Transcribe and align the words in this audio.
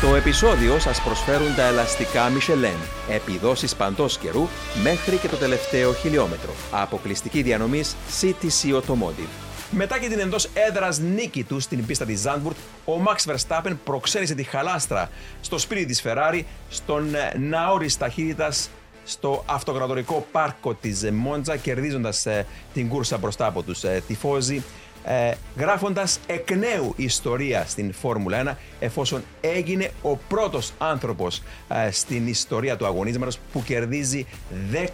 Το 0.00 0.14
επεισόδιο 0.14 0.78
σας 0.78 1.02
προσφέρουν 1.02 1.54
τα 1.54 1.62
ελαστικά 1.62 2.28
Michelin. 2.28 3.10
Επιδόσεις 3.10 3.76
παντός 3.76 4.18
καιρού 4.18 4.48
μέχρι 4.82 5.16
και 5.16 5.28
το 5.28 5.36
τελευταίο 5.36 5.92
χιλιόμετρο. 5.92 6.52
Αποκλειστική 6.70 7.42
διανομής 7.42 7.96
CTC 8.20 8.80
Automotive. 8.80 9.28
Μετά 9.70 9.98
και 9.98 10.08
την 10.08 10.18
εντός 10.18 10.48
έδρας 10.68 10.98
νίκη 10.98 11.44
του 11.44 11.60
στην 11.60 11.86
πίστα 11.86 12.04
της 12.04 12.22
Zandvoort, 12.26 12.56
ο 12.84 12.92
Max 13.06 13.32
Verstappen 13.32 13.76
προξένησε 13.84 14.34
τη 14.34 14.42
χαλάστρα 14.42 15.10
στο 15.40 15.58
σπίτι 15.58 15.84
της 15.84 16.02
Ferrari, 16.04 16.42
στον 16.68 17.10
ναό 17.38 17.78
της 17.78 17.96
ταχύτητας 17.96 18.70
στο 19.04 19.44
αυτοκρατορικό 19.46 20.26
πάρκο 20.32 20.74
της 20.74 21.10
Μόντζα, 21.12 21.56
κερδίζοντας 21.56 22.26
ε, 22.26 22.46
την 22.72 22.88
κούρσα 22.88 23.18
μπροστά 23.18 23.46
από 23.46 23.62
τους 23.62 23.84
ε, 23.84 24.02
τυφώζοι 24.06 24.62
ε, 25.08 25.34
γράφοντας 25.56 26.20
εκ 26.26 26.50
νέου 26.50 26.94
ιστορία 26.96 27.64
στην 27.66 27.92
Φόρμουλα 27.92 28.52
1 28.52 28.56
εφόσον 28.80 29.22
έγινε 29.40 29.90
ο 30.02 30.16
πρώτος 30.16 30.72
άνθρωπος 30.78 31.42
ε, 31.68 31.90
στην 31.90 32.26
ιστορία 32.26 32.76
του 32.76 32.86
αγωνίσματος 32.86 33.38
που 33.52 33.62
κερδίζει 33.62 34.26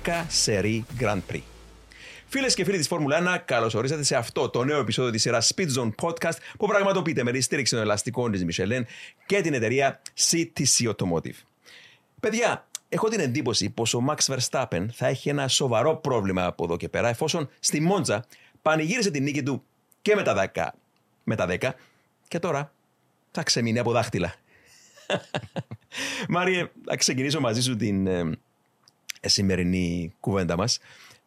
10 0.05 0.25
σερί 0.29 0.85
Grand 1.01 1.21
Prix. 1.33 1.41
Φίλες 2.27 2.55
και 2.55 2.65
φίλοι 2.65 2.77
της 2.77 2.87
Φόρμουλα 2.87 3.37
1, 3.37 3.43
καλώς 3.45 3.75
ορίσατε 3.75 4.03
σε 4.03 4.17
αυτό 4.17 4.49
το 4.49 4.65
νέο 4.65 4.79
επεισόδιο 4.79 5.11
της 5.11 5.23
σειράς 5.23 5.53
Speed 5.55 5.69
Zone 5.79 5.91
Podcast 6.03 6.37
που 6.59 6.67
πραγματοποιείται 6.67 7.23
με 7.23 7.33
τη 7.33 7.41
στήριξη 7.41 7.75
των 7.75 7.83
ελαστικών 7.83 8.33
της 8.33 8.45
Michelin 8.49 8.83
και 9.27 9.41
την 9.41 9.55
εταιρεία 9.55 10.01
CTC 10.31 10.93
Automotive. 10.95 11.39
Παιδιά, 12.21 12.67
έχω 12.89 13.09
την 13.09 13.21
εντύπωση 13.21 13.71
πως 13.71 13.95
ο 13.95 14.05
Max 14.09 14.35
Verstappen 14.35 14.87
θα 14.93 15.07
έχει 15.07 15.29
ένα 15.29 15.49
σοβαρό 15.49 15.97
πρόβλημα 15.97 16.45
από 16.45 16.65
εδώ 16.65 16.77
και 16.77 16.89
πέρα 16.89 17.09
εφόσον 17.09 17.49
στη 17.61 17.81
Μόντζα 17.81 18.25
πανηγύρισε 18.63 19.11
την 19.11 19.23
νίκη 19.23 19.43
του 19.43 19.65
και 20.05 20.15
με 20.15 20.23
τα 20.23 20.51
10, 20.55 20.67
με 21.25 21.37
τα 21.37 21.47
10 21.49 21.71
και 22.29 22.39
τώρα 22.39 22.73
θα 23.31 23.43
ξεμείνει 23.43 23.79
από 23.79 23.93
δάχτυλα. 23.93 24.35
Μάριε, 26.29 26.71
θα 26.85 26.97
ξεκινήσω 26.97 27.41
μαζί 27.41 27.63
σου 27.63 27.77
την 27.77 28.07
ε, 28.07 28.31
σημερινή 29.21 30.15
κουβέντα 30.21 30.57
μας. 30.57 30.79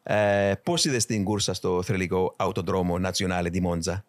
Ε, 0.03 0.53
πώς 0.63 0.85
είδες 0.85 1.05
την 1.05 1.23
κούρσα 1.23 1.53
στο 1.53 1.83
θρελικό 1.83 2.33
αυτοδρόμο 2.37 2.99
Nazionale 3.03 3.51
di 3.51 3.61
Monza? 3.63 4.01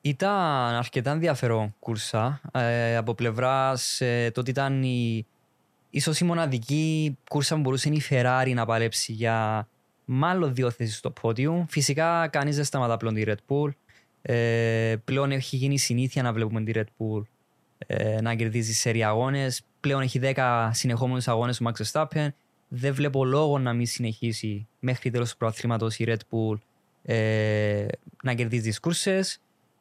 Ήταν 0.00 0.74
αρκετά 0.74 1.10
ενδιαφέρον 1.10 1.74
κούρσα 1.78 2.40
ε, 2.52 2.96
από 2.96 3.14
πλευράς 3.14 4.00
ε, 4.00 4.30
το 4.34 4.40
ότι 4.40 4.50
ήταν 4.50 4.82
η, 4.82 5.26
ίσως 5.90 6.20
η 6.20 6.24
μοναδική 6.24 7.18
κούρσα 7.28 7.54
που 7.54 7.60
μπορούσε 7.60 7.88
η 7.88 8.02
Ferrari 8.10 8.52
να 8.54 8.66
παλέψει 8.66 9.12
για 9.12 9.68
μάλλον 10.12 10.54
δύο 10.54 10.70
θέσεις 10.70 10.96
στο 10.96 11.10
πόντιο. 11.10 11.66
Φυσικά 11.68 12.28
κανείς 12.28 12.56
δεν 12.56 12.64
σταματά 12.64 12.96
πλέον 12.96 13.14
τη 13.14 13.22
Red 13.26 13.34
Bull. 13.48 13.70
Ε, 14.22 14.96
πλέον 15.04 15.30
έχει 15.30 15.56
γίνει 15.56 15.78
συνήθεια 15.78 16.22
να 16.22 16.32
βλέπουμε 16.32 16.62
τη 16.62 16.72
Red 16.74 16.84
Bull 16.98 17.22
ε, 17.78 18.20
να 18.20 18.34
κερδίζει 18.34 18.72
σε 18.72 18.90
αγώνες. 19.04 19.62
Πλέον 19.80 20.00
έχει 20.02 20.20
10 20.22 20.68
συνεχόμενους 20.72 21.28
αγώνες 21.28 21.60
ο 21.60 21.64
Max 21.64 21.84
Verstappen. 21.84 22.28
Δεν 22.68 22.94
βλέπω 22.94 23.24
λόγο 23.24 23.58
να 23.58 23.72
μην 23.72 23.86
συνεχίσει 23.86 24.66
μέχρι 24.80 25.10
τέλος 25.10 25.30
του 25.30 25.36
προαθλήματος 25.36 25.98
η 25.98 26.04
Red 26.08 26.20
Bull 26.30 26.58
ε, 27.02 27.86
να 28.22 28.34
κερδίζει 28.34 28.70
τι 28.70 28.80
κούρσε. 28.80 29.20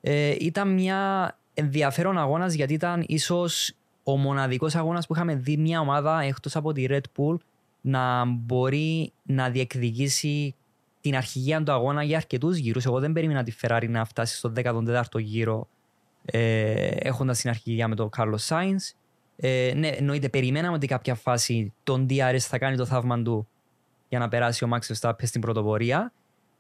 Ε, 0.02 0.36
ήταν 0.40 0.74
μια 0.74 1.38
ενδιαφέρον 1.54 2.18
αγώνας 2.18 2.54
γιατί 2.54 2.74
ήταν 2.74 3.04
ίσως 3.08 3.74
ο 4.04 4.18
μοναδικός 4.18 4.76
αγώνας 4.76 5.08
που 5.08 5.14
είχαμε 5.16 5.36
δει 5.36 5.58
μια 5.58 5.80
ομάδα 5.80 6.22
εκτός 6.22 6.56
από 6.56 6.74
τη 6.74 6.86
Red 6.90 7.04
Bull 7.18 7.38
να 7.82 8.26
μπορεί 8.26 9.14
να 9.24 9.50
διεκδικήσει 9.50 10.56
την 11.02 11.16
αρχηγία 11.16 11.64
του 11.64 11.72
αγώνα 11.72 12.04
για 12.04 12.18
αρκετούς 12.18 12.58
γύρους. 12.58 12.86
Εγώ 12.86 13.00
δεν 13.00 13.14
περίμενα 13.14 13.44
τη 13.44 13.54
Ferrari 13.62 13.86
να 13.90 14.06
φτάσει 14.06 14.36
στο 14.38 14.54
14ο 14.56 15.20
γύρο 15.20 15.68
ε, 16.26 16.88
έχοντας 16.88 17.40
την 17.40 17.50
αρχηγία 17.50 17.88
με 17.88 17.96
τον 17.96 18.10
Carlos 18.18 18.48
Sainz. 18.48 18.94
Ε, 19.36 19.74
ναι, 19.76 19.88
εννοείται, 19.88 20.30
περιμέναμε 20.30 20.76
ότι 20.76 20.88
κάποια 20.88 21.16
φάση 21.16 21.74
τον 21.84 22.06
DRS 22.10 22.38
θα 22.40 22.58
κάνει 22.58 22.78
το 22.78 22.86
θαύμα 22.86 23.22
του 23.22 23.48
για 24.10 24.20
να 24.20 24.28
περάσει 24.28 24.64
ο 24.64 24.70
Max 24.72 24.94
Verstappen 24.94 25.24
στην 25.24 25.42
πρωτοπορία. 25.42 26.14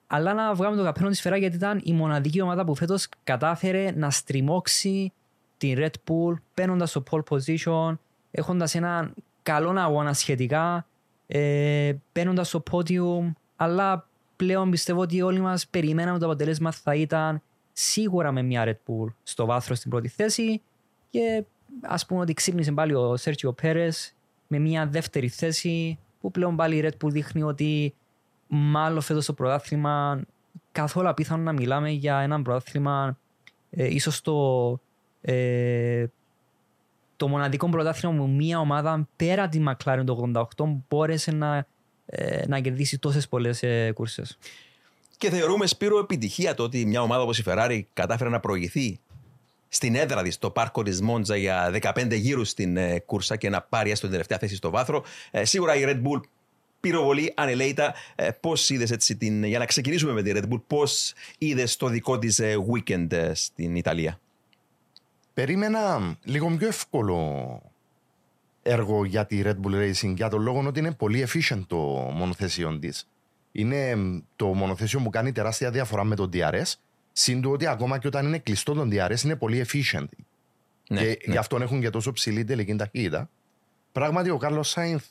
Αλλά 0.07 0.33
να 0.33 0.53
βγάλουμε 0.53 0.77
το 0.77 0.83
καπέλο 0.83 1.09
της 1.09 1.27
Ferrari 1.27 1.39
γιατί 1.39 1.55
ήταν 1.55 1.81
η 1.83 1.93
μοναδική 1.93 2.41
ομάδα 2.41 2.65
που 2.65 2.75
φέτος 2.75 3.07
κατάφερε 3.23 3.91
να 3.95 4.09
στριμώξει 4.09 5.13
την 5.57 5.77
Red 5.79 6.11
Bull 6.11 6.33
παίρνοντας 6.53 6.91
το 6.91 7.03
pole 7.11 7.23
position, 7.29 7.97
έχοντας 8.31 8.75
έναν 8.75 9.13
καλό 9.43 9.79
αγώνα 9.79 10.13
σχετικά 10.13 10.87
ε, 11.31 11.93
παίρνοντας 12.11 12.49
το 12.49 12.63
podium, 12.71 13.31
αλλά 13.55 14.07
πλέον 14.35 14.69
πιστεύω 14.69 15.01
ότι 15.01 15.21
όλοι 15.21 15.39
μας 15.39 15.67
περιμέναμε 15.67 16.19
το 16.19 16.25
αποτέλεσμα 16.25 16.71
θα 16.71 16.95
ήταν 16.95 17.41
σίγουρα 17.73 18.31
με 18.31 18.41
μια 18.41 18.63
Red 18.65 18.91
Bull 18.91 19.13
στο 19.23 19.45
βάθρος 19.45 19.77
στην 19.77 19.89
πρώτη 19.89 20.07
θέση 20.07 20.61
και 21.09 21.43
ας 21.81 22.05
πούμε 22.05 22.21
ότι 22.21 22.33
ξύπνησε 22.33 22.71
πάλι 22.71 22.93
ο 22.93 23.17
Σέρτσιο 23.17 23.53
Πέρε 23.53 23.89
με 24.47 24.59
μια 24.59 24.87
δεύτερη 24.87 25.27
θέση 25.27 25.99
που 26.21 26.31
πλέον 26.31 26.55
πάλι 26.55 26.75
η 26.75 26.83
Red 26.85 27.05
Bull 27.05 27.11
δείχνει 27.11 27.43
ότι 27.43 27.93
μάλλον 28.47 29.01
φέτος 29.01 29.25
το 29.25 29.33
πρωτάθλημα 29.33 30.21
καθόλου 30.71 31.09
απίθανο 31.09 31.43
να 31.43 31.53
μιλάμε 31.53 31.89
για 31.89 32.19
ένα 32.19 32.41
πρωτάθλημα 32.41 33.17
ε, 33.69 33.85
ίσως 33.85 34.21
το 34.21 34.79
ε, 35.21 36.05
το 37.19 37.27
μοναδικό 37.27 37.69
πρωτάθλημα 37.69 38.15
που 38.15 38.27
μια 38.27 38.59
ομάδα 38.59 39.07
πέρα 39.15 39.49
τη 39.49 39.63
McLaren 39.67 40.03
το 40.05 40.31
88 40.57 40.65
μπόρεσε 40.87 41.31
να, 41.31 41.67
ε, 42.05 42.47
να 42.47 42.59
κερδίσει 42.59 42.99
τόσες 42.99 43.27
πολλές 43.27 43.63
ε, 43.63 43.91
κούρσες. 43.91 44.37
Και 45.17 45.29
θεωρούμε 45.29 45.65
Σπύρο 45.65 45.99
επιτυχία 45.99 46.55
το 46.55 46.63
ότι 46.63 46.85
μια 46.85 47.01
ομάδα 47.01 47.21
όπως 47.21 47.39
η 47.39 47.43
Ferrari 47.45 47.81
κατάφερε 47.93 48.29
να 48.29 48.39
προηγηθεί 48.39 48.99
στην 49.67 49.95
έδρα 49.95 50.21
της, 50.21 50.33
στο 50.33 50.49
πάρκο 50.49 50.83
τη 50.83 51.03
Μόντζα 51.03 51.35
για 51.35 51.71
15 51.81 52.07
γύρους 52.11 52.49
στην 52.49 52.77
ε, 52.77 52.99
κούρσα 52.99 53.35
και 53.35 53.49
να 53.49 53.61
πάρει 53.61 53.91
έστω 53.91 54.01
την 54.01 54.11
τελευταία 54.11 54.37
θέση 54.37 54.55
στο 54.55 54.69
βάθρο. 54.69 55.03
Ε, 55.31 55.45
σίγουρα 55.45 55.75
η 55.75 55.83
Red 55.85 56.01
Bull 56.01 56.21
πυροβολή 56.79 57.33
ανελέητα. 57.35 57.93
Ε, 58.15 58.29
πώς 58.39 58.69
είδες 58.69 58.91
έτσι 58.91 59.15
την. 59.15 59.43
Για 59.43 59.59
να 59.59 59.65
ξεκινήσουμε 59.65 60.11
με 60.11 60.21
τη 60.21 60.31
Red 60.33 60.53
Bull, 60.53 60.61
πώς 60.67 61.13
είδες 61.37 61.75
το 61.75 61.87
δικό 61.87 62.19
της 62.19 62.39
ε, 62.39 62.55
weekend 62.71 63.11
ε, 63.11 63.33
στην 63.33 63.75
Ιταλία; 63.75 64.19
Περίμενα 65.39 66.17
λίγο 66.23 66.55
πιο 66.57 66.67
εύκολο 66.67 67.61
έργο 68.61 69.05
για 69.05 69.25
τη 69.25 69.41
Red 69.45 69.55
Bull 69.63 69.73
Racing 69.73 70.13
για 70.15 70.29
τον 70.29 70.41
λόγο 70.41 70.63
ότι 70.67 70.79
είναι 70.79 70.91
πολύ 70.91 71.27
efficient 71.27 71.61
το 71.67 71.77
μονοθέσιο 72.13 72.79
της. 72.79 73.07
Είναι 73.51 73.95
το 74.35 74.45
μονοθέσιο 74.45 74.99
που 74.99 75.09
κάνει 75.09 75.31
τεράστια 75.31 75.71
διαφορά 75.71 76.03
με 76.03 76.15
το 76.15 76.29
DRS. 76.33 76.73
Συν 77.11 77.45
ότι 77.45 77.67
ακόμα 77.67 77.97
και 77.97 78.07
όταν 78.07 78.25
είναι 78.25 78.37
κλειστό 78.37 78.73
το 78.73 78.87
DRS 78.91 79.23
είναι 79.23 79.35
πολύ 79.35 79.65
efficient. 79.67 80.07
Ναι, 80.89 80.99
και 80.99 81.05
ναι. 81.05 81.33
γι' 81.33 81.37
αυτό 81.37 81.57
έχουν 81.61 81.81
και 81.81 81.89
τόσο 81.89 82.11
ψηλή 82.11 82.43
τελική 82.43 82.75
ταχύτητα. 82.75 83.29
Πράγματι, 83.91 84.29
ο 84.29 84.37
Κάρλος 84.37 84.69
Σάινθ 84.69 85.05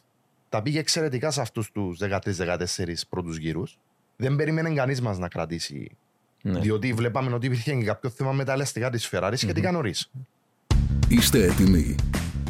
τα 0.48 0.62
πήγε 0.62 0.78
εξαιρετικά 0.78 1.30
σε 1.30 1.40
αυτούς 1.40 1.72
τους 1.72 1.98
13-14 2.02 3.06
πρώτους 3.08 3.36
γύρους. 3.36 3.78
Δεν 4.16 4.36
περίμενε 4.36 4.74
κανείς 4.74 5.00
μας 5.00 5.18
να 5.18 5.28
κρατήσει 5.28 5.96
ναι. 6.42 6.60
Διότι 6.60 6.92
βλέπαμε 6.92 7.34
ότι 7.34 7.46
υπήρχε 7.46 7.74
και 7.74 7.84
κάποιο 7.84 8.10
θέμα 8.10 8.32
με 8.32 8.44
τα 8.44 8.52
ελαστικά 8.52 8.90
της 8.90 9.10
Ferrari 9.12 9.32
σχετικά 9.34 9.70
mm-hmm. 9.70 9.72
νωρί. 9.72 9.94
Είστε 11.08 11.44
έτοιμοι. 11.44 11.94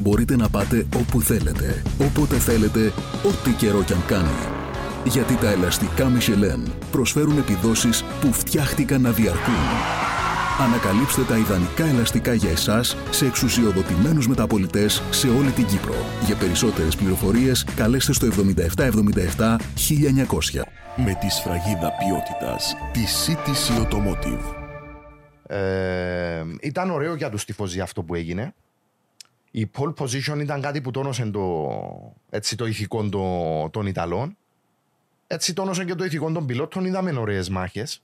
Μπορείτε 0.00 0.36
να 0.36 0.48
πάτε 0.48 0.86
όπου 0.96 1.20
θέλετε, 1.20 1.82
όποτε 1.98 2.36
θέλετε, 2.36 2.92
ό,τι 3.26 3.50
καιρό 3.50 3.82
κι 3.82 3.92
αν 3.92 4.04
κάνει. 4.06 4.38
Γιατί 5.04 5.36
τα 5.36 5.50
ελαστικά 5.50 6.12
Michelin 6.18 6.70
προσφέρουν 6.90 7.38
επιδόσεις 7.38 8.04
που 8.20 8.32
φτιάχτηκαν 8.32 9.00
να 9.00 9.10
διαρκούν. 9.10 9.54
Ανακαλύψτε 10.60 11.22
τα 11.22 11.36
ιδανικά 11.36 11.84
ελαστικά 11.84 12.34
για 12.34 12.50
εσάς 12.50 12.96
σε 13.10 13.26
εξουσιοδοτημένους 13.26 14.28
μεταπολιτές 14.28 15.02
σε 15.10 15.28
όλη 15.28 15.50
την 15.50 15.66
Κύπρο. 15.66 15.94
Για 16.26 16.36
περισσότερες 16.36 16.96
πληροφορίες 16.96 17.66
καλέστε 17.76 18.12
στο 18.12 18.26
7777 18.26 19.56
1900 19.76 20.87
με 21.00 21.14
τη 21.14 21.28
σφραγίδα 21.28 21.92
ποιότητας 21.92 22.76
της 22.92 23.28
CTC 23.28 23.82
Automotive. 23.82 24.54
Ε, 25.46 26.44
ήταν 26.60 26.90
ωραίο 26.90 27.14
για 27.14 27.30
τους 27.30 27.44
τυφώζοι 27.44 27.80
αυτό 27.80 28.02
που 28.02 28.14
έγινε. 28.14 28.54
Η 29.50 29.70
pole 29.76 29.94
position 29.94 30.38
ήταν 30.40 30.60
κάτι 30.60 30.80
που 30.80 30.90
τόνωσε 30.90 31.26
το, 31.26 31.68
έτσι, 32.30 32.56
το 32.56 32.66
ηθικό 32.66 33.08
το, 33.08 33.68
των 33.70 33.86
Ιταλών. 33.86 34.36
Έτσι 35.26 35.52
τόνωσε 35.52 35.84
και 35.84 35.94
το 35.94 36.04
ηθικό 36.04 36.32
των 36.32 36.46
πιλότων. 36.46 36.84
Είδαμε 36.84 37.18
ωραίες 37.18 37.48
μάχες. 37.48 38.02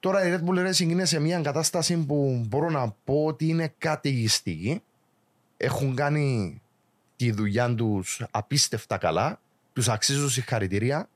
Τώρα 0.00 0.26
η 0.26 0.34
Red 0.34 0.48
Bull 0.48 0.68
Racing 0.68 0.88
είναι 0.88 1.04
σε 1.04 1.20
μια 1.20 1.40
κατάσταση 1.40 1.96
που 1.96 2.44
μπορώ 2.48 2.70
να 2.70 2.94
πω 3.04 3.24
ότι 3.24 3.48
είναι 3.48 3.74
καταιγιστική. 3.78 4.82
Έχουν 5.56 5.94
κάνει 5.94 6.60
τη 7.16 7.30
δουλειά 7.30 7.74
τους 7.74 8.24
απίστευτα 8.30 8.98
καλά. 8.98 9.40
Τους 9.72 9.88
αξίζουν 9.88 10.30
συγχαρητήρια. 10.30 11.08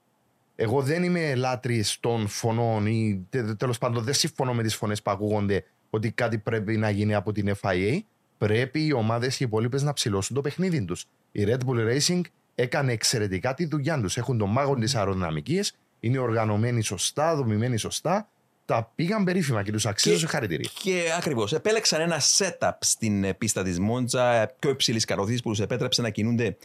Εγώ 0.56 0.82
δεν 0.82 1.02
είμαι 1.02 1.34
λάτρη 1.34 1.84
των 2.00 2.28
φωνών 2.28 2.86
ή 2.86 3.26
τέλος 3.56 3.78
πάντων 3.78 4.04
δεν 4.04 4.14
συμφωνώ 4.14 4.54
με 4.54 4.62
τις 4.62 4.74
φωνές 4.74 5.02
που 5.02 5.10
ακούγονται 5.10 5.64
ότι 5.90 6.10
κάτι 6.10 6.38
πρέπει 6.38 6.76
να 6.76 6.90
γίνει 6.90 7.14
από 7.14 7.32
την 7.32 7.54
FIA. 7.60 7.98
Πρέπει 8.38 8.86
οι 8.86 8.92
ομάδες 8.92 9.36
και 9.36 9.44
οι 9.44 9.46
υπόλοιπες 9.46 9.82
να 9.82 9.92
ψηλώσουν 9.92 10.36
το 10.36 10.40
παιχνίδι 10.40 10.84
τους. 10.84 11.06
Η 11.32 11.44
Red 11.48 11.58
Bull 11.66 11.96
Racing 11.96 12.20
έκανε 12.54 12.92
εξαιρετικά 12.92 13.54
τη 13.54 13.66
δουλειά 13.66 14.00
τους. 14.00 14.16
Έχουν 14.16 14.38
τον 14.38 14.50
μάγο 14.50 14.74
της 14.74 14.94
αεροδυναμικής, 14.94 15.76
είναι 16.00 16.18
οργανωμένοι 16.18 16.82
σωστά, 16.82 17.36
δομημένοι 17.36 17.76
σωστά 17.76 18.28
τα 18.66 18.92
πήγαν 18.94 19.24
περίφημα 19.24 19.62
και 19.62 19.72
τους 19.72 19.86
αξίζω 19.86 20.18
συγχαρητήρια. 20.18 20.70
Και 20.82 21.02
ακριβώς. 21.16 21.52
Επέλεξαν 21.52 22.00
ένα 22.00 22.20
setup 22.20 22.70
στην 22.80 23.24
ε, 23.24 23.34
πίστα 23.34 23.62
της 23.62 23.78
Μόντζα 23.78 24.32
ε, 24.32 24.54
πιο 24.58 24.70
υψηλής 24.70 25.04
καροθή 25.04 25.42
που 25.42 25.50
τους 25.50 25.60
επέτρεψε 25.60 26.02
να 26.02 26.10
κινούνται, 26.10 26.56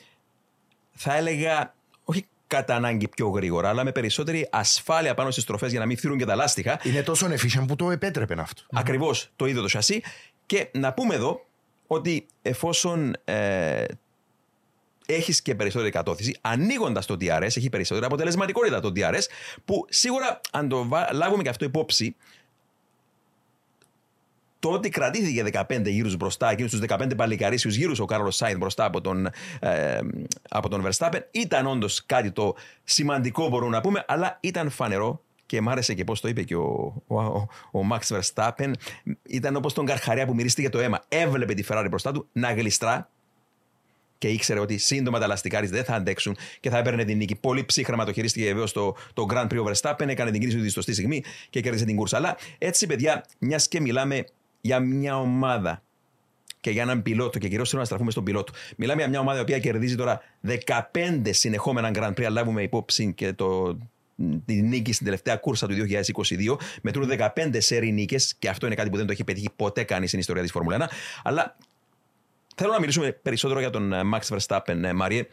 θα 0.91 1.17
έλεγα, 1.17 1.73
όχι 2.03 2.25
κατά 2.51 2.75
ανάγκη 2.75 3.07
πιο 3.07 3.27
γρήγορα, 3.27 3.69
αλλά 3.69 3.83
με 3.83 3.91
περισσότερη 3.91 4.47
ασφάλεια 4.51 5.13
πάνω 5.13 5.31
στις 5.31 5.43
τροφέ 5.43 5.67
για 5.67 5.79
να 5.79 5.85
μην 5.85 5.97
θύρουν 5.97 6.17
και 6.17 6.25
τα 6.25 6.35
λάστιχα. 6.35 6.79
Είναι 6.83 7.03
τόσο 7.03 7.27
efficient 7.27 7.63
που 7.67 7.75
το 7.75 7.91
επέτρεπε 7.91 8.35
αυτό. 8.37 8.63
Ακριβώς 8.73 9.29
το 9.35 9.45
ίδιο 9.45 9.61
το 9.61 9.67
σασί. 9.67 10.01
Και 10.45 10.69
να 10.73 10.93
πούμε 10.93 11.15
εδώ 11.15 11.45
ότι 11.87 12.25
εφόσον 12.41 13.15
ε, 13.23 13.83
έχεις 15.05 15.41
και 15.41 15.55
περισσότερη 15.55 15.91
κατώθηση, 15.91 16.37
ανοίγοντας 16.41 17.05
το 17.05 17.17
DRS, 17.19 17.41
έχει 17.41 17.69
περισσότερη 17.69 18.05
αποτελεσματικότητα 18.05 18.79
το 18.79 18.91
DRS, 18.95 19.23
που 19.65 19.85
σίγουρα 19.89 20.41
αν 20.51 20.69
το 20.69 20.87
βα- 20.87 21.13
λάβουμε 21.13 21.43
και 21.43 21.49
αυτό 21.49 21.65
υπόψη, 21.65 22.15
το 24.61 24.69
ότι 24.69 24.89
κρατήθηκε 24.89 25.43
15 25.69 25.81
γύρους 25.85 26.15
μπροστά, 26.15 26.51
εκείνου 26.51 26.69
του 26.69 26.79
15 26.87 27.15
παλικαρίσιους 27.17 27.75
γύρους 27.75 27.99
ο 27.99 28.05
Κάρολο 28.05 28.31
Σάινθ 28.31 28.57
μπροστά 28.57 28.85
από 28.85 29.01
τον, 29.01 29.29
ε, 29.59 29.99
από 30.49 30.69
τον 30.69 30.85
Verstappen, 30.85 31.19
ήταν 31.31 31.67
όντως 31.67 32.05
κάτι 32.05 32.31
το 32.31 32.55
σημαντικό, 32.83 33.49
μπορούμε 33.49 33.75
να 33.75 33.81
πούμε, 33.81 34.03
αλλά 34.07 34.37
ήταν 34.41 34.69
φανερό 34.69 35.23
και 35.45 35.61
μ' 35.61 35.69
άρεσε 35.69 35.93
και 35.93 36.03
πώς 36.03 36.21
το 36.21 36.27
είπε 36.27 36.43
και 36.43 36.55
ο, 36.55 37.03
ο, 37.07 37.21
ο, 37.21 37.47
ο 37.71 37.79
Max 37.91 38.17
Verstappen. 38.17 38.71
Ήταν 39.23 39.55
όπως 39.55 39.73
τον 39.73 39.85
Καρχαρία 39.85 40.25
που 40.25 40.33
μυρίστηκε 40.33 40.69
το 40.69 40.79
αίμα. 40.79 41.01
Έβλεπε 41.07 41.53
τη 41.53 41.63
Ferrari 41.69 41.87
μπροστά 41.89 42.11
του 42.11 42.27
να 42.31 42.53
γλιστρά 42.53 43.09
και 44.17 44.27
ήξερε 44.27 44.59
ότι 44.59 44.77
σύντομα 44.77 45.19
τα 45.19 45.27
λαστικά 45.27 45.61
της 45.61 45.69
δεν 45.69 45.83
θα 45.83 45.95
αντέξουν 45.95 46.37
και 46.59 46.69
θα 46.69 46.77
έπαιρνε 46.77 47.03
την 47.03 47.17
νίκη. 47.17 47.35
Πολύ 47.35 47.65
ψύχραμα 47.65 48.05
το 48.05 48.13
χειρίστηκε 48.13 48.45
βεβαίως 48.45 48.71
το, 48.71 48.95
το 49.13 49.25
Grand 49.29 49.47
Prix 49.47 49.57
ο 49.57 49.71
Verstappen, 49.71 50.07
έκανε 50.07 50.31
την 50.31 50.39
κίνηση 50.39 50.57
του 50.57 50.63
στη 50.63 50.71
σωστή 50.71 50.93
στιγμή 50.93 51.23
και 51.49 51.61
κέρδισε 51.61 51.85
την 51.85 51.95
κούρσα. 51.95 52.17
Αλλά 52.17 52.37
έτσι, 52.57 52.87
παιδιά, 52.87 53.25
μιας 53.39 53.67
και 53.67 53.81
μιλάμε 53.81 54.25
για 54.61 54.79
μια 54.79 55.19
ομάδα 55.19 55.83
και 56.59 56.71
για 56.71 56.81
έναν 56.81 57.01
πιλότο, 57.01 57.39
και 57.39 57.47
κυρίως 57.47 57.67
θέλω 57.69 57.79
να 57.79 57.85
στραφούμε 57.85 58.11
στον 58.11 58.23
πιλότο. 58.23 58.53
Μιλάμε 58.77 59.01
για 59.01 59.09
μια 59.09 59.19
ομάδα 59.19 59.37
η 59.37 59.41
οποία 59.41 59.59
κερδίζει 59.59 59.95
τώρα 59.95 60.21
15 60.91 61.29
συνεχόμενα 61.29 61.91
Grand 61.93 62.13
Prix, 62.13 62.23
αν 62.23 62.33
λάβουμε 62.33 62.61
υπόψη 62.61 63.13
και 63.13 63.33
το, 63.33 63.77
τη 64.45 64.61
νίκη 64.61 64.93
στην 64.93 65.05
τελευταία 65.05 65.35
κούρσα 65.35 65.67
του 65.67 65.73
2022. 65.73 66.55
Μετρούν 66.81 67.09
15 67.17 67.29
σερή 67.57 67.91
νίκες 67.91 68.35
και 68.39 68.49
αυτό 68.49 68.65
είναι 68.65 68.75
κάτι 68.75 68.89
που 68.89 68.97
δεν 68.97 69.05
το 69.05 69.11
έχει 69.11 69.23
πετύχει 69.23 69.49
ποτέ 69.55 69.83
κανείς 69.83 70.07
στην 70.07 70.19
ιστορία 70.19 70.41
της 70.41 70.51
Φόρμουλα 70.51 70.89
1. 70.89 70.91
Αλλά 71.23 71.57
θέλω 72.55 72.71
να 72.71 72.79
μιλήσουμε 72.79 73.11
περισσότερο 73.11 73.59
για 73.59 73.69
τον 73.69 73.93
ε, 73.93 74.01
Max 74.13 74.37
Verstappen, 74.37 74.83
ε, 74.83 74.93
Μάριε. 74.93 75.25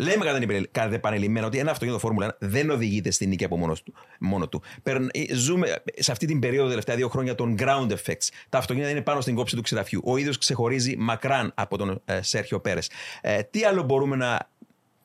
Λέμε 0.00 0.24
κατά 0.24 0.38
την- 0.38 0.68
κατά 0.70 0.94
επανειλημμένα 0.94 1.46
ότι 1.46 1.58
ένα 1.58 1.70
αυτοκίνητο 1.70 1.98
Φόρμουλα 2.00 2.26
1 2.26 2.36
δεν 2.48 2.70
οδηγείται 2.70 3.10
στην 3.10 3.28
νίκη 3.28 3.44
από 3.44 3.56
μόνος 3.56 3.82
του, 3.82 3.94
μόνο 4.20 4.48
του. 4.48 4.62
Περν- 4.82 5.08
ε, 5.12 5.34
Ζούμε 5.34 5.82
σε 5.98 6.12
αυτή 6.12 6.26
την 6.26 6.38
περίοδο, 6.38 6.62
τα 6.64 6.68
τελευταία 6.70 6.96
δύο 6.96 7.08
χρόνια, 7.08 7.34
των 7.34 7.54
ground 7.58 7.90
effects. 7.90 8.28
Τα 8.48 8.58
αυτοκίνητα 8.58 8.90
είναι 8.90 9.00
πάνω 9.02 9.20
στην 9.20 9.34
κόψη 9.34 9.56
του 9.56 9.62
ξηραφιού. 9.62 10.00
Ο 10.04 10.16
ίδιος 10.16 10.38
ξεχωρίζει 10.38 10.96
μακράν 10.98 11.52
από 11.54 11.78
τον 11.78 12.02
ε, 12.04 12.22
Σέρχιο 12.22 12.60
Πέρες. 12.60 12.90
Ε, 13.20 13.42
τι 13.42 13.64
άλλο 13.64 13.82
μπορούμε 13.82 14.16
να 14.16 14.50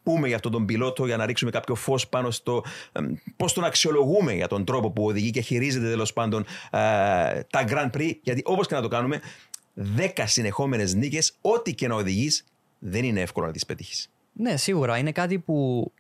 πούμε 0.04 0.28
για 0.28 0.36
αυτόν 0.36 0.52
τον 0.52 0.66
πιλότο 0.66 1.06
για 1.06 1.18
να 1.18 1.26
ρίξουμε 1.26 1.52
κάποιο 1.52 1.76
φως 1.76 2.08
πάνω 2.08 2.32
στο 2.32 2.64
πώς 3.36 3.54
τον 3.54 3.64
αξιολογούμε 3.64 4.34
για 4.34 4.48
τον 4.48 4.66
τρόπο 4.66 4.92
που 4.92 5.06
οδηγεί 5.06 5.30
και 5.30 5.42
χειρίζεται 5.42 5.90
τέλος 5.90 6.14
πάντων 6.14 6.42
ε, 6.42 6.78
τα 7.50 7.66
Grand 7.68 7.90
Prix. 7.98 8.12
Γιατί 8.22 8.42
όπως 8.46 8.68
και 8.68 8.76
να 8.76 8.82
το 8.82 8.88
κάνουμε, 8.88 9.22
10 9.98 10.24
συνεχόμενες 10.26 10.94
νίκες, 10.94 11.38
ό,τι 11.42 11.74
και 11.76 11.88
να 11.88 11.96
οδηγείς, 11.96 12.46
δεν 12.80 13.04
είναι 13.04 13.22
εύκολο 13.22 13.46
να 13.46 13.52
τις 13.52 13.66
πετύχεις. 13.66 14.13
Ναι, 14.34 14.58
σίγουρα. 14.58 14.98
Είναι 14.98 15.12
κάτι 15.12 15.40
που 15.40 15.92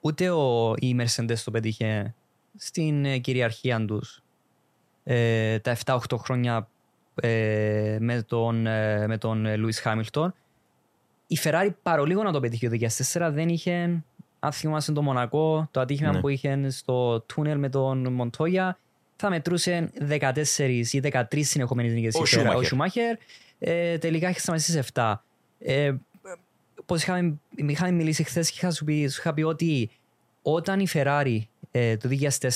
ούτε 0.00 0.30
ο, 0.30 0.74
η 0.78 0.96
Mercedes 1.00 1.36
το 1.44 1.50
πέτυχε 1.50 2.14
στην 2.56 3.04
ε, 3.04 3.18
κυριαρχία 3.18 3.84
τους 3.84 4.22
ε, 5.04 5.58
τα 5.58 5.76
7-8 5.84 5.98
χρόνια 6.18 6.68
ε, 7.14 7.96
με 8.00 8.22
τον, 8.22 8.66
ε, 8.66 9.06
με 9.06 9.18
τον 9.18 9.46
ε, 9.46 9.54
Lewis 9.56 9.82
Hamilton. 9.84 10.28
Η 11.26 11.38
Ferrari 11.42 11.68
παρολίγο 11.82 12.22
να 12.22 12.32
το 12.32 12.40
πετύχει 12.40 12.68
το 12.68 12.76
2004 13.12 13.30
δεν 13.32 13.48
είχε, 13.48 14.02
αν 14.40 14.52
θυμάσαι 14.52 14.92
το 14.92 15.02
Μονακό, 15.02 15.68
το 15.70 15.80
ατύχημα 15.80 16.12
Ναι. 16.12 16.20
που 16.20 16.28
είχε 16.28 16.70
στο 16.70 17.20
τούνελ 17.20 17.58
με 17.58 17.68
τον 17.68 18.12
Μοντόγια, 18.12 18.78
θα 19.16 19.30
μετρούσε 19.30 19.90
14 20.08 20.32
ή 20.90 21.00
13 21.12 21.22
συνεχόμενες 21.30 21.92
νίκες. 21.92 22.14
Ο 22.14 22.22
η 22.22 22.28
Ferrari. 22.30 22.56
Ο 22.56 22.60
Schumacher. 22.60 22.76
Schumacher 22.76 23.16
ε, 23.58 23.98
τελικά 23.98 24.28
έχει 24.28 24.40
σταματήσει 24.40 24.72
σε 24.72 24.84
7. 24.94 25.14
Ε, 25.58 25.92
Πώς 26.86 27.02
είχαμε, 27.02 27.34
είχαμε 27.54 27.90
μιλήσει 27.90 28.22
χθες 28.22 28.50
και 28.50 28.56
είχα 28.60 28.70
σου, 28.70 28.84
πει, 28.84 29.06
σου 29.08 29.20
είχα 29.20 29.34
πει 29.34 29.42
ότι 29.42 29.90
όταν 30.42 30.80
η 30.80 30.86
Ferrari 30.92 31.38
ε, 31.70 31.96
το 31.96 32.08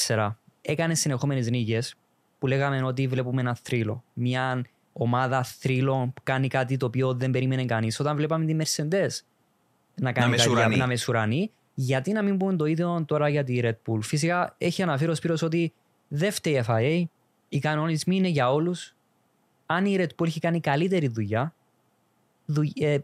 2004 0.06 0.30
έκανε 0.62 0.94
συνεχόμενες 0.94 1.50
νίκες, 1.50 1.94
που 2.38 2.46
λέγαμε 2.46 2.82
ότι 2.82 3.06
βλέπουμε 3.06 3.40
ένα 3.40 3.54
θρύλο. 3.62 4.04
Μια 4.12 4.62
ομάδα 4.92 5.42
θρύλο 5.42 6.12
που 6.14 6.22
κάνει 6.22 6.48
κάτι 6.48 6.76
το 6.76 6.86
οποίο 6.86 7.14
δεν 7.14 7.30
περίμενε 7.30 7.64
κανείς. 7.64 8.00
Όταν 8.00 8.16
βλέπαμε 8.16 8.44
τη 8.44 8.56
Mercedes 8.58 9.08
να 9.94 10.12
κάνει 10.12 10.14
κάτι 10.14 10.30
μεσουρανεί. 10.30 10.76
να 10.76 10.86
μεσουρανεί, 10.86 11.50
γιατί 11.74 12.12
να 12.12 12.22
μην 12.22 12.36
πούμε 12.36 12.56
το 12.56 12.64
ίδιο 12.64 13.04
τώρα 13.06 13.28
για 13.28 13.44
τη 13.44 13.60
Red 13.62 13.74
Bull. 13.86 13.98
Φυσικά 14.02 14.54
έχει 14.58 14.82
αναφέρει 14.82 15.10
ο 15.10 15.14
Σπύρος 15.14 15.42
ότι 15.42 15.72
δεν 16.08 16.32
φταίει 16.32 16.52
η 16.54 16.64
FIA, 16.66 17.04
οι 17.48 17.58
κανονισμοί 17.58 18.16
είναι 18.16 18.28
για 18.28 18.52
όλους. 18.52 18.94
Αν 19.66 19.86
η 19.86 19.96
Red 19.98 20.08
Bull 20.22 20.26
έχει 20.26 20.40
κάνει 20.40 20.60
καλύτερη 20.60 21.08
δουλειά, 21.08 21.40
δου- 21.40 21.54
ε, 21.54 21.54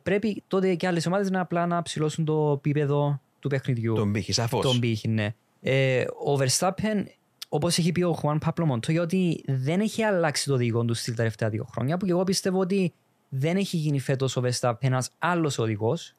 πρέπει 0.02 0.42
τότε 0.48 0.74
και 0.74 0.86
άλλες 0.86 1.06
ομάδες 1.06 1.30
να 1.30 1.40
απλά 1.40 1.66
να 1.66 1.82
ψηλώσουν 1.82 2.24
το 2.24 2.52
επίπεδο 2.56 3.20
του 3.40 3.48
παιχνιδιού. 3.48 3.94
Τον 3.94 4.12
πύχη, 4.12 4.32
σαφώς. 4.32 4.64
Τον 4.64 4.78
πύχη, 4.80 5.08
ναι. 5.08 5.34
Ε, 5.60 6.00
ο 6.00 6.38
Verstappen, 6.38 7.04
όπως 7.48 7.78
έχει 7.78 7.92
πει 7.92 8.02
ο 8.02 8.12
Χουάν 8.12 8.38
Πάπλο 8.38 8.66
Μοντόγια, 8.66 9.02
ότι 9.02 9.42
δεν 9.46 9.80
έχει 9.80 10.02
αλλάξει 10.02 10.46
το 10.46 10.54
οδηγό 10.54 10.84
του 10.84 10.94
στα 10.94 11.14
τελευταία 11.14 11.48
δύο 11.48 11.64
χρόνια. 11.72 11.96
Που 11.96 12.04
και 12.04 12.10
εγώ 12.10 12.24
πιστεύω 12.24 12.58
ότι 12.58 12.92
δεν 13.28 13.56
έχει 13.56 13.76
γίνει 13.76 14.00
φέτος 14.00 14.36
ο 14.36 14.42
Verstappen 14.44 14.76
ένας 14.80 15.10
άλλος 15.18 15.58
οδηγός. 15.58 16.14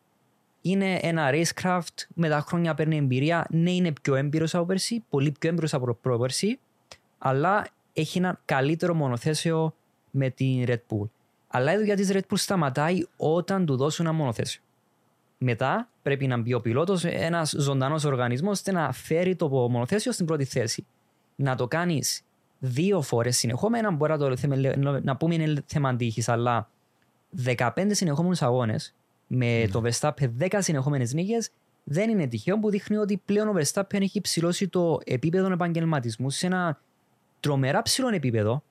Είναι 0.62 1.00
ένα 1.02 1.30
racecraft, 1.34 2.06
με 2.16 2.30
τα 2.30 2.40
χρόνια 2.40 2.74
παίρνει 2.74 2.98
εμπειρία. 2.98 3.48
Ναι, 3.50 3.72
είναι 3.72 3.94
πιο 4.02 4.16
έμπειρος 4.16 4.56
από 4.56 4.66
πέρσι, 4.66 5.04
πολύ 5.10 5.32
πιο 5.40 5.50
έμπειρος 5.50 5.74
από 5.74 5.94
πρόπερσι, 5.94 6.60
αλλά 7.18 7.68
έχει 7.94 8.18
ένα 8.18 8.40
καλύτερο 8.46 8.94
μονοθέσιο 8.94 9.76
με 10.12 10.30
την 10.30 10.64
Red 10.68 10.80
Bull. 10.90 11.10
Αλλά 11.56 11.74
η 11.74 11.78
δουλειά 11.78 11.96
της 11.96 12.10
Red 12.12 12.18
Bull 12.18 12.38
σταματάει 12.38 13.06
όταν 13.18 13.66
του 13.66 13.76
δώσουν 13.76 14.06
ένα 14.06 14.16
μονοθέσιο. 14.16 14.62
Μετά 15.38 15.90
πρέπει 16.02 16.28
να 16.28 16.38
μπει 16.38 16.54
ο 16.54 16.62
πιλότος, 16.62 17.04
ένας 17.04 17.56
ζωντανός 17.58 18.04
οργανισμός, 18.04 18.52
ώστε 18.52 18.72
να 18.72 18.92
φέρει 18.92 19.36
το 19.36 19.50
μονοθέσιο 19.50 20.12
στην 20.12 20.26
πρώτη 20.26 20.46
θέση. 20.46 20.86
Να 21.36 21.56
το 21.56 21.68
κάνεις 21.68 22.22
δύο 22.60 23.02
φορές 23.02 23.38
συνεχόμενα, 23.38 23.92
μπορεί 23.92 24.12
να, 24.12 24.18
το, 24.18 24.38
θέμε- 24.38 25.04
να 25.04 25.16
πούμε 25.16 25.34
είναι 25.36 25.64
θέμα 25.66 25.90
αντίχης, 25.90 26.30
αλλά 26.30 26.70
15 27.46 27.70
συνεχόμενους 27.90 28.42
αγώνες 28.42 28.96
με 29.28 29.70
το 29.72 29.82
Verstappen 29.86 30.30
10 30.40 30.58
συνεχόμενες 30.58 31.14
νίκες 31.14 31.50
δεν 31.84 32.10
είναι 32.10 32.28
τυχαίο 32.28 32.60
που 32.60 32.70
δείχνει 32.70 32.98
ότι 32.98 33.22
πλέον 33.26 33.48
ο 33.48 33.54
Verstappen 33.58 34.02
έχει 34.02 34.22
ψηλώσει 34.22 34.68
το 34.68 35.00
επίπεδο 35.06 35.52
επαγγελματισμού 35.52 36.30
σε 36.30 36.46
ένα 36.46 36.80
τρομερά 37.40 37.82
ψηλό 37.82 38.08
επίπεδο 38.08 38.64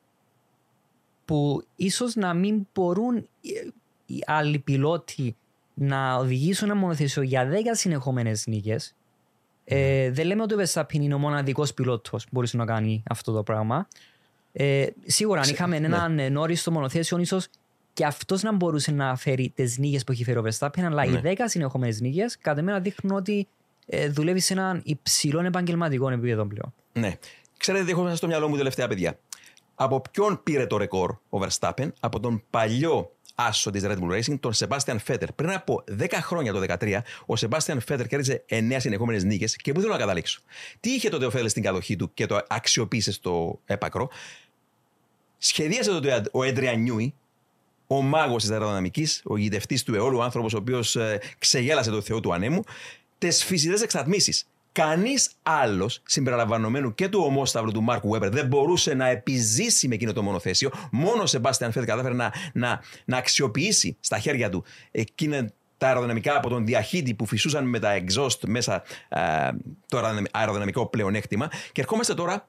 που 1.24 1.64
ίσως 1.76 2.14
να 2.14 2.34
μην 2.34 2.66
μπορούν 2.74 3.16
οι- 3.40 3.72
οι 4.06 4.18
άλλοι 4.26 4.58
πιλότοι 4.58 5.36
να 5.74 6.14
οδηγήσουν 6.16 6.70
ένα 6.70 6.78
μονοθέσιο 6.78 7.22
για 7.22 7.44
10 7.46 7.74
συνεχόμενες 7.74 8.46
νίκες. 8.46 8.94
Ε, 9.64 10.10
δεν 10.10 10.26
λέμε 10.26 10.42
ότι 10.42 10.54
ο 10.54 10.56
Verstappen 10.64 10.92
είναι 10.94 11.14
ο 11.14 11.18
μοναδικός 11.18 11.74
πιλότος 11.74 12.24
που 12.24 12.30
μπορείς 12.32 12.54
να 12.54 12.64
κάνει 12.64 13.02
αυτό 13.10 13.32
το 13.32 13.42
πράγμα. 13.42 13.88
Ε, 14.52 14.86
σίγουρα 15.06 15.40
αν 15.40 15.48
είχαμε 15.50 15.76
έναν 15.76 16.14
ναι. 16.14 16.28
Νόρι 16.28 16.54
στο 16.54 16.70
μονοθέσιο, 16.70 17.18
ίσως 17.18 17.48
και 17.92 18.04
αυτός 18.04 18.42
να 18.42 18.52
μπορούσε 18.52 18.90
να 18.92 19.16
φέρει 19.16 19.52
τις 19.54 19.78
νίκες 19.78 20.04
που 20.04 20.12
έχει 20.12 20.24
φέρει 20.24 20.38
ο 20.38 20.44
Verstappen, 20.48 20.80
αλλά 20.82 21.04
Ναι. 21.06 21.18
οι 21.18 21.20
10 21.20 21.48
συνεχόμενες 21.48 22.00
νίκες 22.00 22.38
κατά 22.38 22.62
μένα 22.62 22.80
δείχνουν 22.80 23.16
ότι 23.16 23.48
ε, 23.86 24.08
δουλεύει 24.08 24.40
σε 24.40 24.52
έναν 24.52 24.80
υψηλό 24.84 25.40
επαγγελματικό 25.40 26.10
επίπεδο 26.10 26.46
πλέον. 26.46 26.74
Ναι. 26.92 27.18
Ξέρετε 27.56 27.84
τι 27.84 27.90
έχω 27.90 28.02
μέσα 28.02 28.16
στο 28.16 28.26
μυαλό 28.26 28.48
μου 28.48 28.56
τελευταία 28.56 28.88
παιδιά. 28.88 29.18
Από 29.74 30.02
ποιον 30.10 30.42
πήρε 30.42 30.66
το 30.66 30.76
ρεκόρ 30.76 31.10
ο 31.28 31.38
Verstappen, 31.40 31.88
από 32.00 32.20
τον 32.20 32.42
παλιό 32.50 33.10
άσο 33.34 33.70
της 33.70 33.82
Red 33.84 33.98
Bull 33.98 34.10
Racing, 34.10 34.40
τον 34.40 34.52
Sebastian 34.54 34.96
Vettel. 35.06 35.26
Πριν 35.36 35.50
από 35.50 35.84
10 35.98 36.06
χρόνια, 36.12 36.52
το 36.52 36.60
2013, 36.78 37.00
ο 37.26 37.34
Sebastian 37.40 37.78
Vettel 37.88 38.06
κέρδισε 38.08 38.44
9 38.48 38.76
συνεχόμενες 38.78 39.24
νίκες 39.24 39.56
και 39.56 39.72
πού 39.72 39.80
θέλω 39.80 39.92
να 39.92 39.98
καταλήξω. 39.98 40.40
Τι 40.80 40.90
είχε 40.90 41.08
τότε 41.08 41.26
ο 41.26 41.30
Vettel 41.34 41.48
στην 41.48 41.62
κατοχή 41.62 41.96
του 41.96 42.10
και 42.14 42.26
το 42.26 42.40
αξιοποίησες 42.48 43.14
στο 43.14 43.60
έπακρο; 43.64 44.08
Σχεδίασε 45.38 45.90
τότε 45.90 46.22
ο 46.32 46.40
Adrian 46.40 46.76
Newey, 46.86 47.12
ο 47.86 48.02
μάγος 48.02 48.42
της 48.42 48.50
αεροδυναμικής, 48.50 49.22
ο 49.24 49.36
γητευτή 49.36 49.84
του 49.84 49.94
αιώλου, 49.94 50.18
ο 50.18 50.22
άνθρωπος 50.22 50.54
ο 50.54 50.56
οποίος 50.56 50.96
ξεγέλασε 51.38 51.90
το 51.90 52.00
Θεό 52.00 52.20
του 52.20 52.34
ανέμου, 52.34 52.62
τι 53.18 53.30
φυσικές 53.30 53.82
εξατμίσεις. 53.82 54.46
Κανείς 54.72 55.30
άλλος 55.42 56.02
συμπεριλαμβανομένου 56.06 56.94
και 56.94 57.08
του 57.08 57.22
ομόσταυρου 57.24 57.70
του 57.70 57.82
Μάρκου 57.82 58.10
Βέμπερ 58.10 58.30
δεν 58.30 58.46
μπορούσε 58.46 58.94
να 58.94 59.06
επιζήσει 59.06 59.88
με 59.88 59.94
εκείνο 59.94 60.12
το 60.12 60.22
μονοθέσιο. 60.22 60.70
Μόνο 60.90 61.22
ο 61.22 61.26
Σεμπάστιαν 61.26 61.72
Φέτ 61.72 61.84
κατάφερε 61.84 62.14
να, 62.14 62.32
να, 62.52 62.80
να 63.04 63.16
αξιοποιήσει 63.16 63.96
στα 64.00 64.18
χέρια 64.18 64.50
του 64.50 64.64
εκείνα 64.90 65.52
τα 65.78 65.86
αεροδυναμικά 65.86 66.36
από 66.36 66.48
τον 66.48 66.66
διαχύτη 66.66 67.14
που 67.14 67.26
φυσούσαν 67.26 67.64
με 67.64 67.78
τα 67.78 67.98
exhaust 67.98 68.46
μέσα 68.46 68.82
α, 69.08 69.50
το 69.88 70.00
αεροδυναμικό 70.30 70.86
πλεονέκτημα. 70.86 71.48
Και 71.72 71.80
ερχόμαστε 71.80 72.14
τώρα 72.14 72.48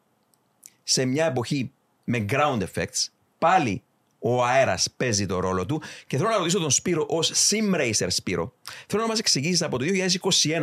σε 0.83 1.05
μια 1.05 1.25
εποχή 1.25 1.71
με 2.03 2.25
ground 2.29 2.59
effects, 2.59 3.07
πάλι 3.37 3.83
ο 4.23 4.43
αέρας 4.43 4.93
παίζει 4.97 5.25
το 5.25 5.39
ρόλο 5.39 5.65
του. 5.65 5.81
Και 6.07 6.17
θέλω 6.17 6.29
να 6.29 6.37
ρωτήσω 6.37 6.59
τον 6.59 6.71
Σπύρο 6.71 7.05
ως 7.09 7.49
sim 7.49 7.75
racer 7.75 8.07
Σπύρο. 8.07 8.53
Θέλω 8.87 9.01
να 9.01 9.07
μας 9.07 9.19
εξηγήσεις 9.19 9.61
από 9.61 9.77
το 9.77 9.85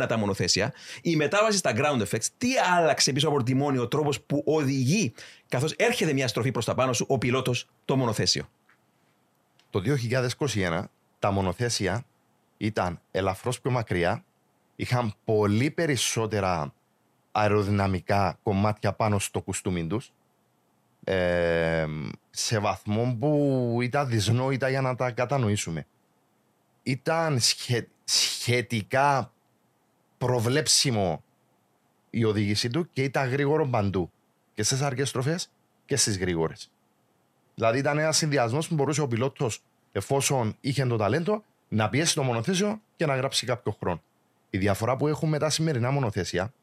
2021 0.03 0.05
τα 0.07 0.17
μονοθέσια, 0.17 0.73
η 1.01 1.15
μετάβαση 1.15 1.57
στα 1.57 1.73
ground 1.75 2.01
effects, 2.01 2.25
τι 2.37 2.49
άλλαξε 2.77 3.11
πίσω 3.11 3.27
από 3.27 3.37
το 3.37 3.43
τιμόνι 3.43 3.77
ο 3.77 3.87
τρόπος 3.87 4.21
που 4.21 4.43
οδηγεί, 4.45 5.13
καθώς 5.47 5.71
έρχεται 5.71 6.13
μια 6.13 6.27
στροφή 6.27 6.51
προς 6.51 6.65
τα 6.65 6.75
πάνω 6.75 6.93
σου 6.93 7.05
ο 7.09 7.17
πιλότος 7.17 7.67
το 7.85 7.95
μονοθέσιο. 7.95 8.49
Το 9.69 9.81
2021 9.81 10.83
τα 11.19 11.31
μονοθέσια 11.31 12.05
ήταν 12.57 13.01
ελαφρώς 13.11 13.61
πιο 13.61 13.71
μακριά, 13.71 14.23
είχαν 14.75 15.13
πολύ 15.25 15.71
περισσότερα 15.71 16.73
αεροδυναμικά 17.31 18.39
κομμάτια 18.43 18.93
πάνω 18.93 19.19
στο 19.19 19.41
κουστούμι 19.41 19.87
τους, 19.87 20.11
ε, 21.03 21.85
σε 22.29 22.59
βαθμό 22.59 23.17
που 23.19 23.77
ήταν 23.81 24.07
δυσνόητα 24.07 24.69
για 24.69 24.81
να 24.81 24.95
τα 24.95 25.11
κατανοήσουμε. 25.11 25.85
Ήταν 26.83 27.39
σχε- 27.39 27.87
σχετικά 28.03 29.33
προβλέψιμο 30.17 31.23
η 32.09 32.23
οδήγησή 32.23 32.69
του 32.69 32.89
και 32.93 33.03
ήταν 33.03 33.29
γρήγορο 33.29 33.67
παντού. 33.67 34.11
Και 34.53 34.63
στις 34.63 34.81
αργές 34.81 35.09
στροφές 35.09 35.51
και 35.85 35.95
στις 35.95 36.17
γρήγορες. 36.17 36.71
Δηλαδή 37.55 37.77
ήταν 37.79 37.97
ένας 37.97 38.17
συνδυασμός 38.17 38.67
που 38.67 38.75
μπορούσε 38.75 39.01
ο 39.01 39.07
πιλότος, 39.07 39.61
εφόσον 39.91 40.55
είχε 40.61 40.85
το 40.85 40.97
ταλέντο, 40.97 41.43
να 41.67 41.89
πιέσει 41.89 42.15
το 42.15 42.23
μονοθέσιο 42.23 42.81
και 42.95 43.05
να 43.05 43.15
γράψει 43.15 43.45
κάποιο 43.45 43.71
χρόνο. 43.79 44.01
Η 44.49 44.57
διαφορά 44.57 44.97
που 44.97 45.07
έχουν 45.07 45.29
με 45.29 45.37
τα 45.39 45.49
σημερινά 45.49 45.91
μονοθέσια, 45.91 46.53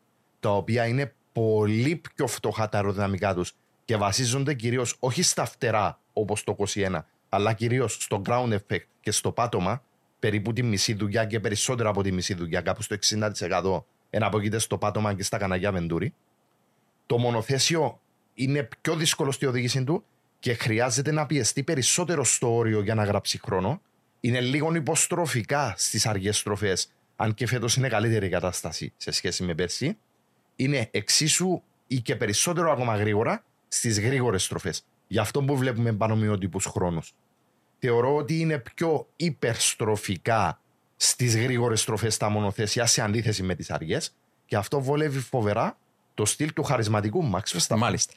τα 0.40 0.50
οποία 0.50 0.86
είναι 0.86 1.14
πολύ 1.32 1.96
πιο 1.96 2.26
φτωχά 2.26 2.68
τα 2.68 2.76
αεροδυναμικά 2.78 3.34
τους 3.34 3.54
και 3.88 3.96
βασίζονται 3.96 4.54
κυρίως 4.54 4.96
όχι 4.98 5.22
στα 5.22 5.44
φτερά 5.44 6.00
όπως 6.12 6.44
το 6.44 6.56
21, 6.74 7.00
αλλά 7.28 7.52
κυρίως 7.52 7.96
στο 8.00 8.22
ground 8.26 8.52
effect 8.52 8.84
και 9.00 9.10
στο 9.10 9.32
πάτωμα, 9.32 9.82
περίπου 10.18 10.52
τη 10.52 10.62
μισή 10.62 10.94
δουλειά 10.94 11.24
και 11.24 11.40
περισσότερο 11.40 11.88
από 11.88 12.02
τη 12.02 12.12
μισή 12.12 12.34
δουλειά, 12.34 12.60
κάπου 12.60 12.82
στο 12.82 12.96
60% 13.08 13.82
εναποκείται 14.10 14.58
στο 14.58 14.78
πάτωμα 14.78 15.14
και 15.14 15.22
στα 15.22 15.38
καναγιά 15.38 15.72
βεντούρι. 15.72 16.14
Το 17.06 17.18
μονοθέσιο 17.18 18.00
είναι 18.34 18.68
πιο 18.80 18.94
δύσκολο 18.94 19.30
στη 19.30 19.46
οδήγηση 19.46 19.84
του 19.84 20.04
και 20.38 20.54
χρειάζεται 20.54 21.12
να 21.12 21.26
πιεστεί 21.26 21.62
περισσότερο 21.62 22.24
στο 22.24 22.54
όριο 22.54 22.82
για 22.82 22.94
να 22.94 23.04
γράψει 23.04 23.40
χρόνο. 23.44 23.80
Είναι 24.20 24.40
λίγο 24.40 24.74
υποστροφικά 24.74 25.74
στις 25.76 26.06
αργές 26.06 26.38
στροφές, 26.38 26.90
αν 27.16 27.34
και 27.34 27.46
φέτος 27.46 27.76
είναι 27.76 27.88
καλύτερη 27.88 28.26
η 28.26 28.30
κατάσταση 28.30 28.92
σε 28.96 29.10
σχέση 29.10 29.42
με 29.42 29.54
πέρσι. 29.54 29.98
Είναι 30.56 30.88
εξίσου 30.90 31.62
ή 31.86 32.00
και 32.00 32.16
περισσότερο 32.16 32.72
ακόμα 32.72 32.96
γρήγορα 32.96 33.42
στις 33.68 34.00
γρήγορες 34.00 34.44
στροφές. 34.44 34.84
Γι' 35.06 35.18
αυτό 35.18 35.42
που 35.42 35.56
βλέπουμε 35.56 35.92
πανομοιότυπους 35.92 36.64
χρόνους. 36.64 37.12
Θεωρώ 37.78 38.16
ότι 38.16 38.38
είναι 38.40 38.58
πιο 38.58 39.08
υπερστροφικά 39.16 40.60
στις 40.96 41.36
γρήγορες 41.36 41.80
στροφές 41.80 42.16
τα 42.16 42.28
μονοθέσια 42.28 42.86
σε 42.86 43.02
αντίθεση 43.02 43.42
με 43.42 43.54
τις 43.54 43.70
αργές 43.70 44.14
και 44.46 44.56
αυτό 44.56 44.80
βολεύει 44.80 45.18
φοβερά 45.18 45.78
το 46.14 46.24
στυλ 46.24 46.52
του 46.52 46.62
χαρισματικού 46.62 47.30
Max 47.34 47.56
Verstappen. 47.56 47.76
Μάλιστα. 47.78 48.12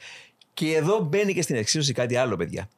Και 0.54 0.74
εδώ 0.76 0.98
μπαίνει 1.00 1.34
και 1.34 1.42
στην 1.42 1.56
εξίσωση 1.56 1.92
κάτι 1.92 2.16
άλλο, 2.16 2.36
παιδιά. 2.36 2.68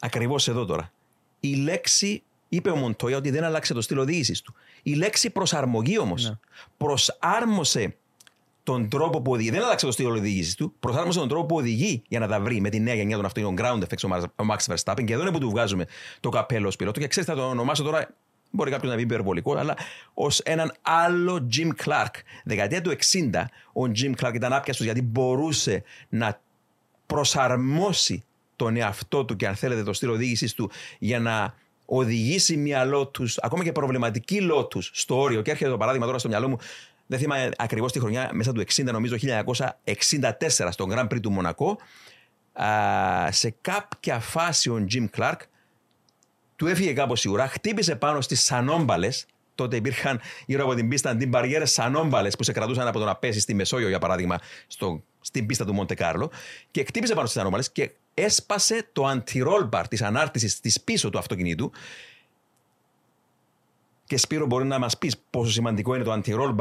Ακριβώς 0.00 0.48
εδώ 0.48 0.64
τώρα. 0.64 0.92
Η 1.40 1.54
λέξη, 1.54 2.22
είπε 2.48 2.70
ο 2.70 2.76
Μοντόια 2.76 3.16
ότι 3.16 3.30
δεν 3.30 3.44
άλλαξε 3.44 3.74
το 3.74 3.80
στυλ 3.80 3.98
οδήγησης 3.98 4.40
του. 4.40 4.54
Η 4.82 4.94
λέξη 4.94 5.30
προσαρμογή 5.30 5.98
όμως 5.98 6.24
Ναι. 6.24 6.38
προσάρμοσε 6.76 7.96
τον 8.66 8.88
τρόπο 8.88 9.22
που 9.22 9.32
οδηγεί. 9.32 9.50
Δεν 9.50 9.62
άλλαξε 9.62 9.86
το 9.86 9.92
στυλ 9.92 10.06
οδήγησης 10.06 10.54
του. 10.54 10.74
Προσάρμοσε 10.80 11.18
τον 11.18 11.28
τρόπο 11.28 11.46
που 11.46 11.56
οδηγεί 11.56 12.02
για 12.08 12.18
να 12.18 12.26
τα 12.26 12.40
βρει 12.40 12.60
με 12.60 12.68
τη 12.68 12.80
νέα 12.80 12.94
γενιά 12.94 13.16
των 13.16 13.24
αυτοκινήτων 13.24 13.66
ground 13.66 13.82
effects 13.82 14.08
ο 14.10 14.14
Max- 14.14 14.44
ο 14.44 14.44
Max 14.50 14.74
Verstappen. 14.74 15.04
Και 15.04 15.12
εδώ 15.12 15.22
είναι 15.22 15.30
που 15.30 15.38
του 15.38 15.50
βγάζουμε 15.50 15.86
το 16.20 16.28
καπέλο 16.28 16.68
ως 16.68 16.76
πιλότο. 16.76 17.00
Και 17.00 17.06
ξέρετε, 17.06 17.32
θα 17.32 17.38
το 17.38 17.46
ονομάσω 17.48 17.82
τώρα. 17.82 18.14
Μπορεί 18.50 18.70
κάποιος 18.70 18.90
να 18.90 18.96
πει 18.96 19.02
υπερβολικό, 19.02 19.56
αλλά 19.56 19.76
ως 20.14 20.40
έναν 20.40 20.72
άλλο 20.82 21.48
Jim 21.56 21.68
Clark. 21.84 22.14
Δεκαετία 22.44 22.80
του 22.80 22.90
60, 22.90 23.44
ο 23.72 23.82
Jim 23.96 24.12
Clark 24.20 24.34
ήταν 24.34 24.52
άπιαστος 24.52 24.86
γιατί 24.86 25.02
μπορούσε 25.02 25.82
να 26.08 26.40
προσαρμόσει 27.06 28.24
τον 28.56 28.76
εαυτό 28.76 29.24
του 29.24 29.36
και 29.36 29.46
αν 29.46 29.54
θέλετε 29.54 29.82
το 29.82 29.92
στυλ 29.92 30.08
οδήγησης 30.08 30.54
του 30.54 30.70
για 30.98 31.20
να 31.20 31.54
οδηγήσει 31.86 32.56
μια 32.56 32.90
Lotus, 32.94 33.28
ακόμα 33.36 33.64
και 33.64 33.72
προβληματική 33.72 34.48
Lotus 34.52 34.82
στο 34.92 35.20
όριο. 35.20 35.42
Και 35.42 35.50
έρχεται 35.50 35.70
το 35.70 35.76
παράδειγμα 35.76 36.06
τώρα 36.06 36.18
στο 36.18 36.28
μυαλό 36.28 36.48
μου, 36.48 36.58
δεν 37.06 37.18
θυμάμαι 37.18 37.50
ακριβώς 37.56 37.92
τη 37.92 37.98
χρονιά, 37.98 38.30
μέσα 38.32 38.52
του 38.52 38.60
60, 38.60 38.84
νομίζω 38.84 39.16
1964, 39.20 40.68
στον 40.70 40.90
Grand 40.92 41.04
Prix 41.04 41.20
του 41.20 41.30
Μονακό. 41.30 41.78
Α, 42.52 43.32
σε 43.32 43.54
κάποια 43.60 44.20
φάση 44.20 44.70
ο 44.70 44.86
Jim 44.92 45.06
Clark 45.16 45.36
του 46.56 46.66
έφυγε 46.66 46.92
κάπως 46.92 47.24
η 47.24 47.28
ουρά, 47.28 47.48
χτύπησε 47.48 47.96
πάνω 47.96 48.20
στις 48.20 48.42
σανόμπαλες. 48.42 49.26
Τότε 49.54 49.76
υπήρχαν 49.76 50.20
γύρω 50.46 50.64
από 50.64 50.74
την 50.74 50.88
πίστα 50.88 51.10
αντιμπαριέρες 51.10 51.72
σανόμπαλες 51.72 52.36
που 52.36 52.42
σε 52.42 52.52
κρατούσαν 52.52 52.86
από 52.86 52.98
το 52.98 53.04
να 53.04 53.16
πέσεις 53.16 53.42
στη 53.42 53.54
Μεσόγειο, 53.54 53.88
για 53.88 53.98
παράδειγμα, 53.98 54.38
στο, 54.66 55.02
στην 55.20 55.46
πίστα 55.46 55.64
του 55.64 55.74
Μοντε 55.74 55.94
Κάρλο. 55.94 56.30
Και 56.70 56.84
χτύπησε 56.84 57.14
πάνω 57.14 57.26
στις 57.26 57.38
σανόμπαλες 57.38 57.72
και 57.72 57.90
έσπασε 58.14 58.88
το 58.92 59.10
anti-roll 59.10 59.68
bar 59.70 59.82
της 59.88 60.02
ανάρτησης 60.02 60.60
της 60.60 60.80
πίσω 60.80 61.10
του 61.10 61.18
αυτοκινήτου. 61.18 61.72
Και 64.04 64.16
Σπύρο 64.16 64.46
μπορεί 64.46 64.64
να 64.64 64.78
μας 64.78 64.98
πεις 64.98 65.16
πόσο 65.30 65.50
σημαντικό 65.52 65.94
είναι 65.94 66.04
το 66.04 66.12
anti-roll 66.12 66.54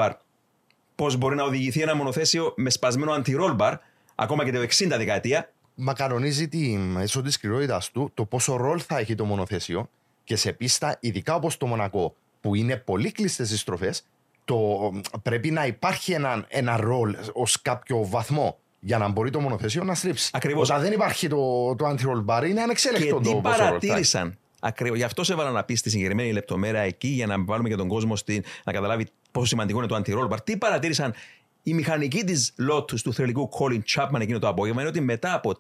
bar, 0.96 1.02
πώς 1.06 1.16
μπορεί 1.16 1.36
να 1.36 1.44
οδηγηθεί 1.44 1.82
ένα 1.82 1.96
μονοθέσιο 1.96 2.54
με 2.56 2.70
σπασμένο 2.70 3.14
anti-roll 3.16 3.58
bar, 3.58 3.74
ακόμα 4.16 4.44
και 4.44 4.52
το 4.52 4.60
60 4.62 4.88
δεκαετία, 4.88 5.50
Μα 5.76 5.94
κανονίζει 5.94 6.48
τη 6.48 6.78
μέσω 6.78 7.22
της 7.22 7.34
σκληρότητα 7.34 7.82
του 7.94 8.12
το 8.14 8.26
πόσο 8.26 8.56
ρόλ 8.56 8.82
θα 8.88 8.98
έχει 8.98 9.16
το 9.16 9.26
μονοθέσιο 9.26 9.90
και 10.24 10.36
σε 10.36 10.52
πίστα, 10.52 10.98
ειδικά 11.00 11.36
όπως 11.36 11.58
το 11.58 11.66
Μονακό, 11.66 12.16
που 12.42 12.56
είναι 12.56 12.78
πολύ 12.78 13.12
κλειστές 13.12 13.52
οι 13.52 13.58
στροφές, 13.58 14.06
πρέπει 15.22 15.52
να 15.52 15.66
υπάρχει 15.66 16.12
ένα, 16.12 16.46
ένα 16.48 16.78
ρόλ 16.78 17.16
ως 17.34 17.62
κάποιο 17.62 18.06
βαθμό 18.06 18.58
για 18.80 18.98
να 18.98 19.08
μπορεί 19.08 19.30
το 19.30 19.40
μονοθέσιο 19.40 19.84
να 19.84 19.96
στρίψει. 19.96 20.30
Ακριβώς. 20.34 20.70
Όταν 20.70 20.82
δεν 20.82 20.92
υπάρχει 20.92 21.28
το, 21.28 21.76
το 21.76 21.90
anti-roll 21.90 22.26
bar, 22.26 22.48
είναι 22.48 22.62
ανεξέλεκτο 22.62 23.06
Και 23.06 23.12
το 23.12 23.20
τι 23.20 23.30
πόσο 23.30 23.42
ρόλ 23.42 23.54
θα 23.54 23.58
έχει. 23.58 23.68
παρατήρησαν; 23.68 24.38
Ακριβώς. 24.60 24.98
Γι' 24.98 25.04
αυτό 25.04 25.24
σε 25.24 25.34
έβαλα 25.34 25.52
να 25.52 25.64
πεις 25.64 25.80
στη 25.80 25.90
συγκεκριμένη 25.90 26.32
λεπτομέρεια 26.32 26.82
εκεί, 26.82 27.08
για 27.08 27.28
να 27.28 27.44
βάλουμε 27.44 27.70
και 27.70 27.76
τον 27.76 27.88
κόσμο 27.88 28.16
στην, 28.16 28.44
να 28.64 28.72
καταλάβει 28.72 29.08
πόσο 29.36 29.48
σημαντικό 29.48 29.78
είναι 29.78 29.88
το 29.88 29.96
anti-roll 29.96 30.30
bar. 30.30 30.44
Τι 30.44 30.58
παρατήρησαν 30.58 31.14
οι 31.64 31.74
μηχανικοί 31.74 32.24
της 32.24 32.54
Lotus 32.72 33.00
του 33.00 33.14
θρελικού 33.14 33.50
Colin 33.60 33.82
Chapman 33.96 34.20
εκείνο 34.20 34.40
το 34.40 34.48
απόγευμα 34.48 34.82
είναι 34.82 34.90
ότι 34.90 35.02
μετά 35.02 35.34
από 35.34 35.54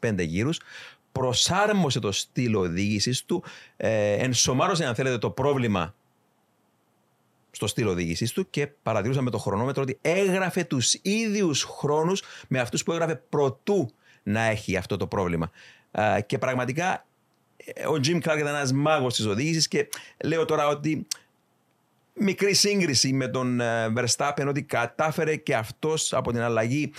4-5 0.00 0.14
γύρους 0.18 0.60
προσάρμοσε 1.12 2.00
το 2.00 2.12
στυλ 2.12 2.54
οδήγησης 2.54 3.24
του, 3.24 3.44
ε, 3.76 4.12
ενσωμάρωσε, 4.12 4.84
αν 4.84 4.94
θέλετε, 4.94 5.18
το 5.18 5.30
πρόβλημα 5.30 5.94
στο 7.50 7.66
στυλ 7.66 7.86
οδήγησης 7.86 8.32
του 8.32 8.50
και 8.50 8.66
παρατηρούσαμε 8.82 9.24
με 9.24 9.30
το 9.30 9.38
χρονόμετρο 9.38 9.82
ότι 9.82 9.98
έγραφε 10.02 10.64
τους 10.64 10.94
ίδιους 11.02 11.62
χρόνους 11.62 12.22
με 12.48 12.60
αυτούς 12.60 12.82
που 12.82 12.92
έγραφε 12.92 13.22
προτού 13.28 13.90
να 14.22 14.40
έχει 14.40 14.76
αυτό 14.76 14.96
το 14.96 15.06
πρόβλημα. 15.06 15.50
Α, 15.90 16.20
και 16.20 16.38
πραγματικά 16.38 17.06
ε, 17.56 17.86
ο 17.86 17.94
Jim 18.04 18.16
Clark 18.16 18.38
ήταν 18.38 18.46
ένας 18.46 18.72
μάγος 18.72 19.14
της 19.14 19.26
οδήγησης 19.26 19.68
και 19.68 19.88
λέω 20.24 20.44
τώρα 20.44 20.66
ότι 20.66 21.06
μικρή 22.20 22.54
σύγκριση 22.54 23.12
με 23.12 23.28
τον 23.28 23.60
ε, 23.60 23.92
Verstappen 23.96 24.46
ότι 24.48 24.62
κατάφερε 24.62 25.36
και 25.36 25.54
αυτός 25.54 26.12
από 26.12 26.32
την 26.32 26.40
αλλαγή 26.40 26.92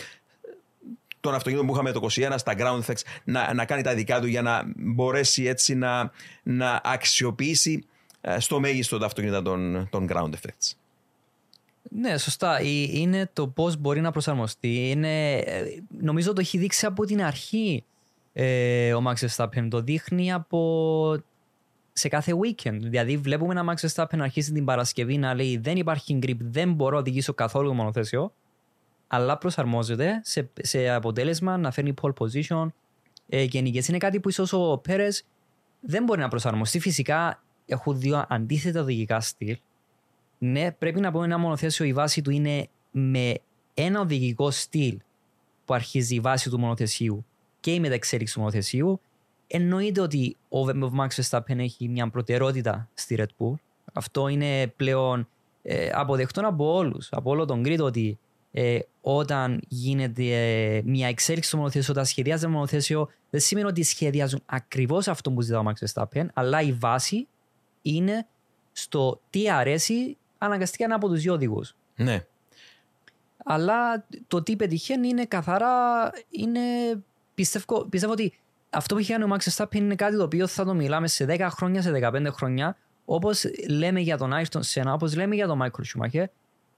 των 1.19 1.33
αυτοκινήτων 1.33 1.67
που 1.67 1.73
είχαμε 1.73 1.91
το 1.91 2.07
21 2.11 2.33
στα 2.37 2.53
ground 2.57 2.79
effects 2.85 3.01
να, 3.23 3.53
να 3.53 3.65
κάνει 3.65 3.81
τα 3.81 3.93
δικά 3.93 4.19
του 4.19 4.27
για 4.27 4.41
να 4.41 4.63
μπορέσει 4.75 5.43
έτσι 5.43 5.75
να, 5.75 6.11
να 6.43 6.81
αξιοποιήσει 6.83 7.85
ε, 8.21 8.39
στο 8.39 8.59
μέγιστο 8.59 8.97
τα 8.97 9.05
αυτοκίνητα 9.05 9.41
των, 9.41 9.87
των 9.91 10.07
ground 10.09 10.29
effects. 10.29 10.75
Ναι, 11.89 12.17
σωστά. 12.17 12.57
Ε, 12.57 12.67
Είναι 12.67 13.29
το 13.33 13.47
πώς 13.47 13.77
μπορεί 13.77 14.01
να 14.01 14.11
προσαρμοστεί. 14.11 14.89
Είναι, 14.89 15.37
ε, 15.37 15.63
νομίζω 16.01 16.33
το 16.33 16.41
έχει 16.41 16.57
δείξει 16.57 16.85
από 16.85 17.05
την 17.05 17.23
αρχή 17.23 17.83
ε, 18.33 18.93
ο 18.93 19.03
Max 19.07 19.27
Verstappen. 19.27 19.67
Το 19.69 19.81
δείχνει 19.81 20.33
από 20.33 21.23
σε 22.01 22.07
κάθε 22.07 22.33
weekend. 22.43 22.77
Δηλαδή, 22.81 23.17
βλέπουμε 23.17 23.59
ένα 23.59 23.73
Max 23.73 23.87
Verstappen 23.87 24.15
να 24.17 24.23
αρχίσει 24.23 24.51
την 24.51 24.65
Παρασκευή 24.65 25.17
να 25.17 25.33
λέει 25.33 25.57
Δεν 25.57 25.77
υπάρχει 25.77 26.19
grip, 26.23 26.37
δεν 26.39 26.73
μπορώ 26.73 26.91
να 26.93 26.99
οδηγήσω 26.99 27.33
καθόλου 27.33 27.67
το 27.67 27.73
μονοθέσιο. 27.73 28.33
Αλλά 29.07 29.37
προσαρμόζεται 29.37 30.21
σε, 30.23 30.49
σε 30.61 30.89
αποτέλεσμα 30.89 31.57
να 31.57 31.71
φέρνει 31.71 31.93
pole 32.01 32.13
position. 32.13 32.67
Ε, 33.29 33.43
γενικές 33.43 33.87
είναι 33.87 33.97
κάτι 33.97 34.19
που 34.19 34.29
ίσως 34.29 34.53
ο 34.53 34.77
Πέρες 34.77 35.25
δεν 35.79 36.03
μπορεί 36.03 36.19
να 36.19 36.27
προσαρμοστεί. 36.27 36.79
Φυσικά 36.79 37.43
έχουν 37.65 37.99
δύο 37.99 38.25
αντίθετα 38.29 38.81
οδηγικά 38.81 39.19
στυλ. 39.19 39.57
Ναι, 40.37 40.71
πρέπει 40.71 40.99
να 40.99 41.11
πούμε 41.11 41.25
ένα 41.25 41.37
μονοθέσιο 41.37 41.85
η 41.85 41.93
βάση 41.93 42.21
του 42.21 42.31
είναι 42.31 42.67
με 42.91 43.33
ένα 43.73 43.99
οδηγικό 43.99 44.51
στυλ 44.51 44.97
που 45.65 45.73
αρχίζει 45.73 46.15
η 46.15 46.19
βάση 46.19 46.49
του 46.49 46.59
μονοθεσίου 46.59 47.25
και 47.59 47.73
η 47.73 47.79
μεταξέλιξη 47.79 48.33
του 48.33 48.39
μονοθεσίου. 48.39 49.01
Εννοείται 49.53 50.01
ότι 50.01 50.37
ο 50.49 50.59
Max 50.99 51.21
Verstappen 51.21 51.57
έχει 51.57 51.87
μια 51.87 52.09
προτεραιότητα 52.09 52.89
στη 52.93 53.15
Red 53.19 53.25
Bull. 53.37 53.53
Αυτό 53.93 54.27
είναι 54.27 54.67
πλέον 54.67 55.27
ε, 55.61 55.89
αποδεκτό 55.93 56.41
από 56.47 56.73
όλους, 56.73 57.07
από 57.11 57.29
όλο 57.29 57.45
τον 57.45 57.63
κρίτο 57.63 57.83
ότι 57.85 58.19
ε, 58.51 58.79
όταν 59.01 59.61
γίνεται 59.67 60.23
ε, 60.23 60.81
μια 60.85 61.07
εξέλιξη 61.07 61.49
στο 61.49 61.57
μονοθέσιο, 61.57 61.93
όταν 61.93 62.05
σχεδιάζεται 62.05 62.51
μονοθέσιο, 62.51 63.09
δεν 63.29 63.39
σημαίνει 63.39 63.67
ότι 63.67 63.83
σχεδιάζουν 63.83 64.41
ακριβώς 64.45 65.07
αυτό 65.07 65.31
που 65.31 65.41
ζητά 65.41 65.59
ο 65.59 65.63
Max 65.67 65.85
Verstappen, 65.85 66.25
αλλά 66.33 66.61
η 66.61 66.71
βάση 66.71 67.27
είναι 67.81 68.27
στο 68.71 69.21
τι 69.29 69.49
αρέσει 69.49 70.17
αναγκαστικά 70.37 70.83
ένα 70.83 70.95
από 70.95 71.07
τους 71.07 71.21
δύο 71.21 71.33
οδηγούς. 71.33 71.75
Ναι. 71.95 72.25
Αλλά 73.45 74.05
το 74.27 74.43
τι 74.43 74.55
πετυχαίνει 74.55 75.07
είναι 75.07 75.25
καθαρά. 75.25 76.11
Είναι, 76.29 76.61
πιστεύω, 77.33 77.85
πιστεύω 77.89 78.13
ότι 78.13 78.33
αυτό 78.73 78.95
που 78.95 78.99
έχει 78.99 79.11
κάνει 79.11 79.23
ο 79.23 79.35
Max 79.35 79.49
Verstappen 79.49 79.75
είναι 79.75 79.95
κάτι 79.95 80.17
το 80.17 80.23
οποίο 80.23 80.47
θα 80.47 80.65
το 80.65 80.73
μιλάμε 80.73 81.07
σε 81.07 81.25
10 81.29 81.47
χρόνια, 81.51 81.81
σε 81.81 81.91
15 82.03 82.27
χρόνια. 82.31 82.77
Όπως 83.05 83.45
λέμε 83.69 83.99
για 83.99 84.17
τον 84.17 84.31
Ayrton 84.33 84.61
Senna, 84.73 84.93
όπως 84.93 85.15
λέμε 85.15 85.35
για 85.35 85.47
τον 85.47 85.59
Michael 85.61 85.99
Schumacher, 85.99 86.25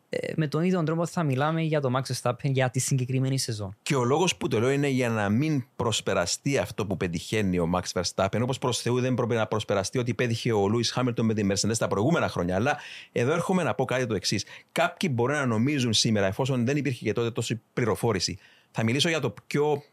ε, 0.10 0.34
με 0.36 0.48
τον 0.48 0.64
ίδιο 0.64 0.84
τρόπο 0.84 1.06
θα 1.06 1.24
μιλάμε 1.24 1.62
για 1.62 1.82
τον 1.82 1.96
Max 1.96 2.14
Verstappen 2.14 2.52
για 2.52 2.70
τη 2.70 2.80
συγκεκριμένη 2.80 3.38
σεζόν. 3.38 3.76
Και 3.82 3.96
ο 3.96 4.04
λόγος 4.04 4.36
που 4.36 4.48
το 4.48 4.60
λέω 4.60 4.70
είναι 4.70 4.88
για 4.88 5.10
να 5.10 5.30
μην 5.30 5.66
προσπεραστεί 5.76 6.58
αυτό 6.58 6.86
που 6.86 6.98
πετυχαίνει 6.98 7.60
ο 7.60 7.70
Max 7.76 8.02
Verstappen. 8.02 8.40
Όπως 8.42 8.58
προς 8.58 8.82
Θεού 8.82 9.00
δεν 9.00 9.14
πρέπει 9.14 9.36
να 9.36 9.48
προσπεραστεί 9.48 9.98
ότι 9.98 10.14
πέτυχε 10.14 10.52
ο 10.52 10.68
Λούι 10.68 10.84
Χάμιλτον 10.84 11.26
με 11.26 11.34
τη 11.34 11.48
Mercedes 11.52 11.78
τα 11.78 11.88
προηγούμενα 11.88 12.30
χρόνια. 12.30 12.56
Αλλά 12.56 12.78
εδώ 13.12 13.32
έρχομαι 13.32 13.64
να 13.64 13.74
πω 13.74 13.86
κάτι 13.86 14.06
το 14.06 14.16
εξής. 14.16 14.46
Κάποιοι 14.72 15.10
μπορεί 15.14 15.34
να 15.34 15.46
νομίζουν 15.46 15.94
σήμερα, 15.94 16.26
εφόσον 16.26 16.66
δεν 16.66 16.78
υπήρχε 16.78 17.06
και 17.06 17.14
τότε 17.14 17.32
τόση 17.32 17.62
πληροφόρηση, 17.74 18.40
θα 18.72 18.84
μιλήσω 18.84 19.10
για 19.10 19.20
το 19.20 19.34
πιο 19.48 19.84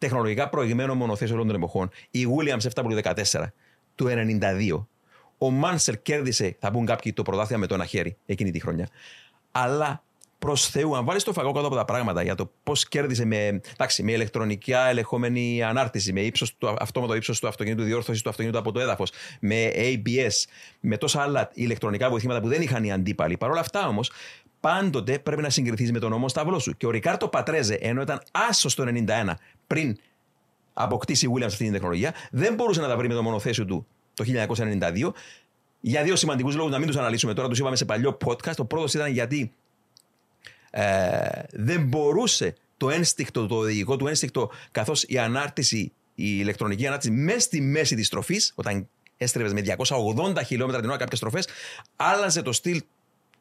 τεχνολογικά 0.00 0.48
προηγμένο 0.48 0.94
μονοθέσιο 0.94 1.34
όλων 1.34 1.46
των 1.46 1.56
εποχών. 1.56 1.90
Η 2.10 2.26
Williams 2.36 2.64
έφτασε 2.64 2.72
το 2.72 3.12
14 3.40 3.52
του 3.94 4.06
92. 4.08 4.86
Ο 5.38 5.50
Μάνσερ 5.50 6.02
κέρδισε, 6.02 6.56
θα 6.60 6.70
πούν 6.70 6.86
κάποιοι, 6.86 7.12
το 7.12 7.22
πρωτάθλημα 7.22 7.60
με 7.60 7.66
το 7.66 7.74
ένα 7.74 7.84
χέρι 7.84 8.16
εκείνη 8.26 8.50
τη 8.50 8.60
χρονιά. 8.60 8.88
Αλλά 9.50 10.02
προς 10.40 10.66
Θεού, 10.68 10.96
αν 10.96 11.04
βάλεις 11.04 11.22
το 11.22 11.32
φαγό 11.32 11.52
κάτω 11.52 11.66
από 11.66 11.76
τα 11.76 11.84
πράγματα 11.84 12.22
για 12.22 12.34
το 12.34 12.50
πώς 12.62 12.88
κέρδισε 12.88 13.24
με, 13.24 13.60
εντάξει, 13.72 14.02
με 14.02 14.12
ηλεκτρονικά 14.12 14.88
ελεγχόμενη 14.88 15.62
ανάρτηση, 15.62 16.12
με 16.12 16.20
ύψος 16.20 16.56
του, 16.56 16.74
αυτόματο 16.78 17.14
ύψος 17.14 17.40
του 17.40 17.48
αυτοκίνητου, 17.48 17.82
διόρθωσης 17.82 18.22
του 18.22 18.28
αυτοκίνητου 18.28 18.58
από 18.58 18.72
το 18.72 18.80
έδαφος, 18.80 19.12
με 19.40 19.72
ABS, 19.74 20.44
με 20.80 20.96
τόσα 20.96 21.22
άλλα 21.22 21.50
ηλεκτρονικά 21.54 22.10
βοηθήματα 22.10 22.40
που 22.40 22.48
δεν 22.48 22.62
είχαν 22.62 22.84
οι 22.84 22.92
αντίπαλοι. 22.92 23.36
Παρ' 23.36 23.50
όλα 23.50 23.60
αυτά 23.60 23.88
όμως, 23.88 24.10
πάντοτε 24.60 25.18
πρέπει 25.18 25.42
να 25.42 25.50
συγκριθείς 25.50 25.92
με 25.92 25.98
τον 25.98 26.10
νόμο 26.10 26.28
σταυρό 26.28 26.58
σου. 26.58 26.76
Και 26.76 26.86
ο 26.86 26.90
Ρικάρτο 26.90 27.28
Πατρέζε, 27.28 27.74
ενώ 27.74 28.02
ήταν 28.02 28.22
άσος 28.30 28.74
το 28.74 28.84
91 28.86 29.32
πριν 29.66 29.96
αποκτήσει 30.72 31.26
η 31.26 31.32
Williams 31.34 31.44
αυτή 31.44 31.64
την 31.64 31.72
τεχνολογία, 31.72 32.14
δεν 32.30 32.54
μπορούσε 32.54 32.80
να 32.80 32.88
τα 32.88 32.96
βρει 32.96 33.08
με 33.08 33.14
το 33.14 33.22
μονοθέσιο 33.22 33.64
του 33.64 33.86
το 34.14 34.24
1992 34.26 35.10
για 35.80 36.02
δύο 36.02 36.16
σημαντικούς 36.16 36.54
λόγους, 36.54 36.72
να 36.72 36.78
μην 36.78 36.86
τους 36.86 36.96
αναλύσουμε 36.96 37.34
τώρα, 37.34 37.48
τους 37.48 37.58
είπαμε 37.58 37.76
σε 37.76 37.84
παλιό 37.84 38.16
podcast. 38.26 38.56
Ο 38.56 38.64
πρώτος 38.64 38.94
ήταν 38.94 39.12
γιατί 39.12 39.52
ε, 40.70 41.42
δεν 41.52 41.86
μπορούσε 41.86 42.54
το 42.76 42.90
ένστικτο, 42.90 43.46
το 43.46 43.54
οδηγικό 43.54 43.96
του 43.96 44.06
ένστικτο, 44.06 44.50
καθώς 44.70 45.02
η 45.02 45.18
ανάρτηση, 45.18 45.78
η 46.14 46.24
ηλεκτρονική 46.40 46.86
ανάρτηση 46.86 47.12
μέσα 47.12 47.40
στη 47.40 47.60
μέση 47.60 47.94
της 47.94 48.08
τροφής, 48.08 48.52
όταν 48.54 48.88
έστρεβες 49.16 49.52
με 49.52 49.60
280 49.60 50.44
χιλιόμετρα 50.46 50.80
την 50.80 50.90
ώρα 50.90 50.98
κάποιες 50.98 51.18
στροφέ, 51.18 51.42
άλλαζε 51.96 52.42
το 52.42 52.52
στυλ 52.52 52.82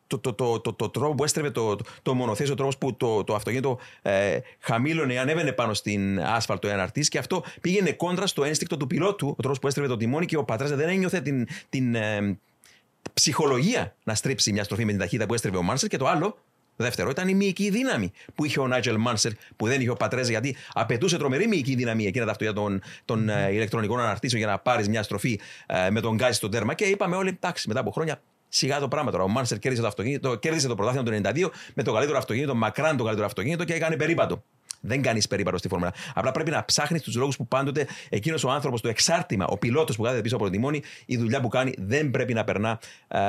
το, 0.10 0.20
το, 0.20 0.34
το, 0.34 0.60
το, 0.60 0.74
το 0.74 0.90
τρόπο 0.90 1.16
που 1.16 1.24
έστρεβε 1.24 1.52
το, 1.52 1.76
το 2.02 2.14
μονοθέσιο, 2.14 2.54
ο 2.54 2.56
τρόπος 2.56 2.78
που 2.78 2.96
το, 2.96 3.24
το 3.24 3.36
αυτοκίνητο 3.36 3.80
ε, 4.02 4.40
χαμήλωνε, 4.60 5.20
ανέβαινε 5.20 5.52
πάνω 5.52 5.74
στην 5.74 6.22
άσφαλτο 6.22 6.68
εναρτή 6.68 7.02
και 7.02 7.18
αυτό 7.18 7.44
πήγαινε 7.62 7.92
κόντρα 7.92 8.28
στο 8.28 8.44
ένστικτο 8.44 8.78
του 8.78 8.88
πιλότου, 8.88 9.28
ο 9.38 9.42
τρόπος 9.42 9.60
που 9.60 9.68
έστρεβε 9.68 9.88
το 9.88 9.98
τιμόνι 9.98 10.26
και 10.26 10.38
ο 10.38 10.44
πατέρα 10.44 10.76
δεν 10.76 10.90
ένιωθε 10.90 11.22
την, 11.22 11.48
την 11.70 11.96
ε, 11.96 12.38
ψυχολογία 13.14 13.96
να 14.04 14.16
στρίψει 14.16 14.52
μια 14.52 14.64
στροφή 14.64 14.86
με 14.86 14.92
την 14.92 15.00
ταχύτητα 15.00 15.26
που 15.26 15.34
έστρεβε 15.34 15.58
ο 15.58 15.64
Μάνσερ. 15.64 15.90
Και 15.90 15.98
το 15.98 16.08
άλλο, 16.08 16.38
δεύτερο, 16.76 17.10
ήταν 17.10 17.28
η 17.28 17.34
μυϊκή 17.34 17.70
δύναμη 17.70 18.12
που 18.36 18.46
είχε 18.46 18.60
ο 18.60 18.68
Νάιτζελ 18.68 18.98
Μάνσερ, 18.98 19.32
που 19.56 19.68
δεν 19.68 19.80
είχε 19.80 19.90
ο 19.90 19.96
Πατρέζε, 19.96 20.32
γιατί 20.32 20.56
απαιτούσε 20.74 21.18
τρομερή 21.18 21.48
μυϊκή 21.48 21.76
δύναμη 21.76 22.06
εκείνα 22.06 22.26
τα 22.26 22.32
αυτοκίνητα 22.32 22.62
των, 22.62 22.82
των 23.06 23.30
ε, 23.30 23.50
ηλεκτρονικών 23.52 24.00
αναρτήσεων 24.00 24.42
για 24.42 24.52
να 24.52 24.60
πάρεις 24.60 24.88
μια 24.90 25.04
στροφή 25.04 25.40
ε, 25.66 25.90
με 25.90 26.02
τον 26.02 26.16
γκάζι 26.16 26.34
στο 26.34 26.50
τέρμα. 26.50 26.74
Και 26.74 26.86
είπαμε 26.86 27.16
όλοι, 27.16 27.30
εντάξει, 27.30 27.68
μετά 27.68 27.80
από 27.80 27.92
χρόνια 27.92 28.22
Σιγά 28.50 28.80
το 28.80 28.88
πράγμα 28.88 29.12
τώρα. 29.12 29.24
Ο 29.24 29.28
Μάνσερ 29.28 29.60
κέρδισε 29.60 29.82
το, 29.82 29.88
αυτοκίνητο, 29.88 30.36
κέρδισε 30.36 30.68
το 30.68 30.76
πρωτάθλημα 30.76 31.22
το 31.22 31.30
92 31.30 31.50
με 31.74 31.84
το 31.84 31.94
καλύτερο 31.94 32.18
αυτοκίνητο, 32.18 32.56
μακράν 32.56 32.98
το 32.98 33.04
καλύτερο 33.04 33.28
αυτοκίνητο 33.28 33.64
και 33.64 33.74
έκανε 33.74 33.96
περίπατο. 33.96 34.44
Δεν 34.82 35.02
κάνεις 35.02 35.28
περίπατο 35.28 35.58
στη 35.58 35.68
φόρμουλα. 35.68 35.94
Απλά 36.14 36.32
πρέπει 36.32 36.52
να 36.52 36.66
ψάχνεις 36.66 37.02
τους 37.02 37.16
λόγους 37.16 37.38
που 37.38 37.48
πάντοτε 37.48 37.88
εκείνος 38.10 38.44
ο 38.44 38.50
άνθρωπος, 38.50 38.82
το 38.82 38.90
εξάρτημα, 38.90 39.46
ο 39.48 39.58
πιλότος 39.58 39.96
που 39.96 40.04
κάθεται 40.04 40.22
πίσω 40.22 40.36
από 40.36 40.44
το 40.44 40.50
τιμόνι, 40.50 40.82
η 41.06 41.18
δουλειά 41.18 41.42
που 41.42 41.48
κάνει 41.48 41.74
δεν 41.78 42.12
πρέπει 42.12 42.34
να 42.34 42.44
περνά 42.44 42.80
ε, 43.08 43.20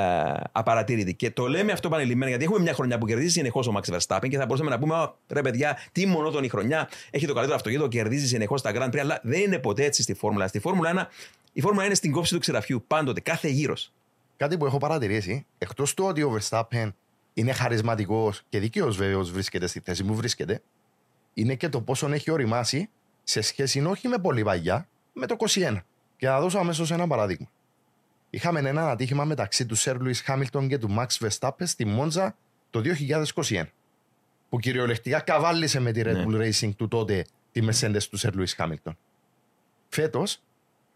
απαρατήρητη. 0.51 1.13
Και 1.13 1.31
το 1.31 1.47
λέμε 1.47 1.71
αυτό 1.71 1.87
επανειλημμένα 1.87 2.29
γιατί 2.29 2.43
έχουμε 2.43 2.59
μια 2.59 2.73
χρονιά 2.73 2.97
που 2.97 3.05
κερδίζει 3.05 3.31
συνεχώς 3.31 3.67
ο 3.67 3.73
Max 3.75 3.93
Verstappen 3.93 4.29
και 4.29 4.37
θα 4.37 4.45
μπορούσαμε 4.45 4.69
να 4.69 4.79
πούμε, 4.79 5.11
ρε 5.29 5.41
παιδιά, 5.41 5.77
τι 5.91 6.05
μονότονη 6.05 6.49
χρονιά, 6.49 6.89
έχει 7.09 7.25
το 7.25 7.33
καλύτερο 7.33 7.55
αυτοκίνητο, 7.55 7.87
κερδίζει 7.87 8.27
συνεχώς 8.27 8.61
τα 8.61 8.71
Grand 8.73 8.95
Prix, 8.95 8.97
αλλά 8.97 9.19
δεν 9.23 9.39
είναι 9.39 9.59
ποτέ 9.59 9.83
έτσι 9.83 10.01
στη 10.01 10.13
Φόρμουλα. 10.13 10.47
Στη 10.47 10.59
Φόρμουλα 10.59 11.09
1, 11.09 11.13
η 11.53 11.61
Φόρμουλα 11.61 11.85
είναι 11.85 11.95
στην 11.95 12.11
κόψη 12.11 12.33
του 12.33 12.39
ξεραφιού 12.39 12.83
πάντοτε, 12.87 13.19
κάθε 13.19 13.47
γύρος 13.47 13.91
κάτι 14.41 14.57
που 14.57 14.65
έχω 14.65 14.77
παρατηρήσει, 14.77 15.45
εκτός 15.57 15.93
του 15.93 16.05
ότι 16.05 16.23
ο 16.23 16.37
Verstappen 16.37 16.89
είναι 17.33 17.51
χαρισματικός 17.51 18.41
και 18.49 18.59
δικαίω 18.59 18.91
βέβαιο 18.91 19.23
βρίσκεται 19.23 19.67
στη 19.67 19.79
θέση 19.79 20.03
που 20.03 20.15
βρίσκεται, 20.15 20.61
είναι 21.33 21.55
και 21.55 21.69
το 21.69 21.81
πόσο 21.81 22.11
έχει 22.11 22.31
οριμάσει 22.31 22.89
σε 23.23 23.41
σχέση 23.41 23.85
όχι 23.85 24.07
με 24.07 24.17
πολύ 24.17 24.43
βαγιά, 24.43 24.87
με 25.13 25.25
το 25.25 25.35
21. 25.39 25.77
Και 26.17 26.27
θα 26.27 26.41
δώσω 26.41 26.57
αμέσως 26.57 26.91
ένα 26.91 27.07
παράδειγμα. 27.07 27.47
Είχαμε 28.29 28.59
ένα 28.59 28.89
ατύχημα 28.89 29.25
μεταξύ 29.25 29.65
του 29.65 29.75
Σερ 29.75 30.01
Λουί 30.01 30.13
Χάμιλτον 30.13 30.67
και 30.67 30.77
του 30.77 30.95
Max 30.97 31.27
Verstappen 31.27 31.63
στη 31.63 31.85
Μόντζα 31.85 32.35
το 32.69 32.81
2021. 33.33 33.63
Που 34.49 34.59
κυριολεκτικά 34.59 35.19
καβάλισε 35.19 35.79
με 35.79 35.91
τη 35.91 36.01
Red 36.03 36.13
Ναι. 36.13 36.23
Bull 36.27 36.41
Racing 36.41 36.75
του 36.75 36.87
τότε 36.87 37.25
τη 37.51 37.61
Mercedes 37.69 38.03
του 38.09 38.17
Σερ 38.17 38.35
Λουί 38.35 38.47
Χάμιλτον. 38.47 38.97
Φέτος, 39.89 40.41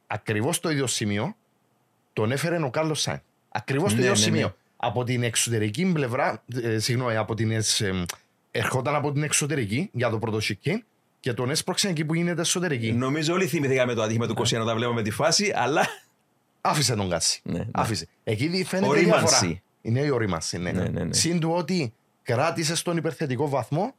ακριβώς 0.08 0.60
το 0.60 0.70
ίδιο 0.70 0.88
σημείο 0.88 1.36
τον 2.14 2.32
έφερε 2.32 2.64
ο 2.64 2.70
Κάρλο 2.70 2.94
Σάιν. 2.94 3.22
Ακριβώς 3.58 3.90
το 3.94 3.96
Ναι, 4.00 4.02
ίδιο 4.06 4.14
ναι, 4.14 4.20
ναι. 4.20 4.26
σημείο. 4.26 4.56
Από 4.78 5.04
την 5.04 5.24
εξωτερική 5.24 5.86
πλευρά, 5.86 6.44
ε, 6.64 6.80
συγγνώμη, 6.80 7.16
από 7.16 7.34
την, 7.36 7.52
εσ- 7.52 7.82
ε, 7.82 8.04
ερχόταν 8.52 8.96
από 8.96 9.12
την 9.12 9.24
εξωτερική 9.24 9.90
για 9.94 10.10
το 10.10 10.20
πρώτο 10.20 10.40
σικίν 10.40 10.84
και 11.20 11.34
τον 11.34 11.50
έσπρωξε 11.50 11.88
εκεί 11.90 12.06
που 12.06 12.14
γίνεται 12.14 12.42
εσωτερική. 12.42 12.92
Νομίζω 12.92 13.34
όλοι 13.34 13.48
θυμηθήκαμε 13.48 13.94
το 13.94 14.02
ατύχημα 14.02 14.28
του 14.28 14.34
21 14.38 14.62
όταν 14.62 14.76
βλέπαμε 14.78 15.02
τη 15.02 15.12
φάση, 15.12 15.52
αλλά. 15.56 15.88
Άφησε 16.62 16.96
το 16.96 17.10
γκάζι. 17.10 17.40
Ναι, 17.44 17.58
ναι. 17.58 17.66
Άφησε. 17.72 18.08
Εκεί 18.24 18.48
δι- 18.48 18.66
φαίνεται 18.68 18.88
η 18.88 18.90
ορίμανση. 18.90 19.26
διαφορά. 19.26 19.60
Είναι 19.82 20.00
η 20.00 20.10
ορίμανση. 20.10 20.58
Ναι, 20.58 20.72
Ναι, 20.72 20.84
ναι, 20.88 21.04
ναι. 21.04 21.14
Συν 21.14 21.40
του 21.40 21.52
ότι 21.52 21.94
κράτησε 22.24 22.76
στον 22.76 22.98
υπερθετικό 22.98 23.50
βαθμό 23.50 23.96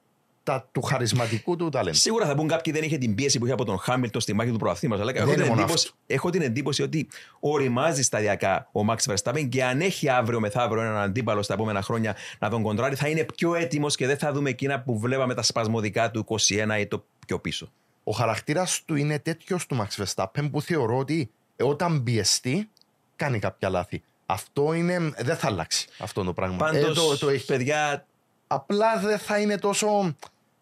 τα, 0.47 0.69
του 0.73 0.83
χαρισματικού 0.83 1.57
του 1.57 1.69
ταλέντου. 1.69 1.97
Σίγουρα 1.97 2.27
θα 2.27 2.35
πούν 2.35 2.49
κάποιοι 2.49 2.73
δεν 2.73 2.83
είχε 2.83 2.99
την 2.99 3.15
πίεση 3.15 3.39
που 3.39 3.45
είχε 3.45 3.55
από 3.55 3.65
τον 3.65 3.79
Χάμιλτον 3.79 4.21
στη 4.21 4.33
μάχη 4.33 4.51
του 4.51 4.59
πρωταθλήματος. 4.59 5.03
Αλλά 5.03 5.13
Δεν 5.13 5.23
έχω 5.23 5.33
είναι 5.33 5.43
την, 5.43 5.51
μόνο 5.51 5.63
εντύπωση, 5.63 5.91
έχω 6.07 6.31
την 6.31 6.43
εντύπωση 6.43 6.83
ότι 6.83 7.09
οριμάζει 7.41 8.03
σταδιακά 8.03 8.69
ο 8.73 8.81
Max 8.89 9.15
Verstappen 9.15 9.49
και 9.49 9.65
αν 9.65 9.81
έχει 9.81 10.09
αύριο 10.09 10.41
μεθαύριο 10.41 10.83
έναν 10.83 10.97
αντίπαλο 10.97 11.43
στα 11.43 11.55
επόμενα 11.55 11.83
χρόνια 11.83 12.17
να 12.39 12.51
τον 12.51 12.63
κοντράρει, 12.63 12.95
θα 12.95 13.09
είναι 13.09 13.25
πιο 13.25 13.55
έτοιμος 13.55 13.97
και 13.97 14.07
δεν 14.07 14.19
θα 14.19 14.33
δούμε 14.33 14.51
εκείνα 14.51 14.81
που 14.81 14.99
βλέπαμε 14.99 15.35
τα 15.35 15.43
σπασμωδικά 15.43 16.11
του 16.11 16.25
21 16.29 16.81
ή 16.81 16.87
το 16.87 17.05
πιο 17.27 17.39
πίσω. 17.39 17.73
Ο 18.05 18.13
χαρακτήρας 18.13 18.83
του 18.85 18.95
είναι 18.95 19.19
τέτοιος 19.19 19.67
του 19.67 19.77
Max 19.81 20.05
Verstappen 20.05 20.51
που 20.51 20.63
θεωρώ 20.63 20.99
ότι 20.99 21.31
ε, 21.57 21.65
όταν 21.65 22.03
πιεστεί 22.03 22.69
κάνει 23.17 23.39
κάποια 23.39 23.69
λάθη. 23.69 24.03
Αυτό 24.27 24.73
είναι, 24.73 24.99
δεν 25.19 25.37
θα 25.37 25.47
αλλάξει 25.47 25.89
αυτό 25.99 26.25
το 26.25 26.33
πράγμα. 26.33 26.57
Πάντως, 26.57 26.91
Ε, 26.91 26.93
το, 26.93 27.19
το 27.19 27.29
έχει. 27.29 27.47
παιδιά, 27.47 28.07
Απλά 28.47 28.99
δεν 28.99 29.19
θα 29.19 29.39
είναι 29.39 29.59
τόσο 29.59 30.17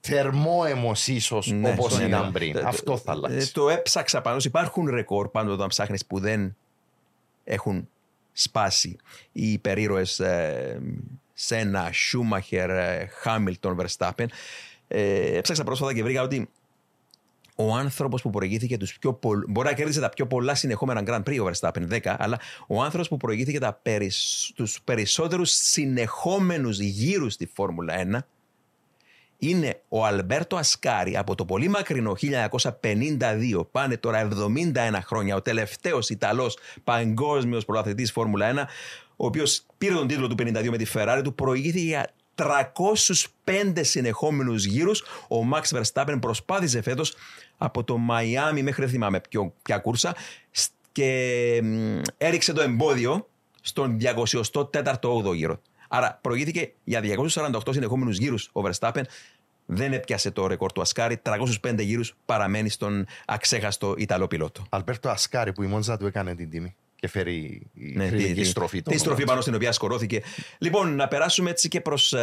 θερμόαιμος 0.07 1.09
ίσως 1.09 1.47
Ναι, 1.47 1.71
όπως 1.71 1.99
ναι, 1.99 2.05
ήταν 2.05 2.25
ναι. 2.25 2.31
πριν. 2.31 2.57
Ε, 2.57 2.61
Αυτό 2.61 2.97
θα 2.97 3.12
ε, 3.12 3.14
αλλάξει. 3.14 3.53
Το 3.53 3.69
έψαξα 3.69 4.21
πάνω. 4.21 4.37
Υπάρχουν 4.45 4.88
ρεκόρ 4.88 5.29
πάντοτε 5.29 5.55
όταν 5.55 5.69
ψάχνεις 5.69 6.07
που 6.07 6.19
δεν 6.19 6.57
έχουν 7.45 7.88
σπάσει 8.33 8.97
οι 9.33 9.53
υπερήρωες 9.53 10.21
Σένα, 11.35 11.93
Σούμαχερ, 11.93 12.71
Χάμιλτον, 13.09 13.77
Verstappen. 13.81 14.27
Ε, 14.88 15.37
έψαξα 15.37 15.64
πρόσφατα 15.64 15.95
και 15.95 16.03
βρήκα 16.03 16.23
ότι 16.23 16.49
ο 17.57 17.75
άνθρωπος 17.75 18.23
που 18.23 18.31
προηγήθηκε 18.31 18.77
τους 18.77 18.99
πιο 18.99 19.12
πολλ... 19.12 19.45
Μπορεί 19.49 19.69
να 19.69 19.75
κέρδισε 19.75 20.01
τα 20.01 20.09
πιο 20.09 20.27
πολλά 20.27 20.55
συνεχόμενα 20.55 21.03
Grand 21.07 21.31
Prix 21.31 21.38
ο 21.43 21.51
Verstappen, 21.51 22.01
10, 22.03 22.14
αλλά 22.19 22.40
ο 22.67 22.83
άνθρωπος 22.83 23.09
που 23.09 23.17
προηγήθηκε 23.17 23.59
τα 23.59 23.79
περισ... 23.83 24.51
τους 24.55 24.81
περισσότερους 24.85 25.51
συνεχόμενους 25.51 26.79
γύρους 26.79 27.33
στη 27.33 27.47
Φόρμουλα 27.55 27.95
1 28.12 28.19
είναι 29.48 29.80
ο 29.88 30.04
Αλμπέρτο 30.04 30.57
Ασκάρη 30.57 31.16
από 31.16 31.35
το 31.35 31.44
πολύ 31.44 31.68
μακρινό 31.68 32.16
1952, 32.80 33.66
πάνε 33.70 33.96
τώρα 33.96 34.28
71 34.74 34.98
χρόνια, 35.04 35.37
ο 35.37 35.42
τελευταίος 35.42 36.09
Ιταλός 36.09 36.59
παγκόσμιος 36.85 37.64
πρωταθλητής 37.64 38.12
Φόρμουλα 38.12 38.52
1, 38.54 38.57
ο 39.16 39.26
οποίος 39.26 39.62
πήρε 39.78 39.94
τον 39.94 40.07
τίτλο 40.07 40.26
του 40.28 40.35
52 40.38 40.68
με 40.70 40.76
τη 40.76 40.87
Ferrari 40.94 41.20
του, 41.24 41.35
προηγήθηκε 41.35 41.85
για 41.85 42.11
305 42.35 43.80
συνεχόμενους 43.80 44.64
γύρους. 44.64 45.00
Ο 45.28 45.37
Max 45.52 45.80
Verstappen 45.80 46.16
προσπάθησε 46.20 46.83
φέτος 46.83 47.14
από 47.59 47.85
το 47.85 47.96
Μαϊάμι 47.96 48.62
μέχρι 48.62 48.83
δεν 48.83 48.90
θυμάμαι 48.90 49.20
ποιο, 49.28 49.54
ποια 49.62 49.78
κούρσα 49.78 50.14
σ- 50.50 50.70
και 50.92 51.61
μ, 51.62 52.00
έριξε 52.16 52.52
το 52.52 52.61
εμπόδιο 52.62 53.28
στον 53.61 53.98
204ο 54.00 55.35
γύρο. 55.35 55.61
Άρα 55.96 56.18
προηγήθηκε 56.20 56.72
για 56.85 57.00
248 57.35 57.59
συνεχόμενους 57.70 58.18
γύρους 58.18 58.50
ο 58.52 58.61
Verstappen. 58.64 59.02
Δεν 59.66 59.92
έπιασε 59.92 60.30
το 60.30 60.46
ρεκόρ 60.46 60.72
του 60.72 60.80
Ασκάρη. 60.80 61.20
305 61.22 61.78
γύρους 61.78 62.14
παραμένει 62.24 62.68
στον 62.68 63.07
αξέχαστο 63.26 63.94
Ιταλό 63.98 64.26
πιλότο. 64.28 64.64
Αλμπέρτο 64.70 65.09
Ασκάρη 65.09 65.52
που 65.52 65.62
η 65.62 65.66
Μόντζα 65.66 65.96
του 65.96 66.07
έκανε 66.07 66.35
την 66.35 66.50
τιμή 66.50 66.74
και 66.96 67.09
φέρει 67.09 67.35
η 67.74 67.92
Ναι, 67.96 68.09
θρηλυκή 68.09 68.33
τη- 68.40 68.44
στροφή. 68.44 68.83
Τη 68.83 68.98
στροφή 68.98 69.24
πάνω 69.24 69.40
στην 69.40 69.54
οποία 69.54 69.72
σκορώθηκε. 69.72 70.22
Λοιπόν, 70.59 70.94
να 70.96 71.09
περάσουμε 71.09 71.50
έτσι 71.50 71.68
και 71.68 71.80
προς 71.80 72.14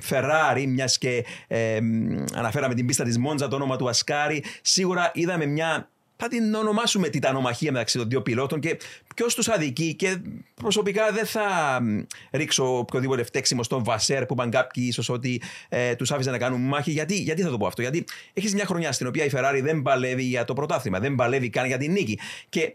Φεράρι, 0.00 0.66
μιας 0.66 0.98
και 0.98 1.24
ε, 1.46 1.80
μ, 1.80 2.24
αναφέραμε 2.34 2.74
την 2.74 2.86
πίστα 2.86 3.04
της 3.04 3.18
Μόντζα, 3.18 3.48
το 3.48 3.56
όνομα 3.56 3.76
του 3.76 3.88
Ασκάρη. 3.88 4.44
Σίγουρα 4.62 5.10
είδαμε 5.14 5.46
μια. 5.46 5.90
Θα 6.24 6.30
την 6.30 6.54
ονομάσουμε 6.54 7.08
τιτανομαχία 7.08 7.72
μεταξύ 7.72 7.98
των 7.98 8.08
δύο 8.08 8.22
πιλότων 8.22 8.60
και 8.60 8.78
ποιος 9.14 9.34
τους 9.34 9.48
αδικεί. 9.48 9.94
Και 9.94 10.16
προσωπικά 10.54 11.12
δεν 11.12 11.26
θα 11.26 11.78
μ, 11.82 12.00
ρίξω 12.32 12.78
οποιοδήποτε 12.78 13.22
φταίξιμο 13.22 13.62
στον 13.62 13.84
Βασέρ 13.84 14.26
που 14.26 14.32
είπαν 14.34 14.50
κάποιοι 14.50 14.84
ίσως 14.86 15.08
ότι 15.08 15.42
ε, 15.68 15.94
τους 15.94 16.12
άφησε 16.12 16.30
να 16.30 16.38
κάνουν 16.38 16.60
μάχη. 16.60 16.90
Γιατί, 16.90 17.14
γιατί 17.14 17.42
θα 17.42 17.50
το 17.50 17.56
πω 17.56 17.66
αυτό, 17.66 17.82
Γιατί 17.82 18.04
έχεις 18.32 18.54
μια 18.54 18.66
χρονιά 18.66 18.92
στην 18.92 19.06
οποία 19.06 19.24
η 19.24 19.30
Ferrari 19.32 19.60
δεν 19.62 19.82
παλεύει 19.82 20.22
για 20.22 20.44
το 20.44 20.54
πρωτάθλημα, 20.54 20.98
δεν 21.00 21.14
παλεύει 21.14 21.50
καν 21.50 21.66
για 21.66 21.78
την 21.78 21.92
νίκη. 21.92 22.18
Και 22.48 22.74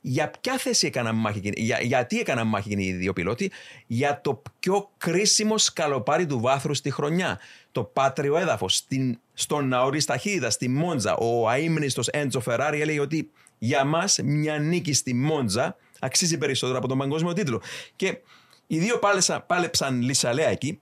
για 0.00 0.30
ποια 0.40 0.58
θέση 0.58 0.86
έκαναν 0.86 1.14
μάχη, 1.16 1.38
εκείνη- 1.38 1.60
για, 1.60 1.78
γιατί 1.82 2.18
έκαναν 2.18 2.46
μάχη 2.46 2.68
εκείνοι 2.68 2.84
οι 2.84 2.92
δύο 2.92 3.12
πιλότοι, 3.12 3.50
για 3.86 4.20
το 4.20 4.42
πιο 4.58 4.90
κρίσιμο 4.98 5.58
σκαλοπάρι 5.58 6.26
του 6.26 6.40
βάθρου 6.40 6.74
στη 6.74 6.90
χρονιά. 6.90 7.40
Το 7.72 7.84
πάτριο 7.84 8.36
έδαφος, 8.36 8.86
στον 9.34 9.68
ναορί 9.68 10.04
ταχύτητα, 10.04 10.50
στη 10.50 10.68
Μόντζα. 10.68 11.16
Ο 11.16 11.48
αείμνηστος 11.48 12.08
Έντζο 12.08 12.40
Φεράρι 12.40 12.80
έλεγε 12.80 13.00
ότι 13.00 13.30
για 13.58 13.84
μας 13.84 14.18
μια 14.22 14.58
νίκη 14.58 14.92
στη 14.92 15.14
Μόντζα 15.14 15.76
αξίζει 16.00 16.38
περισσότερο 16.38 16.78
από 16.78 16.88
τον 16.88 16.98
παγκόσμιο 16.98 17.32
τίτλο. 17.32 17.62
Και 17.96 18.18
οι 18.66 18.78
δύο 18.78 18.98
πάλεψαν, 18.98 19.44
πάλεψαν 19.46 20.02
λυσαλέα 20.02 20.48
εκεί, 20.48 20.80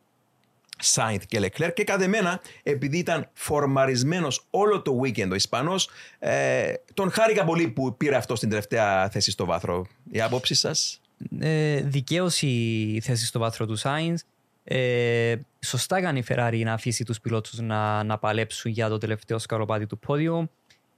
Σάινθ 0.80 1.24
και 1.26 1.38
Λεκλέρ 1.38 1.72
και 1.72 1.84
κάθε 1.84 2.06
μένα 2.06 2.40
επειδή 2.62 2.98
ήταν 2.98 3.28
φορμαρισμένος 3.32 4.46
όλο 4.50 4.82
το 4.82 5.00
weekend 5.02 5.28
ο 5.30 5.34
Ισπανός 5.34 5.88
ε, 6.18 6.72
τον 6.94 7.10
χάρηκα 7.10 7.44
πολύ 7.44 7.68
που 7.68 7.96
πήρε 7.96 8.16
αυτό 8.16 8.36
στην 8.36 8.48
τελευταία 8.48 9.08
θέση 9.08 9.30
στο 9.30 9.44
βάθρο. 9.44 9.86
Η 10.10 10.20
άποψη 10.20 10.54
σας; 10.54 11.00
Ε, 11.38 11.80
δικαίωση 11.80 12.46
η 12.94 13.00
θέση 13.00 13.26
στο 13.26 13.38
βάθρο 13.38 13.66
του 13.66 13.76
Σάινς. 13.76 14.22
Ε, 14.64 15.36
σωστά 15.60 15.96
έκανε 15.96 16.18
η 16.18 16.24
Ferrari 16.28 16.62
να 16.64 16.72
αφήσει 16.72 17.04
τους 17.04 17.20
πιλότους 17.20 17.58
να, 17.58 18.04
να 18.04 18.18
παλέψουν 18.18 18.70
για 18.70 18.88
το 18.88 18.98
τελευταίο 18.98 19.38
σκαλοπάτι 19.38 19.86
του 19.86 19.98
πόδιου. 19.98 20.50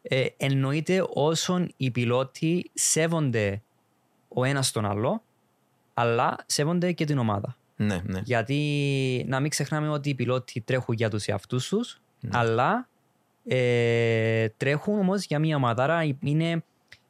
Ε, 0.03 0.27
εννοείται 0.37 1.05
όσον 1.09 1.73
οι 1.77 1.91
πιλότοι 1.91 2.71
σέβονται 2.75 3.63
ο 4.29 4.45
ένας 4.45 4.71
τον 4.71 4.85
άλλο, 4.85 5.23
αλλά 5.95 6.37
σέβονται 6.47 6.93
και 6.93 7.05
την 7.05 7.19
ομάδα. 7.19 7.57
Ναι, 7.77 8.01
ναι. 8.05 8.21
Γιατί 8.25 9.25
να 9.29 9.41
μην 9.41 9.51
ξεχνάμε 9.51 9.89
ότι 9.89 10.09
οι 10.09 10.15
πιλότοι 10.15 10.61
τρέχουν 10.61 10.95
για 10.95 11.11
τους 11.11 11.27
εαυτούς 11.27 11.69
τους, 11.69 12.01
αλλά 12.31 12.89
ε, 13.45 14.49
τρέχουν 14.57 14.99
όμως 14.99 15.25
για 15.25 15.39
μια 15.39 15.57
ομάδα. 15.57 15.83
Άρα 15.83 16.17
είναι, 16.23 16.65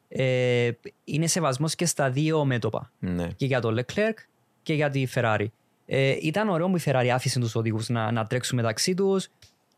ε, 0.07 0.71
είναι 1.03 1.27
σεβασμός 1.27 1.75
και 1.75 1.85
στα 1.85 2.09
δύο 2.09 2.45
μέτωπα. 2.45 2.91
ναι. 2.99 3.27
Και 3.35 3.45
για 3.45 3.61
τον 3.61 3.79
Leclerc 3.79 4.13
και 4.63 4.73
για 4.73 4.89
τη 4.89 5.07
Ferrari. 5.13 5.45
Ε, 5.85 6.15
ήταν 6.21 6.49
ωραίο 6.49 6.69
που 6.69 6.77
η 6.77 6.81
Ferrari 6.85 7.07
άφησε 7.13 7.39
τους 7.39 7.55
οδηγούς 7.55 7.89
να, 7.89 8.11
να 8.11 8.25
τρέξουν 8.25 8.57
μεταξύ 8.57 8.93
τους. 8.93 9.27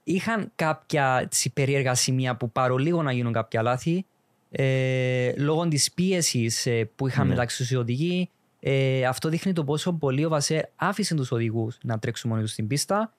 Είχαν 0.03 0.51
κάποια 0.55 1.19
έτσι, 1.21 1.49
περίεργα 1.53 1.93
σημεία 1.93 2.35
που 2.35 2.51
παρολίγο 2.51 3.03
να 3.03 3.11
γίνουν 3.11 3.33
κάποια 3.33 3.61
λάθη. 3.61 4.05
Ε, 4.51 5.33
λόγω 5.37 5.67
της 5.67 5.91
πίεσης 5.91 6.65
ε, 6.65 6.89
που 6.95 7.07
είχαν 7.07 7.27
Ναι. 7.27 7.33
μεταξύ 7.33 7.57
τους 7.57 7.71
οι 7.71 7.75
οδηγοί. 7.75 8.29
Ε, 8.59 9.05
αυτό 9.05 9.29
δείχνει 9.29 9.53
το 9.53 9.63
πόσο 9.63 9.93
πολύ 9.93 10.25
ο 10.25 10.29
Βασέρ 10.29 10.63
άφησε 10.75 11.15
τους 11.15 11.31
οδηγούς 11.31 11.77
να 11.83 11.99
τρέξουν 11.99 12.29
μόνοι 12.29 12.41
τους 12.41 12.51
στην 12.51 12.67
πίστα. 12.67 13.13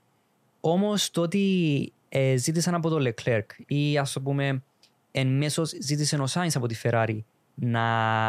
Όμως 0.60 1.10
το 1.10 1.20
ότι 1.20 1.92
ε, 2.08 2.36
ζήτησαν 2.36 2.74
από 2.74 2.88
τον 2.88 3.06
Leclerc 3.06 3.44
ή 3.66 3.98
ας 3.98 4.12
το 4.12 4.20
πούμε 4.20 4.62
εν 5.10 5.26
μέσω 5.36 5.64
ζήτησε 5.64 6.16
ο 6.16 6.26
Σάινς 6.26 6.56
από 6.56 6.66
τη 6.66 6.80
Ferrari 6.82 7.18
να 7.54 7.84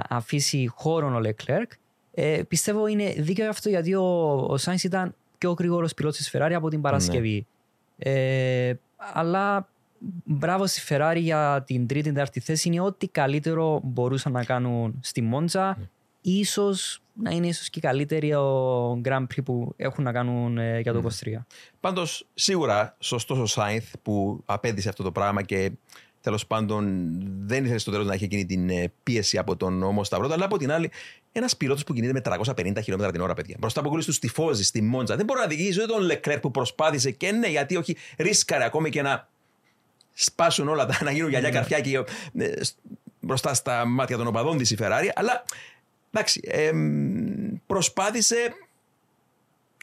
αφήσει 0.09 0.67
χώρο 0.75 1.07
ο 1.07 1.21
Leclerc 1.23 1.65
ε, 2.19 2.43
πιστεύω 2.47 2.87
είναι 2.87 3.13
δίκαιο 3.17 3.49
αυτό 3.49 3.69
γιατί 3.69 3.93
ο, 3.93 4.05
ο 4.47 4.57
Σάινς 4.57 4.83
ήταν 4.83 5.15
πιο 5.37 5.51
γρήγορος 5.51 5.93
πιλότης 5.93 6.17
της 6.17 6.29
Ferrari 6.33 6.51
από 6.55 6.69
την 6.69 6.81
Παρασκευή. 6.81 7.45
Ε, 7.97 8.73
αλλά 9.13 9.69
μπράβο 10.23 10.67
στη 10.67 10.81
Ferrari 10.87 11.17
για 11.17 11.63
την 11.67 11.87
τρίτη 11.87 12.11
τέταρτη 12.11 12.39
θέση. 12.39 12.67
Είναι 12.67 12.81
ό,τι 12.81 13.07
καλύτερο 13.07 13.81
μπορούσαν 13.83 14.31
να 14.31 14.43
κάνουν 14.43 14.99
στη 15.01 15.21
Μόντζα. 15.21 15.77
Ίσως 16.21 17.01
να 17.13 17.31
είναι 17.31 17.47
ίσως 17.47 17.69
και 17.69 17.79
καλύτερη 17.79 18.33
ο 18.33 19.01
Grand 19.05 19.23
Prix 19.23 19.43
που 19.45 19.73
έχουν 19.77 20.03
να 20.03 20.11
κάνουν 20.11 20.57
ε, 20.57 20.79
για 20.79 20.93
το 20.93 21.03
23. 21.23 21.27
Πάντως 21.79 22.27
σίγουρα 22.33 22.95
σωστός 22.99 23.37
ο 23.37 23.45
Σάινθ 23.45 23.93
που 24.01 24.41
απέντησε 24.45 24.89
αυτό 24.89 25.03
το 25.03 25.11
πράγμα 25.11 25.41
και 25.41 25.71
τέλος 26.21 26.47
πάντων 26.47 27.07
δεν 27.45 27.63
ήθελε 27.63 27.79
στο 27.79 27.91
τέλος 27.91 28.05
να 28.05 28.13
έχει 28.13 28.23
εκείνη 28.23 28.45
την 28.45 28.69
ε, 28.69 28.91
πίεση 29.03 29.37
από 29.37 29.55
τον 29.55 29.83
όμο 29.83 30.03
Σταυρό, 30.03 30.29
αλλά 30.31 30.45
από 30.45 30.57
την 30.57 30.71
άλλη 30.71 30.91
ένας 31.37 31.57
πιλότος 31.57 31.83
που 31.83 31.93
κινείται 31.93 32.13
με 32.13 32.21
350 32.23 32.77
χιλιόμετρα 32.83 33.11
την 33.11 33.21
ώρα, 33.21 33.33
παιδιά. 33.33 33.55
Μπροστά 33.59 33.79
από 33.79 33.89
όλους 33.89 34.05
τους 34.05 34.19
τυφώζει 34.19 34.63
στη 34.63 34.81
Μόντζα. 34.81 35.15
Δεν 35.15 35.25
μπορεί 35.25 35.39
να 35.39 35.47
διηγήσει 35.47 35.81
ούτε 35.81 35.91
τον 35.93 36.01
Λεκρέρ 36.01 36.39
που 36.39 36.51
προσπάθησε 36.51 37.11
και 37.11 37.31
ναι, 37.31 37.47
γιατί 37.47 37.75
όχι, 37.75 37.97
ρίσκαρε 38.17 38.63
ακόμη 38.63 38.89
και 38.89 39.01
να 39.01 39.27
σπάσουν 40.13 40.67
όλα 40.67 40.85
τα, 40.85 40.97
να 41.03 41.11
γίνουν 41.11 41.29
γυαλιά 41.29 41.49
καρφιά 41.49 41.79
και 41.79 42.03
ε, 42.37 42.63
σ- 42.63 42.75
μπροστά 43.19 43.53
στα 43.53 43.85
μάτια 43.85 44.17
των 44.17 44.27
οπαδών 44.27 44.57
της 44.57 44.71
η 44.71 44.77
Ferrari, 44.79 45.09
αλλά 45.15 45.43
εντάξει, 46.11 46.41
εμ, 46.43 47.55
προσπάθησε 47.67 48.35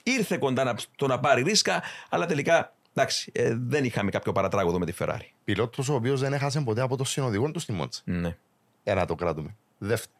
ήρθε 0.02 0.36
κοντά 0.36 0.64
να, 0.64 0.74
το 0.96 1.06
να 1.06 1.20
πάρει 1.20 1.42
ρίσκα, 1.42 1.82
αλλά 2.08 2.26
τελικά 2.26 2.74
εντάξει, 2.94 3.30
ε, 3.34 3.54
δεν 3.58 3.84
είχαμε 3.84 4.10
κάποιο 4.10 4.32
παρατράγωδο 4.32 4.78
με 4.78 4.86
τη 4.86 4.92
Ferrari. 4.98 5.28
Πιλότος 5.44 5.88
ο 5.88 5.94
οποίος 5.94 6.20
δεν 6.20 6.32
έχασε 6.32 6.60
ποτέ 6.60 6.80
από 6.80 6.96
το 6.96 7.04
συνοδηγό 7.04 7.50
του 7.50 7.58
στη 7.58 7.72
Μόντζα. 7.72 8.00
Ναι. 8.04 8.36
Ένα 8.84 9.06
το 9.06 9.14
κράτουμε. 9.14 9.56
Δεύτερο. 9.78 10.12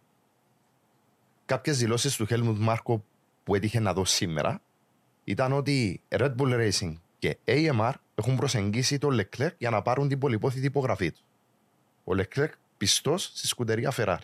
Κάποιες 1.47 1.79
δηλώσεις 1.79 2.17
του 2.17 2.27
Helmut 2.31 2.57
Μάρκο 2.59 3.05
που 3.45 3.55
έτυχε 3.55 3.81
να 3.81 3.93
δω 3.93 4.05
σήμερα 4.05 4.61
ήταν 5.25 5.53
ότι 5.53 6.01
Red 6.09 6.35
Bull 6.39 6.71
Racing 6.71 6.95
και 7.19 7.37
AMR 7.45 7.93
έχουν 8.15 8.37
προσεγγίσει 8.37 8.99
τον 8.99 9.21
Leclerc 9.21 9.51
για 9.59 9.71
να 9.71 9.83
πάρουν 9.83 10.09
την 10.09 10.19
πολυπόθητη 10.19 10.67
υπογραφή 10.67 11.11
τους. 11.11 11.23
Ο 12.05 12.13
Leclerc 12.17 12.49
πιστός 12.77 13.25
στη 13.35 13.47
σκουτερία 13.47 13.93
Ferrari. 13.97 14.19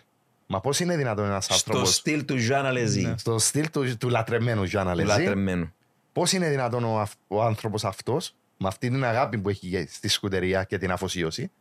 Μα 0.47 0.59
πώς 0.61 0.79
είναι 0.79 0.97
δυνατόν 0.97 1.25
ένας 1.25 1.43
Στο 1.45 1.53
άνθρωπο. 1.53 1.85
στυλ 1.85 2.25
του 2.25 2.37
Ζαν 2.37 2.65
Αλεζή, 2.65 3.13
Στο 3.17 3.37
στυλ 3.39 3.69
του, 3.69 3.97
του 3.97 4.09
λατρεμένου 4.09 4.63
Γιάννα 4.63 4.91
του 4.91 4.97
Λεζή, 4.97 5.19
λατρεμένου. 5.19 5.73
πώς 6.13 6.31
είναι 6.31 6.49
δυνατόν 6.49 6.83
ο, 6.83 6.99
αυ- 6.99 7.17
ο 7.27 7.43
άνθρωπος 7.43 7.85
αυτός, 7.85 8.35
με 8.57 8.67
αυτή 8.67 8.89
την 8.89 9.03
αγάπη 9.03 9.37
που 9.37 9.49
έχει 9.49 9.67
για- 9.67 9.87
στη 9.89 10.07
σκουτερία 10.07 10.63
και 10.63 10.77
την 10.77 10.91
αφοσίωση, 10.91 11.51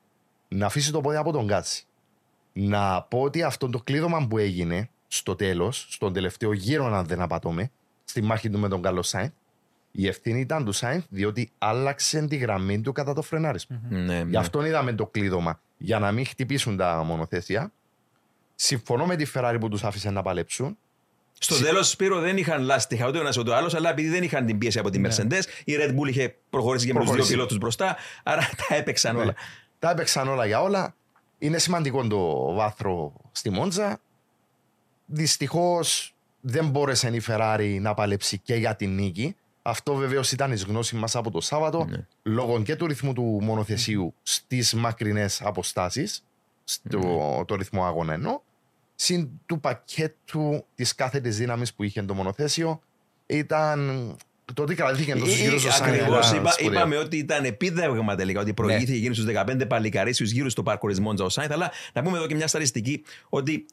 να 0.49 0.66
αφήσει 0.66 0.92
το 0.92 1.01
πόδι 1.01 1.16
από 1.16 1.33
τον 1.33 1.44
Γκάτσι. 1.44 1.85
Να 2.53 3.03
πω 3.03 3.20
ότι 3.23 3.42
αυτό 3.42 3.68
το 3.70 3.79
κλείδωμα 3.79 4.27
που 4.27 4.38
έγινε 4.38 4.90
στο 5.12 5.35
τέλος, 5.35 5.87
στον 5.90 6.12
τελευταίο 6.12 6.53
γύρο, 6.53 6.87
αν 6.87 7.07
δεν 7.07 7.20
απατώμε, 7.20 7.70
στη 8.05 8.23
μάχη 8.23 8.51
του 8.51 8.59
με 8.59 8.68
τον 8.68 8.83
Καλό 8.83 9.03
Σάινθ, 9.03 9.33
η 9.92 10.07
ευθύνη 10.09 10.40
ήταν 10.40 10.64
του 10.64 10.73
Σάινθ 10.73 11.05
διότι 11.09 11.51
άλλαξε 11.59 12.27
τη 12.27 12.37
γραμμή 12.37 12.81
του 12.81 12.92
κατά 12.92 13.14
το 13.14 13.23
φρενάρισμα. 13.23 13.81
Ναι, 13.88 14.16
Γι' 14.18 14.25
ναι. 14.25 14.38
αυτό 14.38 14.64
είδαμε 14.66 14.92
το 14.92 15.07
κλείδωμα. 15.07 15.61
Για 15.79 15.99
να 15.99 16.12
μην 16.12 16.27
χτυπήσουν 16.27 16.77
τα 16.77 17.03
μονοθέσια. 17.03 17.73
Συμφωνώ 18.55 19.07
με 19.07 19.16
τη 19.16 19.31
Ferrari 19.35 19.57
που 19.61 19.68
τους 19.68 19.85
άφησε 19.85 20.11
να 20.11 20.23
παλέψουν. 20.23 20.79
Στο 21.38 21.62
τέλος, 21.62 21.88
Σπύρο, 21.90 22.20
δεν 22.20 22.37
είχαν 22.37 22.62
λάστιχα 22.62 23.09
ούτε 23.09 23.18
ο 23.18 23.20
ένας 23.20 23.37
ούτε 23.37 23.51
ο 23.51 23.57
άλλος, 23.57 23.75
αλλά 23.75 23.90
επειδή 23.90 24.09
δεν 24.09 24.23
είχαν 24.23 24.46
την 24.46 24.59
πίεση 24.59 24.79
από 24.79 24.90
τη 24.90 25.01
Mercedes, 25.05 25.42
η 25.64 25.75
Red 25.79 25.90
Bull 25.90 26.09
είχε 26.09 26.37
προχωρήσει 26.51 26.87
και 26.87 26.92
με 26.92 26.99
τους 26.99 27.09
δύο 27.09 27.16
Προχωρήσει. 27.16 27.31
πιλότους 27.33 27.59
μπροστά, 27.59 27.96
άρα 28.23 28.40
τα 28.68 28.75
έπαιξαν 28.75 29.16
όλα. 29.16 29.25
Ναι. 29.25 29.33
Τα 29.79 29.90
έπαιξαν 29.90 30.29
όλα 30.29 30.46
για 30.46 30.62
όλα. 30.62 30.94
Είναι 31.38 31.59
σημαντικό 31.59 32.07
το 32.07 32.53
βάθρο 32.55 33.12
στη 33.33 33.51
Μόντζα. 33.51 34.01
Δυστυχώς 35.12 36.14
δεν 36.40 36.68
μπόρεσε 36.68 37.09
η 37.09 37.23
Ferrari 37.27 37.79
να 37.81 37.94
παλέψει 37.94 38.38
και 38.38 38.55
για 38.55 38.77
την 38.77 38.94
νίκη. 38.94 39.37
Αυτό 39.62 39.94
βεβαίως 39.94 40.33
ήταν 40.33 40.53
η 40.53 40.57
γνώση 40.57 40.96
μας 40.96 41.16
από 41.16 41.31
το 41.31 41.40
Σάββατο, 41.40 41.85
Ναι. 41.85 42.07
λόγω 42.23 42.62
και 42.62 42.77
του 42.77 42.87
ρυθμού 42.87 43.12
του 43.12 43.23
μονοθεσίου 43.42 44.14
στις 44.23 44.75
μακρινές 44.75 45.42
αποστάσεις, 45.42 46.25
στο 46.64 46.99
Ναι. 46.99 47.44
το 47.44 47.55
ρυθμό 47.55 47.85
αγώνα 47.85 48.12
εννοώ, 48.12 48.40
συν 48.94 49.29
του 49.46 49.61
πακέτου 49.61 50.64
της 50.75 50.94
κάθετης 50.94 51.37
δύναμης 51.37 51.75
που 51.75 51.83
είχε 51.83 52.03
το 52.03 52.14
μονοθέσιο, 52.14 52.81
ήταν 53.27 54.16
το 54.55 54.62
ότι 54.62 54.75
κρατήθηκε 54.75 55.14
τόσο 55.14 55.37
γύρω 55.37 55.59
στο 55.59 55.85
Ακριβώς. 55.85 56.27
ήταν 56.29 56.40
Είπα, 56.40 56.51
σπουδαίο. 56.51 56.73
είπαμε 56.79 56.96
ότι 56.96 57.16
ήταν 57.16 57.44
επίδευγμα 57.44 58.14
τελικά, 58.14 58.40
ότι 58.40 58.55
προηγήθηκε 58.55 58.99
γίνει 58.99 59.14
στους 59.14 59.27
15 59.27 59.66
παλικαρίσιους 59.66 60.31
γύρου 60.31 60.51
στο 60.51 60.62
πάρκο 60.62 60.88
τη 60.88 61.01
Μόντζα 61.01 61.25
ο 61.25 61.29
Σάινθ. 61.29 61.53
Αλλά 61.53 61.70
να 61.92 62.03
πούμε 62.03 62.16
εδώ 62.16 62.27
και 62.27 62.35
μια 62.35 62.46
στατιστική 62.46 63.03
ότι 63.29 63.66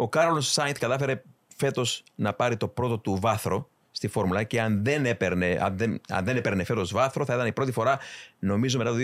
ο 0.00 0.08
Κάρολος 0.08 0.52
Σάινθ 0.52 0.78
κατάφερε 0.78 1.22
φέτος 1.56 2.02
να 2.14 2.32
πάρει 2.32 2.56
το 2.56 2.68
πρώτο 2.68 2.98
του 2.98 3.18
βάθρο 3.20 3.68
στη 3.90 4.08
Φόρμουλα 4.08 4.42
και 4.42 4.60
αν 4.60 4.84
δεν 4.84 5.06
έπαιρνε, 5.06 5.58
αν 5.62 5.76
δεν, 5.76 6.00
αν 6.08 6.24
δεν 6.24 6.36
έπαιρνε 6.36 6.64
φέτος 6.64 6.92
βάθρο 6.92 7.24
θα 7.24 7.34
ήταν 7.34 7.46
η 7.46 7.52
πρώτη 7.52 7.72
φορά 7.72 7.98
νομίζω 8.38 8.78
μετά 8.78 8.90
το 8.90 8.96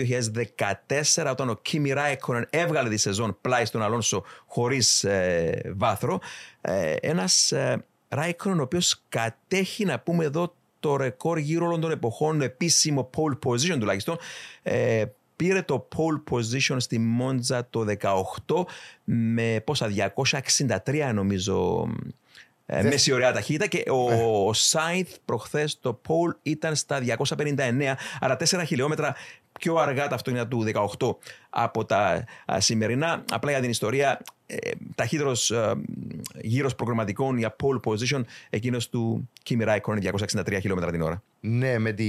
2014 1.23 1.31
όταν 1.31 1.49
ο 1.49 1.55
Κίμι 1.61 1.91
Ράικονεν 1.91 2.47
έβγαλε 2.49 2.89
τη 2.89 2.97
σεζόν 2.97 3.37
πλάι 3.41 3.65
στον 3.65 3.81
Αλόνσο 3.81 4.23
χωρίς 4.45 5.03
ε, 5.03 5.73
βάθρο 5.75 6.19
ε, 6.61 6.93
ένας 7.01 7.51
ε, 7.51 7.85
Ράικρον, 8.09 8.59
ο 8.59 8.63
οποίος 8.63 9.01
κατέχει 9.09 9.85
να 9.85 9.99
πούμε 9.99 10.25
εδώ 10.25 10.53
το 10.79 10.95
ρεκόρ 10.95 11.37
γύρω 11.37 11.65
όλων 11.65 11.81
των 11.81 11.91
εποχών, 11.91 12.41
επίσημο 12.41 13.09
pole 13.15 13.49
position 13.49 13.79
τουλάχιστον. 13.79 14.17
Ε, 14.63 15.03
πήρε 15.37 15.61
το 15.61 15.87
pole 15.95 16.33
position 16.33 16.75
στη 16.79 16.99
Μόντζα 16.99 17.67
το 17.69 17.85
18 18.45 18.65
με 19.03 19.61
πόσα 19.65 19.89
263 20.85 21.11
νομίζω. 21.13 21.87
Ε, 22.69 22.81
Δε- 22.81 22.87
μέση 22.87 23.11
ωραία 23.11 23.31
ταχύτητα 23.31 23.67
και 23.67 23.83
ο, 23.89 24.47
ο 24.47 24.53
Σάινθ 24.53 25.15
προχθές 25.25 25.79
το 25.79 26.01
pole 26.07 26.35
ήταν 26.41 26.75
στα 26.75 26.99
259 27.37 27.93
άρα 28.19 28.37
4 28.49 28.63
χιλιόμετρα 28.65 29.15
πιο 29.59 29.75
αργά 29.75 30.07
τα 30.07 30.15
αυτοκίνητα 30.15 30.47
του 30.47 30.65
18 30.99 31.15
από 31.49 31.85
τα 31.85 32.23
α, 32.51 32.59
σημερινά. 32.59 33.23
Απλά 33.31 33.51
για 33.51 33.59
την 33.61 33.69
ιστορία, 33.69 34.21
ε, 34.45 34.57
ταχύτερος 34.95 35.51
ε, 35.51 35.73
γύρος 36.41 36.75
προγραμματικών 36.75 37.37
για 37.37 37.55
pole 37.63 37.91
position 37.91 38.21
εκείνος 38.49 38.89
του 38.89 39.29
Kimi 39.49 39.67
Raikkonen 39.67 40.13
263 40.35 40.57
χιλιόμετρα 40.59 40.91
την 40.91 41.01
ώρα. 41.01 41.23
Ναι, 41.39 41.77
με 41.77 41.91
τη 41.91 42.05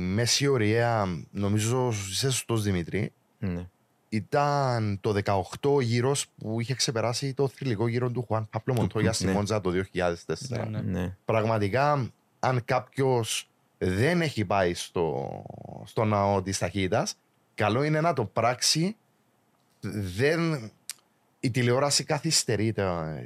μέση 0.00 0.46
ωραία, 0.46 1.06
νομίζω 1.30 1.88
είσαι 2.10 2.30
σωστός 2.30 2.62
Δημήτρη, 2.62 3.12
Ναι. 3.38 3.66
ήταν 4.08 4.98
το 5.00 5.14
18 5.60 5.80
γύρος 5.82 6.26
που 6.38 6.60
είχε 6.60 6.74
ξεπεράσει 6.74 7.34
το 7.34 7.48
θρηλυκό 7.48 7.88
γύρο 7.88 8.10
του 8.10 8.24
Χουάν 8.26 8.48
Παπλο 8.50 8.74
Μοντόγια 8.74 9.12
στη 9.12 9.24
ναι. 9.24 9.32
Μόντζα 9.32 9.60
το 9.60 9.70
2004. 9.70 10.12
Ναι, 10.48 10.64
ναι. 10.70 10.80
Ναι. 10.80 11.16
Πραγματικά, 11.24 12.10
αν 12.40 12.62
κάποιος 12.64 13.48
δεν 13.78 14.20
έχει 14.20 14.44
πάει 14.44 14.74
στο, 14.74 15.30
στο 15.84 16.04
ναό 16.04 16.42
της 16.42 16.58
ταχύτητας, 16.58 17.14
καλό 17.54 17.82
είναι 17.82 18.00
να 18.00 18.12
το 18.12 18.24
πράξει. 18.24 18.96
Δεν, 20.16 20.70
η 21.40 21.50
τηλεόραση 21.50 22.04
καθυστερεί 22.04 22.72
τα- 22.72 23.22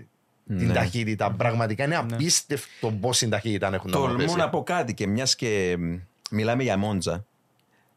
την 0.47 0.67
Ναι. 0.67 0.73
ταχύτητα. 0.73 1.33
Πραγματικά 1.33 1.85
είναι 1.85 1.97
απίστευτο 1.97 2.91
πόση 3.01 3.29
ταχύτητα 3.29 3.71
έχουν 3.75 3.91
να 3.91 3.97
Τολμώ 3.97 4.17
πέσει. 4.17 4.37
να 4.37 4.51
πω 4.51 4.63
κάτι 4.63 4.95
και 4.95 5.07
μιας 5.07 5.35
και 5.37 5.77
μ, 5.79 5.95
μιλάμε 6.31 6.63
για 6.63 6.77
Μόντζα. 6.77 7.25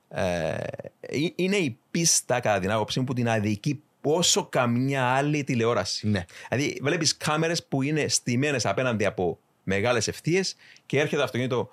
Ε, 0.10 0.56
ε, 1.00 1.18
είναι 1.36 1.56
η 1.56 1.78
πίστα, 1.92 2.40
κατά 2.40 2.60
την 2.60 2.72
άποψή 2.72 3.00
μου, 3.00 3.06
που 3.06 3.14
την 3.14 3.30
αδικεί 3.30 3.82
όσο 4.02 4.46
καμιά 4.46 5.06
άλλη 5.06 5.44
τηλεόραση. 5.44 6.08
Ναι. 6.08 6.26
Δηλαδή, 6.50 6.80
βλέπεις 6.82 7.18
κάμερες 7.18 7.64
που 7.66 7.82
είναι 7.82 8.08
στημένες 8.08 8.66
απέναντι 8.66 9.06
από 9.06 9.40
μεγάλες 9.64 10.08
ευθείες 10.08 10.56
και 10.86 10.98
έρχεται 11.00 11.16
το 11.18 11.24
αυτοκίνητο 11.24 11.72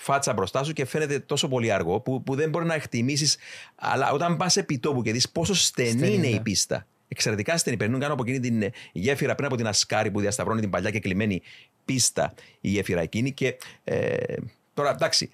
φάτσα 0.00 0.32
μπροστά 0.32 0.64
σου 0.64 0.72
και 0.72 0.84
φαίνεται 0.84 1.18
τόσο 1.18 1.48
πολύ 1.48 1.72
αργό 1.72 2.00
που, 2.00 2.22
που 2.22 2.34
δεν 2.34 2.50
μπορεί 2.50 2.64
να 2.66 2.74
εκτιμήσεις. 2.74 3.36
Αλλά 3.74 4.10
όταν 4.12 4.36
πας 4.36 4.56
επί 4.56 4.78
τόπου 4.78 5.02
και 5.02 5.12
δεις 5.12 5.28
πόσο 5.30 5.54
στενή, 5.54 5.90
Στενή, 5.90 6.14
είναι 6.14 6.26
η 6.26 6.32
ναι. 6.32 6.40
πίστα. 6.40 6.86
Εξαιρετικά 7.08 7.56
στενή. 7.56 7.76
Περνούν 7.76 8.00
κάνω 8.00 8.12
από 8.12 8.22
εκείνη 8.22 8.40
την 8.40 8.62
ε, 8.62 8.70
γέφυρα 8.92 9.34
πριν 9.34 9.46
από 9.46 9.56
την 9.56 9.66
Ασκάρη 9.66 10.10
που 10.10 10.20
διασταυρώνει 10.20 10.60
την 10.60 10.70
παλιά 10.70 10.90
και 10.90 11.00
κλειμένη 11.00 11.42
πίστα 11.84 12.34
η 12.60 12.68
γέφυρα 12.68 13.00
εκείνη. 13.00 13.32
Και 13.32 13.56
ε, 13.84 14.16
τώρα 14.74 14.90
εντάξει. 14.90 15.30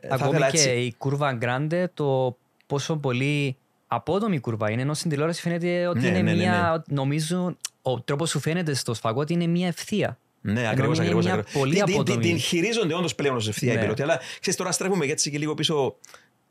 ε, 0.00 0.08
θα 0.08 0.14
Ακόμη 0.14 0.30
ήθελα 0.30 0.50
και 0.50 0.56
έτσι- 0.56 0.70
η 0.70 0.94
κούρβα 0.98 1.38
Grande, 1.42 1.84
το 1.94 2.36
πόσο 2.66 2.96
πολύ 2.96 3.56
απότομη 3.86 4.38
κούρβα 4.38 4.70
είναι, 4.70 4.82
ενώ 4.82 4.94
στην 4.94 5.10
τηλεόραση 5.10 5.40
φαίνεται 5.40 5.86
ότι 5.86 6.00
Ναι, 6.00 6.06
είναι 6.06 6.20
ναι, 6.22 6.30
ναι, 6.32 6.36
μία. 6.36 6.84
Νομίζω 6.86 7.56
ο 7.82 8.00
τρόπος 8.00 8.30
σου 8.30 8.40
φαίνεται 8.40 8.74
στο 8.74 8.94
σφαγό 8.94 9.20
ότι 9.20 9.32
είναι 9.32 9.46
μία 9.46 9.66
ευθεία. 9.66 10.18
Ναι, 10.40 10.60
Ενώ 10.60 10.68
ακριβώς. 10.70 10.96
είναι 10.96 11.04
Ακριβώς, 11.06 11.24
μια 11.24 11.34
ακριβώς. 11.34 11.60
πολύ 11.60 11.74
την, 11.74 11.84
την, 11.84 11.92
την, 11.92 12.00
απότομη. 12.02 12.26
την 12.26 12.38
χειρίζονται 12.38 12.94
όντως 12.94 13.14
πλέον 13.14 13.36
ως 13.36 13.48
ευθεία 13.48 13.72
Ναι. 13.72 13.78
οι 13.78 13.82
πιλότοι. 13.82 14.02
Αλλά 14.02 14.16
ξέρεις, 14.40 14.56
τώρα 14.58 14.72
στρέφουμε 14.72 15.06
έτσι 15.06 15.30
και 15.30 15.38
λίγο 15.38 15.54
πίσω 15.54 15.96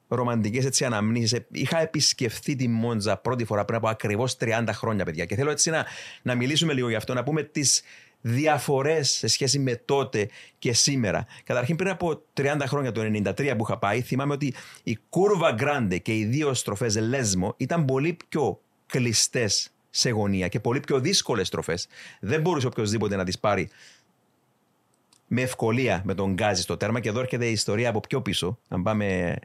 ρομαντικές 0.08 0.66
έτσι 0.66 0.86
αναμνήσεις. 0.86 1.40
Είχα 1.52 1.82
επισκεφθεί 1.82 2.56
τη 2.56 2.68
Μόντζα 2.68 3.18
πρώτη 3.18 3.46
φορά 3.46 3.66
πριν 3.66 3.78
από 3.78 3.88
ακριβώς 3.90 4.38
30 4.40 4.64
χρόνια, 4.74 5.06
παιδιά. 5.06 5.26
Και 5.26 5.36
θέλω 5.36 5.52
έτσι 5.52 5.70
να, 5.70 5.86
να 6.22 6.36
μιλήσουμε 6.36 6.74
λίγο 6.74 6.90
γι' 6.90 6.96
αυτό, 6.96 7.14
να 7.14 7.24
πούμε 7.24 7.44
τις 7.44 7.82
διαφορές 8.22 9.10
σε 9.10 9.28
σχέση 9.28 9.60
με 9.60 9.76
τότε 9.86 10.30
και 10.60 10.74
σήμερα. 10.74 11.26
Καταρχήν, 11.44 11.76
πριν 11.76 11.90
από 11.90 12.22
30 12.34 12.44
χρόνια, 12.68 12.92
το 12.92 13.02
93 13.02 13.54
που 13.58 13.64
είχα 13.64 13.78
πάει, 13.78 14.02
θυμάμαι 14.02 14.34
ότι 14.34 14.54
η 14.84 14.98
κούρβα 15.10 15.52
Γκράντε 15.52 15.98
και 15.98 16.16
οι 16.18 16.26
δύο 16.26 16.54
στροφές 16.54 16.98
Λέσμο 16.98 17.54
ήταν 17.58 17.86
πολύ 17.86 18.18
πιο 18.30 18.62
κλειστές 18.86 19.72
σε 19.90 20.10
γωνία 20.10 20.48
και 20.48 20.60
πολύ 20.60 20.80
πιο 20.80 21.00
δύσκολες 21.00 21.48
στροφές. 21.48 21.88
Δεν 22.20 22.42
μπορούσε 22.42 22.68
οποιοδήποτε 22.68 23.16
να 23.16 23.24
τις 23.24 23.40
πάρει 23.40 23.70
με 25.28 25.42
ευκολία 25.42 26.02
με 26.06 26.14
τον 26.14 26.34
Γκάζι 26.34 26.62
στο 26.62 26.78
τέρμα. 26.78 27.00
Και 27.00 27.10
εδώ 27.10 27.20
έρχεται 27.20 27.46
η 27.48 27.52
ιστορία 27.52 27.90
από 27.90 28.00
πιο 28.00 28.22
πίσω. 28.22 28.60
Αν 28.68 28.84
πάμε 28.84 29.36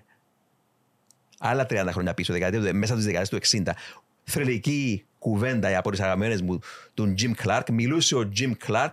άλλα 1.38 1.66
30 1.70 1.88
χρόνια 1.92 2.14
πίσω, 2.14 2.32
δεκαετία, 2.32 2.60
του- 2.60 2.76
μέσα 2.76 2.92
από 2.92 3.02
τις 3.02 3.04
δεκαετίες 3.12 3.28
του 3.28 3.36
60. 3.36 3.74
Θρελική 4.24 5.04
κουβέντα 5.18 5.78
από 5.78 5.90
τι 5.90 6.02
αγαπημένε 6.02 6.42
μου 6.42 6.58
του 6.94 7.14
Jim 7.18 7.32
Clark. 7.44 7.62
Μιλούσε 7.72 8.14
ο 8.16 8.30
Jim 8.38 8.52
Clark 8.66 8.92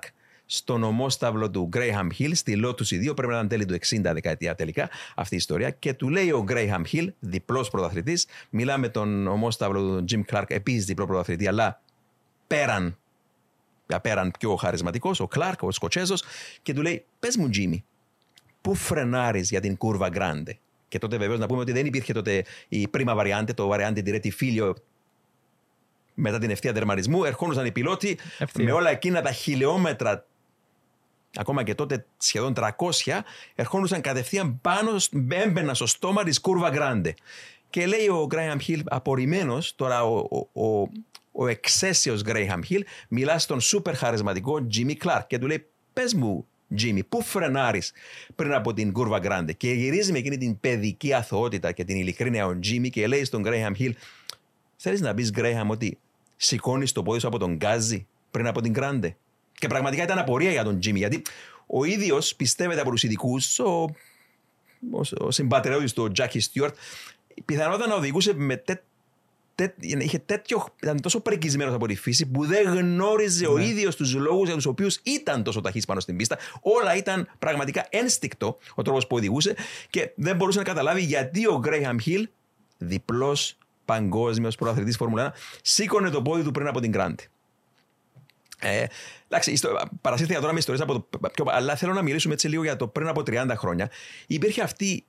στον 0.53 0.83
ομόσταυλο 0.83 1.49
του 1.49 1.69
Graham 1.73 2.07
Hill 2.19 2.31
στη 2.33 2.61
Lotus 2.65 3.09
2, 3.09 3.15
πρέπει 3.15 3.31
να 3.31 3.33
ήταν 3.33 3.47
τέλη 3.47 3.65
του 3.65 3.73
60 3.73 3.99
δεκαετία 4.01 4.55
τελικά 4.55 4.89
αυτή 5.15 5.33
η 5.33 5.37
ιστορία. 5.37 5.69
Και 5.69 5.93
του 5.93 6.09
λέει 6.09 6.31
ο 6.31 6.45
Graham 6.47 6.81
Hill, 6.91 7.07
διπλός 7.19 7.69
πρωταθλητής, 7.69 8.27
μιλά 8.49 8.77
με 8.77 8.89
τον 8.89 9.27
ομόσταυλο 9.27 9.79
του 9.81 10.05
Jim 10.11 10.35
Clark, 10.35 10.45
επίσης 10.47 10.85
διπλό 10.85 11.05
πρωταθλητή, 11.05 11.47
αλλά 11.47 11.81
πέραν 12.47 12.97
πέραν 14.01 14.31
πιο 14.39 14.55
χαρισματικός, 14.55 15.19
ο 15.19 15.27
Κλάρκ, 15.27 15.61
ο 15.63 15.71
Σκοτσέζος, 15.71 16.23
και 16.61 16.73
του 16.73 16.81
λέει: 16.81 17.05
Πες 17.19 17.37
μου, 17.37 17.49
Τζίμι, 17.49 17.85
πού 18.61 18.75
φρενάρεις 18.75 19.49
για 19.49 19.59
την 19.59 19.77
κούρβα 19.77 20.09
Γκράντε. 20.09 20.59
Και 20.87 20.99
τότε 20.99 21.17
βεβαίως 21.17 21.39
να 21.39 21.45
πούμε 21.45 21.59
ότι 21.59 21.71
δεν 21.71 21.85
υπήρχε 21.85 22.13
τότε 22.13 22.43
η 22.67 22.87
πρίμα 22.87 23.15
βαριάντε, 23.15 23.53
το 23.53 23.67
βαριάντε 23.67 24.01
Diretti 24.05 24.29
Filio 24.41 24.73
μετά 26.13 26.37
την 26.37 26.49
ευθεία 26.49 26.73
τερματισμού. 26.73 27.23
Ερχόντουσαν 27.23 27.65
οι 27.65 27.71
πιλότοι 27.71 28.17
Ευθεία. 28.37 28.65
με 28.65 28.71
όλα 28.71 28.89
εκείνα 28.89 29.21
τα 29.21 29.31
χιλιόμετρα, 29.31 30.25
ακόμα 31.35 31.63
και 31.63 31.75
τότε 31.75 32.05
σχεδόν 32.17 32.53
300, 32.57 32.69
ερχόντουσαν 33.55 34.01
κατευθείαν 34.01 34.59
πάνω, 34.61 34.99
σ- 34.99 35.13
έμπαιναν 35.29 35.75
στο 35.75 35.85
στόμα 35.85 36.23
της 36.23 36.39
κούρβα 36.39 36.69
Γκράντε. 36.69 37.13
Και 37.69 37.85
λέει 37.85 38.07
ο 38.07 38.25
Γκράιαμ 38.25 38.59
Χιλ, 38.59 38.83
απορριμμένος, 38.85 39.75
τώρα 39.75 40.03
ο, 40.03 40.17
ο, 40.53 40.65
ο, 40.65 40.89
ο 41.31 41.47
εξαίσιος 41.47 42.21
Γκράιαμ 42.23 42.61
Χιλ, 42.61 42.85
μιλά 43.07 43.39
στον 43.39 43.61
σούπερ 43.61 43.95
χαρισματικό 43.95 44.67
Τζίμι 44.67 44.95
Κλάρκ 44.95 45.27
και 45.27 45.37
του 45.39 45.47
λέει: 45.47 45.65
Πες 45.93 46.13
μου, 46.13 46.45
Τζίμι, 46.75 47.03
πού 47.03 47.21
φρενάρεις 47.21 47.91
πριν 48.35 48.53
από 48.53 48.73
την 48.73 48.91
κούρβα 48.91 49.19
Γκράντε; 49.19 49.53
Και 49.53 49.71
γυρίζει 49.71 50.11
με 50.11 50.17
εκείνη 50.17 50.37
την 50.37 50.59
παιδική 50.59 51.13
αθωότητα 51.13 51.71
και 51.71 51.83
την 51.83 51.95
ειλικρίνεια 51.97 52.45
ο 52.45 52.59
Τζίμι 52.59 52.89
και 52.89 53.07
λέει 53.07 53.23
στον 53.23 53.41
Γκράιαμ 53.41 53.73
Χιλ: 53.73 53.95
Θέλεις 54.75 55.01
να 55.01 55.13
πεις, 55.13 55.31
Γκρέιαμ, 55.31 55.69
ότι 55.69 55.97
σηκώνεις 56.37 56.91
το 56.91 57.03
πόδι 57.03 57.19
σου 57.19 57.27
από 57.27 57.37
τον 57.37 57.55
Γκάζι 57.55 58.07
πριν 58.31 58.47
από 58.47 58.61
την 58.61 58.71
Γκράντε; 58.71 59.15
Και 59.61 59.67
πραγματικά 59.67 60.03
ήταν 60.03 60.17
απορία 60.17 60.51
για 60.51 60.63
τον 60.63 60.79
Τζίμι, 60.79 60.99
γιατί 60.99 61.21
ο 61.65 61.83
ίδιος 61.83 62.35
πιστεύεται 62.35 62.81
από 62.81 62.91
τους 62.91 63.03
ειδικούς, 63.03 63.59
ο, 63.59 63.89
ο, 64.91 65.01
ο 65.17 65.31
συμπατριώτης 65.31 65.93
του, 65.93 66.03
ο 66.03 66.11
Τζάκι 66.11 66.39
Στιούαρτ, 66.39 66.75
πιθανότατα 67.45 67.87
να 67.87 67.95
οδηγούσε 67.95 68.33
με 68.33 68.55
τέ, 68.55 68.83
τέ, 69.55 69.73
είχε 69.79 70.19
τέτοιο, 70.19 70.67
ήταν 70.81 71.01
τόσο 71.01 71.19
πρεκισμένο 71.19 71.75
από 71.75 71.87
τη 71.87 71.95
φύση 71.95 72.25
που 72.25 72.45
δεν 72.45 72.63
γνώριζε 72.73 73.47
ο 73.47 73.57
ίδιος 73.57 73.95
τους 73.95 74.13
λόγους 74.13 74.45
για 74.45 74.55
τους 74.55 74.65
οποίους 74.65 74.99
ήταν 75.03 75.43
τόσο 75.43 75.61
ταχύς 75.61 75.85
πάνω 75.85 75.99
στην 75.99 76.17
πίστα. 76.17 76.37
Όλα 76.61 76.95
ήταν 76.95 77.29
πραγματικά 77.39 77.85
ένστικτο 77.89 78.57
ο 78.75 78.81
τρόπος 78.81 79.07
που 79.07 79.15
οδηγούσε 79.15 79.55
και 79.89 80.11
δεν 80.15 80.35
μπορούσε 80.35 80.57
να 80.57 80.63
καταλάβει 80.63 81.01
γιατί 81.01 81.47
ο 81.47 81.59
Γκρέιαμ 81.59 81.97
Χιλ, 81.97 82.29
διπλός 82.77 83.57
παγκόσμιος 83.85 84.55
πρωταθλητή 84.55 84.91
Φόρμουλα 84.91 85.31
1, 85.31 85.35
σήκωνε 85.61 86.09
το 86.09 86.21
πόδι 86.21 86.43
του 86.43 86.51
πριν 86.51 86.67
από 86.67 86.79
την 86.79 86.89
Γκράντι. 86.89 87.30
Ε, 88.61 88.85
εντάξει, 89.27 89.51
ιστο- 89.51 89.89
παρασύρθηκα 90.01 90.39
τώρα 90.39 90.53
με 90.53 90.59
ιστορίες 90.59 90.83
από 90.83 90.93
το. 91.09 91.29
Πιο, 91.33 91.45
αλλά 91.47 91.75
θέλω 91.75 91.93
να 91.93 92.01
μιλήσουμε 92.01 92.33
έτσι 92.33 92.47
λίγο 92.47 92.63
για 92.63 92.75
το 92.75 92.87
πριν 92.87 93.07
από 93.07 93.21
30 93.27 93.53
χρόνια. 93.55 93.89
Υπήρχε 94.27 94.61
αυτή 94.61 95.03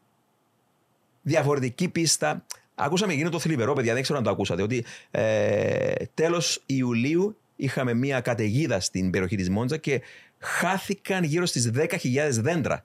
διαφορετική 1.22 1.88
πίστα. 1.88 2.44
Ακούσαμε 2.74 3.12
εκείνο 3.12 3.28
το 3.30 3.38
θλιβερό, 3.38 3.72
παιδιά, 3.72 3.94
δεν 3.94 4.02
ξέρω 4.02 4.18
αν 4.18 4.24
το 4.24 4.30
ακούσατε, 4.30 4.62
ότι 4.62 4.84
ε, 5.10 5.92
τέλος 6.14 6.62
Ιουλίου 6.66 7.36
είχαμε 7.56 7.94
μια 7.94 8.20
καταιγίδα 8.20 8.80
στην 8.80 9.10
περιοχή 9.10 9.36
της 9.36 9.50
Μόντζα 9.50 9.76
και 9.76 10.00
χάθηκαν 10.38 11.24
γύρω 11.24 11.46
στις 11.46 11.70
10.000 11.74 11.88
δέντρα. 12.30 12.82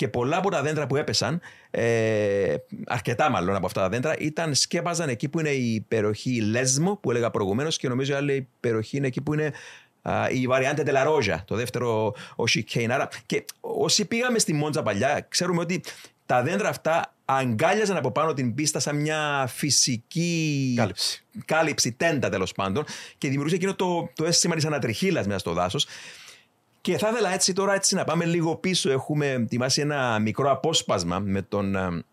Και 0.00 0.08
πολλά 0.08 0.36
από 0.36 0.50
τα 0.50 0.62
δέντρα 0.62 0.86
που 0.86 0.96
έπεσαν, 0.96 1.40
ε, 1.70 2.54
αρκετά 2.86 3.30
μάλλον 3.30 3.56
από 3.56 3.66
αυτά 3.66 3.80
τα 3.80 3.88
δέντρα, 3.88 4.16
ήταν, 4.18 4.54
σκέπαζαν 4.54 5.08
εκεί 5.08 5.28
που 5.28 5.40
είναι 5.40 5.48
η 5.50 5.84
περιοχή 5.88 6.40
Λέσμο, 6.40 6.96
που 6.96 7.10
έλεγα 7.10 7.30
προηγουμένως, 7.30 7.76
και 7.76 7.88
νομίζω 7.88 8.12
η 8.12 8.16
άλλη 8.16 8.48
περιοχή 8.60 8.96
είναι 8.96 9.06
εκεί 9.06 9.20
που 9.20 9.34
είναι 9.34 9.52
α, 10.02 10.30
η 10.30 10.46
Βαριάντε 10.46 10.82
Τελαρόζα, 10.82 11.44
το 11.46 11.54
δεύτερο 11.54 12.14
ο 12.36 12.44
Chicane. 12.50 12.88
Άρα, 12.90 13.08
και 13.26 13.44
όσοι 13.60 14.04
πήγαμε 14.04 14.38
στη 14.38 14.52
Μόντζα 14.52 14.82
παλιά, 14.82 15.26
ξέρουμε 15.28 15.60
ότι 15.60 15.82
τα 16.26 16.42
δέντρα 16.42 16.68
αυτά 16.68 17.14
αγκάλιαζαν 17.24 17.96
από 17.96 18.10
πάνω 18.10 18.32
την 18.32 18.54
πίστα 18.54 18.78
σαν 18.78 18.96
μια 18.96 19.46
φυσική 19.48 20.74
Κάλυψη. 20.76 21.24
κάλυψη, 21.44 21.92
τέντα 21.92 22.28
τέλος 22.28 22.52
πάντων, 22.52 22.84
και 23.18 23.26
δημιουργούσε 23.28 23.54
εκείνο 23.56 23.74
το, 23.74 24.10
το 24.14 24.24
αίσθημα 24.24 24.54
της 24.54 24.64
ανατριχίλας 24.64 25.26
μέσα 25.26 25.38
στο 25.38 25.52
δάσος. 25.52 25.86
Και 26.80 26.98
θα 26.98 27.08
ήθελα 27.08 27.32
έτσι 27.32 27.52
τώρα 27.52 27.74
έτσι 27.74 27.94
να 27.94 28.04
πάμε 28.04 28.24
λίγο 28.24 28.56
πίσω. 28.56 28.90
Έχουμε 28.90 29.30
ετοιμάσει 29.30 29.80
ένα 29.80 30.18
μικρό 30.18 30.50
απόσπασμα 30.50 31.18
με 31.18 31.42
τον. 31.42 31.74
ε, 31.74 32.04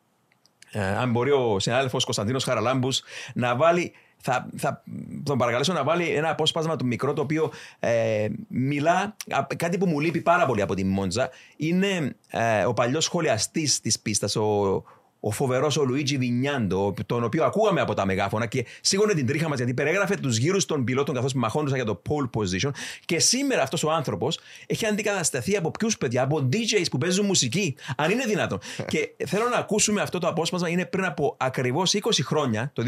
ε, 0.72 0.82
αν 0.82 1.12
μπορεί 1.12 1.32
ο 1.32 1.60
συνάδελφος 1.60 2.04
Κωνσταντίνος 2.04 2.44
Χαραλάμπους 2.44 3.02
να 3.34 3.56
βάλει 3.56 3.94
θα, 4.18 4.50
θα 4.58 4.84
τον 5.24 5.38
παρακαλέσω 5.38 5.74
να 5.74 5.84
βάλει 5.84 6.10
ένα 6.10 6.30
απόσπασμα 6.30 6.76
του 6.76 6.86
μικρό 6.86 7.14
το 7.14 7.22
οποίο 7.22 7.52
ε, 7.80 8.28
μιλά, 8.48 9.16
α, 9.30 9.46
κάτι 9.56 9.78
που 9.78 9.86
μου 9.88 10.00
λείπει 10.00 10.22
πάρα 10.22 10.46
πολύ 10.46 10.62
από 10.62 10.76
τη 10.76 10.84
Μόντζα 10.84 11.30
είναι 11.58 12.16
ε, 12.30 12.66
ο 12.66 12.74
παλιός 12.74 13.04
σχολιαστής 13.04 13.80
της 13.82 14.00
πίστας, 14.00 14.36
ο, 14.36 14.84
ο 15.28 15.32
φοβερός 15.32 15.78
ο 15.78 15.84
Λουίτζι 15.84 16.18
Βινιάντο, 16.18 16.94
τον 17.06 17.24
οποίο 17.24 17.44
ακούγαμε 17.44 17.82
από 17.82 17.94
τα 17.94 18.06
μεγάφωνα 18.06 18.46
και 18.46 18.66
σίγουρα 18.82 19.14
την 19.14 19.26
τρίχα 19.26 19.50
μας 19.50 19.58
γιατί 19.58 19.74
περιγράφε 19.74 20.16
τους 20.16 20.38
γύρους 20.38 20.66
των 20.66 20.84
πιλότων 20.84 21.16
καθώς 21.16 21.34
μαχόντουσαν 21.34 21.76
για 21.76 21.86
το 21.86 22.02
pole 22.10 22.30
position. 22.40 22.72
Και 23.06 23.20
σήμερα 23.20 23.62
αυτός 23.62 23.84
ο 23.84 23.92
άνθρωπος 23.92 24.40
έχει 24.66 24.86
αντικατασταθεί 24.86 25.58
από 25.58 25.72
ποιους 25.72 25.98
παιδιά, 25.98 26.22
από 26.22 26.50
DJs 26.54 26.86
που 26.92 26.98
παίζουν 26.98 27.26
μουσική, 27.26 27.76
αν 27.98 28.12
είναι 28.12 28.26
δυνατόν. 28.26 28.60
και 28.88 29.12
θέλω 29.26 29.50
να 29.50 29.58
ακούσουμε 29.58 30.02
αυτό 30.02 30.20
το 30.20 30.28
απόσπασμα, 30.28 30.70
είναι 30.70 30.86
πριν 30.86 31.06
από 31.06 31.36
ακριβώς 31.40 31.94
20 31.94 32.00
χρόνια, 32.24 32.72
το 32.74 32.84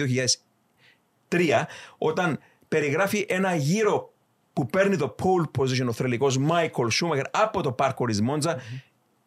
2003, 1.29 1.65
όταν 1.97 2.39
περιγράφει 2.67 3.25
ένα 3.29 3.55
γύρο 3.55 4.13
που 4.53 4.65
παίρνει 4.65 4.97
το 4.97 5.15
pole 5.19 5.61
position 5.61 5.87
ο 5.87 5.91
θρελικός 5.91 6.39
Michael 6.49 6.87
Schumacher 7.01 7.25
από 7.31 7.61
το 7.61 7.71
πάρκο 7.71 8.05
της 8.05 8.21
Μόντζα 8.21 8.61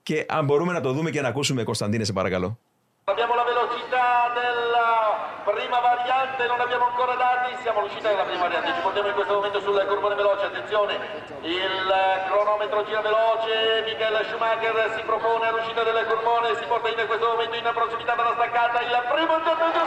και 0.02 0.26
αν 0.28 0.44
μπορούμε 0.44 0.72
να 0.72 0.80
το 0.80 0.92
δούμε 0.92 1.10
και 1.10 1.20
να 1.20 1.28
ακούσουμε 1.28 1.62
Κωνσταντίνε 1.62 2.04
σε 2.04 2.12
παρακαλώ. 2.12 2.58
Abbiamo 3.04 3.34
la 3.34 3.42
velocità 3.42 4.30
della 4.32 5.40
prima 5.42 5.80
variante, 5.80 6.46
non 6.46 6.60
abbiamo 6.60 6.86
ancora 6.86 7.14
dati, 7.14 7.56
siamo 7.60 7.80
all'uscita 7.80 8.08
della 8.08 8.22
prima 8.22 8.42
variante, 8.42 8.74
ci 8.74 8.80
portiamo 8.80 9.08
in 9.08 9.14
questo 9.14 9.34
momento 9.34 9.58
sul 9.58 9.84
curvone 9.88 10.14
veloce, 10.14 10.46
attenzione, 10.46 11.00
il 11.40 11.94
cronometro 12.28 12.84
gira 12.84 13.00
veloce, 13.00 13.82
Michael 13.86 14.24
Schumacher 14.26 14.92
si 14.94 15.02
propone 15.02 15.48
all'uscita 15.48 15.82
del 15.82 16.06
curvone, 16.06 16.54
si 16.54 16.64
porta 16.66 16.90
in 16.90 17.06
questo 17.08 17.26
momento 17.26 17.56
in 17.56 17.70
prossimità 17.74 18.14
della 18.14 18.34
staccata, 18.34 18.80
il 18.82 19.02
primo 19.10 19.36
intervento 19.36 19.80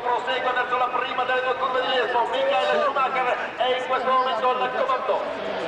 prosegue 0.00 0.52
verso 0.52 0.78
la 0.78 0.88
prima 0.88 1.24
delle 1.24 1.42
due 1.42 1.54
curve 1.56 1.82
di 1.82 1.88
Lesbo, 1.88 2.28
Michael 2.32 2.82
Schumacher 2.82 3.36
è 3.56 3.76
in 3.76 3.86
questo 3.86 4.10
momento 4.10 4.48
al 4.48 4.70
comando. 4.74 5.62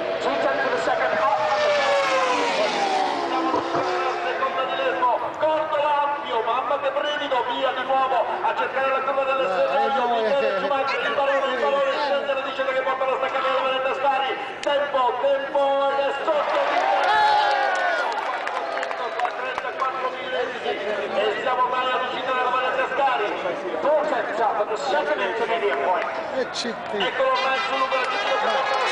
grande 6.85 7.01
brivido, 7.01 7.45
via 7.49 7.73
di 7.73 7.83
nuovo 7.87 8.27
a 8.43 8.55
cercare 8.57 8.89
la 8.91 9.01
curva 9.01 9.25
dell'esterno, 9.25 10.09
Michele 10.09 10.61
Giumacchi, 10.61 10.97
il 10.97 11.13
pallone, 11.15 11.55
il 11.55 11.61
pallone, 11.61 11.93
scende 12.05 12.33
la 12.35 12.41
discesa 12.43 12.73
che 12.73 12.83
porta 12.83 13.05
la 13.05 13.17
staccata 13.17 13.49
da 13.49 13.61
Valente 13.63 13.95
Stari, 13.95 14.37
tempo, 14.61 15.19
tempo 15.23 15.89
e 15.89 16.13
sotto 16.25 16.59
di 16.69 16.83
e 20.65 21.41
siamo 21.41 21.63
ormai 21.65 21.87
all'uscita 21.91 22.33
della 22.33 22.51
Valente 22.51 22.85
Stari, 22.93 23.27
perfect 23.81 24.37
shot 24.37 24.61
at 24.61 24.69
the 24.69 24.77
second 24.77 25.21
intermediate 25.21 25.81
point. 25.85 26.09
Eccolo 26.37 27.33
ormai 27.33 27.59
sul 27.65 27.79
numero 27.79 28.05
5 28.05 28.84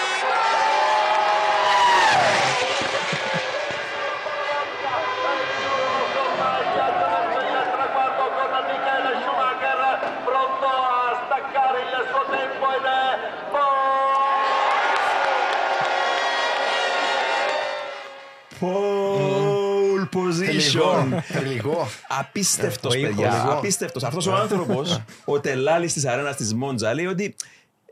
Pole 20.52 21.12
position. 21.12 21.18
Τελικό. 21.32 21.88
Απίστευτος, 22.08 22.94
Ο 22.94 22.98
ήχος. 22.98 23.14
παιδιά. 23.14 23.30
Τελικό. 23.30 23.52
Απίστευτος. 23.52 24.02
Αυτός 24.02 24.26
ο 24.26 24.34
άνθρωπος, 24.34 25.02
ο 25.24 25.40
τελάλης 25.40 25.92
της 25.92 26.06
αρένας 26.06 26.36
της 26.36 26.54
Μόντζα, 26.54 26.94
λέει 26.94 27.06
ότι 27.06 27.34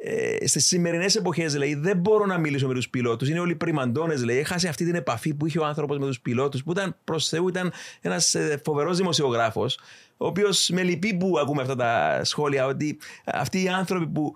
ε, 0.03 0.47
στις 0.47 0.67
σημερινές 0.67 1.15
εποχές 1.17 1.57
λέει 1.57 1.75
δεν 1.75 1.97
μπορώ 1.97 2.27
να 2.27 2.39
μιλήσω 2.39 2.67
με 2.67 2.75
τους 2.75 2.89
πιλότους. 2.89 3.29
Είναι 3.29 3.41
όλοι 3.41 3.55
πριμαντώνες, 3.55 4.25
λέει. 4.25 4.39
Έχασε 4.39 4.69
αυτή 4.69 4.85
την 4.85 4.95
επαφή 4.95 5.35
που 5.35 5.47
είχε 5.47 5.59
ο 5.59 5.65
άνθρωπος 5.65 5.99
με 5.99 6.07
τους 6.07 6.21
πιλότους, 6.21 6.63
που 6.63 6.71
ήταν 6.71 6.97
προς 7.05 7.29
Θεού, 7.29 7.49
ήταν 7.49 7.73
ένας 8.01 8.37
φοβερός 8.65 8.97
δημοσιογράφος, 8.97 9.79
ο 10.17 10.27
οποίος 10.27 10.69
με 10.73 10.83
λυπεί 10.83 11.15
που 11.15 11.39
ακούμε 11.39 11.63
αυτά 11.63 11.77
τα 11.77 12.21
σχόλια, 12.25 12.67
ότι 12.67 12.99
αυτοί 13.25 13.63
οι 13.63 13.69
άνθρωποι 13.69 14.07
που 14.07 14.35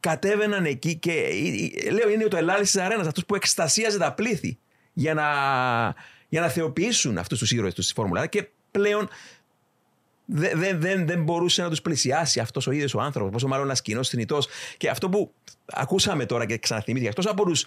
κατέβαιναν 0.00 0.64
εκεί 0.64 0.94
και 0.96 1.12
ε, 1.12 1.88
ε, 1.88 1.90
λέω 1.90 2.10
είναι 2.10 2.24
το 2.24 2.36
ελάλη 2.36 2.62
της 2.62 2.76
αρένας, 2.76 3.06
αυτός 3.06 3.24
που 3.26 3.34
εκστασίαζε 3.34 3.98
τα 3.98 4.12
πλήθη 4.12 4.58
για 4.92 5.14
να, 5.14 5.24
για 6.28 6.40
να 6.40 6.48
θεοποιήσουν 6.48 7.18
αυτούς 7.18 7.38
τους 7.38 7.52
ήρωες 7.52 7.74
τους 7.74 7.84
στη 7.84 7.94
Φόρμουλα 7.94 8.24
1 8.24 8.28
και 8.28 8.48
πλέον 8.70 9.08
δεν, 10.24 10.58
δεν, 10.58 10.80
δεν, 10.80 11.06
δεν 11.06 11.22
μπορούσε 11.22 11.62
να 11.62 11.68
τους 11.68 11.82
πλησιάσει 11.82 12.40
αυτός 12.40 12.66
ο 12.66 12.70
ίδιος 12.70 12.94
ο 12.94 13.00
άνθρωπος, 13.00 13.32
πόσο 13.32 13.48
μάλλον 13.48 13.64
ένας 13.64 13.82
κοινός 13.82 14.08
θνητός. 14.08 14.48
Και 14.76 14.88
αυτό 14.88 15.08
που 15.08 15.32
ακούσαμε 15.66 16.26
τώρα 16.26 16.46
και 16.46 16.58
ξαναθυμήθηκα, 16.58 17.10
εκτό 17.10 17.30
από 17.30 17.44
τους 17.44 17.66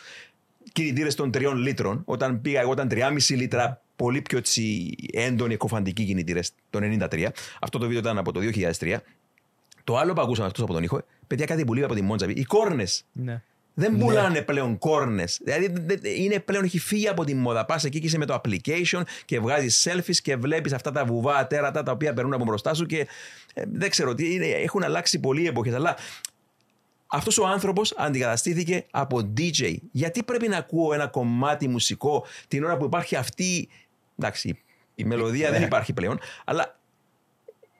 κινητήρες 0.71 1.15
των 1.15 1.32
τριών 1.32 1.58
λίτρων, 1.58 2.02
όταν 2.06 2.41
πήγα 2.41 2.62
εγώ 2.62 2.71
ήταν 2.71 2.88
3,5 2.91 3.36
λίτρα, 3.36 3.82
πολύ 3.95 4.21
πιο 4.21 4.38
έτσι, 4.38 4.95
έντονοι 5.12 5.54
εκοφαντικοί 5.54 6.06
κινητήρες 6.06 6.52
το 6.69 6.80
93. 6.82 7.28
Αυτό 7.62 7.78
το 7.78 7.86
βίντεο 7.86 8.02
ήταν 8.02 8.17
από 8.17 8.32
το 8.32 8.39
2003. 8.80 8.97
Το 9.84 9.97
άλλο 9.97 10.13
που 10.13 10.21
ακούσαμε 10.21 10.47
αυτός 10.47 10.63
από 10.63 10.74
τον 10.74 10.84
ήχο, 10.84 11.04
παιδιά 11.28 11.45
κάτι 11.45 11.65
που 11.65 11.74
λείπει 11.74 11.86
από 11.86 11.95
τη 11.95 12.02
Μόντζαβη, 12.02 12.34
οι 12.34 12.43
κόρνες. 12.43 13.06
Ναι. 13.12 13.41
Δεν 13.73 13.97
πουλάνε 13.97 14.41
πλέον 14.41 14.77
κόρνες. 14.77 15.39
Δηλαδή 15.43 15.67
δε- 15.71 15.95
δε- 15.95 16.10
είναι 16.10 16.39
πλέον, 16.39 16.63
έχει 16.63 16.79
φύγει 16.79 17.07
από 17.07 17.23
τη 17.23 17.34
μόδα. 17.36 17.65
Πας 17.65 17.84
εκεί 17.84 17.99
και 17.99 18.05
είσαι 18.05 18.17
με 18.17 18.25
το 18.25 18.41
application 18.43 19.01
και 19.25 19.39
βγάζεις 19.39 19.88
selfies 19.89 20.15
και 20.21 20.36
βλέπεις 20.36 20.73
αυτά 20.73 20.91
τα 20.91 21.05
βουβά 21.05 21.47
τέρατα 21.47 21.84
τα 21.84 21.91
οποία 21.91 22.13
περνούν 22.13 22.34
από 22.34 22.43
μπροστά 22.43 22.73
σου 22.73 22.86
και 22.86 23.07
ε, 23.53 23.63
δεν 23.71 23.89
ξέρω 23.89 24.13
τι 24.15 24.34
είναι. 24.34 24.45
Έχουν 24.45 24.84
αλλάξει 24.84 25.19
πολλοί 25.19 25.47
εποχές. 25.47 25.73
Αλλά 25.73 25.95
αυτός 27.07 27.38
ο 27.38 27.45
άνθρωπος 27.47 27.93
αντικαταστήθηκε 27.97 28.86
από 28.91 29.34
DJ. 29.38 29.75
Γιατί 29.91 30.23
πρέπει 30.23 30.47
να 30.47 30.57
ακούω 30.57 30.93
ένα 30.93 31.07
κομμάτι 31.07 31.67
μουσικό 31.67 32.25
την 32.47 32.63
ώρα 32.63 32.77
που 32.77 32.86
υπάρχει 32.86 33.15
αυτή. 33.15 33.69
Εντάξει, 34.19 34.60
η 34.95 35.03
μελωδία 35.03 35.51
δεν 35.51 35.63
υπάρχει 35.63 35.93
πλέον, 35.93 36.19
αλλά 36.45 36.79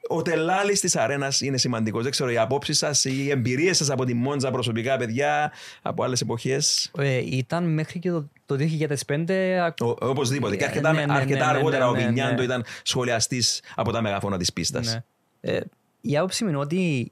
ο 0.08 0.22
τελάλης 0.22 0.80
της 0.80 0.96
αρένας 0.96 1.42
είναι 1.42 1.58
σημαντικός. 1.58 2.02
Δεν 2.04 2.12
ξέρω, 2.12 2.30
οι 2.30 2.38
απόψεις 2.38 2.78
σας, 2.78 3.06
οι 3.06 3.30
εμπειρίες 3.30 3.78
σας 3.78 3.90
από 3.90 4.06
τη 4.06 4.14
Μόντζα 4.14 4.52
προσωπικά, 4.52 4.98
παιδιά, 4.98 5.52
από 5.82 6.04
άλλες 6.04 6.22
εποχές; 6.22 6.92
Ε, 6.98 7.18
ήταν 7.38 7.74
μέχρι 7.74 8.00
και 8.00 8.10
το, 8.10 8.30
το 8.46 8.56
2005 8.56 9.58
ακ- 9.66 9.82
Οπωσδήποτε. 9.82 10.56
Και 10.56 10.64
Ε, 10.64 10.68
αρκετά, 10.68 10.94
ναι, 10.94 11.06
ναι, 11.06 11.14
αρκετά 11.14 11.46
ναι, 11.46 11.52
ναι, 11.52 11.58
αργότερα 11.58 11.84
ναι, 11.86 11.90
ο 11.90 11.94
ναι, 11.96 12.06
Βινιάντο 12.06 12.36
ναι. 12.38 12.44
ήταν 12.44 12.66
σχολιαστής 12.84 13.62
από 13.76 13.92
τα 13.92 14.02
μεγαφώνα 14.02 14.38
της 14.38 14.54
πίστας. 14.54 14.94
Ναι. 14.94 15.52
Ε, 15.54 15.60
η 16.02 16.18
άποψη 16.18 16.44
μου 16.44 16.50
είναι 16.50 16.60
ότι 16.60 17.12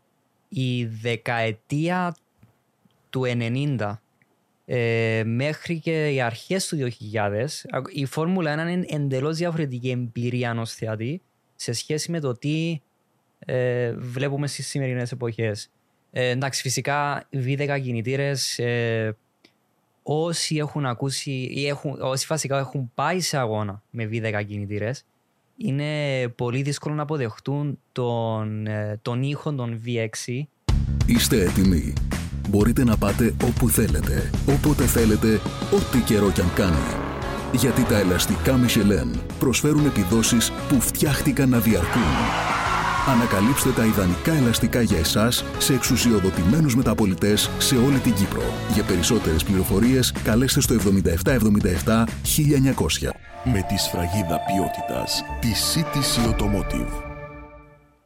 η 0.50 0.86
δεκαετία 0.86 2.16
του 3.10 3.24
90 3.78 4.02
ε, 4.66 5.24
μέχρι 5.26 5.80
και 5.80 6.10
οι 6.10 6.22
αρχές 6.22 6.68
του 6.68 6.78
2000 6.78 7.66
α- 7.72 7.82
η 7.90 8.06
Φόρμουλα 8.06 8.54
1 8.66 8.70
είναι 8.72 8.86
εντελώς 8.90 9.38
διαφορετική 9.38 9.90
εμπειρία 9.90 10.50
ενός 10.50 10.74
θεατή 10.74 11.22
σε 11.60 11.74
σχέση 11.74 12.12
με 12.12 12.20
το 12.20 12.34
τι 12.34 12.82
ε, 13.40 13.94
βλέπουμε 13.94 14.48
στις 14.48 14.68
σημερινές 14.68 15.12
εποχές. 15.12 15.70
Ε, 16.12 16.30
εντάξει, 16.30 16.62
φυσικά 16.62 17.28
V10 17.34 17.80
κινητήρες 17.84 18.60
ε, 18.60 19.18
όσοι 20.04 20.56
έχουν 20.56 20.86
ακούσει 20.86 21.32
ή 21.32 21.68
έχουν, 21.68 22.02
όσοι 22.02 22.26
βασικά 22.30 22.58
έχουν 22.58 22.92
πάει 22.96 23.20
σε 23.20 23.38
αγώνα 23.38 23.84
με 23.90 24.10
V10 24.12 24.44
κινητήρες 24.48 25.06
είναι 25.58 26.28
πολύ 26.28 26.62
δύσκολο 26.62 26.96
να 26.96 27.02
αποδεχτούν 27.02 27.80
τον, 27.92 28.68
ε, 28.68 29.00
τον 29.02 29.24
ήχο 29.24 29.54
των 29.54 29.82
V6 29.86 30.42
Είστε 31.06 31.42
έτοιμοι. 31.42 31.94
Μπορείτε 32.50 32.84
να 32.84 32.98
πάτε 32.98 33.34
όπου 33.44 33.70
θέλετε, 33.70 34.30
όποτε 34.48 34.86
θέλετε, 34.86 35.34
ό,τι 35.72 36.00
καιρό 36.06 36.32
κι 36.32 36.42
αν 36.42 36.54
κάνει. 36.54 37.09
Γιατί 37.54 37.84
τα 37.84 37.98
ελαστικά 37.98 38.60
Michelin 38.66 39.20
προσφέρουν 39.40 39.86
επιδόσεις 39.86 40.52
που 40.70 40.82
φτιάχτηκαν 40.82 41.50
να 41.50 41.60
διαρκούν. 41.60 42.02
Ανακαλύψτε 43.08 43.70
τα 43.70 43.86
ιδανικά 43.86 44.34
ελαστικά 44.34 44.82
για 44.82 44.98
εσάς 44.98 45.46
σε 45.58 45.74
εξουσιοδοτημένους 45.74 46.76
μεταπολιτές 46.76 47.50
σε 47.58 47.76
όλη 47.76 47.98
την 48.00 48.14
Κύπρο. 48.14 48.42
Για 48.74 48.84
περισσότερες 48.84 49.44
πληροφορίες 49.44 50.12
καλέστε 50.24 50.62
στο 50.62 50.74
7777 50.74 52.06
1900. 52.24 53.10
Με 53.44 53.66
τη 53.68 53.78
σφραγίδα 53.78 54.40
ποιότητας 54.48 55.24
της 55.42 55.76
CTC 55.76 56.30
Automotive. 56.30 57.04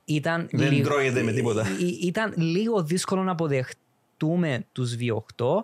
ήταν, 0.05 0.47
Δεν 0.51 0.83
τρώγεται 0.83 1.21
με 1.23 1.31
τίποτα. 1.31 1.65
Ή- 1.79 1.85
ή- 1.85 1.99
ήταν 2.07 2.33
λίγο 2.35 2.83
δύσκολο 2.83 3.23
να 3.23 3.31
αποδεχτούμε 3.31 4.65
τους 4.71 4.95
V8 4.95 5.63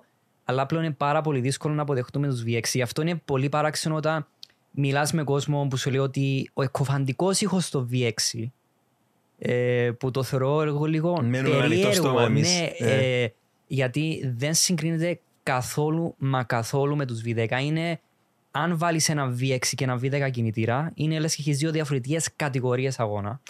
αλλά 0.49 0.65
πλέον 0.65 0.83
είναι 0.83 0.93
πάρα 0.93 1.21
πολύ 1.21 1.39
δύσκολο 1.39 1.73
να 1.73 1.81
αποδεχτούμε 1.81 2.27
τους 2.27 2.43
V6 2.47 2.63
γι' 2.73 2.81
αυτό 2.81 3.01
είναι 3.01 3.21
πολύ 3.25 3.49
παράξενο 3.49 3.95
όταν 3.95 4.27
μιλάς 4.71 5.13
με 5.13 5.23
κόσμο 5.23 5.67
που 5.69 5.77
σου 5.77 5.89
λέει 5.89 5.99
ότι 5.99 6.49
ο 6.53 6.63
εκοφαντικός 6.63 7.41
ήχος 7.41 7.65
στο 7.65 7.87
V6 7.91 8.47
ε, 9.39 9.91
που 9.99 10.11
το 10.11 10.23
θεωρώ 10.23 10.61
εγώ 10.61 10.85
λίγο 10.85 11.21
Μένουμε 11.21 11.55
με 11.55 11.63
ανοιχτό 11.63 11.87
περίεργο 11.87 12.07
στόμα 12.07 12.23
εμείς. 12.23 12.59
ναι, 12.59 12.65
Ε. 12.77 13.21
ε, 13.23 13.33
γιατί 13.67 14.33
δεν 14.37 14.53
συγκρίνεται 14.53 15.19
καθόλου 15.43 16.15
μα 16.17 16.43
καθόλου 16.43 16.95
με 16.95 17.05
τους 17.05 17.21
V10 17.25 17.47
είναι 17.61 17.99
αν 18.51 18.77
βάλεις 18.77 19.09
ένα 19.09 19.35
V6 19.39 19.59
και 19.75 19.83
ένα 19.83 19.99
V10 20.01 20.29
κινητήρα, 20.31 20.91
είναι 20.95 21.19
λες 21.19 21.35
και 21.35 21.41
έχεις 21.41 21.57
δύο 21.57 21.71
διαφορετικές 21.71 22.29
κατηγορίες 22.35 22.99
αγώνα. 22.99 23.41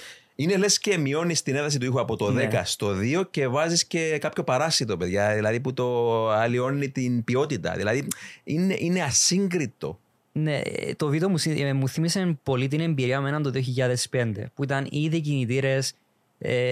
Είναι 0.42 0.58
λες 0.58 0.80
και 0.80 0.98
μειώνεις 0.98 1.42
την 1.42 1.56
ένταση 1.56 1.78
του 1.80 1.86
ήχου 1.86 2.00
από 2.00 2.16
το 2.16 2.32
Ναι. 2.32 2.48
10 2.52 2.62
στο 2.66 2.96
2 3.02 3.24
και 3.32 3.48
βάζεις 3.48 3.86
και 3.86 4.18
κάποιο 4.18 4.44
παράσιτο, 4.44 4.98
παιδιά. 4.98 5.34
Δηλαδή 5.36 5.60
που 5.60 5.74
το 5.74 6.30
αλλοιώνει 6.30 6.90
την 6.90 7.24
ποιότητα. 7.24 7.74
Δηλαδή 7.76 8.08
είναι, 8.44 8.76
είναι 8.80 9.02
ασύγκριτο. 9.02 10.00
Ναι, 10.32 10.62
το 10.96 11.08
βίντεο 11.08 11.30
μου, 11.30 11.38
συ- 11.38 11.60
ε, 11.60 11.74
μου 11.74 11.88
θύμισε 11.90 12.38
πολύ 12.44 12.68
την 12.68 12.80
εμπειρία 12.80 13.22
με 13.22 13.30
έναν 13.30 13.44
το 13.44 13.52
2005, 13.52 14.46
που 14.54 14.64
ήταν 14.64 14.88
ήδη 14.92 15.22
κινητήρες. 15.22 15.94
Ε, 16.38 16.70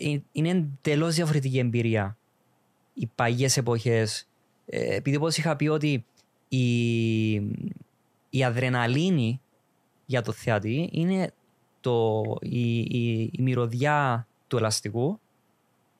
ε, 0.00 0.20
είναι 0.32 0.48
εντελώς 0.82 1.14
διαφορετική 1.14 1.58
εμπειρία. 1.58 2.16
Οι 2.94 3.10
παγιές 3.14 3.56
εποχές. 3.56 4.28
Ε, 4.66 4.94
επειδή 4.94 5.16
όπως 5.16 5.36
είχα 5.36 5.56
πει 5.56 5.68
ότι 5.68 6.04
η, 6.48 7.32
η 8.30 8.44
αδρεναλίνη 8.44 9.40
για 10.06 10.22
το 10.22 10.32
θεατή 10.32 10.88
είναι 10.92 11.30
το, 11.90 12.22
η, 12.40 12.78
η, 12.78 13.30
η 13.32 13.38
μυρωδιά 13.42 14.26
του 14.48 14.56
ελαστικού. 14.56 15.20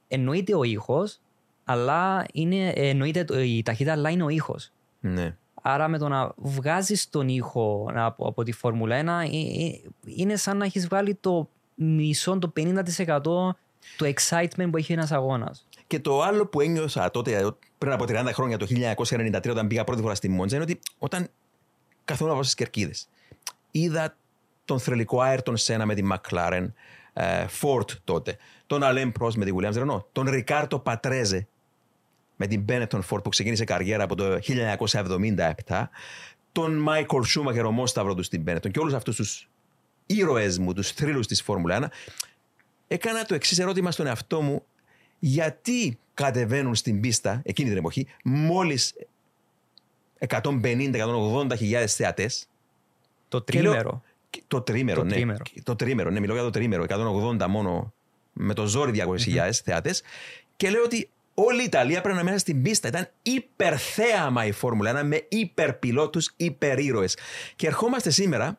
Εννοείται 0.09 0.55
ο 0.55 0.63
ήχος, 0.63 1.19
αλλά 1.65 2.27
είναι, 2.33 2.69
εννοείται 2.69 3.25
το- 3.25 3.41
η 3.41 3.63
ταχύτητα, 3.63 3.93
αλλά 3.93 4.11
είναι 4.11 4.23
ο 4.25 4.29
ήχος. 4.29 4.71
Ναι. 5.01 5.37
Άρα 5.63 5.89
με 5.89 5.99
το 5.99 6.09
να 6.09 6.33
βγάζεις 6.37 7.11
τον 7.11 7.29
ήχο 7.29 7.91
από, 7.95 8.27
από 8.29 8.43
τη 8.43 8.53
Φόρμουλα 8.53 9.25
1 9.25 9.31
ε, 9.33 9.37
ε, 9.67 9.81
είναι 10.05 10.37
σαν 10.37 10.57
να 10.57 10.65
έχεις 10.65 10.87
βγάλει 10.87 11.15
το 11.15 11.49
μισό, 11.75 12.39
το 12.39 12.53
50% 12.57 13.21
του 13.97 14.15
excitement 14.15 14.69
που 14.71 14.77
έχει 14.77 14.93
ένας 14.93 15.13
αγώνας. 15.13 15.67
Και 15.87 16.01
το 16.01 16.23
άλλο 16.23 16.47
που 16.47 16.61
ένιωσα 16.61 17.11
τότε, 17.11 17.55
πριν 17.79 17.93
από 17.93 18.05
30 18.09 18.31
χρόνια, 18.33 18.59
το 18.59 18.67
1993, 18.71 19.51
όταν 19.51 19.67
πήγα 19.67 19.85
πρώτη 19.85 20.03
φορά 20.03 20.15
στη 20.15 20.29
Μόντζα, 20.29 20.55
είναι 20.57 20.65
ότι 20.65 20.79
όταν 20.99 21.29
καθόμουν 22.05 22.33
από 22.33 22.43
στις 22.43 22.55
κερκίδες, 22.55 23.09
είδα 23.71 24.17
τον 24.67 24.79
θρελικό 24.81 25.21
Άιρτον 25.21 25.57
Σένα 25.57 25.87
με 25.87 25.95
τη 25.95 26.03
McLaren, 26.13 26.67
ε, 27.13 27.47
Ford 27.61 27.91
τότε, 28.05 28.37
τον 28.67 28.81
Alain 28.85 29.13
Prost 29.21 29.35
με 29.35 29.45
τη 29.45 29.53
Williams 29.61 29.75
Renault, 29.75 30.05
τον 30.13 30.29
Ρικάρτο 30.29 30.79
Πατρέζε 30.79 31.47
με 32.37 32.47
την 32.47 32.65
Benetton 32.69 33.01
Ford 33.11 33.23
που 33.23 33.29
ξεκίνησε 33.29 33.65
καριέρα 33.65 34.05
από 34.05 34.15
το 34.15 34.39
1977, 35.67 35.91
τον 36.53 36.87
Michael 36.89 37.21
Schumacher 37.35 37.65
ομόσταυρο 37.65 38.15
του 38.15 38.23
στην 38.23 38.45
Benetton 38.47 38.71
και 38.71 38.79
όλους 38.79 38.95
αυτούς 38.95 39.17
τους 39.17 39.49
ήρωες 40.07 40.59
μου, 40.59 40.73
τους 40.73 40.91
θρύλους 40.91 41.27
της 41.27 41.43
Φόρμουλα 41.43 41.75
1, 41.75 41.91
έκανα 42.89 43.25
το 43.25 43.35
εξής 43.35 43.59
ερώτημα 43.59 43.91
στον 43.91 44.07
εαυτό 44.07 44.41
μου. 44.41 44.65
Γιατί 45.19 45.99
κατεβαίνουν 46.15 46.75
στην 46.75 47.01
πίστα 47.01 47.41
εκείνη 47.45 47.69
την 47.69 47.79
εποχή 47.79 48.07
μόλις 48.25 48.95
150-180 50.19 51.57
χιλιάδες 51.57 51.95
θεατές; 51.95 52.49
Το 53.29 53.41
και 53.43 53.63
λέω- 53.63 53.71
τρίμερο. 53.73 54.03
Και- 54.37 54.43
Το 54.49 54.61
τρίμερο, 54.61 55.01
Το 55.01 55.07
ναι. 55.07 55.13
τρίμερο. 55.15 55.43
Και- 55.43 55.63
Το 55.63 55.77
τρίμερο, 55.77 56.11
ναι, 56.11 56.21
μιλώ 56.21 56.33
για 56.35 56.43
το 56.43 56.51
τρίμερο. 56.51 56.83
180 56.83 57.49
μόνο 57.49 57.93
με 58.33 58.55
το 58.55 58.67
ζόρι 58.67 58.91
200.000 58.93 59.63
θεάτες. 59.65 60.03
Και 60.57 60.71
λέω 60.71 60.83
ότι 60.83 61.09
όλη 61.35 61.61
η 61.61 61.65
Ιταλία 61.65 62.01
πρέπει 62.01 62.17
να 62.17 62.25
μέσα 62.25 62.39
στην 62.39 62.63
πίστα. 62.63 62.89
Ήταν 62.89 63.09
υπερθέαμα 63.23 64.47
η 64.47 64.53
Φόρμουλα 64.53 64.91
1 64.91 65.05
με 65.05 65.25
υπερπιλότους, 65.29 66.33
υπερήρωες. 66.37 67.17
Και 67.57 67.67
ερχόμαστε 67.67 68.11
σήμερα, 68.11 68.59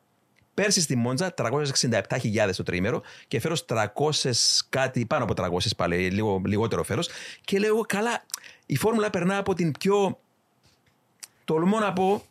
πέρσι 0.54 0.82
στη 0.82 0.96
Μόντζα, 0.96 1.34
367.000 1.34 2.56
το 2.56 2.64
τρίμερο 2.64 3.02
και 3.28 3.40
φέρος 3.40 3.66
300 3.66 4.66
κάτι, 4.70 5.06
πάνω 5.06 5.24
από 5.24 5.34
300 5.34 5.76
πάλι, 5.78 6.10
λίγο, 6.12 6.42
λιγότερο 6.46 6.84
φέρος. 6.84 7.10
Και 7.42 7.60
λέω 7.60 7.70
εγώ, 7.70 7.82
καλά, 7.82 8.26
η 8.66 8.76
Φόρμουλα 8.76 9.10
περνά 9.10 9.38
από 9.38 9.54
την 9.54 9.72
πιο, 9.80 10.20
τολμώ 11.46 11.80
να 11.80 11.94
πω, 11.94 12.24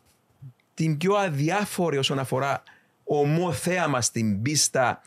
την 0.73 0.97
πιο 0.97 1.13
αδιάφορη 1.15 1.97
όσον 1.97 2.19
αφορά 2.19 2.63
ομό 3.07 3.51
θέαμα 3.51 4.01
στην 4.01 4.41
πίστα, 4.41 5.01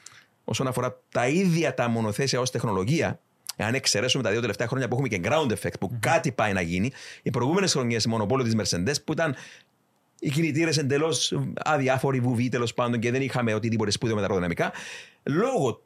όσον 0.44 0.66
αφορά 0.66 1.00
τα 1.12 1.28
ίδια 1.28 1.74
τα 1.74 1.88
μονοθέσια 1.88 2.40
ως 2.40 2.50
τεχνολογία, 2.50 3.20
αν 3.56 3.74
εξαιρέσουμε 3.74 4.22
τα 4.22 4.30
δύο 4.30 4.40
τελευταία 4.40 4.66
χρόνια 4.66 4.88
που 4.88 4.94
έχουμε 4.94 5.08
και 5.08 5.20
ground 5.24 5.52
effect, 5.52 5.78
που 5.80 5.96
κάτι 6.00 6.32
πάει 6.32 6.52
να 6.52 6.60
γίνει, 6.60 6.92
οι 7.22 7.30
προηγούμενες 7.30 7.72
χρονιές 7.72 8.06
μονοπόλιο 8.06 8.44
τη 8.44 8.56
Mercedes 8.56 8.94
που 9.04 9.12
ήταν 9.12 9.34
οι 10.18 10.30
κινητήρες 10.30 10.78
εντελώς 10.78 11.38
αδιάφοροι, 11.64 12.20
βουβοί 12.20 12.48
τέλος 12.48 12.74
πάντων 12.74 13.00
και 13.00 13.10
δεν 13.10 13.22
είχαμε 13.22 13.54
οτιδήποτε 13.54 13.90
σπούδιο 13.90 14.14
με 14.14 14.20
τα 14.20 14.26
αεροδυναμικά, 14.26 14.72
λόγω 15.22 15.82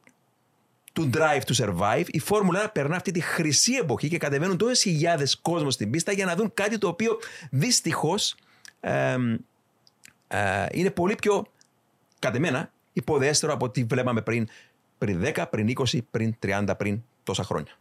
του 0.93 1.09
drive 1.13 1.41
to 1.45 1.65
survive, 1.65 2.05
η 2.07 2.19
Φόρμουλα 2.19 2.65
1 2.65 2.69
περνά 2.73 2.95
αυτή 2.95 3.11
τη 3.11 3.19
χρυσή 3.21 3.73
εποχή 3.73 4.07
και 4.07 4.17
κατεβαίνουν 4.17 4.57
τόσες 4.57 4.81
χιλιάδες 4.81 5.37
κόσμος 5.37 5.73
στην 5.73 5.89
πίστα 5.89 6.11
για 6.11 6.25
να 6.25 6.35
δουν 6.35 6.51
κάτι 6.53 6.77
το 6.77 6.87
οποίο 6.87 7.19
δυστυχώς 7.51 8.35
είναι 10.71 10.89
πολύ 10.93 11.15
πιο, 11.15 11.45
κατ' 12.25 12.35
εμένα, 12.35 12.71
υποδέστερο 12.93 13.53
από 13.53 13.65
ό,τι 13.65 13.83
βλέπαμε 13.83 14.21
πριν, 14.21 14.47
πριν 14.97 15.21
10, 15.35 15.45
πριν 15.49 15.67
20, 15.67 15.99
πριν 16.11 16.35
30, 16.39 16.73
πριν 16.77 17.01
τόσα 17.23 17.43
χρόνια. 17.43 17.71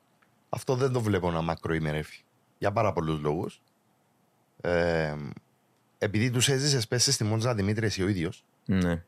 Αυτό 0.49 0.74
δεν 0.74 0.92
το 0.92 1.01
βλέπω 1.01 1.30
να 1.30 1.42
μακροημερεύει. 1.42 2.16
Για 2.59 2.72
πάρα 2.72 2.92
πολλούς 2.92 3.20
λόγους. 3.20 3.61
Ε, 4.61 5.14
επειδή 5.99 6.30
τους 6.30 6.49
έζησε 6.49 6.86
πέσει 6.88 7.12
στη 7.12 7.24
Μόντζα 7.24 7.55
Δημήτρης 7.55 7.88
εσύ 7.88 8.03
ο 8.03 8.09
ίδιος 8.09 8.45
Ναι. 8.64 9.03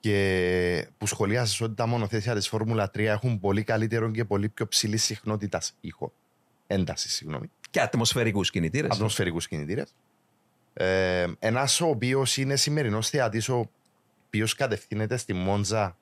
και 0.00 0.88
που 0.98 1.06
σχολιάσε 1.06 1.64
ότι 1.64 1.74
τα 1.74 1.86
μονοθέσια 1.86 2.34
της 2.34 2.48
Φόρμουλα 2.48 2.90
3 2.90 2.98
έχουν 2.98 3.40
πολύ 3.40 3.62
καλύτερο 3.62 4.10
και 4.10 4.24
πολύ 4.24 4.48
πιο 4.48 4.68
ψηλή 4.68 4.96
συχνότητας 4.96 5.74
ήχο. 5.80 6.12
Ένταση, 6.66 7.08
συγγνώμη. 7.08 7.50
Και 7.70 7.80
ατμοσφαιρικούς 7.80 8.50
κινητήρες. 8.50 8.90
Ατμοσφαιρικούς 8.90 9.48
κινητήρες. 9.48 9.94
Ε, 10.72 11.26
Ένας 11.38 11.80
ο 11.80 11.86
οποίος 11.86 12.36
είναι 12.36 12.56
σημερινός 12.56 13.08
θεατής, 13.08 13.48
ο 13.48 13.70
οποίος 14.34 14.54
κατευθύνεται 14.54 15.16
στη 15.16 15.32
Μόντζα 15.32 15.96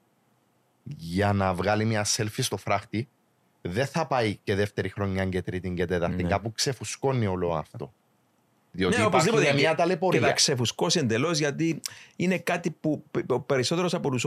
για 0.82 1.32
να 1.32 1.54
βγάλει 1.54 1.84
μια 1.84 2.06
selfie 2.16 2.38
στο 2.42 2.56
φράχτη, 2.56 3.08
δεν 3.62 3.86
θα 3.86 4.06
πάει 4.06 4.38
και 4.44 4.54
δεύτερη 4.54 4.88
χρονιά 4.88 5.24
και 5.26 5.42
τρίτη 5.42 5.70
και 5.70 5.84
τέταρτη. 5.84 6.22
Ναι. 6.22 6.28
Κάπου 6.28 6.52
ξεφουσκώνει 6.52 7.26
όλο 7.26 7.52
αυτό. 7.54 7.92
Διότι 8.72 8.96
Ναι, 8.96 9.04
υπάρχει 9.04 9.28
οπωσδήποτε. 9.28 9.60
μια 9.60 9.70
Και 9.70 9.76
ταλαιπωρία. 9.76 10.20
θα 10.20 10.32
ξεφουσκώσει 10.32 10.98
εντελώς 10.98 11.38
γιατί 11.38 11.80
είναι 12.16 12.38
κάτι 12.38 12.70
που 12.70 13.04
ο 13.26 13.40
περισσότερος 13.40 13.94
από 13.94 14.10
τους 14.10 14.26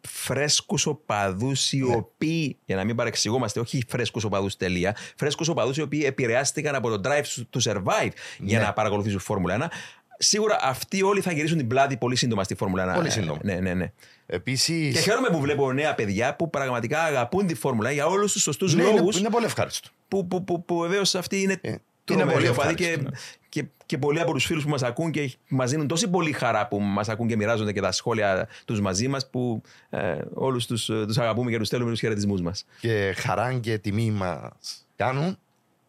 φρέσκους 0.00 0.86
οπαδούς 0.86 1.72
οι 1.72 1.78
Ναι. 1.78 1.94
οποίοι, 1.96 2.56
για 2.64 2.76
να 2.76 2.84
μην 2.84 2.96
παρεξηγούμαστε, 2.96 3.60
όχι 3.60 3.84
φρέσκους 3.88 4.24
οπαδούς 4.24 4.56
τελεία, 4.56 4.96
φρέσκους 5.16 5.48
οπαδούς 5.48 5.76
οι 5.76 5.82
οποίοι 5.82 6.02
επηρεάστηκαν 6.06 6.74
από 6.74 6.88
το 6.98 7.00
drive 7.10 7.24
to 7.52 7.60
survive 7.72 8.10
για 8.38 8.58
Ναι. 8.58 8.64
να 8.64 8.72
παρακολουθήσουν 8.72 9.20
Φόρμουλα 9.20 9.54
1. 9.54 9.70
Σίγουρα 10.18 10.58
αυτοί 10.62 11.02
όλοι 11.02 11.20
θα 11.20 11.32
γυρίσουν 11.32 11.58
την 11.58 11.66
πλάτη 11.66 11.96
πολύ 11.96 12.16
σύντομα 12.16 12.44
στη 12.44 12.54
Φόρμουλα 12.54 12.92
1. 12.92 12.94
Πολύ 12.94 13.10
σύντομα. 13.10 13.38
Ναι, 13.42 13.54
ναι, 13.54 13.74
ναι. 13.74 13.92
Επίση. 14.26 14.90
Και 14.94 15.00
χαίρομαι 15.00 15.28
που 15.28 15.40
βλέπω 15.40 15.72
νέα 15.72 15.94
παιδιά 15.94 16.36
που 16.36 16.50
πραγματικά 16.50 17.02
αγαπούν 17.02 17.46
τη 17.46 17.54
Φόρμουλα 17.54 17.90
για 17.90 18.06
όλους 18.06 18.32
τους 18.32 18.42
σωστούς 18.42 18.74
Ναι, 18.74 18.82
λόγους. 18.82 18.98
είναι, 18.98 19.18
είναι 19.18 19.30
πολύ 19.30 19.44
ευχάριστο. 19.44 19.88
Που, 20.08 20.26
που, 20.26 20.44
που, 20.44 20.64
που 20.64 20.78
βεβαίως 20.78 21.14
αυτοί 21.14 21.40
είναι 21.40 21.58
Ε, 21.60 21.74
τρομεροί 22.04 22.32
πολύ 22.32 22.48
οπαδοί 22.48 22.74
και, 22.74 22.84
ευχάριστο, 22.86 23.10
και, 23.48 23.64
και 23.86 23.98
πολλοί 23.98 24.20
από 24.20 24.32
τους 24.32 24.44
φίλους 24.44 24.62
που 24.64 24.68
μας 24.68 24.82
ακούν 24.82 25.10
και 25.10 25.32
μας 25.48 25.70
δίνουν 25.70 25.86
τόση 25.86 26.08
πολύ 26.08 26.32
χαρά 26.32 26.68
που 26.68 26.80
μας 26.80 27.08
ακούν 27.08 27.26
και 27.28 27.36
μοιράζονται 27.36 27.72
και 27.72 27.80
τα 27.80 27.92
σχόλια 27.92 28.48
τους 28.64 28.80
μαζί 28.80 29.08
μας 29.08 29.30
που 29.30 29.62
ε, 29.90 30.18
όλους 30.34 30.66
τους 30.66 30.84
τους 30.84 31.18
αγαπούμε 31.18 31.50
και 31.50 31.58
τους 31.58 31.66
στέλνουμε 31.66 31.90
τους 31.90 32.00
χαιρετισμούς 32.00 32.40
μας. 32.40 32.64
Και 32.80 33.14
χαρά 33.18 33.52
και 33.54 33.78
τιμή 33.78 34.10
μας 34.10 34.86
κάνουν 34.96 35.38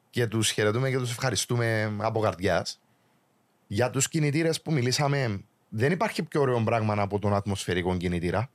και 0.10 0.28
τους 0.28 0.50
χαιρετούμε 0.52 0.90
και 0.90 0.98
τους 0.98 1.12
ευχαριστούμε 1.12 1.94
από 1.98 2.20
καρδιάς. 2.20 2.80
Για 3.72 3.90
τους 3.90 4.08
κινητήρες 4.08 4.62
που 4.62 4.72
μιλήσαμε, 4.72 5.44
δεν 5.70 5.92
υπάρχει 5.92 6.24
πιο 6.24 6.42
ωραίο 6.42 6.64
πράγμα 6.64 7.02
από 7.02 7.20
τον 7.20 7.34
ατμοσφαιρικό 7.34 7.98
κινητήρα. 7.98 8.50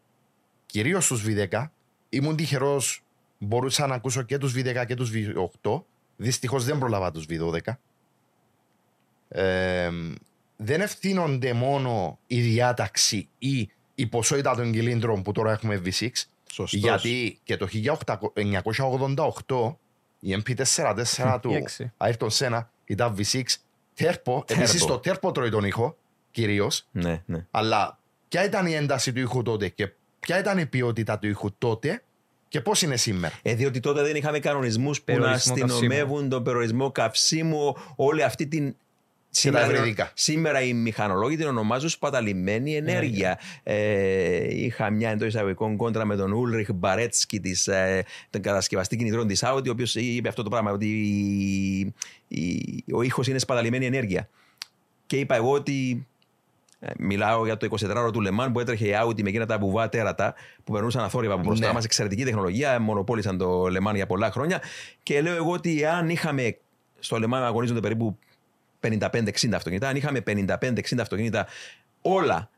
Κυρίως 0.66 1.04
στους 1.04 1.24
V10. 1.26 1.70
Ήμουν 2.08 2.36
τυχερός, 2.36 3.04
μπορούσα 3.38 3.86
να 3.86 3.94
ακούσω 3.94 4.22
και 4.22 4.38
τους 4.38 4.54
V10 4.56 4.84
και 4.86 4.94
τους 4.94 5.10
V8. 5.14 5.82
Δυστυχώς 6.16 6.64
δεν 6.64 6.78
προλάβα 6.78 7.10
τους 7.10 7.26
V12. 7.28 7.58
Ε, 9.28 9.90
δεν 10.56 10.80
ευθύνονται 10.80 11.52
μόνο 11.52 12.18
η 12.26 12.40
διάταξη 12.40 13.28
ή 13.38 13.70
η 13.94 14.06
ποσότητα 14.06 14.54
των 14.54 14.72
κυλίντρων 14.72 15.22
που 15.22 15.32
τώρα 15.32 15.52
έχουμε 15.52 15.82
V6. 15.84 16.08
Σωστός. 16.50 16.72
Γιατί 16.72 17.38
και 17.42 17.56
το 17.56 17.68
1988 19.46 19.76
η 20.20 20.42
MP44 20.44 21.38
του 21.42 21.50
Η 21.50 21.54
έξι. 21.54 21.92
Ayrton 21.96 22.28
Senna 22.28 22.60
ήταν 22.84 23.16
V6 23.18 23.42
τέρπο. 23.94 24.44
Τέρπο. 24.46 24.62
Επίσης 24.62 24.84
το 24.84 24.98
τέρπο 24.98 25.32
τρώει 25.32 25.50
τον 25.50 25.64
ήχο 25.64 25.96
κυρίως. 26.30 26.86
Ναι, 26.90 27.22
ναι. 27.26 27.46
Αλλά 27.50 27.98
ποια 28.28 28.44
ήταν 28.44 28.66
η 28.66 28.74
ένταση 28.74 29.12
του 29.12 29.20
ήχου 29.20 29.42
τότε 29.42 29.68
και 29.68 29.92
ποια 30.20 30.38
ήταν 30.38 30.58
η 30.58 30.66
ποιότητα 30.66 31.18
του 31.18 31.26
ήχου 31.26 31.54
τότε 31.58 32.02
και 32.48 32.60
πώς 32.60 32.82
είναι 32.82 32.96
σήμερα; 32.96 33.38
Ε, 33.42 33.54
διότι 33.54 33.80
τότε 33.80 34.02
δεν 34.02 34.16
είχαμε 34.16 34.38
κανονισμούς 34.38 35.02
που 35.02 35.12
να 35.12 35.18
Περιορισμό 35.18 35.52
αστυνομεύουν 35.54 36.28
τον 36.28 36.42
περιορισμό 36.42 36.90
καυσίμου, 36.90 37.76
όλη 37.96 38.22
αυτή 38.22 38.46
την. 38.46 38.76
Σήμερα, 39.36 39.64
υβριδικά. 39.66 40.10
σήμερα 40.14 40.60
οι 40.62 40.72
μηχανολόγοι 40.72 41.36
την 41.36 41.46
ονομάζουν 41.46 41.88
σπαταλημένη 41.88 42.74
ενέργεια. 42.76 43.38
Ε, 43.62 44.54
είχα 44.64 44.90
μια 44.90 45.10
εντός 45.10 45.28
εισαγωγικών 45.28 45.76
κόντρα 45.76 46.04
με 46.04 46.16
τον 46.16 46.32
Ούλριχ 46.32 46.68
Μπαρέτσκι, 46.74 47.40
της, 47.40 47.66
ε, 47.68 48.04
τον 48.30 48.40
κατασκευαστή 48.40 48.96
κινητρών 48.96 49.26
της 49.26 49.42
Audi, 49.46 49.66
ο 49.66 49.70
οποίος 49.70 49.94
είπε 49.94 50.28
αυτό 50.28 50.42
το 50.42 50.50
πράγμα, 50.50 50.70
ότι 50.72 50.86
η- 50.86 51.92
η- 52.28 52.84
ο 52.92 53.02
ήχος 53.02 53.26
είναι 53.28 53.38
σπαταλημένη 53.38 53.86
ενέργεια. 53.86 54.28
Και 55.06 55.16
είπα 55.18 55.34
εγώ 55.34 55.50
ότι 55.52 56.06
Ε, 56.86 56.92
Μιλάω 56.98 57.44
για 57.44 57.56
το 57.56 57.66
24ωρο 57.66 58.10
του 58.10 58.20
Λεμάν 58.20 58.52
που 58.52 58.60
έτρεχε 58.60 58.86
η 58.86 58.92
Audi 59.02 59.22
με 59.22 59.28
εκείνα 59.28 59.46
τα 59.46 59.58
μπουβά 59.58 59.88
τέρατα 59.88 60.34
που 60.64 60.72
περνούσαν 60.72 61.04
αθόρυβα 61.04 61.34
από 61.34 61.42
μπροστά 61.42 61.66
Ναι. 61.66 61.72
μας. 61.72 61.84
Εξαιρετική 61.84 62.24
τεχνολογία, 62.24 62.80
μονοπόλησαν 62.80 63.38
το 63.38 63.66
Λεμάν 63.68 63.94
για 63.94 64.06
πολλά 64.06 64.30
χρόνια. 64.30 64.62
Και 65.02 65.20
λέω 65.20 65.34
εγώ 65.34 65.50
ότι 65.52 65.84
αν 65.84 66.08
είχαμε 66.08 66.56
στο 66.98 67.18
Λεμάν 67.18 67.42
αγωνίζονται 67.44 67.80
περίπου 67.80 68.18
55-60 68.84 69.28
αυτοκίνητα, 69.54 69.88
αν 69.88 69.96
είχαμε 69.96 70.22
55-60 70.26 70.98
αυτοκίνητα 71.00 71.46
όλα 72.02 72.50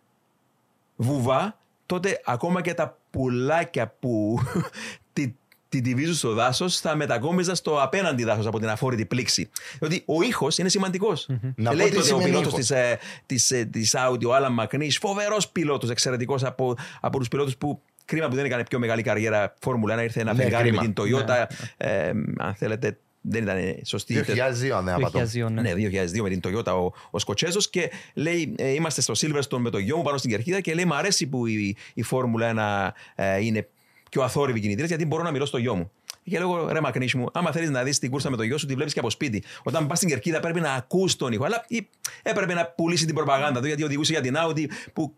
βουβά, 0.96 1.58
τότε 1.86 2.20
ακόμα 2.24 2.60
και 2.60 2.74
τα 2.74 2.98
πουλάκια 3.10 3.94
που 4.00 4.38
τη, 5.12 5.34
την 5.68 5.82
τυβίζουν 5.82 6.14
στο 6.14 6.32
δάσος 6.34 6.80
θα 6.80 6.94
μετακόμιζαν 6.96 7.56
στο 7.56 7.82
απέναντι 7.82 8.24
δάσος 8.24 8.46
από 8.46 8.58
την 8.58 8.68
αφόρητη 8.68 9.06
πλήξη. 9.06 9.50
Διότι 9.78 10.02
ο 10.06 10.22
ήχος 10.22 10.58
είναι 10.58 10.68
σημαντικός. 10.68 11.28
Να 11.56 11.70
πω 11.70 11.76
Λέει 11.76 11.88
τι 11.88 11.94
τότε 11.94 12.02
ο 12.02 12.06
σημαίνει 12.06 12.24
πιλότος 12.24 12.46
ήχος. 12.52 12.60
της 12.60 12.70
ε, 12.70 12.98
της, 13.26 13.50
ε, 13.50 13.64
της 13.64 13.94
Audi, 13.98 14.24
ο 14.26 14.34
Άλαν 14.34 14.52
Μακνή, 14.52 14.90
φοβερός 14.90 15.48
πιλότος, 15.48 15.90
εξαιρετικός 15.90 16.44
από, 16.44 16.76
από 17.00 17.18
τους 17.18 17.28
πιλότους 17.28 17.56
που. 17.56 17.82
Κρίμα 18.04 18.28
που 18.28 18.34
δεν 18.34 18.44
έκανε 18.44 18.64
πιο 18.64 18.78
μεγάλη 18.78 19.02
καριέρα 19.02 19.54
Φόρμουλα 19.60 19.96
1, 19.98 20.02
ήρθε 20.02 20.20
ένα 20.20 20.32
Ναι, 20.34 20.42
φεγγάρι 20.42 20.72
με 20.72 20.76
κρίμα. 20.78 20.92
την 20.92 21.04
Toyota. 21.04 21.44
Ε, 21.76 22.12
αν 22.38 22.54
θέλετε, 22.54 22.98
δεν 23.28 23.42
ήταν 23.42 23.56
σωστή. 23.84 24.24
2002, 24.26 24.82
ναι, 24.84 24.92
απατώ. 24.92 25.20
2002, 25.20 25.50
ναι. 25.50 25.60
Ναι, 25.60 25.72
2002 25.74 26.20
με 26.22 26.28
την 26.28 26.40
Toyota 26.44 26.66
ο, 26.66 26.92
ο 27.10 27.18
Σκοτσέζος 27.18 27.70
και 27.70 27.90
λέει: 28.14 28.54
ε, 28.58 28.70
Είμαστε 28.72 29.00
στο 29.00 29.14
Silverstone 29.16 29.58
με 29.58 29.70
το 29.70 29.78
γιο 29.78 29.96
μου 29.96 30.02
πάνω 30.02 30.16
στην 30.18 30.30
κερκίδα 30.30 30.60
και 30.60 30.74
λέει: 30.74 30.84
Μ' 30.84 30.92
αρέσει 30.92 31.26
που 31.26 31.46
η, 31.46 31.76
η 31.94 32.02
Φόρμουλα 32.02 32.92
1 33.16 33.24
ε, 33.24 33.44
είναι 33.44 33.68
πιο 34.10 34.22
αθόρυβη 34.22 34.60
κινητήρες 34.60 34.88
γιατί 34.88 35.06
μπορώ 35.06 35.22
να 35.22 35.30
μιλώ 35.30 35.44
στο 35.44 35.58
γιο 35.58 35.74
μου. 35.74 35.90
Και 36.24 36.38
λέω: 36.38 36.68
Ρε 36.72 36.80
Μακνή 36.80 37.08
μου, 37.14 37.26
άμα 37.32 37.52
θέλεις 37.52 37.70
να 37.70 37.82
δεις 37.82 37.98
την 37.98 38.10
κούρσα 38.10 38.30
με 38.30 38.36
το 38.36 38.42
γιο 38.42 38.58
σου, 38.58 38.66
τη 38.66 38.74
βλέπεις 38.74 38.92
και 38.92 38.98
από 38.98 39.10
σπίτι. 39.10 39.42
Όταν 39.62 39.86
πας 39.86 39.96
στην 39.96 40.08
κερκίδα 40.08 40.40
πρέπει 40.40 40.60
να 40.60 40.72
ακούς 40.72 41.16
τον 41.16 41.32
ήχο. 41.32 41.44
Αλλά 41.44 41.64
ή, 41.68 41.88
έπρεπε 42.22 42.54
να 42.54 42.66
πουλήσει 42.66 43.06
την 43.06 43.14
προπαγάνδα 43.14 43.60
του 43.60 43.66
γιατί 43.66 43.82
οδηγούσε 43.84 44.12
για 44.12 44.20
την 44.20 44.34
Audi 44.36 44.64
που. 44.92 45.14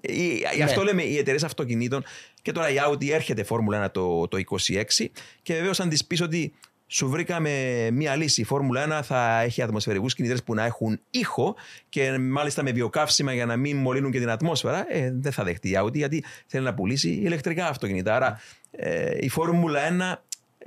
η- 0.00 0.10
Γι' 0.52 0.58
Ναι. 0.58 0.64
αυτό 0.64 0.82
λέμε 0.82 1.02
οι 1.02 1.16
εταιρείες 1.18 1.44
αυτοκινήτων 1.44 2.04
και 2.42 2.52
τώρα 2.52 2.70
η 2.70 2.74
Audi 2.88 3.08
έρχεται 3.10 3.42
Φόρμουλα 3.44 3.86
1 3.86 3.90
το, 3.92 4.28
το 4.28 4.36
26 4.36 5.06
και 5.42 5.54
βεβαίως 5.54 5.80
αν 5.80 5.88
της 5.88 6.04
πεις 6.04 6.20
ότι 6.20 6.52
σου 6.92 7.08
βρήκαμε 7.08 7.88
μία 7.92 8.16
λύση. 8.16 8.40
Η 8.40 8.44
Φόρμουλα 8.44 8.98
1 9.00 9.02
θα 9.04 9.40
έχει 9.40 9.62
ατμοσφαιρικούς 9.62 10.14
κινητήρες 10.14 10.42
που 10.42 10.54
να 10.54 10.64
έχουν 10.64 11.00
ήχο 11.10 11.54
και 11.88 12.18
μάλιστα 12.18 12.62
με 12.62 12.72
βιοκαύσιμα 12.72 13.32
για 13.32 13.46
να 13.46 13.56
μην 13.56 13.76
μολύνουν 13.76 14.10
και 14.10 14.18
την 14.18 14.30
ατμόσφαιρα. 14.30 14.86
Ε, 14.94 15.10
δεν 15.14 15.32
θα 15.32 15.44
δεχτεί 15.44 15.68
η 15.68 15.76
Audi 15.80 15.94
γιατί 15.94 16.24
θέλει 16.46 16.64
να 16.64 16.74
πουλήσει 16.74 17.08
ηλεκτρικά 17.10 17.66
αυτοκίνητα. 17.68 18.14
Άρα 18.16 18.40
ε, 18.70 19.16
η 19.20 19.28
Φόρμουλα 19.28 19.80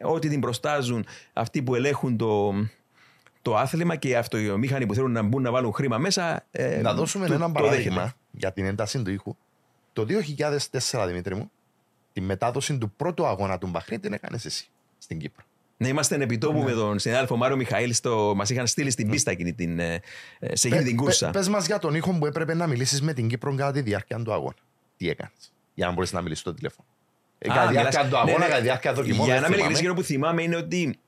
1, 0.01 0.07
ό,τι 0.09 0.29
την 0.29 0.39
προστάζουν 0.39 1.05
αυτοί 1.33 1.61
που 1.63 1.75
ελέγχουν 1.75 2.17
το, 2.17 2.53
το 3.41 3.55
άθλημα 3.57 3.95
και 3.95 4.07
οι 4.07 4.15
αυτομήχανοι 4.15 4.85
που 4.85 4.93
θέλουν 4.93 5.11
να 5.11 5.21
μπουν 5.21 5.41
να 5.41 5.51
βάλουν 5.51 5.73
χρήμα 5.73 5.97
μέσα. 5.97 6.45
ε, 6.51 6.81
Να 6.81 6.93
δώσουμε 6.93 7.27
το- 7.27 7.33
ένα 7.33 7.45
το 7.45 7.51
παράδειγμα 7.51 7.95
δέχεται. 8.01 8.13
για 8.31 8.53
την 8.53 8.65
ένταση 8.65 9.01
του 9.03 9.11
ήχου. 9.11 9.35
Το 9.93 10.05
2004, 10.05 11.05
Δημήτρη 11.07 11.35
μου, 11.35 11.51
τη 12.13 12.21
μετάδοση 12.21 12.77
του 12.77 12.91
πρώτου 12.91 13.25
αγώνα 13.25 13.57
του 13.57 13.67
Μπαχρέιν 13.67 14.01
την 14.01 14.13
έκανες 14.13 14.45
εσύ 14.45 14.67
στην 14.97 15.19
Κύπρο. 15.19 15.43
Να 15.77 15.87
είμαστε 15.87 16.15
επιτόπου 16.15 16.59
με 16.59 16.71
τον 16.71 16.99
συνάδελφο 16.99 17.35
Μάριο 17.35 17.55
Μιχαήλ. 17.55 17.93
Στο... 17.93 18.33
Μας 18.35 18.49
είχαν 18.49 18.67
στείλει 18.67 18.91
στην 18.91 19.09
πίστα 19.09 19.31
εκείνη 19.31 19.53
την, 19.53 19.79
ε, 19.79 20.01
ε, 20.39 20.55
σε 20.55 20.67
εκείνη 20.67 20.83
την 20.83 20.95
κούρσα. 20.95 21.29
Πες 21.29 21.47
μας 21.47 21.65
για 21.65 21.79
τον 21.79 21.95
ήχο 21.95 22.17
που 22.19 22.25
έπρεπε 22.25 22.53
να 22.53 22.67
μιλήσεις 22.67 23.01
με 23.01 23.13
την 23.13 23.27
Κύπρο 23.27 23.55
κατά 23.55 23.71
τη 23.71 23.81
διάρκεια 23.81 24.21
του 24.23 24.33
αγώνα. 24.33 24.55
Τι 24.97 25.09
έκανες, 25.09 25.53
για 25.73 25.87
να 25.87 25.93
μπορείς 25.93 26.13
να 26.13 26.21
μιλήσεις 26.21 26.41
στο 26.41 26.53
τηλέφωνο. 26.53 26.87
Ε, 27.37 27.47
κατά 27.47 27.67
τη 27.67 27.71
διάρκεια 27.71 28.03
μιλάς- 28.03 28.09
του 28.09 28.17
αγώνα, 28.17 28.31
ναι, 28.31 28.37
ναι. 28.37 28.45
κατά 28.45 28.57
τη 28.57 28.63
διάρκεια 28.63 28.93
δοκιμών. 28.93 29.25
Για 29.25 29.33
δεν 29.33 29.41
να 29.41 29.47
μην 29.49 29.57
θυμάμαι. 29.57 29.71
ειλικρινή, 29.71 29.77
εκείνο 29.77 29.93
που 29.93 30.03
θυμάμαι 30.03 30.43
είναι 30.43 30.55
ότι 30.55 30.99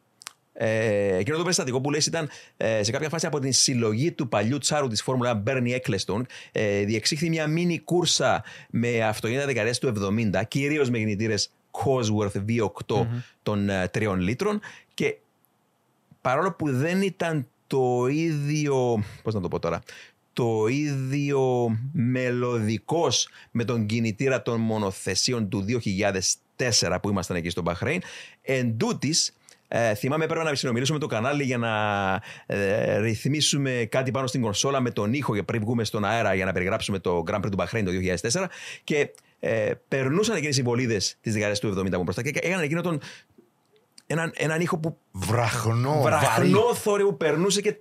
ε, 0.60 1.16
εκείνο 1.18 1.38
το 1.38 1.44
περιστατικό 1.44 1.82
που 1.82 1.92
λες 1.92 2.06
ήταν 2.06 2.30
ε, 2.58 2.84
σε 2.84 2.92
κάποια 2.92 3.10
φάση 3.10 3.26
από 3.26 3.40
την 3.40 3.54
συλλογή 3.54 4.12
του 4.12 4.30
παλιού 4.30 4.58
τσάρου 4.58 4.88
της 4.88 5.02
Φόρμουλα 5.02 5.44
Bernie 5.48 5.78
Ecclestone 5.80 6.22
ε, 6.52 6.84
διεξήχθη 6.84 7.30
μια 7.30 7.48
μίνι 7.48 7.80
κούρσα 7.80 8.44
με 8.70 9.04
αυτοκίνητα 9.04 9.46
δεκαετίας 9.46 9.80
του 9.80 9.94
70 10.34 10.42
κυρίως 10.48 10.90
με 10.90 10.98
κινητήρες 10.98 11.52
Cosworth 11.84 12.46
V8 12.48 13.06
των 13.44 13.70
ε, 13.70 13.90
3 13.94 14.16
λίτρων 14.18 14.60
και 14.94 15.18
παρόλο 16.22 16.52
που 16.52 16.72
δεν 16.72 17.02
ήταν 17.02 17.48
το 17.68 18.08
ίδιο, 18.08 19.04
πώς 19.24 19.34
να 19.34 19.42
το 19.42 19.48
πω 19.48 19.60
τώρα, 19.60 19.82
το 20.34 20.68
ίδιο 20.68 21.70
μελωδικός 21.92 23.30
με 23.52 23.64
τον 23.64 23.86
κινητήρα 23.86 24.42
των 24.42 24.60
μονοθεσίων 24.60 25.50
του 25.50 25.66
2004 26.58 26.98
που 27.02 27.10
ήμασταν 27.10 27.38
εκεί 27.38 27.50
στο 27.50 27.62
Μπαχρέιν. 27.62 28.02
Εν 28.42 28.78
τούτης, 28.78 29.38
ε, 29.68 29.94
θυμάμαι 29.94 30.26
πρέπει 30.26 30.46
να 30.46 30.56
συνομιλήσουμε 30.56 31.00
το 31.00 31.08
κανάλι 31.08 31.44
για 31.44 31.58
να 31.58 31.74
ε, 32.46 33.00
ρυθμίσουμε 33.00 33.88
κάτι 33.92 34.12
πάνω 34.12 34.28
στην 34.28 34.42
κονσόλα 34.42 34.80
με 34.80 34.92
τον 34.92 35.14
ήχο 35.14 35.34
για 35.34 35.44
πριν 35.44 35.62
βγούμε 35.62 35.84
στον 35.84 36.06
αέρα 36.06 36.34
για 36.34 36.46
να 36.46 36.52
περιγράψουμε 36.52 37.00
το 37.00 37.24
Grand 37.28 37.36
Prix 37.36 37.50
του 37.50 37.58
Μπαχρέιν 37.58 37.86
το 37.86 37.92
2004 38.32 38.46
και 38.84 39.10
ε, 39.40 39.72
περνούσαν 39.88 40.36
εκείνες 40.36 40.58
οι 40.58 40.62
βολίδες 40.62 41.18
της 41.22 41.34
δεκαετίας 41.34 41.60
του 41.60 41.80
70 41.80 41.94
από 41.94 42.04
μπροστά 42.04 42.22
και 42.22 42.40
έκαναν 42.42 42.64
εκείνο 42.64 42.82
τον 42.82 43.02
έναν, 44.08 44.32
έναν 44.36 44.62
ήχο 44.62 44.78
που 44.78 44.98
Βραχνό, 45.12 46.02
βαρύ. 46.02 46.16
βραχνό 46.16 46.76
θόρυβο 46.76 47.10
που 47.10 47.18
περνούσε 47.18 47.62
και 47.62 47.76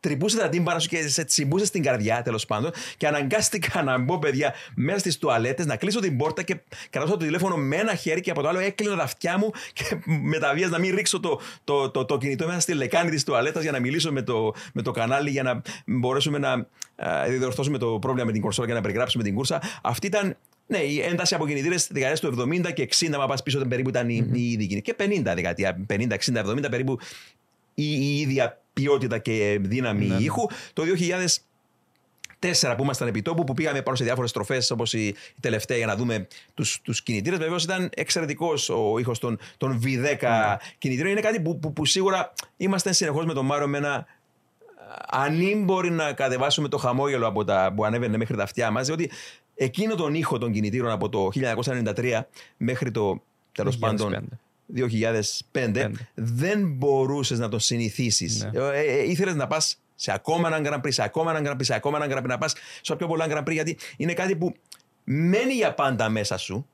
τρυπούσε 0.00 0.36
τα 0.36 0.48
τύμπανα 0.48 0.78
σου 0.78 0.88
και 0.88 1.08
σε 1.08 1.24
τσιμπούσε 1.24 1.64
στην 1.64 1.82
καρδιά 1.82 2.22
τέλος 2.22 2.46
πάντων. 2.46 2.70
Και 2.96 3.06
αναγκάστηκα 3.06 3.82
να 3.82 3.98
μπω, 3.98 4.18
παιδιά, 4.18 4.54
μέσα 4.74 4.98
στις 4.98 5.18
τουαλέτες, 5.18 5.66
να 5.66 5.76
κλείσω 5.76 6.00
την 6.00 6.16
πόρτα 6.16 6.42
και 6.42 6.60
κρατούσα 6.90 7.16
το 7.16 7.24
τηλέφωνο 7.24 7.56
με 7.56 7.76
ένα 7.76 7.94
χέρι 7.94 8.20
και 8.20 8.30
από 8.30 8.42
το 8.42 8.48
άλλο 8.48 8.58
έκλεινα 8.58 8.96
τα 8.96 9.02
αυτιά 9.02 9.38
μου 9.38 9.50
και 9.72 9.84
με 10.06 10.38
τα 10.38 10.52
βίας 10.54 10.70
να 10.70 10.78
μην 10.78 10.94
ρίξω 10.94 11.20
το, 11.20 11.40
το, 11.64 11.90
το, 11.90 12.04
το 12.04 12.18
κινητό 12.18 12.46
μέσα 12.46 12.60
στη 12.60 12.74
λεκάνη 12.74 13.10
της 13.10 13.24
τουαλέτας 13.24 13.62
για 13.62 13.72
να 13.72 13.80
μιλήσω 13.80 14.12
με 14.12 14.22
το, 14.22 14.54
με 14.72 14.82
το 14.82 14.90
κανάλι 14.90 15.30
για 15.30 15.42
να 15.42 15.62
μπορέσουμε 15.86 16.38
να 16.38 16.50
α, 16.50 17.24
διορθώσουμε 17.28 17.78
το 17.78 17.98
πρόβλημα 18.00 18.26
με 18.26 18.32
την 18.32 18.40
κονσόλα 18.40 18.66
και 18.68 18.74
να 18.74 18.80
περιγράψουμε 18.80 19.22
την 19.22 19.34
κούρσα. 19.34 19.62
Αυτή 19.82 20.06
ήταν 20.06 20.36
ναι, 20.70 20.78
η 20.78 21.00
ένταση 21.00 21.34
από 21.34 21.46
κινητήρες 21.46 21.88
δεκαετία 21.92 22.30
του 22.30 22.48
70 22.66 22.72
και 22.72 22.88
60, 22.98 23.16
μα 23.18 23.26
πας 23.26 23.42
πίσω, 23.42 23.56
ήταν 23.56 23.68
περίπου 23.68 23.88
ήταν 23.88 24.08
η, 24.08 24.30
η 24.32 24.50
ίδια 24.50 24.66
κινητή. 24.66 24.92
Και 24.92 24.94
50 24.98 25.34
δεκαετία, 25.34 25.86
50, 25.88 26.12
60, 26.32 26.44
70 26.44 26.70
περίπου 26.70 26.98
η, 27.74 27.84
η 27.84 28.20
ίδια 28.20 28.60
ποιότητα 28.72 29.18
και 29.18 29.58
δύναμη 29.62 30.16
ήχου. 30.20 30.46
Το 30.72 30.82
2004 32.40 32.74
που 32.76 32.82
ήμασταν 32.82 33.08
επί 33.08 33.22
τόπου, 33.22 33.44
που 33.44 33.54
πήγαμε 33.54 33.82
πάνω 33.82 33.96
σε 33.96 34.04
διάφορες 34.04 34.30
στροφές 34.30 34.70
όπως 34.70 34.92
η, 34.92 35.06
η 35.06 35.40
τελευταία 35.40 35.76
για 35.76 35.86
να 35.86 35.96
δούμε 35.96 36.26
τους 36.54 36.80
τους 36.82 37.02
κινητήρες. 37.02 37.38
Βεβαίως 37.38 37.64
ήταν 37.64 37.90
εξαιρετικός 37.94 38.68
ο 38.68 38.98
ήχος 38.98 39.18
των, 39.18 39.38
των 39.56 39.82
V10 39.84 40.56
κινητήρων. 40.78 41.10
Είναι 41.10 41.20
κάτι 41.20 41.40
που, 41.40 41.58
που, 41.58 41.72
που 41.72 41.84
σίγουρα 41.84 42.32
είμαστε 42.56 42.92
συνεχώς 42.92 43.24
με 43.24 43.32
τον 43.32 43.46
Μάριο 43.46 43.68
με 43.68 43.78
ένα 43.78 44.06
αν 45.06 45.62
μπορεί 45.64 45.90
να 45.90 46.12
κατεβάσουμε 46.12 46.68
το 46.68 46.76
χαμόγελο 46.76 47.26
από 47.26 47.44
τα, 47.44 47.72
που 47.76 47.84
ανέβαινε 47.84 48.16
μέχρι 48.16 48.36
τα 48.36 48.42
αυτιά 48.42 48.70
μας, 48.70 48.86
διότι 48.86 49.10
εκείνο 49.62 49.94
τον 49.94 50.14
ήχο 50.14 50.38
των 50.38 50.52
κινητήρων 50.52 50.90
από 50.90 51.08
το 51.08 51.28
1993 51.94 52.20
μέχρι 52.56 52.90
το 52.90 53.22
τέλος 53.52 53.76
2005. 53.76 53.80
πάντων 53.80 54.28
2005 55.52 55.90
δεν 56.14 56.72
μπορούσες 56.72 57.38
να 57.38 57.48
τον 57.48 57.60
συνηθίσεις. 57.60 58.44
Ναι. 58.52 58.60
Ε, 58.60 58.80
ε, 58.80 59.10
ήθελες 59.10 59.34
να 59.34 59.46
πας 59.46 59.80
σε 59.94 60.12
ακόμα 60.12 60.48
έναν 60.48 60.62
Grand 60.66 60.86
Prix, 60.86 60.92
σε 60.92 61.02
ακόμα 61.02 61.30
έναν 61.36 61.46
Grand 61.46 61.56
Prix, 61.56 61.64
σε 61.64 61.74
ακόμα 61.74 62.04
έναν 62.04 62.18
Grand 62.18 62.22
Prix, 62.22 62.28
να 62.28 62.38
πας 62.38 62.54
σε 62.80 62.96
πιο 62.96 63.06
πολλά 63.06 63.26
Grand 63.28 63.42
Prix, 63.42 63.52
γιατί 63.52 63.76
είναι 63.96 64.12
κάτι 64.12 64.36
που 64.36 64.54
μένει 65.04 65.52
για 65.52 65.74
πάντα 65.74 66.08
μέσα 66.08 66.36
σου, 66.36 66.66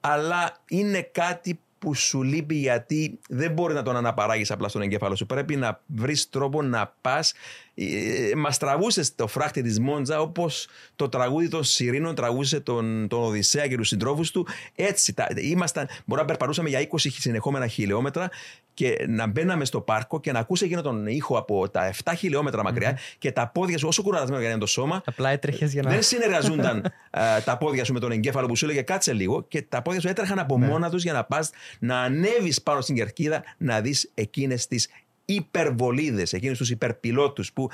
αλλά 0.00 0.56
είναι 0.68 1.02
κάτι 1.02 1.58
που 1.78 1.94
σου 1.94 2.22
λείπει 2.22 2.54
γιατί 2.54 3.18
δεν 3.28 3.52
μπορεί 3.52 3.74
να 3.74 3.82
τον 3.82 3.96
αναπαράγεις 3.96 4.50
απλά 4.50 4.68
στον 4.68 4.82
εγκέφαλο 4.82 5.16
σου. 5.16 5.26
Πρέπει 5.26 5.56
να 5.56 5.80
βρεις 5.86 6.28
τρόπο 6.28 6.62
να 6.62 6.94
πας. 7.00 7.32
Ε, 7.80 8.34
μας 8.36 8.58
τραβούσε 8.58 9.14
το 9.14 9.26
φράχτη 9.26 9.62
της 9.62 9.80
Μόντζα 9.80 10.20
όπως 10.20 10.68
το 10.96 11.08
τραγούδι 11.08 11.48
των 11.48 11.64
Σιρήνων 11.64 12.14
τραγούσε 12.14 12.60
τον, 12.60 13.08
τον 13.08 13.22
Οδυσσέα 13.22 13.66
και 13.66 13.76
τους 13.76 13.88
συντρόφους 13.88 14.30
του. 14.30 14.46
Έτσι, 14.74 15.14
τα, 15.14 15.26
ήμασταν, 15.36 15.88
μπορεί 16.04 16.20
να 16.20 16.26
περπαρούσαμε 16.26 16.68
για 16.68 16.88
20 16.90 16.96
συνεχόμενα 16.98 17.66
χιλιόμετρα 17.66 18.28
και 18.74 19.04
να 19.08 19.26
μπαίναμε 19.26 19.64
στο 19.64 19.80
πάρκο 19.80 20.20
και 20.20 20.32
να 20.32 20.38
ακούσει 20.38 20.64
εκείνο 20.64 20.82
τον 20.82 21.06
ήχο 21.06 21.38
από 21.38 21.68
τα 21.68 21.94
7 22.04 22.12
χιλιόμετρα 22.16 22.62
μακριά 22.62 22.98
και 23.18 23.32
τα 23.32 23.48
πόδια 23.48 23.78
σου 23.78 23.88
όσο 23.88 24.02
κουρασμένο 24.02 24.38
για 24.38 24.46
να 24.46 24.52
είναι 24.52 24.60
το 24.60 24.66
σώμα 24.66 25.02
Απλά 25.04 25.30
έτρεχες 25.30 25.72
για 25.72 25.82
να. 25.82 25.90
δεν 25.90 26.02
συνεργαζούνταν 26.02 26.78
α, 27.10 27.42
τα 27.44 27.58
πόδια 27.58 27.84
σου 27.84 27.92
με 27.92 28.00
τον 28.00 28.10
εγκέφαλο 28.10 28.46
που 28.46 28.56
σου 28.56 28.64
έλεγε 28.64 28.82
κάτσε 28.82 29.12
λίγο 29.12 29.44
και 29.48 29.62
τα 29.62 29.82
πόδια 29.82 30.00
σου 30.00 30.08
έτρεχαν 30.08 30.38
από 30.38 30.58
μόνα 30.58 30.90
τους 30.90 31.02
για 31.02 31.12
να 31.12 31.24
πας 31.24 31.50
να 31.78 32.00
ανέβεις 32.00 32.62
πάνω 32.62 32.80
στην 32.80 32.94
κερκίδα 32.94 33.42
να 33.58 33.80
δεις 33.80 34.10
εκείνες 34.14 34.66
τις 34.66 34.88
υπερβολίδες, 35.28 36.32
εκείνους 36.32 36.58
τους 36.58 36.70
υπερπιλότους 36.70 37.52
που. 37.52 37.70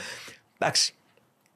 Εντάξει. 0.58 0.94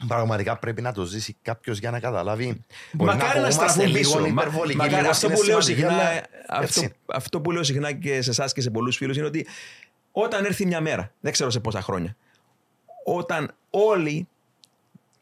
Πραγματικά 0.06 0.58
πρέπει 0.58 0.82
να 0.82 0.92
το 0.92 1.04
ζήσει 1.04 1.36
κάποιος 1.42 1.78
για 1.78 1.90
να 1.90 2.00
καταλάβει. 2.00 2.64
Μπορεί 2.92 3.10
Μακάρι 3.10 3.40
να 3.40 3.46
ακουγόμαστε 3.46 3.64
στραφούν 3.70 3.84
λίγο 3.86 3.98
πίσω. 3.98 4.20
Μα- 4.20 4.26
υπερβολικοί, 4.28 4.76
μακάρι. 4.76 4.96
λίγο 4.96 5.10
αυτό, 5.10 5.28
που 5.28 5.42
λέω 5.42 5.60
συναισθηματικοί, 5.60 5.80
συχνά, 5.80 6.26
αλλά 6.48 6.64
αυτό, 6.64 6.80
έτσι. 6.80 6.94
αυτό 7.06 7.40
που 7.40 7.50
λέω 7.50 7.62
συχνά 7.62 7.92
και 7.92 8.22
σε 8.22 8.30
εσάς 8.30 8.52
και 8.52 8.60
σε 8.60 8.70
πολλούς 8.70 8.96
φίλους 8.96 9.16
είναι 9.16 9.26
ότι 9.26 9.46
όταν 10.12 10.44
έρθει 10.44 10.66
μια 10.66 10.80
μέρα, 10.80 11.12
δεν 11.20 11.32
ξέρω 11.32 11.50
σε 11.50 11.60
πόσα 11.60 11.82
χρόνια, 11.82 12.16
όταν 13.04 13.54
όλοι 13.70 14.28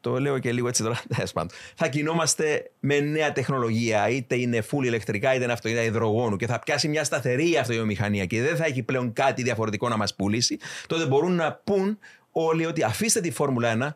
το 0.01 0.19
λέω 0.19 0.39
και 0.39 0.51
λίγο 0.51 0.67
έτσι 0.67 0.83
τώρα, 0.83 1.01
τέλος 1.15 1.31
πάντων, 1.31 1.57
θα 1.75 1.87
κινόμαστε 1.87 2.71
με 2.79 2.99
νέα 2.99 3.31
τεχνολογία, 3.31 4.09
είτε 4.09 4.35
είναι 4.35 4.63
full 4.71 4.83
ηλεκτρικά, 4.83 5.33
είτε 5.33 5.43
είναι 5.43 5.53
αυτοκίνητα 5.53 5.85
υδρογόνου 5.85 6.35
και 6.35 6.47
θα 6.47 6.59
πιάσει 6.59 6.87
μια 6.87 7.03
σταθερή 7.03 7.57
αυτοβιομηχανία 7.57 8.25
και 8.25 8.41
δεν 8.41 8.55
θα 8.55 8.65
έχει 8.65 8.83
πλέον 8.83 9.13
κάτι 9.13 9.43
διαφορετικό 9.43 9.89
να 9.89 9.97
μας 9.97 10.15
πουλήσει, 10.15 10.57
τότε 10.87 11.05
μπορούν 11.05 11.35
να 11.35 11.53
πούν 11.63 11.99
όλοι 12.31 12.65
ότι 12.65 12.83
αφήστε 12.83 13.21
τη 13.21 13.31
Φόρμουλα 13.31 13.95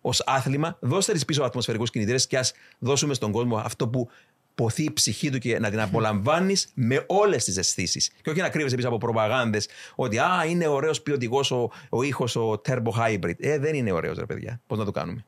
ως 0.00 0.22
άθλημα, 0.26 0.76
δώστε 0.80 1.12
της 1.12 1.24
πίσω 1.24 1.42
ατμοσφαιρικούς 1.42 1.90
κινητήρες 1.90 2.26
και 2.26 2.38
ας 2.38 2.52
δώσουμε 2.78 3.14
στον 3.14 3.32
κόσμο 3.32 3.56
αυτό 3.56 3.88
που 3.88 4.08
ποθεί 4.56 4.84
η 4.84 4.92
ψυχή 4.92 5.30
του 5.30 5.38
και 5.38 5.58
να 5.58 5.70
την 5.70 5.80
απολαμβάνεις 5.80 6.68
με 6.74 7.04
όλες 7.06 7.44
τις 7.44 7.56
αισθήσεις. 7.56 8.10
Και 8.22 8.30
όχι 8.30 8.40
να 8.40 8.48
κρύβεσαι 8.48 8.76
πίσω 8.76 8.88
από 8.88 8.98
προπαγάνδες 8.98 9.68
ότι 9.94 10.18
Α, 10.18 10.44
είναι 10.48 10.66
ωραίος 10.66 11.02
ποιοτικός 11.02 11.50
ο, 11.50 11.70
ο 11.88 12.02
ήχος, 12.02 12.36
ο 12.36 12.60
turbo 12.68 12.90
hybrid. 12.98 13.34
Ε, 13.38 13.58
δεν 13.58 13.74
είναι 13.74 13.92
ωραίος, 13.92 14.18
ρε 14.18 14.26
παιδιά. 14.26 14.60
Πώς 14.66 14.78
να 14.78 14.84
το 14.84 14.90
κάνουμε. 14.90 15.24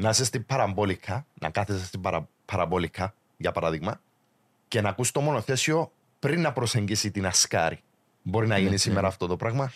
Να 0.00 0.08
είσαι 0.08 0.24
στην 0.24 0.46
παραμπόλικα, 0.46 1.26
να 1.40 1.50
κάθεσαι 1.50 1.84
στην 1.84 2.00
παρα, 2.00 2.28
παραμπόλικα, 2.44 3.14
για 3.36 3.52
παράδειγμα, 3.52 4.00
και 4.68 4.80
να 4.80 4.88
ακούς 4.88 5.10
το 5.10 5.20
μονοθέσιο 5.20 5.92
πριν 6.18 6.40
να 6.40 6.52
προσεγγίσει 6.52 7.10
την 7.10 7.26
ασκάρη. 7.26 7.80
Μπορεί 8.22 8.46
να 8.46 8.58
γίνει 8.58 8.76
σήμερα 8.76 9.06
αυτό 9.06 9.26
το 9.26 9.36
πράγμα; 9.36 9.72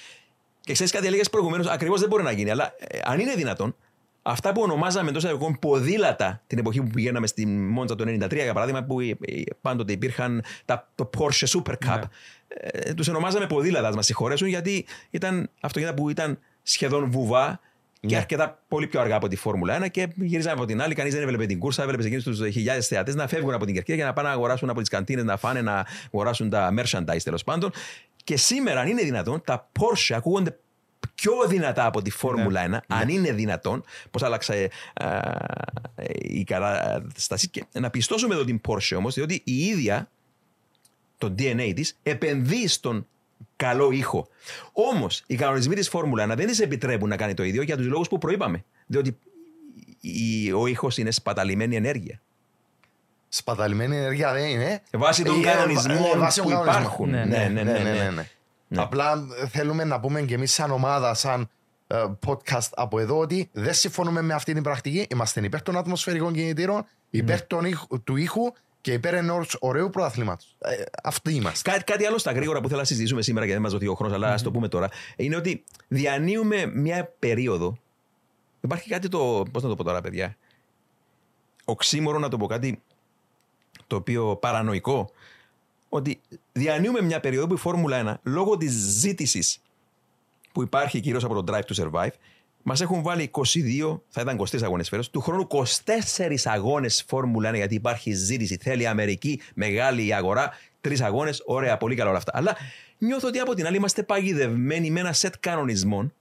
Και 0.60 0.72
ξέρεις 0.72 0.92
κάτι, 0.92 1.06
έλεγες 1.06 1.30
προηγουμένως, 1.30 1.66
ακριβώς 1.66 2.00
δεν 2.00 2.08
μπορεί 2.08 2.22
να 2.22 2.32
γίνει. 2.32 2.50
Αλλά 2.50 2.74
ε, 2.78 2.98
αν 3.04 3.20
είναι 3.20 3.34
δυνατόν, 3.34 3.76
αυτά 4.22 4.52
που 4.52 4.62
ονομάζαμε 4.62 5.08
εντό 5.08 5.18
εισαγωγικών 5.18 5.58
ποδήλατα 5.58 6.42
την 6.46 6.58
εποχή 6.58 6.82
που 6.82 6.90
πηγαίναμε 6.90 7.26
στη 7.26 7.46
Μόντζα 7.46 7.94
το 7.94 8.04
1993, 8.04 8.32
για 8.32 8.52
παράδειγμα, 8.52 8.84
που 8.84 9.00
ε, 9.00 9.08
ε, 9.20 9.42
πάντοτε 9.60 9.92
υπήρχαν 9.92 10.44
τα, 10.64 10.88
το 10.94 11.10
Porsche 11.18 11.46
Super 11.46 11.74
Cup, 11.86 12.02
ε, 12.48 12.94
τους 12.94 13.08
ονομάζαμε 13.08 13.46
ποδήλατας, 13.46 13.94
μας 13.94 14.06
συγχωρέσουν, 14.06 14.48
γιατί 14.48 14.86
ήταν 15.10 15.50
αυτοκίνητα 15.60 15.96
που 15.96 16.10
ήταν 16.10 16.38
σχεδόν 16.62 17.10
βουβά 17.10 17.60
και 18.06 18.14
Ναι. 18.14 18.20
αρκετά 18.20 18.62
πολύ 18.68 18.86
πιο 18.86 19.00
αργά 19.00 19.16
από 19.16 19.28
τη 19.28 19.36
Φόρμουλα 19.36 19.82
1 19.84 19.88
και 19.90 20.08
γυρίζαμε 20.14 20.54
από 20.56 20.64
την 20.64 20.82
άλλη. 20.82 20.94
Κανείς 20.94 21.12
δεν 21.12 21.22
έβλεπε 21.22 21.46
την 21.46 21.58
κούρσα, 21.58 21.82
έβλεπες 21.82 22.04
εκείνους 22.04 22.24
τους 22.24 22.38
χιλιάδες 22.38 22.86
θεατές 22.86 23.14
να 23.14 23.26
φεύγουν 23.28 23.54
από 23.54 23.64
την 23.64 23.74
κερκίδα 23.74 23.98
και 23.98 24.04
να 24.04 24.12
πάνε 24.12 24.28
να 24.28 24.34
αγοράσουν 24.34 24.70
από 24.70 24.80
τις 24.80 24.88
καντίνες, 24.88 25.24
να 25.24 25.36
φάνε, 25.36 25.60
να 25.62 25.86
αγοράσουν 26.06 26.50
τα 26.50 26.74
merchandise 26.78 27.22
τέλος 27.24 27.44
πάντων. 27.44 27.70
Και 28.24 28.36
σήμερα, 28.36 28.80
αν 28.80 28.88
είναι 28.88 29.02
δυνατόν, 29.02 29.42
τα 29.44 29.70
Porsche 29.78 30.14
ακούγονται 30.14 30.58
πιο 31.14 31.32
δυνατά 31.48 31.86
από 31.86 32.02
τη 32.02 32.10
Φόρμουλα 32.10 32.60
1, 32.66 32.78
αν 32.86 33.08
είναι 33.08 33.32
δυνατόν, 33.32 33.84
πώς 34.10 34.22
άλλαξε 34.22 34.70
ε, 34.94 35.04
ε, 35.94 36.04
η 36.20 36.44
κατάσταση. 36.44 37.48
Και 37.48 37.64
να 37.72 37.90
πιστώσουμε 37.90 38.34
εδώ 38.34 38.44
την 38.44 38.60
Porsche 38.68 38.96
όμως, 38.96 39.14
διότι 39.14 39.42
η 39.44 39.64
ίδια 39.64 40.10
το 41.18 41.34
DNA 41.38 41.72
της 41.74 41.98
επενδύει 42.02 42.68
στον 42.68 43.06
καλό 43.56 43.90
ήχο. 43.90 44.28
Όμως 44.72 45.22
οι 45.26 45.34
κανονισμοί 45.36 45.74
της 45.74 45.88
Φόρμουλα 45.88 46.24
1 46.24 46.36
δεν 46.36 46.46
τη 46.46 46.62
επιτρέπουν 46.62 47.08
να 47.08 47.16
κάνει 47.16 47.34
το 47.34 47.42
ίδιο 47.42 47.62
για 47.62 47.76
τους 47.76 47.86
λόγους 47.86 48.08
που 48.08 48.18
προείπαμε. 48.18 48.64
Διότι 48.86 49.18
η- 50.00 50.52
ο 50.52 50.66
ήχος 50.66 50.98
είναι 50.98 51.10
σπαταλημένη 51.10 51.76
ενέργεια. 51.76 52.20
Σπαταλημένη 53.28 53.96
ενέργεια 53.96 54.32
δεν 54.32 54.44
είναι. 54.48 54.82
Βάσει 54.92 55.22
των 55.24 55.38
Ε, 55.40 55.42
κανονισμών 55.42 55.96
ε, 56.14 56.18
βάσει 56.18 56.40
των 56.40 56.48
που 56.48 56.50
κανονισμών. 56.50 56.82
υπάρχουν. 56.82 57.10
Ναι, 57.10 57.24
Ναι, 57.24 57.48
ναι, 57.52 57.62
ναι. 57.62 57.78
ναι, 57.78 58.10
ναι. 58.68 58.80
Απλά 58.82 59.26
ε, 59.42 59.46
θέλουμε 59.46 59.84
να 59.84 60.00
πούμε 60.00 60.20
και 60.22 60.34
εμείς, 60.34 60.52
σαν 60.52 60.70
ομάδα, 60.70 61.14
σαν 61.14 61.48
ε, 61.86 62.04
podcast 62.26 62.68
από 62.74 62.98
εδώ, 63.00 63.18
ότι 63.18 63.48
δεν 63.52 63.74
συμφωνούμε 63.74 64.22
με 64.22 64.34
αυτή 64.34 64.52
την 64.52 64.62
πρακτική. 64.62 65.06
Είμαστε 65.10 65.40
υπέρ 65.40 65.62
των 65.62 65.76
ατμοσφαιρικών 65.76 66.32
κινητήρων, 66.32 66.86
υπέρ 67.10 67.46
των 67.46 67.64
ήχου- 67.64 68.04
του 68.04 68.16
ήχου 68.16 68.52
και 68.84 68.92
υπέρ 68.92 69.14
ενό 69.14 69.44
ωραίου 69.60 69.90
πρωταθλήματο. 69.90 70.44
Ε, 70.58 70.82
αυτοί 71.02 71.34
είμαστε. 71.34 71.70
Κάτι, 71.70 71.84
κάτι 71.84 72.06
άλλο 72.06 72.18
στα 72.18 72.32
γρήγορα 72.32 72.60
που 72.60 72.68
θέλω 72.68 72.80
να 72.80 72.86
συζητήσουμε 72.86 73.22
σήμερα 73.22 73.46
και 73.46 73.52
δεν 73.52 73.60
μας 73.62 73.72
δοθεί 73.72 73.86
ο 73.86 73.94
χρόνος, 73.94 74.16
αλλά 74.16 74.32
ας 74.32 74.42
το 74.42 74.50
πούμε 74.50 74.68
τώρα, 74.68 74.88
είναι 75.16 75.36
ότι 75.36 75.64
διανύουμε 75.88 76.66
μια 76.66 77.14
περίοδο. 77.18 77.76
Υπάρχει 78.60 78.88
κάτι 78.88 79.08
το. 79.08 79.42
Πώς 79.52 79.62
να 79.62 79.68
το 79.68 79.74
πω 79.74 79.84
τώρα, 79.84 80.00
παιδιά. 80.00 80.36
Οξύμορο 81.64 82.18
να 82.18 82.28
το 82.28 82.36
πω 82.36 82.46
κάτι 82.46 82.82
το 83.86 83.96
οποίο 83.96 84.36
παρανοϊκό. 84.36 85.10
Ότι 85.88 86.20
διανύουμε 86.52 87.00
μια 87.02 87.20
περίοδο 87.20 87.46
που 87.46 87.54
η 87.54 87.58
Φόρμουλα 87.58 88.20
1 88.24 88.30
λόγω 88.30 88.56
της 88.56 88.72
ζήτησης 88.72 89.62
που 90.52 90.62
υπάρχει 90.62 91.00
κυρίως 91.00 91.24
από 91.24 91.42
το 91.42 91.52
Drive 91.52 91.74
to 91.74 91.84
Survive, 91.84 92.14
μας 92.66 92.80
έχουν 92.80 93.02
βάλει 93.02 93.30
22, 93.32 94.00
θα 94.08 94.20
ήταν 94.20 94.38
23 94.38 94.62
αγώνες 94.62 94.88
φέτος, 94.88 95.10
του 95.10 95.20
χρόνου 95.20 95.46
24 95.50 95.66
αγώνες 96.44 97.04
Φόρμουλα 97.06 97.50
1 97.50 97.54
γιατί 97.54 97.74
υπάρχει 97.74 98.12
ζήτηση. 98.12 98.58
Θέλει 98.62 98.82
η 98.82 98.86
Αμερική, 98.86 99.40
μεγάλη 99.54 100.06
η 100.06 100.12
αγορά, 100.12 100.50
τρεις 100.80 101.00
αγώνες, 101.00 101.42
ωραία, 101.44 101.76
πολύ 101.76 101.94
καλά 101.94 102.08
όλα 102.08 102.18
αυτά. 102.18 102.32
Αλλά 102.34 102.56
νιώθω 102.98 103.28
ότι 103.28 103.38
από 103.38 103.54
την 103.54 103.66
άλλη 103.66 103.76
είμαστε 103.76 104.02
παγιδευμένοι 104.02 104.90
με 104.90 105.00
ένα 105.00 105.12
σετ 105.12 105.34
κανονισμών 105.40 106.14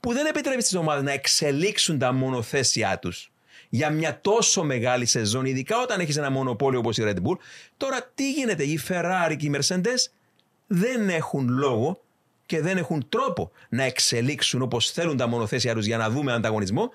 που 0.00 0.12
δεν 0.12 0.26
επιτρέπει 0.26 0.62
στις 0.62 0.74
ομάδες 0.74 1.02
να 1.02 1.12
εξελίξουν 1.12 1.98
τα 1.98 2.12
μονοθέσια 2.12 2.98
τους 2.98 3.30
για 3.68 3.90
μια 3.90 4.20
τόσο 4.20 4.64
μεγάλη 4.64 5.06
σεζόν, 5.06 5.44
ειδικά 5.44 5.80
όταν 5.82 6.00
έχεις 6.00 6.16
ένα 6.16 6.30
μονοπόλιο 6.30 6.78
όπως 6.78 6.96
η 6.96 7.02
Red 7.06 7.16
Bull. 7.16 7.36
Τώρα 7.76 8.10
τι 8.14 8.32
γίνεται, 8.32 8.62
οι 8.62 8.80
Ferrari 8.88 9.34
και 9.38 9.46
οι 9.46 9.54
Mercedes 9.56 10.10
δεν 10.66 11.08
έχουν 11.08 11.48
λόγο 11.48 12.00
και 12.50 12.60
δεν 12.60 12.76
έχουν 12.76 13.08
τρόπο 13.08 13.50
να 13.68 13.82
εξελίξουν 13.82 14.62
όπως 14.62 14.90
θέλουν 14.90 15.16
τα 15.16 15.26
μονοθέσια 15.26 15.74
τους 15.74 15.86
για 15.86 15.96
να 15.96 16.10
δούμε 16.10 16.32
ανταγωνισμό. 16.32 16.90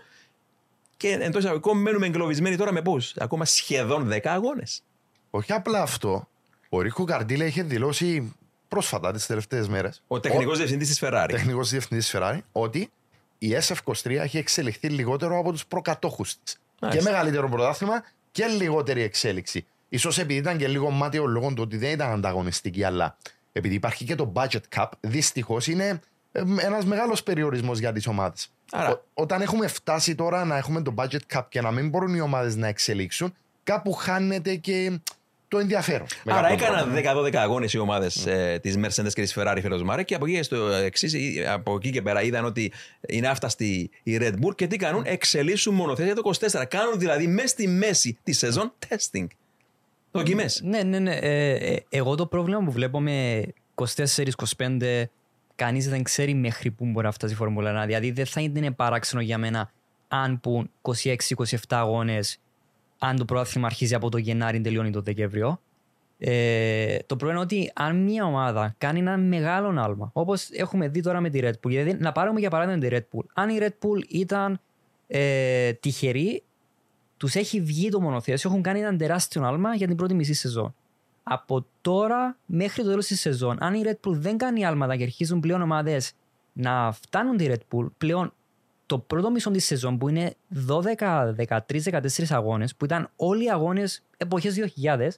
Και 0.97 1.17
εντός 1.21 1.41
εισαγωγικών 1.41 1.77
μένουμε 1.77 2.05
εγκλωβισμένοι 2.05 2.55
τώρα 2.55 2.71
με 2.71 2.81
πώ, 2.81 2.97
ακόμα 3.15 3.45
σχεδόν 3.45 4.09
10 4.11 4.19
αγώνες. 4.23 4.83
Όχι 5.29 5.53
απλά 5.53 5.81
αυτό. 5.81 6.27
Ο 6.69 6.81
Ρίκο 6.81 7.03
Καρντίλα 7.03 7.45
είχε 7.45 7.63
δηλώσει 7.63 8.35
πρόσφατα 8.67 9.11
τις 9.11 9.25
τελευταίες 9.25 9.67
μέρες. 9.67 10.03
Ο 10.07 10.19
τεχνικός 10.19 10.57
διευθυντής 10.57 10.87
της 10.87 10.99
Ferrari. 11.03 11.27
τεχνικός 11.29 11.69
διευθυντής 11.69 12.15
Ferrari, 12.15 12.39
ότι 12.51 12.89
η 13.37 13.55
SF23 13.67 14.09
έχει 14.09 14.37
εξελιχθεί 14.37 14.89
λιγότερο 14.89 15.39
από 15.39 15.51
τους 15.51 15.65
προκατόχους 15.65 16.35
της. 16.43 16.53
Και 16.53 16.85
Μάλιστα. 16.85 17.11
μεγαλύτερο 17.11 17.49
πρωτάθλημα 17.49 18.03
και 18.31 18.45
λιγότερη 18.45 19.01
εξέλιξη. 19.01 19.65
σω 19.97 20.09
επειδή 20.09 20.39
ήταν 20.39 20.57
και 20.57 20.67
λίγο 20.67 20.89
μάταιο 20.89 21.25
λόγω 21.25 21.47
του 21.47 21.61
ότι 21.61 21.77
δεν 21.77 21.91
ήταν 21.91 22.11
ανταγωνιστική, 22.11 22.83
αλλά 22.83 23.17
επειδή 23.57 23.75
υπάρχει 23.75 24.05
και 24.05 24.15
το 24.15 24.31
budget 24.35 24.61
cap, 24.75 24.85
δυστυχώς 24.99 25.67
είναι 25.67 25.99
ένας 26.59 26.85
μεγάλος 26.85 27.23
περιορισμός 27.23 27.79
για 27.79 27.91
τις 27.91 28.07
ομάδες. 28.07 28.49
Άρα- 28.71 29.01
όταν 29.13 29.41
έχουμε 29.41 29.67
φτάσει 29.67 30.15
τώρα 30.15 30.45
να 30.45 30.57
έχουμε 30.57 30.81
το 30.81 30.93
budget 30.97 31.35
cap 31.35 31.41
και 31.49 31.61
να 31.61 31.71
μην 31.71 31.89
μπορούν 31.89 32.13
οι 32.15 32.19
ομάδες 32.19 32.55
να 32.55 32.67
εξελίξουν, 32.67 33.33
κάπου 33.63 33.93
χάνεται 33.93 34.55
και 34.55 34.99
το 35.47 35.57
ενδιαφέρον. 35.59 36.07
με 36.23 36.33
Άρα 36.33 36.41
κάποιον 36.49 36.59
τρόπο. 36.69 36.97
έκαναν 36.97 37.23
10-12 37.25 37.35
αγώνες 37.35 37.73
οι 37.73 37.77
ομάδες 37.77 38.25
ε, 38.25 38.59
της 38.61 38.75
Mercedes 38.77 39.13
και 39.13 39.21
της 39.21 39.35
Ferrari 39.37 39.57
φέτος 39.61 39.83
Μάρε 39.83 40.03
και 40.03 40.15
από 40.15 40.25
εκεί, 40.25 40.43
στο 40.43 40.55
εξής, 40.67 41.13
ε, 41.13 41.47
από 41.49 41.75
εκεί 41.75 41.89
και 41.89 42.01
πέρα 42.01 42.21
είδαν 42.21 42.45
ότι 42.45 42.71
είναι 43.07 43.27
άφταστη 43.27 43.89
η 44.03 44.17
Red 44.21 44.33
Bull 44.33 44.55
και 44.55 44.67
τι 44.67 44.77
κάνουν, 44.77 45.03
εξελίσσουν 45.05 45.73
μονοθέσια 45.75 46.15
το 46.15 46.21
24. 46.23 46.65
Κάνουν 46.65 46.99
δηλαδή 46.99 47.27
μέσα 47.27 47.47
στη 47.47 47.67
μέση 47.67 48.17
τη 48.23 48.31
σεζόν 48.33 48.73
testing. 48.89 49.25
Δοκιμέ. 50.17 50.45
Ναι, 50.61 50.83
ναι, 50.83 50.99
ναι. 50.99 51.15
Ε, 51.15 51.53
ε, 51.53 51.83
εγώ 51.89 52.15
το 52.15 52.25
πρόβλημα 52.25 52.63
που 52.63 52.71
βλέπω 52.71 53.01
με 53.01 53.43
24-25, 54.57 55.03
κανείς 55.55 55.89
δεν 55.89 56.03
ξέρει 56.03 56.33
μέχρι 56.33 56.71
πού 56.71 56.85
μπορεί 56.85 57.05
να 57.05 57.11
φτάσει 57.11 57.33
η 57.33 57.35
Φόρμουλα 57.35 57.83
1. 57.83 57.85
Δηλαδή 57.85 58.11
δεν 58.11 58.25
θα 58.25 58.41
είναι 58.41 58.71
παράξενο 58.71 59.21
για 59.21 59.37
μένα 59.37 59.71
αν 60.07 60.39
πούν 60.39 60.71
26-27 60.81 60.95
αγώνες, 61.69 62.39
αν 62.99 63.17
το 63.17 63.25
πρόθυμα 63.25 63.65
αρχίζει 63.65 63.95
από 63.95 64.09
το 64.09 64.17
Γενάρη 64.17 64.61
τελειώνει 64.61 64.91
το 64.91 65.01
Δεκέμβριο. 65.01 65.59
Ε, 66.17 66.97
το 67.05 67.15
πρόβλημα 67.15 67.43
είναι 67.43 67.59
ότι 67.61 67.71
αν 67.75 68.03
μια 68.03 68.25
ομάδα 68.25 68.75
κάνει 68.77 68.99
ένα 68.99 69.17
μεγάλο 69.17 69.81
άλμα, 69.81 70.09
όπως 70.13 70.49
έχουμε 70.51 70.87
δει 70.87 71.01
τώρα 71.01 71.21
με 71.21 71.29
τη 71.29 71.39
Red 71.41 71.49
Bull, 71.49 71.69
δηλαδή 71.69 71.93
να 71.93 72.11
πάρουμε 72.11 72.39
για 72.39 72.49
παράδειγμα 72.49 72.87
τη 72.87 72.87
Red 72.91 73.17
Bull. 73.17 73.25
Αν 73.33 73.49
η 73.49 73.57
Red 73.59 73.65
Bull 73.85 74.03
ήταν 74.09 74.59
ε, 75.07 75.73
τυχερή, 75.73 76.43
τους 77.17 77.35
έχει 77.35 77.61
βγει 77.61 77.89
το 77.89 78.01
μονοθέσιο, 78.01 78.49
έχουν 78.49 78.61
κάνει 78.61 78.79
ένα 78.79 78.97
τεράστιο 78.97 79.43
άλμα 79.43 79.75
για 79.75 79.87
την 79.87 79.95
πρώτη 79.95 80.13
μισή 80.13 80.33
σεζόν. 80.33 80.75
Από 81.23 81.65
τώρα 81.81 82.37
μέχρι 82.45 82.83
το 82.83 82.89
τέλος 82.89 83.05
της 83.05 83.19
σεζόν, 83.19 83.57
αν 83.59 83.73
η 83.73 83.81
Red 83.85 84.09
Bull 84.09 84.13
δεν 84.13 84.37
κάνει 84.37 84.65
άλματα 84.65 84.95
και 84.95 85.03
αρχίζουν 85.03 85.39
πλέον 85.39 85.61
ομάδες 85.61 86.13
να 86.53 86.91
φτάνουν 86.91 87.37
τη 87.37 87.45
Red 87.49 87.75
Bull, 87.75 87.87
πλέον 87.97 88.33
το 88.85 88.99
πρώτο 88.99 89.31
μισό 89.31 89.51
της 89.51 89.65
σεζόν 89.65 89.97
που 89.97 90.09
είναι 90.09 90.35
12, 90.67 91.33
13, 91.35 91.59
14 91.83 92.01
αγώνες, 92.29 92.75
που 92.75 92.85
ήταν 92.85 93.09
όλοι 93.15 93.43
οι 93.43 93.51
αγώνες 93.51 94.03
εποχές 94.17 94.55
2000, 94.55 95.09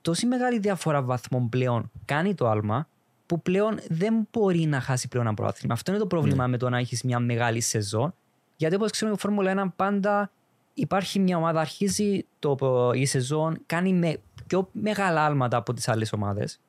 τόση 0.00 0.26
μεγάλη 0.26 0.58
διαφορά 0.58 1.02
βαθμών 1.02 1.48
πλέον 1.48 1.90
κάνει 2.04 2.34
το 2.34 2.48
άλμα, 2.48 2.88
που 3.26 3.42
πλέον 3.42 3.80
δεν 3.88 4.28
μπορεί 4.32 4.66
να 4.66 4.80
χάσει 4.80 5.08
πλέον 5.08 5.26
ένα 5.26 5.34
πρόθυμα. 5.34 5.72
Αυτό 5.72 5.90
είναι 5.90 6.00
το 6.00 6.06
πρόβλημα 6.06 6.46
με 6.46 6.56
το 6.56 6.68
να 6.68 6.78
έχεις 6.78 7.02
μια 7.02 7.18
μεγάλη 7.18 7.60
σεζόν. 7.60 8.14
Γιατί 8.56 8.74
όπως 8.74 8.90
ξέρουμε, 8.90 9.16
η 9.16 9.20
Φόρμουλα 9.20 9.64
1 9.66 9.72
πάντα 9.76 10.30
υπάρχει 10.74 11.18
μια 11.18 11.36
ομάδα, 11.36 11.60
αρχίζει 11.60 12.26
το, 12.38 12.56
η 12.94 13.06
σεζόν, 13.06 13.58
κάνει 13.66 13.92
με 13.92 14.16
πιο 14.46 14.68
μεγάλα 14.72 15.24
άλματα 15.24 15.56
από 15.56 15.72
τις 15.72 15.88
άλλες 15.88 16.12
ομάδες. 16.12 16.60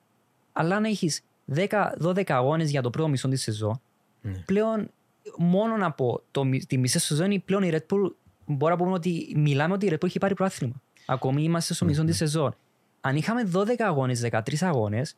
Αλλά 0.52 0.76
αν 0.76 0.84
έχεις 0.84 1.22
10-12 1.54 2.22
αγώνες 2.26 2.70
για 2.70 2.82
το 2.82 2.90
πρώτο 2.90 3.08
μισό 3.08 3.28
της 3.28 3.42
σεζόν, 3.42 3.80
πλέον 4.44 4.90
μόνο 5.38 5.86
από 5.86 6.22
το, 6.30 6.44
μι- 6.44 6.66
τη 6.66 6.78
μισή 6.78 6.98
σεζόν 6.98 7.42
πλέον 7.44 7.62
η 7.62 7.70
Red 7.72 7.94
Bull 7.94 8.10
μπορεί 8.46 8.72
να 8.72 8.78
πούμε 8.78 8.92
ότι 8.92 9.32
μιλάμε 9.36 9.74
ότι 9.74 9.86
η 9.86 9.88
Red 9.92 9.94
Bull 9.94 10.04
έχει 10.04 10.18
πάρει 10.18 10.34
πρόθυμα. 10.34 10.72
Ακόμη 11.06 11.42
είμαστε 11.42 11.74
στο 11.74 11.84
μισό 11.84 12.04
της 12.04 12.16
σεζόν. 12.16 12.54
Αν 13.00 13.16
είχαμε 13.16 13.50
12 13.54 13.66
αγώνες, 13.78 14.20
13 14.30 14.40
αγώνες, 14.60 15.16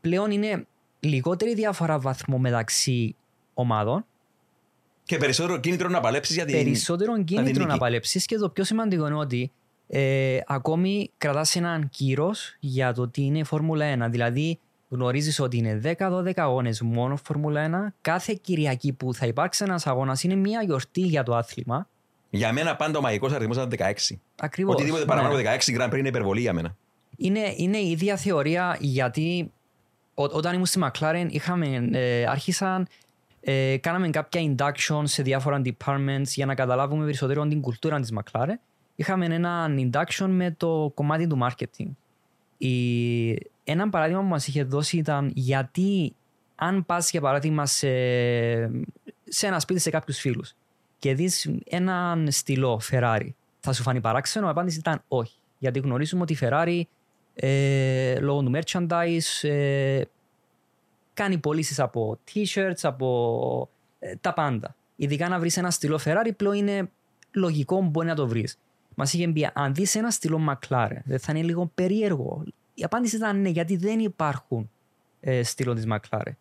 πλέον 0.00 0.30
είναι 0.30 0.66
λιγότερη 1.00 1.54
διαφορά 1.54 1.98
βαθμό 1.98 2.38
μεταξύ 2.38 3.16
ομάδων 3.54 4.04
Και 5.04 5.16
περισσότερο 5.16 5.58
κίνητρο 5.58 5.88
να 5.88 6.00
παλέψεις 6.00 6.34
για 6.34 6.44
την. 6.44 6.54
περισσότερο 6.54 7.14
την 7.14 7.24
κίνητρο 7.24 7.52
νίκη. 7.52 7.66
να 7.66 7.78
παλέψεις 7.78 8.26
και 8.26 8.36
το 8.36 8.48
πιο 8.48 8.64
σημαντικό 8.64 9.06
είναι 9.06 9.16
ότι 9.16 9.52
ε, 9.88 10.38
ακόμη 10.46 11.10
κρατάς 11.18 11.56
έναν 11.56 11.88
κύρος 11.88 12.56
για 12.60 12.92
το 12.92 13.08
τι 13.08 13.22
είναι 13.22 13.38
η 13.38 13.44
Φόρμουλα 13.44 14.06
1. 14.06 14.10
Δηλαδή, 14.10 14.58
γνωρίζεις 14.88 15.40
ότι 15.40 15.56
είναι 15.56 15.80
10-12 15.98 16.32
αγώνες 16.36 16.82
μόνο 16.82 17.16
Φόρμουλα 17.16 17.90
1. 17.90 17.94
Κάθε 18.00 18.38
Κυριακή 18.40 18.92
που 18.92 19.14
θα 19.14 19.26
υπάρξει 19.26 19.64
ένας 19.64 19.86
αγώνας 19.86 20.22
είναι 20.22 20.34
μια 20.34 20.62
γιορτή 20.62 21.00
για 21.00 21.22
το 21.22 21.36
άθλημα. 21.36 21.88
Για 22.30 22.52
μένα 22.52 22.76
πάντα 22.76 22.98
ο 22.98 23.00
μαγικός 23.00 23.32
αριθμός 23.32 23.56
ήταν 23.56 23.68
16. 24.10 24.16
Ακριβώς. 24.36 24.74
Οτιδήποτε 24.74 25.04
παραπάνω 25.04 25.34
ναι. 25.34 25.48
από 25.48 25.60
16 25.64 25.78
Grand 25.78 25.92
Prix 25.92 25.98
είναι 25.98 26.08
υπερβολή 26.08 26.40
για 26.40 26.52
μένα. 26.52 26.76
είναι, 27.16 27.54
είναι 27.56 27.78
η 27.78 27.90
ίδια 27.90 28.16
θεωρία 28.16 28.76
γιατί 28.80 29.52
ό, 30.14 30.22
όταν 30.24 30.54
ήμουν 30.54 30.66
στη 30.66 30.80
McLaren 30.82 31.26
είχαμε, 31.30 31.88
ε, 31.92 32.24
άρχισαν, 32.24 32.86
ε, 33.44 33.76
κάναμε 33.76 34.10
κάποια 34.10 34.54
induction 34.56 35.02
σε 35.04 35.22
διάφορα 35.22 35.62
departments 35.64 36.26
για 36.26 36.46
να 36.46 36.54
καταλάβουμε 36.54 37.04
περισσότερο 37.04 37.46
την 37.46 37.60
κουλτούρα 37.60 38.00
της 38.00 38.12
McLaren. 38.14 38.58
Είχαμε 38.94 39.24
ένα 39.24 39.74
induction 39.78 40.26
με 40.28 40.50
το 40.50 40.92
κομμάτι 40.94 41.26
του 41.26 41.38
marketing. 41.42 41.88
Η, 42.58 43.30
ένα 43.64 43.88
παράδειγμα 43.88 44.20
που 44.20 44.28
μας 44.28 44.46
είχε 44.46 44.64
δώσει 44.64 44.96
ήταν 44.96 45.32
γιατί 45.34 46.14
αν 46.54 46.86
πας 46.86 47.10
για 47.10 47.20
παράδειγμα 47.20 47.66
σε, 47.66 47.88
σε 49.24 49.46
ένα 49.46 49.60
σπίτι 49.60 49.80
σε 49.80 49.90
κάποιους 49.90 50.18
φίλους 50.18 50.54
και 50.98 51.14
δεις 51.14 51.50
έναν 51.64 52.30
στυλό 52.30 52.80
Ferrari 52.90 53.28
θα 53.60 53.72
σου 53.72 53.82
φανεί 53.82 54.00
παράξενο, 54.00 54.46
η 54.46 54.50
απάντηση 54.50 54.78
ήταν 54.78 55.02
όχι. 55.08 55.38
Γιατί 55.58 55.78
γνωρίζουμε 55.78 56.22
ότι 56.22 56.32
η 56.32 56.38
Ferrari 56.40 56.82
ε, 57.34 58.18
λόγω 58.20 58.42
του 58.42 58.52
merchandise 58.54 59.48
ε, 59.48 60.02
κάνει 61.14 61.38
πωλήσεις 61.38 61.80
από 61.80 62.18
t-shirts, 62.32 62.80
από 62.82 63.70
ε, 63.98 64.16
τα 64.16 64.32
πάντα. 64.32 64.76
Ειδικά 64.96 65.28
να 65.28 65.38
βρεις 65.38 65.56
ένα 65.56 65.70
στυλό 65.70 66.00
Ferrari 66.04 66.30
πλέον 66.36 66.54
είναι 66.54 66.90
λογικό 67.32 67.78
που 67.78 67.88
μπορεί 67.88 68.06
να 68.06 68.14
το 68.14 68.28
βρεις. 68.28 68.58
Μας 68.94 69.12
είχε 69.12 69.28
πει, 69.28 69.50
αν 69.52 69.74
δεις 69.74 69.94
ένα 69.94 70.10
στυλό 70.10 70.40
McLaren, 70.48 71.00
δεν 71.04 71.18
θα 71.18 71.32
είναι 71.32 71.42
λίγο 71.42 71.70
περίεργο. 71.74 72.44
Η 72.74 72.84
απάντηση 72.84 73.16
ήταν 73.16 73.40
ναι, 73.40 73.48
γιατί 73.48 73.76
δεν 73.76 73.98
υπάρχουν 73.98 74.70
ε, 75.20 75.42
στυλό 75.42 75.74
της 75.74 75.84
McLaren. 75.88 76.32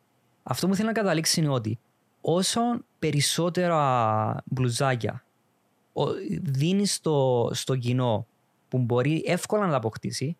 Αυτό 0.43 0.67
που 0.67 0.75
θέλω 0.75 0.87
να 0.87 0.93
καταλήξει 0.93 1.39
είναι 1.39 1.49
ότι 1.49 1.79
όσο 2.21 2.61
περισσότερα 2.99 4.43
μπλουζάκια 4.45 5.23
δίνεις 6.41 6.93
στο, 6.93 7.49
στο 7.53 7.75
κοινό 7.75 8.27
που 8.69 8.77
μπορεί 8.77 9.23
εύκολα 9.25 9.65
να 9.65 9.71
τα 9.71 9.77
αποκτήσει, 9.77 10.37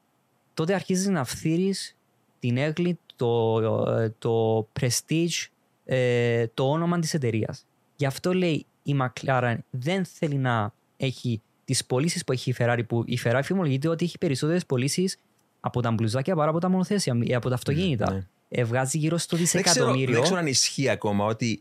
τότε 0.53 0.73
αρχίζεις 0.73 1.07
να 1.07 1.23
φθείρεις 1.23 1.97
την 2.39 2.57
έγκλη, 2.57 2.99
το, 3.23 4.09
το 4.19 4.67
prestige, 4.79 5.47
ε, 5.85 6.47
το 6.53 6.69
όνομα 6.69 6.99
της 6.99 7.13
εταιρείας. 7.13 7.65
Γι' 7.95 8.05
αυτό 8.05 8.33
λέει 8.33 8.65
η 8.83 8.95
McLaren 9.01 9.55
δεν 9.69 10.05
θέλει 10.05 10.35
να 10.35 10.73
έχει 10.97 11.41
τις 11.65 11.85
πωλήσεις 11.85 12.23
που 12.23 12.31
έχει 12.31 12.49
η 12.49 12.55
Ferrari, 12.59 12.81
που 12.87 13.03
η 13.05 13.19
Ferrari 13.23 13.41
φημολογείται 13.43 13.87
ότι 13.87 14.05
έχει 14.05 14.17
περισσότερες 14.17 14.65
πωλήσεις 14.65 15.17
από 15.59 15.81
τα 15.81 15.91
μπλουζάκια 15.91 16.35
παρά 16.35 16.49
από 16.49 16.59
τα 16.59 16.69
μονοθέσια 16.69 17.17
ή 17.21 17.35
από 17.35 17.49
τα 17.49 17.55
αυτοκίνητα. 17.55 18.11
ναι. 18.13 18.27
Ε, 18.49 18.63
βγάζει 18.63 18.97
γύρω 18.97 19.17
στο 19.17 19.35
Δεν 19.37 19.45
ξέρω, 19.45 19.63
δισεκατομμύριο. 19.63 20.13
δεν 20.13 20.23
ξέρω 20.23 20.39
αν 20.39 20.47
ισχύει 20.47 20.89
ακόμα 20.89 21.25
ότι 21.25 21.59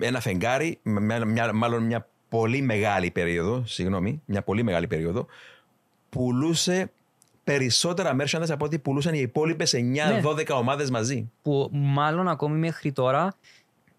ένα 0.00 0.20
φεγγάρι, 0.20 0.78
με 0.82 1.00
μια, 1.00 1.24
μια- 1.24 1.52
μάλλον 1.52 1.82
μια 1.84 2.08
πολύ 2.28 2.60
μεγάλη 2.62 3.10
περίοδο, 3.10 3.62
συγγνώμη, 3.66 4.22
μια 4.24 4.42
πολύ 4.42 4.62
μεγάλη 4.62 4.86
περίοδο, 4.86 5.26
πουλούσε 6.10 6.90
περισσότερα 7.56 8.16
merchandise 8.20 8.50
από 8.50 8.64
ό,τι 8.64 8.78
πουλούσαν 8.78 9.14
οι 9.14 9.18
υπόλοιπες 9.20 9.74
9-12 10.22 10.46
ομάδες 10.50 10.90
μαζί. 10.90 11.30
που 11.42 11.68
μάλλον 11.72 12.28
ακόμη 12.28 12.58
μέχρι 12.58 12.92
τώρα 12.92 13.34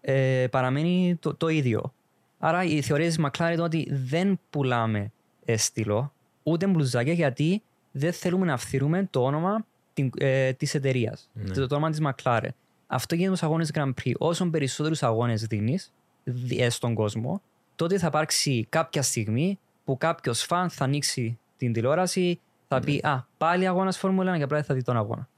ε, 0.00 0.46
παραμένει 0.50 1.16
το, 1.20 1.34
το 1.34 1.48
ίδιο. 1.48 1.92
Άρα 2.38 2.64
η 2.64 2.80
θεωρία 2.82 3.06
της 3.06 3.18
McLaren 3.22 3.50
είναι 3.52 3.62
ότι 3.62 3.88
δεν 3.90 4.40
πουλάμε 4.50 5.12
ε, 5.44 5.56
στυλό, 5.56 6.12
ούτε 6.42 6.66
μπλουζάκια, 6.66 7.12
γιατί 7.12 7.62
δεν 7.92 8.12
θέλουμε 8.12 8.46
να 8.46 8.52
αυθύρουμε 8.52 9.08
το 9.10 9.24
όνομα 9.24 9.64
την, 9.92 10.10
ε, 10.18 10.52
της 10.52 10.74
εταιρείας, 10.74 11.30
το, 11.54 11.66
το 11.66 11.74
όνομα 11.74 11.90
της 11.90 12.00
McLaren. 12.02 12.48
Αυτό 12.86 13.14
γίνεται 13.14 13.36
στους 13.36 13.48
αγώνες 13.48 13.70
Grand 13.74 13.92
Prix. 14.02 14.12
Όσο 14.18 14.46
περισσότερους 14.46 15.02
αγώνες 15.02 15.42
δίνεις 15.44 15.92
δι- 16.24 16.60
ε, 16.60 16.70
στον 16.70 16.94
κόσμο, 16.94 17.42
τότε 17.76 17.98
θα 17.98 18.06
υπάρξει 18.06 18.66
κάποια 18.68 19.02
στιγμή 19.02 19.58
που 19.84 19.98
κάποιος 19.98 20.42
φαν 20.42 20.70
θα 20.70 20.84
ανοίξει 20.84 21.38
την 21.56 21.72
τηλεόραση, 21.72 22.40
θα 22.74 22.80
πει 22.80 23.00
«Α, 23.02 23.26
πάλι 23.38 23.66
αγώνας 23.66 23.98
Φόρμουλα 23.98 24.34
1» 24.34 24.36
και 24.36 24.42
απλά 24.42 24.62
θα 24.62 24.74
δει 24.74 24.82
τον 24.82 24.96
αγώνα. 24.96 25.28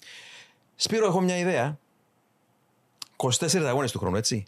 Σπύρο, 0.74 1.06
έχω 1.06 1.20
μια 1.20 1.38
ιδέα. 1.38 1.78
24 3.16 3.62
αγώνες 3.62 3.92
του 3.92 3.98
χρόνου, 3.98 4.16
έτσι. 4.16 4.44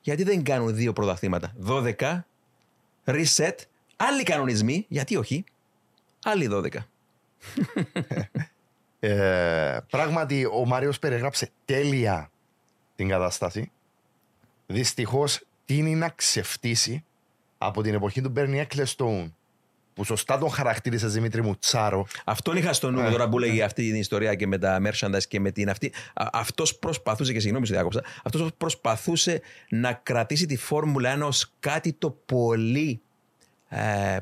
Γιατί 0.00 0.22
δεν 0.22 0.42
κάνουν 0.42 0.74
δύο 0.74 0.92
πρωταθλήματα. 0.92 1.52
12, 1.66 2.24
reset, 3.04 3.54
άλλοι 3.96 4.22
κανονισμοί, 4.22 4.86
γιατί 4.88 5.16
όχι. 5.16 5.44
Άλλοι 6.24 6.48
12. 6.52 6.68
Ε, 9.00 9.78
πράγματι, 9.90 10.44
ο 10.44 10.64
Μάριος 10.66 10.98
περιγράψε 10.98 11.50
τέλεια 11.64 12.30
την 12.96 13.08
κατάσταση. 13.08 13.70
Δυστυχώς, 14.66 15.42
τίνει 15.64 15.94
να 15.94 16.08
ξεφτύσει 16.08 17.04
από 17.58 17.82
την 17.82 17.94
εποχή 17.94 18.20
του 18.20 18.28
Μπέρνι 18.28 18.66
Ecclestone 18.68 19.28
που 19.98 20.04
σωστά 20.04 20.38
τον 20.38 20.50
χαρακτήρισε 20.50 21.06
Δημήτρη 21.06 21.42
μου 21.42 21.56
Τσάρο. 21.58 22.06
Αυτόν 22.24 22.56
είχα 22.56 22.72
στο 22.72 22.90
νου 22.90 23.00
μου 23.00 23.06
Ε, 23.06 23.10
τώρα 23.10 23.28
που 23.28 23.38
λέγει 23.38 23.62
αυτή 23.62 23.82
την 23.90 23.94
ιστορία 24.00 24.34
και 24.34 24.46
με 24.46 24.58
τα 24.58 24.80
merchandise 24.84 25.22
και 25.28 25.40
με 25.40 25.50
την 25.50 25.70
αυτή. 25.70 25.92
Αυτός 26.14 26.78
προσπαθούσε, 26.78 27.32
και 27.32 27.40
συγγνώμη, 27.40 27.66
σε 27.66 27.72
διάκοψα, 27.72 28.02
αυτός 28.24 28.50
προσπαθούσε 28.56 29.40
να 29.68 29.92
κρατήσει 29.92 30.46
τη 30.46 30.56
Φόρμουλα 30.56 31.16
1 31.18 31.26
ως 31.26 31.52
κάτι 31.60 31.92
το 31.92 32.10
πολύ. 32.26 33.00
Ε, 33.68 34.16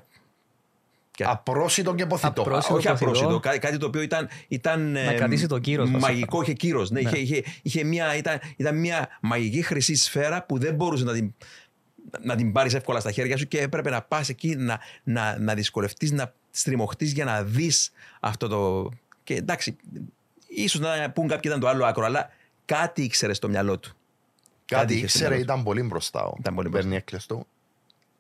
και- 1.11 1.25
Απρόσιτο 1.27 1.95
και 1.95 2.07
ποθητό. 2.07 2.41
Απρόσιτο. 2.43 2.75
όχι 2.75 2.87
το 2.87 2.93
απρόσιτο, 2.93 3.27
θηρό. 3.29 3.41
κά- 3.41 3.59
κάτι 3.59 3.77
το 3.77 3.87
οποίο 3.87 4.01
ήταν. 4.01 4.29
ήταν 4.49 4.91
Να 4.93 5.01
ε, 5.01 5.15
κρατήσει 5.15 5.47
το 5.47 5.59
κύρος, 5.59 5.91
βασικά. 5.91 6.11
Μαγικό, 6.13 6.43
είχε 6.43 6.53
κύρος. 6.53 6.91
Ναι, 6.91 7.01
Είχε, 7.01 7.19
είχε, 7.19 7.43
είχε 7.63 7.85
μια, 7.85 8.17
ήταν, 8.17 8.39
ήταν 8.57 8.79
μια 8.79 9.09
μαγική 9.21 9.63
χρυσή 9.63 9.95
σφαίρα 9.95 10.43
που 10.45 10.59
δεν 10.59 10.75
μπορούσε 10.75 11.05
να 11.05 11.13
την, 11.13 11.35
να 12.23 12.37
την 12.37 12.53
πάρεις 12.53 12.75
εύκολα 12.75 13.01
στα 13.01 13.11
χέρια 13.11 13.37
σου 13.37 13.49
και 13.49 13.61
έπρεπε 13.61 13.91
να 13.91 14.03
πας 14.03 14.29
εκεί 14.29 14.57
να, 14.57 14.81
να, 15.03 15.39
να 15.39 15.55
δυσκολευτείς, 15.55 16.13
να 16.13 16.33
στριμωχτείς 16.51 17.13
για 17.13 17.25
να 17.25 17.43
δεις 17.43 17.91
αυτό 18.21 18.49
το. 18.49 18.91
Και 19.25 19.35
εντάξει, 19.35 19.77
ίσως 20.47 20.81
να 20.81 21.11
πούν 21.11 21.29
κάποιοι 21.29 21.43
ήταν 21.45 21.61
το 21.61 21.69
άλλο 21.69 21.85
άκρο, 21.85 22.05
αλλά 22.05 22.31
κάτι 22.65 23.03
ήξερε 23.03 23.33
στο 23.35 23.49
μυαλό 23.49 23.79
του. 23.79 23.97
Κάτι 24.65 24.93
είχε 24.95 25.07
στο 25.07 25.19
ήξερε, 25.19 25.29
μυαλό 25.29 25.45
του. 25.45 25.53
ήταν 25.53 25.65
πολύ 25.65 25.83
μπροστά 25.83 26.25
ο 26.25 26.35
Ήταν 26.39 26.55
πολύ 26.55 26.69
Μπέρνι 26.69 27.05
Ecclestone. 27.05 27.41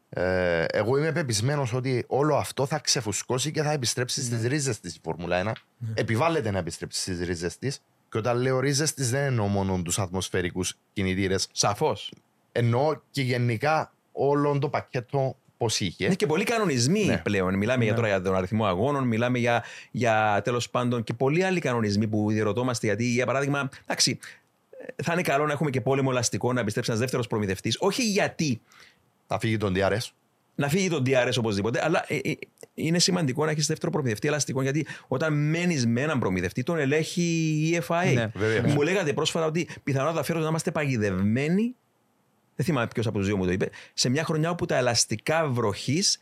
Ε, 0.08 0.64
εγώ 0.64 0.98
είμαι 0.98 1.12
πεπισμένος 1.12 1.72
ότι 1.72 2.04
όλο 2.06 2.36
αυτό 2.36 2.66
θα 2.66 2.78
ξεφουσκώσει 2.78 3.50
και 3.50 3.62
θα 3.62 3.72
επιστρέψει 3.72 4.28
Ναι. 4.28 4.38
στι 4.38 4.48
ρίζες 4.48 4.80
της 4.80 4.94
η 4.94 4.98
Φόρμουλα 5.02 5.36
1. 5.36 5.52
Επιβάλλεται 5.94 6.50
να 6.50 6.58
επιστρέψει 6.58 7.00
στις 7.00 7.20
ρίζες 7.20 7.58
της. 7.58 7.80
Και 8.10 8.18
όταν 8.18 8.36
λέω 8.36 8.60
ρίζες 8.60 8.94
της, 8.94 9.10
δεν 9.10 9.22
εννοώ 9.24 9.46
μόνο 9.46 9.82
τους 9.82 9.98
ατμοσφαιρικούς 9.98 10.74
κινητήρες. 10.92 11.48
Σαφώς. 11.52 12.12
Εννοώ 12.58 13.00
και 13.10 13.22
γενικά 13.22 13.92
όλο 14.12 14.58
το 14.58 14.68
πακέτο 14.68 15.36
πώς 15.56 15.80
είχε. 15.80 16.04
Είναι 16.04 16.14
και 16.14 16.26
πολλοί 16.26 16.44
κανονισμοί 16.44 17.04
Ναι. 17.04 17.18
πλέον. 17.18 17.54
Μιλάμε 17.54 17.84
για 17.84 17.94
τώρα 17.94 18.06
για 18.08 18.22
τον 18.22 18.34
αριθμό 18.34 18.64
αγώνων, 18.66 19.06
μιλάμε 19.06 19.38
για, 19.38 19.64
για 19.90 20.40
τέλος 20.44 20.70
πάντων 20.70 21.02
και 21.04 21.12
πολλοί 21.14 21.42
άλλοι 21.44 21.60
κανονισμοί 21.60 22.06
που 22.06 22.30
διερωτώμαστε. 22.30 22.86
Γιατί, 22.86 23.04
για 23.04 23.26
παράδειγμα, 23.26 23.68
εντάξει, 23.84 24.18
ε, 24.96 25.02
θα 25.02 25.12
είναι 25.12 25.22
καλό 25.22 25.46
να 25.46 25.52
έχουμε 25.52 25.70
και 25.70 25.80
πόλεμο 25.80 26.08
ελαστικό 26.12 26.52
να 26.52 26.60
επιστρέψει 26.60 26.90
ένας 26.90 27.02
δεύτερος 27.02 27.26
προμηθευτής. 27.26 27.76
Όχι 27.80 28.02
γιατί 28.10 28.60
Θα 29.26 29.38
φύγει 29.38 29.56
τον 29.56 29.74
DRS. 29.76 30.10
να 30.54 30.68
φύγει 30.68 30.88
τον 30.88 31.02
DRS 31.06 31.32
οπωσδήποτε, 31.38 31.80
αλλά 31.84 32.04
ε, 32.08 32.16
ε, 32.30 32.32
είναι 32.74 32.98
σημαντικό 32.98 33.44
να 33.44 33.50
έχεις 33.50 33.66
δεύτερο 33.66 33.92
προμηθευτή 33.92 34.28
ελαστικών. 34.28 34.62
Γιατί 34.62 34.86
όταν 35.08 35.32
μένεις 35.48 35.86
με 35.86 36.00
έναν 36.00 36.18
προμηθευτή, 36.18 36.62
τον 36.62 36.78
ελέγχει 36.78 37.22
η 37.72 37.82
FIA. 37.88 38.14
Ναι. 38.14 38.30
Βεβαίως. 38.34 38.74
Μου 38.74 38.82
λέγατε 38.82 39.12
πρόσφατα 39.12 39.46
ότι 39.46 39.68
πιθανότατα 39.84 40.22
φέρω 40.22 40.40
να 40.40 40.48
είμαστε 40.48 40.70
παγιδευμένοι. 40.70 41.74
Δεν 42.56 42.66
θυμάμαι 42.66 42.86
ποιος 42.86 43.06
από 43.06 43.18
τους 43.18 43.26
δύο 43.26 43.36
μου 43.36 43.44
το 43.44 43.52
είπε. 43.52 43.70
Σε 43.94 44.08
μια 44.08 44.24
χρονιά 44.24 44.50
όπου 44.50 44.66
τα 44.66 44.76
ελαστικά 44.76 45.46
βροχής 45.46 46.18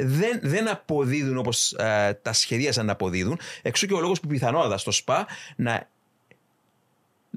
δεν, 0.00 0.40
δεν 0.42 0.68
αποδίδουν 0.68 1.36
όπως 1.36 1.74
τα 2.22 2.32
σχεδίασαν 2.32 2.86
να 2.86 2.92
αποδίδουν. 2.92 3.38
Εξού 3.62 3.86
και 3.86 3.94
ο 3.94 4.00
λόγος 4.00 4.20
που 4.20 4.28
πιθανότατα 4.28 4.78
στο 4.78 4.90
ΣΠΑ 4.90 5.26
να 5.56 5.88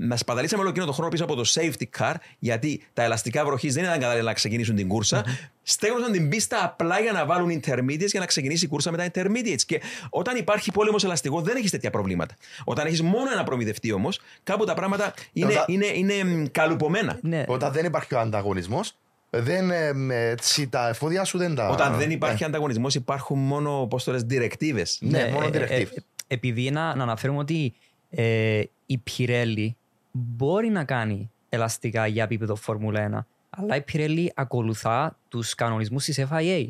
να 0.08 0.18
σπαταλήσαμε 0.18 0.62
όλο 0.62 0.70
εκείνο 0.70 0.86
το 0.86 0.92
χρόνο 0.92 1.10
πίσω 1.10 1.24
από 1.24 1.36
το 1.36 1.52
safety 1.54 1.84
car, 2.00 2.14
γιατί 2.40 2.84
τα 2.94 3.04
ελαστικά 3.04 3.46
βροχής 3.46 3.74
δεν 3.74 3.84
ήταν 3.84 4.00
κατάλληλα 4.00 4.24
να 4.24 4.34
ξεκινήσουν 4.34 4.76
την 4.76 4.88
κούρσα. 4.88 5.24
Στέγνωσαν 5.64 6.12
την 6.12 6.30
πίστα 6.30 6.64
απλά 6.64 7.00
για 7.00 7.12
να 7.12 7.26
βάλουν 7.26 7.50
intermediates 7.50 8.08
για 8.08 8.20
να 8.20 8.26
ξεκινήσει 8.26 8.66
η 8.66 8.68
κούρσα 8.68 8.92
με 8.92 8.98
τα 8.98 9.06
intermediates. 9.14 9.62
Και 9.66 9.82
όταν 10.10 10.38
υπάρχει 10.38 10.72
πόλεμος 10.72 11.04
ελαστικό, 11.04 11.42
δεν 11.42 11.56
έχεις 11.56 11.72
τέτοια 11.72 11.90
προβλήματα. 11.90 12.36
Όταν 12.64 12.86
έχεις 12.86 13.02
μόνο 13.02 13.32
ένα 13.32 13.44
προμηθευτή 13.44 13.92
όμως, 13.92 14.20
κάπου 14.44 14.66
τα 14.66 14.74
πράγματα 14.74 15.14
είναι, 15.34 15.52
Όταν- 15.52 15.66
είναι, 15.68 15.86
είναι, 15.86 16.24
μ, 16.24 16.46
καλουπωμένα. 16.52 17.20
Ναι, 17.22 17.44
Όταν 17.48 17.72
δεν 17.72 17.86
υπάρχει 17.86 18.16
ο 18.16 18.20
ανταγωνισμός, 18.20 18.96
δεν, 19.30 19.72
ε, 19.72 19.94
με, 19.94 20.30
έτσι, 20.30 20.68
τα 20.68 20.90
εφόδια 20.90 21.24
σου 21.24 21.38
δεν 21.38 21.56
τα. 21.56 21.70
Όταν 21.70 21.98
δεν 21.98 22.10
ε, 22.10 22.14
υπάρχει 22.14 22.44
ανταγωνισμός, 22.44 22.96
υπάρχουν 22.96 23.40
μόνο 23.40 23.88
πώς 23.90 24.04
το 24.04 24.12
λες, 24.12 24.26
directives. 24.30 24.98
Ναι, 25.00 25.30
μόνο 25.34 25.50
ε, 25.54 25.58
ε, 25.58 25.60
directive. 25.60 25.96
ε, 25.96 26.02
επειδή 26.28 26.72
να, 26.72 26.96
να 26.96 27.04
αναφέρουμε 27.04 27.40
ότι 27.40 27.74
ε, 28.10 28.62
η 28.86 29.04
Pirelli 29.10 29.70
μπορεί 30.12 30.70
να 30.70 30.84
κάνει 30.84 31.32
ελαστικά 31.50 32.08
για 32.08 32.24
επίπεδο 32.24 32.56
Φόρμουλα 32.56 33.10
1, 33.10 33.26
αλλά 33.50 33.76
η 33.76 33.84
Pirelli 33.92 34.28
ακολουθά 34.36 35.18
τους 35.30 35.56
κανονισμούς 35.56 36.06
της 36.06 36.26
FIA. 36.32 36.68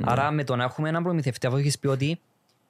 Άρα 0.00 0.30
με 0.30 0.44
το 0.44 0.56
να 0.56 0.64
έχουμε 0.64 0.88
έναν 0.88 1.02
προμηθευτή, 1.02 1.46
αφού 1.46 1.56
έχεις 1.56 1.78
πει 1.78 1.86
ότι 1.86 2.20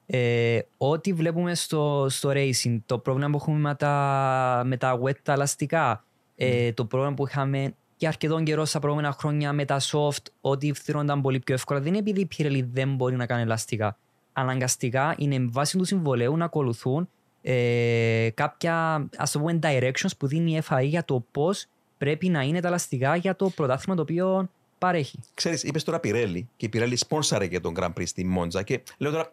ε, 0.07 0.59
ό,τι 0.79 1.13
βλέπουμε 1.13 1.55
στο, 1.55 2.07
στο 2.09 2.31
racing, 2.33 2.79
το 2.87 2.99
πρόβλημα 2.99 3.31
που 3.31 3.37
έχουμε 3.37 3.59
με 3.59 3.75
τα, 3.75 4.63
με 4.65 4.77
τα 4.77 5.01
wet 5.03 5.17
τα 5.23 5.33
ελαστικά, 5.33 6.05
ε, 6.37 6.73
το 6.73 6.85
πρόβλημα 6.85 7.15
που 7.15 7.27
είχαμε 7.27 7.75
για 7.97 8.09
αρκετόν 8.09 8.45
καιρό 8.45 8.65
στα 8.65 8.79
προηγούμενα 8.79 9.13
χρόνια 9.13 9.53
με 9.53 9.65
τα 9.65 9.81
soft 9.81 10.25
ότι 10.41 10.73
φθυρώνταν 10.73 11.21
πολύ 11.23 11.39
πιο 11.39 11.55
εύκολα. 11.55 11.81
Δεν 11.81 11.89
είναι 11.89 11.99
επειδή 11.99 12.21
η 12.21 12.29
Pirelli 12.37 12.65
δεν 12.73 12.95
μπορεί 12.95 13.17
να 13.17 13.27
κάνει 13.27 13.43
ελαστικά. 13.43 13.97
Αναγκαστικά 14.33 15.15
είναι 15.19 15.47
βάση 15.51 15.79
του 15.79 15.85
συμβολέου 15.85 16.37
να 16.37 16.45
ακολουθούν 16.45 17.09
ε, 17.49 18.31
κάποια 18.35 19.07
ας 19.17 19.31
το 19.31 19.39
πούμε 19.39 19.59
directions 19.63 20.11
που 20.19 20.27
δίνει 20.27 20.53
η 20.53 20.63
FIA 20.69 20.85
για 20.85 21.05
το 21.05 21.25
πώς 21.31 21.67
πρέπει 21.99 22.29
να 22.29 22.43
είναι 22.43 22.61
τα 22.61 22.69
ελαστικά 22.69 23.17
για 23.17 23.37
το 23.37 23.51
πρωτάθλημα 23.51 23.97
το 23.97 24.03
οποίο 24.03 24.49
παρέχει. 24.79 25.21
Ξέρεις, 25.35 25.63
είπες 25.63 25.85
τώρα 25.85 26.01
Pirelli 26.03 26.41
και 26.57 26.67
η 26.67 26.71
Pirelli 26.73 26.97
σπόνσαρε 26.97 27.47
και 27.47 27.61
τον 27.61 27.75
Grand 27.79 27.93
Prix 27.93 28.07
στη 28.07 28.25
Μόντζα 28.25 28.63
και 28.63 28.83
λέω 28.99 29.11
τώρα 29.11 29.33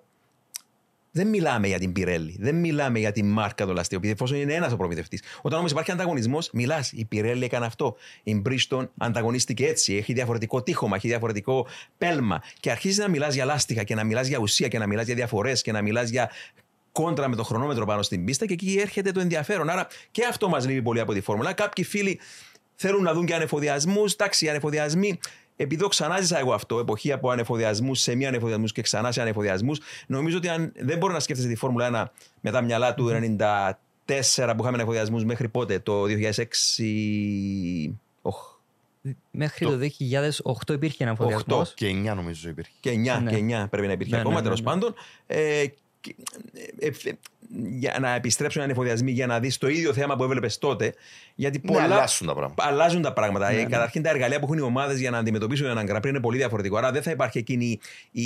δεν 1.16 1.28
μιλάμε 1.28 1.68
για 1.68 1.80
την 1.80 1.92
Pirelli, 1.96 2.36
δεν 2.38 2.56
μιλάμε 2.56 3.00
για 3.00 3.12
τη 3.12 3.24
μάρκα 3.24 3.66
του 3.66 3.74
λαστείου, 3.74 4.00
εφόσον 4.04 4.38
είναι 4.38 4.54
ένας 4.54 4.72
ο 4.72 4.78
προμηθευτής. 4.78 5.24
Όταν 5.42 5.60
όμως 5.60 5.72
υπάρχει 5.72 5.92
ανταγωνισμός, 5.92 6.50
μιλάς. 6.54 6.92
Η 6.92 7.08
Pirelli 7.12 7.42
έκανε 7.42 7.66
αυτό. 7.66 7.96
Η 8.24 8.42
Bridgestone 8.46 8.88
ανταγωνίστηκε 8.98 9.66
έτσι. 9.66 9.96
Έχει 9.96 10.14
διαφορετικό 10.14 10.64
τείχομα, 10.64 10.96
έχει 10.96 11.08
διαφορετικό 11.08 11.68
πέλμα. 11.98 12.42
Και 12.60 12.72
αρχίζει 12.72 13.00
να 13.00 13.08
μιλάς 13.08 13.34
για 13.34 13.46
λάστιχα 13.46 13.84
και 13.84 13.96
να 13.96 14.04
μιλάς 14.04 14.28
για 14.28 14.38
ουσία 14.40 14.68
και 14.68 14.78
να 14.80 14.88
μιλάς 14.88 15.06
για 15.06 15.16
διαφορές 15.16 15.62
και 15.62 15.72
να 15.72 15.82
μιλάς 15.82 16.10
για 16.10 16.32
κόντρα 16.94 17.28
με 17.28 17.36
το 17.36 17.44
χρονόμετρο 17.44 17.86
πάνω 17.86 18.02
στην 18.02 18.26
πίστα 18.26 18.46
και 18.46 18.54
εκεί 18.54 18.78
έρχεται 18.82 19.12
το 19.12 19.20
ενδιαφέρον. 19.20 19.70
Άρα 19.70 19.88
και 20.12 20.26
αυτό 20.30 20.50
μας 20.50 20.68
λείπει 20.68 20.82
πολύ 20.82 21.00
από 21.00 21.14
τη 21.14 21.22
φόρμουλα. 21.22 21.54
Κάποιοι 21.54 21.84
φίλοι 21.84 22.20
θέλουν 22.76 23.04
να 23.04 23.14
δουν 23.14 23.26
και 23.26 23.36
ανεφοδιασμούς. 23.36 24.14
Εντάξει, 24.14 24.46
οι 24.46 24.50
ανεφοδιασμοί 24.50 25.20
επειδή 25.56 25.88
ξανά 25.88 26.20
ζήσα 26.22 26.40
εγώ 26.40 26.54
αυτό, 26.54 26.80
εποχή 26.80 27.12
από 27.12 27.30
ανεφοδιασμούς 27.30 28.00
σε 28.00 28.16
μία 28.16 28.28
ανεφοδιασμούς 28.28 28.72
και 28.72 28.82
ξανά 28.82 29.12
σε 29.12 29.22
ανεφοδιασμούς, 29.22 29.80
νομίζω 30.08 30.38
ότι 30.38 30.48
αν 30.48 30.72
δεν 30.76 30.98
μπορεί 30.98 31.14
να 31.14 31.20
σκέφτεσαι 31.20 31.48
τη 31.48 31.56
Φόρμουλα 31.56 32.12
1 32.12 32.12
με 32.42 32.52
τα 32.52 32.62
μυαλά 32.62 32.94
του 32.94 33.10
94 33.10 34.54
που 34.56 34.62
είχαμε 34.62 34.68
ανεφοδιασμούς 34.68 35.26
μέχρι 35.26 35.50
πότε, 35.50 35.80
το 35.80 36.04
2006. 36.04 36.10
Oh. 38.22 38.32
Μέχρι 39.32 39.66
το, 39.66 39.80
2008 40.70 40.74
υπήρχε 40.74 41.04
ένα 41.04 41.18
8 41.48 41.64
και 41.76 41.88
9 41.88 42.16
νομίζω 42.16 42.50
υπήρχε. 42.50 42.72
Και 42.80 42.92
9, 42.92 43.22
ναι. 43.24 43.32
και 43.32 43.64
9 43.64 43.70
πρέπει 43.70 43.88
να 43.88 43.94
υπήρχε 43.94 44.14
Ναι, 44.14 44.20
ακόμα 44.20 44.36
ναι, 44.36 44.42
ναι, 44.42 44.46
τέλος 44.46 44.62
ναι. 44.62 44.66
πάντων. 44.66 44.94
Ε, 45.28 45.36
και- 45.36 45.42
ε, 45.42 45.64
ε, 45.66 45.74
για 47.80 47.98
να 48.00 48.14
επιστρέψουν 48.16 48.62
οι 48.62 48.64
ανεφοδιασμοί 48.64 49.12
για 49.12 49.28
να 49.28 49.40
δεις 49.40 49.58
το 49.58 49.68
ίδιο 49.68 49.94
θέμα 49.94 50.16
που 50.16 50.24
έβλεπες 50.24 50.58
τότε. 50.58 50.94
Γιατί 51.36 51.62
Ναι, 51.64 51.72
πολλά 51.72 51.84
αλλάσουν 51.84 52.28
τα 52.28 52.34
πράγματα. 52.34 52.64
αλλάζουν 52.68 53.02
τα 53.02 53.14
πράγματα. 53.14 53.52
Ναι, 53.52 53.58
Ε, 53.60 53.64
ναι. 53.64 53.70
Καταρχήν 53.70 54.02
τα 54.02 54.10
εργαλεία 54.10 54.40
που 54.40 54.46
έχουν 54.46 54.58
οι 54.58 54.62
ομάδες 54.62 55.00
για 55.00 55.10
να 55.12 55.18
αντιμετωπίσουν 55.18 55.68
έναν 55.68 55.86
Grand 55.90 55.98
Prix 55.98 56.06
είναι 56.08 56.20
πολύ 56.20 56.38
διαφορετικό. 56.38 56.78
Άρα 56.78 56.92
δεν 56.92 57.02
θα 57.02 57.12
υπάρχει 57.12 57.38
εκείνη 57.38 57.80
η, 58.12 58.24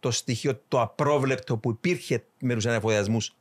το 0.00 0.10
στοιχείο, 0.10 0.60
το 0.68 0.80
απρόβλεπτο 0.80 1.56
που 1.56 1.70
υπήρχε 1.70 2.24
με 2.40 2.54
τους 2.54 2.66
ανεφοδιασμούς 2.66 3.34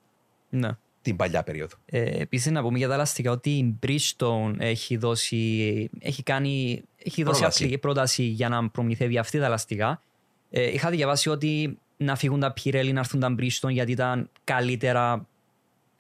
Ναι. 0.50 0.70
την 1.02 1.16
παλιά 1.16 1.44
περίοδο. 1.44 1.76
Ε, 1.86 2.22
Επίσης, 2.22 2.52
να 2.52 2.62
πούμε 2.62 2.78
για 2.78 2.88
τα 2.88 2.94
ελαστικά 2.94 3.32
ότι 3.32 3.50
η 3.50 3.80
Bridgestone 3.88 4.54
έχει 4.58 4.98
δώσει, 4.98 5.90
έχει 6.00 6.24
κάνει, 6.24 6.82
έχει 7.04 7.24
δώσει 7.24 7.40
Πρόταση. 7.40 7.64
απλή 7.64 7.78
πρόταση 7.78 8.24
για 8.24 8.50
να 8.50 8.70
προμηθεύει 8.70 9.18
αυτή 9.18 9.40
τα 9.40 9.46
ελαστικά. 9.46 10.02
Ε, 10.50 10.72
είχα 10.72 10.90
διαβάσει 10.90 11.30
ότι 11.30 11.78
να 11.98 12.16
φύγουν 12.16 12.40
τα 12.40 12.54
Pirelli, 12.54 12.92
να 12.94 13.00
έρθουν 13.00 13.20
τα 13.20 13.36
Bridgestone 13.40 13.70
γιατί 13.72 13.92
ήταν 13.92 14.30
καλύτερα. 14.44 15.28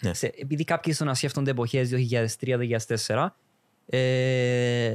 Ναι. 0.01 0.13
Σε, 0.13 0.33
επειδή 0.37 0.63
κάποιοι 0.63 0.93
στο 0.93 1.03
να 1.05 1.13
σκέφτονται 1.13 1.51
εποχές 1.51 1.89
2003-2004, 3.07 3.27
ε, 3.89 4.93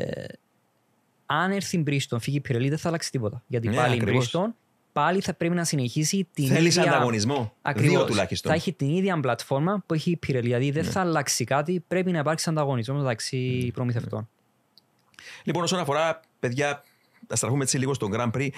αν 1.26 1.50
έρθει 1.50 1.76
η 1.78 1.84
Bridgestone, 1.86 2.20
φύγει 2.20 2.36
η 2.36 2.42
Pirelli, 2.48 2.68
δεν 2.68 2.78
θα 2.78 2.88
αλλάξει 2.88 3.10
τίποτα. 3.10 3.42
Γιατί 3.46 3.68
Ναι, 3.68 3.74
πάλι 3.76 3.94
ακριβώς. 3.94 4.26
η 4.26 4.30
Bridgestone 4.38 4.50
πάλι 4.92 5.20
θα 5.20 5.34
πρέπει 5.34 5.54
να 5.54 5.64
συνεχίσει 5.64 6.28
την 6.34 6.46
Θέλεις 6.46 6.76
ίδια... 6.76 6.90
ανταγωνισμό; 6.90 7.54
Ακριβώς. 7.62 7.96
Δύο 7.96 8.04
τουλάχιστον. 8.04 8.50
Θα 8.50 8.56
έχει 8.56 8.72
την 8.72 8.88
ίδια 8.88 9.20
πλατφόρμα 9.20 9.82
που 9.86 9.94
έχει 9.94 10.10
η 10.10 10.18
Pirelli. 10.26 10.40
Δηλαδή 10.42 10.70
δεν 10.70 10.84
θα 10.84 11.00
αλλάξει 11.00 11.44
κάτι. 11.44 11.84
Πρέπει 11.88 12.10
να 12.10 12.18
υπάρξει 12.18 12.50
ανταγωνισμός 12.50 12.98
μεταξύ 13.00 13.70
προμηθευτών. 13.74 14.28
Λοιπόν, 15.44 15.62
όσον 15.62 15.78
αφορά, 15.78 16.20
παιδιά, 16.40 16.84
να 17.28 17.36
στραφούμε 17.36 17.62
έτσι 17.62 17.78
λίγο 17.78 17.94
στον 17.94 18.10
Grand 18.14 18.30
Prix. 18.30 18.48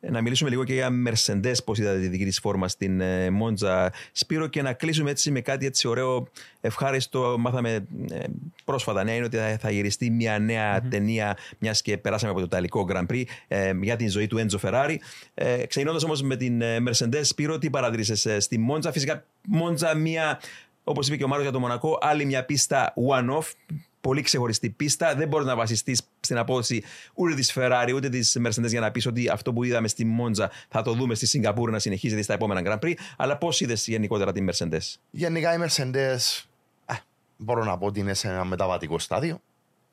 Ε, 0.00 0.10
Να 0.10 0.20
μιλήσουμε 0.20 0.50
λίγο 0.50 0.64
και 0.64 0.72
για 0.72 0.88
Mercedes, 1.08 1.54
πώς 1.64 1.78
είδατε 1.78 1.98
τη 2.00 2.08
δική 2.08 2.24
της 2.24 2.38
φόρμα 2.38 2.68
στην 2.68 3.00
ε, 3.00 3.30
Μόντζα 3.30 3.92
Σπύρο 4.12 4.46
και 4.46 4.62
να 4.62 4.72
κλείσουμε 4.72 5.10
έτσι 5.10 5.30
με 5.30 5.40
κάτι 5.40 5.66
έτσι 5.66 5.88
ωραίο, 5.88 6.28
ευχάριστο. 6.60 7.36
Μάθαμε 7.38 7.86
ε, 8.10 8.18
πρόσφατα 8.64 9.04
νέα 9.04 9.14
είναι 9.14 9.24
ότι 9.24 9.36
θα- 9.36 9.56
θα 9.60 9.70
γυριστεί 9.70 10.10
μια 10.10 10.38
νέα 10.38 10.80
ταινία, 10.88 11.36
μιας 11.58 11.82
και 11.82 11.98
περάσαμε 11.98 12.30
από 12.30 12.40
το 12.40 12.46
Ιταλικό 12.46 12.86
Grand 12.92 13.06
Prix, 13.12 13.22
ε, 13.48 13.72
για 13.82 13.96
την 13.96 14.08
ζωή 14.10 14.26
του 14.26 14.38
Έντζο 14.38 14.58
Φεράρι. 14.58 15.00
Ε, 15.34 15.66
Ξεκινώντας 15.66 16.04
όμως 16.04 16.22
με 16.22 16.36
την 16.36 16.60
ε, 16.62 16.76
Mercedes, 16.88 17.20
Σπύρο, 17.22 17.58
τι 17.58 17.70
παρατηρήσε 17.70 18.40
στη 18.40 18.58
Μόντζα. 18.58 18.92
Φυσικά, 18.92 19.24
Μόντζα 19.48 19.94
μια, 19.94 20.40
όπως 20.84 21.06
είπε 21.06 21.16
και 21.16 21.24
ο 21.24 21.28
Μάριο 21.28 21.42
για 21.44 21.52
το 21.52 21.60
Μονακό, 21.60 21.98
άλλη 22.00 22.24
μια 22.24 22.44
πίστα 22.44 22.94
one-off 23.10 23.52
πολύ 24.00 24.22
ξεχωριστή 24.22 24.70
πίστα. 24.70 25.14
Δεν 25.14 25.28
μπορείς 25.28 25.46
να 25.46 25.56
βασιστείς 25.56 26.02
στην 26.20 26.38
απόδοση 26.38 26.82
ούτε 27.14 27.34
της 27.34 27.52
Ferrari 27.54 27.90
ούτε 27.94 28.08
της 28.08 28.38
Mercedes 28.40 28.68
για 28.68 28.80
να 28.80 28.90
πεις 28.90 29.06
ότι 29.06 29.28
αυτό 29.28 29.52
που 29.52 29.64
είδαμε 29.64 29.88
στη 29.88 30.04
Μόντζα 30.04 30.50
θα 30.68 30.82
το 30.82 30.92
δούμε 30.92 31.14
στη 31.14 31.26
Σιγκαπούρη 31.26 31.72
να 31.72 31.78
συνεχίζεται 31.78 32.22
στα 32.22 32.34
επόμενα 32.34 32.62
Grand 32.64 32.84
Prix. 32.86 32.94
Αλλά 33.16 33.38
πώς 33.38 33.60
είδες 33.60 33.86
γενικότερα 33.86 34.32
τη 34.32 34.44
Mercedes; 34.50 34.94
Γενικά 35.10 35.54
η 35.54 35.58
Mercedes 35.60 36.42
ε, 36.86 36.94
μπορώ 37.36 37.64
να 37.64 37.78
πω 37.78 37.86
ότι 37.86 38.00
είναι 38.00 38.14
σε 38.14 38.28
ένα 38.28 38.44
μεταβατικό 38.44 38.98
στάδιο. 38.98 39.40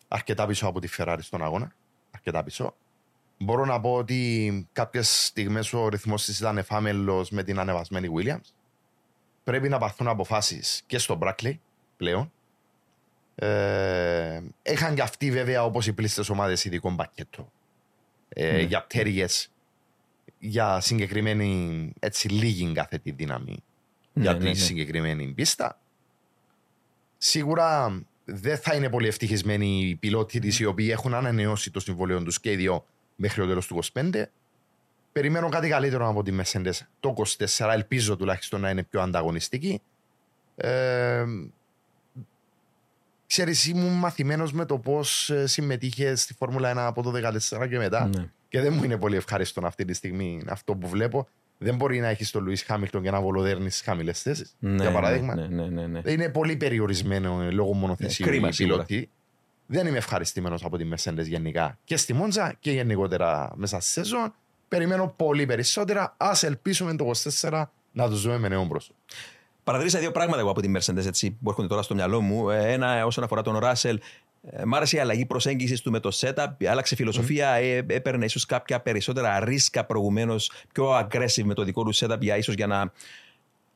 Αρκετά 0.07 0.45
πίσω 0.45 0.67
από 0.67 0.79
τη 0.79 0.87
Ferrari 0.97 1.19
στον 1.21 1.43
αγώνα. 1.43 1.75
Αρκετά 2.11 2.43
πίσω. 2.43 2.75
Μπορώ 3.37 3.65
να 3.65 3.79
πω 3.79 3.93
ότι 3.93 4.67
κάποιες 4.71 5.25
στιγμές 5.25 5.73
ο 5.73 5.87
ρυθμός 5.87 6.25
της 6.25 6.39
ήταν 6.39 6.57
εφάμελος 6.57 7.29
με 7.29 7.43
την 7.43 7.59
ανεβασμένη 7.59 8.09
Williams. 8.15 8.53
Πρέπει 9.43 9.69
να 9.69 9.77
πάρθουν 9.77 10.07
αποφάσεις 10.07 10.83
και 10.85 10.97
στο 10.97 11.19
Brackley 11.21 11.53
πλέον. 11.97 12.31
Ε, 13.35 14.41
είχαν 14.63 14.95
και 14.95 15.01
αυτοί 15.01 15.31
βέβαια 15.31 15.63
όπως 15.63 15.87
οι 15.87 15.93
πλήστες 15.93 16.29
ομάδες 16.29 16.65
ειδικό 16.65 16.95
πακέτο 16.95 17.51
ε, 18.29 18.61
για 18.61 18.83
πτέρυγες 18.83 19.49
για 20.39 20.79
συγκεκριμένη 20.79 21.93
έτσι 21.99 22.27
λίγη 22.27 22.71
κάθετη 22.71 23.11
δύναμη 23.11 23.63
για 24.13 24.31
Ναι, 24.31 24.37
τη 24.37 24.43
ναι, 24.43 24.49
ναι. 24.49 24.55
συγκεκριμένη 24.55 25.25
πίστα. 25.27 25.79
Σίγουρα 27.17 28.01
δεν 28.25 28.57
θα 28.57 28.75
είναι 28.75 28.89
πολύ 28.89 29.07
ευτυχισμένοι 29.07 29.79
οι 29.79 29.95
πιλότοι 29.95 30.39
της 30.39 30.59
οι 30.59 30.65
οποίοι 30.65 30.89
έχουν 30.91 31.13
ανανεώσει 31.13 31.71
το 31.71 31.79
συμβολέο 31.79 32.23
του 32.23 32.31
και 32.41 32.51
οι 32.51 32.55
δύο 32.55 32.85
μέχρι 33.15 33.41
το 33.41 33.47
τέλος 33.47 33.67
του 33.67 33.79
25. 33.93 34.23
Περιμένω 35.11 35.49
κάτι 35.49 35.69
καλύτερο 35.69 36.07
από 36.09 36.23
τη 36.23 36.35
Mercedes 36.41 36.79
το 36.99 37.15
24. 37.57 37.69
Ελπίζω 37.71 38.17
τουλάχιστον 38.17 38.61
να 38.61 38.69
είναι 38.69 38.83
πιο 38.83 39.01
ανταγωνιστική. 39.01 39.81
Ε, 40.55 41.25
ξέρεις, 43.35 43.67
ήμουν 43.67 43.93
μαθημένος 43.93 44.53
με 44.53 44.65
το 44.65 44.77
πώς 44.77 45.29
ε, 45.29 45.47
συμμετείχε 45.47 46.15
στη 46.15 46.33
Φόρμουλα 46.33 46.73
1 46.73 46.75
από 46.77 47.01
το 47.01 47.11
2014 47.59 47.67
και 47.69 47.77
μετά. 47.77 48.09
Ναι. 48.15 48.29
Και 48.49 48.61
δεν 48.61 48.73
μου 48.73 48.83
είναι 48.83 48.97
πολύ 48.97 49.15
ευχάριστο 49.15 49.61
αυτή 49.65 49.85
τη 49.85 49.93
στιγμή 49.93 50.43
αυτό 50.47 50.75
που 50.75 50.87
βλέπω. 50.87 51.27
Δεν 51.57 51.75
μπορεί 51.75 51.99
να 51.99 52.07
έχεις 52.07 52.31
τον 52.31 52.43
Λουί 52.43 52.55
Χάμιλτον 52.57 53.03
και 53.03 53.11
να 53.11 53.21
βολοδέρνεις 53.21 53.75
στι 53.75 53.83
χαμηλές 53.83 54.21
θέσεις. 54.21 54.55
Ναι, 54.59 54.81
για 54.81 54.91
παράδειγμα. 54.91 55.35
Ναι, 55.35 55.47
ναι, 55.47 55.65
ναι, 55.65 55.87
ναι. 55.87 56.11
Είναι 56.11 56.29
πολύ 56.29 56.55
περιορισμένο 56.55 57.41
ε, 57.41 57.49
λόγω 57.51 57.73
μονοθεσίου 57.73 58.25
Ναι, 58.25 58.31
κρίμα 58.31 58.47
οι 58.47 58.51
σίγουρα. 58.51 58.83
πιλότοι. 58.83 59.09
Δεν 59.65 59.87
είμαι 59.87 59.97
ευχαριστημένος 59.97 60.63
από 60.63 60.77
τη 60.77 60.87
Mercedes 60.95 61.25
γενικά 61.25 61.77
και 61.83 61.97
στη 61.97 62.13
Μόντζα 62.13 62.55
και 62.59 62.71
γενικότερα 62.71 63.51
μέσα 63.55 63.79
στη 63.79 63.89
σεζόν. 63.91 64.33
Περιμένω 64.67 65.13
πολύ 65.17 65.45
περισσότερα. 65.45 66.15
Α 66.17 66.31
ελπίσουμε 66.41 66.95
το 66.95 67.11
24 67.41 67.63
να 67.91 68.09
το 68.09 68.15
ζούμε 68.15 68.37
με 68.37 68.47
νέο 68.47 68.65
πρόσωπο. 68.67 68.99
Παρατηρήσα 69.65 69.99
δύο 69.99 70.11
πράγματα 70.11 70.39
εγώ 70.39 70.49
από 70.49 70.61
τη 70.61 70.71
Mercedes 70.75 71.05
έτσι, 71.05 71.31
που 71.43 71.49
έρχονται 71.49 71.67
τώρα 71.67 71.81
στο 71.81 71.93
μυαλό 71.95 72.21
μου. 72.21 72.49
Ε, 72.49 72.71
Ένα 72.73 73.05
όσον 73.05 73.23
αφορά 73.23 73.41
τον 73.41 73.57
Ράσελ. 73.57 73.99
Ε, 74.49 74.65
Μ' 74.65 74.75
άρεσε 74.75 74.95
η 74.97 74.99
αλλαγή 74.99 75.25
προσέγγισης 75.25 75.81
του 75.81 75.91
με 75.91 75.99
το 75.99 76.17
setup. 76.19 76.65
Άλλαξε 76.69 76.95
φιλοσοφία. 76.95 77.49
ε, 77.49 77.85
έπαιρνε 77.87 78.25
ίσως 78.25 78.45
κάποια 78.45 78.79
περισσότερα 78.79 79.39
ρίσκα 79.43 79.85
προηγουμένως, 79.85 80.51
πιο 80.73 80.99
aggressive 80.99 81.43
με 81.43 81.53
το 81.53 81.63
δικό 81.63 81.83
του 81.83 81.95
setup 81.95 82.19
για 82.19 82.37
ίσως 82.37 82.55
για 82.55 82.67
να 82.67 82.91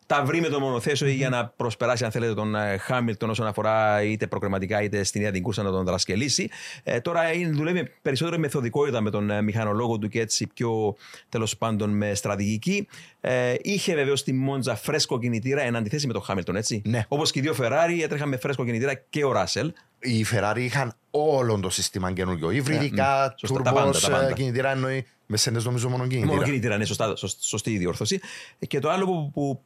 τα 0.10 0.24
βρει 0.26 0.42
με 0.42 0.48
το 0.48 0.60
μονοθέσιο 0.60 1.08
ή 1.08 1.14
για 1.14 1.30
να 1.30 1.48
προσπεράσει, 1.48 2.04
αν 2.06 2.12
θέλετε, 2.12 2.34
τον 2.34 2.56
ε, 2.56 2.78
Χάμιλτον 2.78 3.30
όσον 3.30 3.48
αφορά 3.48 4.04
είτε 4.04 4.28
προκριματικά 4.28 4.82
είτε 4.82 5.04
στην 5.04 5.22
ίδια 5.22 5.34
την 5.34 5.42
κούρσα 5.44 5.64
να 5.64 5.72
τον 5.72 5.86
δρασκελίσει. 5.86 6.50
Ε, 6.84 7.00
τώρα 7.00 7.34
είναι, 7.34 7.50
δουλεύει 7.50 7.82
με 7.82 7.92
περισσότερο 8.02 8.38
μεθοδικότητα 8.40 9.02
με 9.02 9.10
τον 9.10 9.30
ε, 9.30 9.42
μηχανολόγο 9.42 9.98
του 9.98 10.08
και 10.08 10.20
έτσι 10.20 10.48
πιο 10.54 10.96
τέλος 11.30 11.58
πάντων 11.58 11.90
με 11.90 12.14
στρατηγική. 12.14 12.88
Ε, 13.22 13.54
είχε 13.62 13.96
βεβαίως 13.96 14.20
στη 14.20 14.34
Μόντζα 14.34 14.76
φρέσκο 14.76 15.20
κινητήρα 15.20 15.62
εν 15.62 15.76
αντιθέσει 15.76 16.08
με 16.08 16.14
τον 16.14 16.22
Χάμιλτον, 16.22 16.56
έτσι. 16.56 16.82
Ναι. 16.86 17.06
Όπως 17.08 17.32
και 17.32 17.40
οι 17.40 17.42
δύο 17.42 17.56
Ferrari 17.60 18.00
έτρεχαν 18.04 18.30
με 18.30 18.38
φρέσκο 18.38 18.66
κινητήρα 18.66 18.94
και 19.10 19.26
ο 19.26 19.32
Ράσελ. 19.32 19.74
Οι 20.00 20.26
Ferrari 20.32 20.58
είχαν 20.60 20.94
όλο 21.12 21.60
το 21.60 21.70
σύστημα 21.70 22.12
καινούριο. 22.12 22.52
Υβριδικά, 22.52 23.26
Ναι, 23.28 23.34
Σωστά, 23.48 23.62
τα 23.62 23.72
πάντα, 23.74 23.92
τουρμπos, 23.92 24.00
τα 24.02 24.10
πάντα. 24.10 24.34
κινητήρα 24.34 24.72
εννοεί. 24.72 25.06
Mercedes 25.34 25.62
νομίζω 25.64 25.90
μόνο 25.90 26.08
κινητήρα. 26.08 26.34
Μόνο 26.34 26.44
κινητήρα, 26.46 26.78
ναι, 26.78 26.86
σωστά, 26.86 27.16
σωσ- 27.16 27.42
σωστή 27.42 27.72
η 27.72 27.78
διόρθωση. 27.78 28.20
Και 28.68 28.80
το 28.80 28.90
άλλο 28.90 29.06
που, 29.06 29.32
που, 29.34 29.62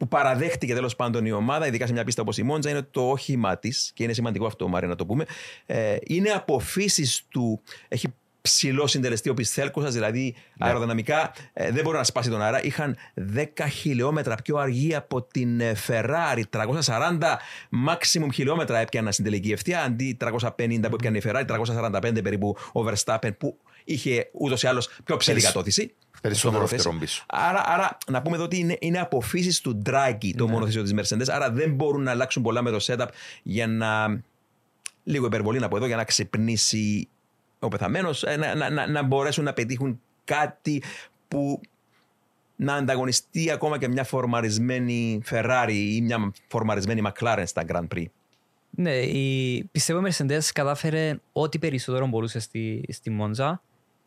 που 0.00 0.08
παραδέχτηκε 0.08 0.74
τέλος 0.74 0.96
πάντων 0.96 1.26
η 1.26 1.32
ομάδα, 1.32 1.66
ειδικά 1.66 1.86
σε 1.86 1.92
μια 1.92 2.04
πίστα 2.04 2.22
όπως 2.22 2.38
η 2.38 2.42
Μόντζα, 2.42 2.68
είναι 2.70 2.78
ότι 2.78 2.88
το 2.90 3.10
όχημά 3.10 3.58
της, 3.58 3.90
και 3.94 4.02
είναι 4.02 4.12
σημαντικό 4.12 4.46
αυτό, 4.46 4.68
Μάρια, 4.68 4.88
να 4.88 4.94
το 4.96 5.06
πούμε, 5.06 5.24
ε, 5.66 5.96
είναι 6.06 6.30
από 6.30 6.58
φύση 6.58 7.24
του. 7.28 7.60
Έχει 7.88 8.14
ψηλό 8.42 8.86
συντελεστή 8.86 9.28
ο 9.28 9.34
Πισθέλκο 9.34 9.80
δηλαδή 9.82 10.34
Ναι. 10.56 10.66
αεροδυναμικά 10.66 11.32
ε, 11.52 11.70
δεν 11.70 11.82
μπορεί 11.84 11.96
να 11.96 12.04
σπάσει 12.04 12.30
τον 12.30 12.42
αέρα. 12.42 12.62
Είχαν 12.62 12.96
10 13.36 13.44
χιλιόμετρα 13.70 14.34
πιο 14.34 14.56
αργή 14.56 14.94
από 14.94 15.22
την 15.22 15.60
ε, 15.60 15.72
Ferrari. 15.86 16.42
340 16.50 17.18
maximum 17.88 18.28
χιλιόμετρα 18.32 18.78
έπιανα 18.78 19.12
στην 19.12 19.24
τελική 19.24 19.52
ευθεία 19.52 19.82
αντί 19.82 20.16
350 20.20 20.40
που 20.80 20.94
έπιανε 20.94 21.18
η 21.18 21.22
Ferrari, 21.24 21.44
345 21.46 22.22
περίπου 22.22 22.56
ο 22.72 22.80
Verstappen 22.86 23.30
που 23.38 23.58
είχε 23.84 24.28
ούτως 24.32 24.62
ή 24.62 24.66
άλλως 24.66 24.88
πιο 25.04 25.16
ψηλή 25.16 25.34
Περισσ- 25.36 25.52
κατώθηση. 25.52 25.94
Περισσότερο 26.20 26.52
Στο 26.52 26.58
μονοθέσιο. 26.60 26.78
φτερόν 26.90 26.98
πίσω. 27.00 27.24
Άρα, 27.28 27.62
άρα 27.66 27.98
να 28.10 28.22
πούμε 28.22 28.36
εδώ 28.36 28.44
ότι 28.44 28.58
είναι, 28.58 28.76
είναι 28.80 28.98
αποφύσεις 29.00 29.60
του 29.60 29.82
Draghi 29.86 30.30
το 30.36 30.48
μονοθέσιο 30.48 30.82
της 30.82 30.94
Mercedes. 30.96 31.28
Άρα 31.28 31.50
δεν 31.50 31.72
μπορούν 31.74 32.02
να 32.02 32.10
αλλάξουν 32.10 32.42
πολλά 32.42 32.62
με 32.62 32.70
το 32.70 32.84
setup 32.86 33.06
για 33.42 33.66
να. 33.66 34.20
Λίγο 35.04 35.26
υπερβολή 35.26 35.58
να 35.58 35.68
πω 35.68 35.76
εδώ, 35.76 35.86
για 35.86 35.96
να 35.96 36.04
ξυπνήσει 36.04 37.08
ο 37.58 37.68
πεθαμένος, 37.68 38.22
να, 38.38 38.54
να, 38.54 38.70
να, 38.70 38.86
να 38.86 39.02
μπορέσουν 39.02 39.44
να 39.44 39.52
πετύχουν 39.52 40.00
κάτι 40.24 40.82
που 41.28 41.60
να 42.56 42.74
ανταγωνιστεί 42.74 43.50
ακόμα 43.50 43.78
και 43.78 43.88
μια 43.88 44.04
φορμαρισμένη 44.04 45.22
Ferrari 45.30 45.70
ή 45.72 46.00
μια 46.00 46.32
φορμαρισμένη 46.48 47.02
McLaren 47.04 47.42
στα 47.46 47.64
Grand 47.68 47.86
Prix. 47.94 48.04
Ναι, 48.70 48.96
η, 48.96 49.64
πιστεύω 49.72 50.06
η 50.06 50.10
Mercedes 50.16 50.44
κατάφερε 50.54 51.18
ό,τι 51.32 51.58
περισσότερο 51.58 52.06
μπορούσε 52.06 52.38
στη, 52.38 52.84
στη 52.88 53.10
Μόντζα. 53.10 53.62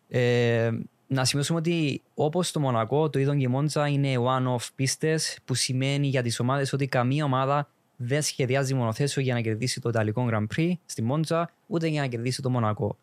Ε, 0.08 0.72
να 1.08 1.26
σημειώσουμε 1.26 1.60
ότι 1.60 2.02
όπως 2.14 2.52
το 2.52 2.60
Μονακό, 2.60 3.10
το 3.10 3.20
είδον 3.20 3.38
και 3.38 3.44
η 3.44 3.48
Μόντζα 3.48 3.88
είναι 3.88 4.14
one-off 4.18 4.68
πίστες, 4.76 5.40
που 5.46 5.54
σημαίνει 5.54 6.08
για 6.08 6.22
τις 6.22 6.40
ομάδες 6.40 6.74
ότι 6.74 6.88
καμία 6.88 7.26
ομάδα 7.26 7.68
δεν 7.96 8.22
σχεδιάζει 8.22 8.74
μονοθέσιο 8.74 9.22
για 9.22 9.34
να 9.34 9.42
κερδίσει 9.42 9.82
το 9.82 9.90
Ιταλικό 9.90 10.28
Grand 10.32 10.46
Prix 10.56 10.72
στη 10.86 11.02
Μόντζα, 11.02 11.50
ούτε 11.68 11.88
για 11.88 12.02
να 12.02 12.08
κερδίσει 12.08 12.42
το 12.42 12.50
Μονακό. 12.50 12.98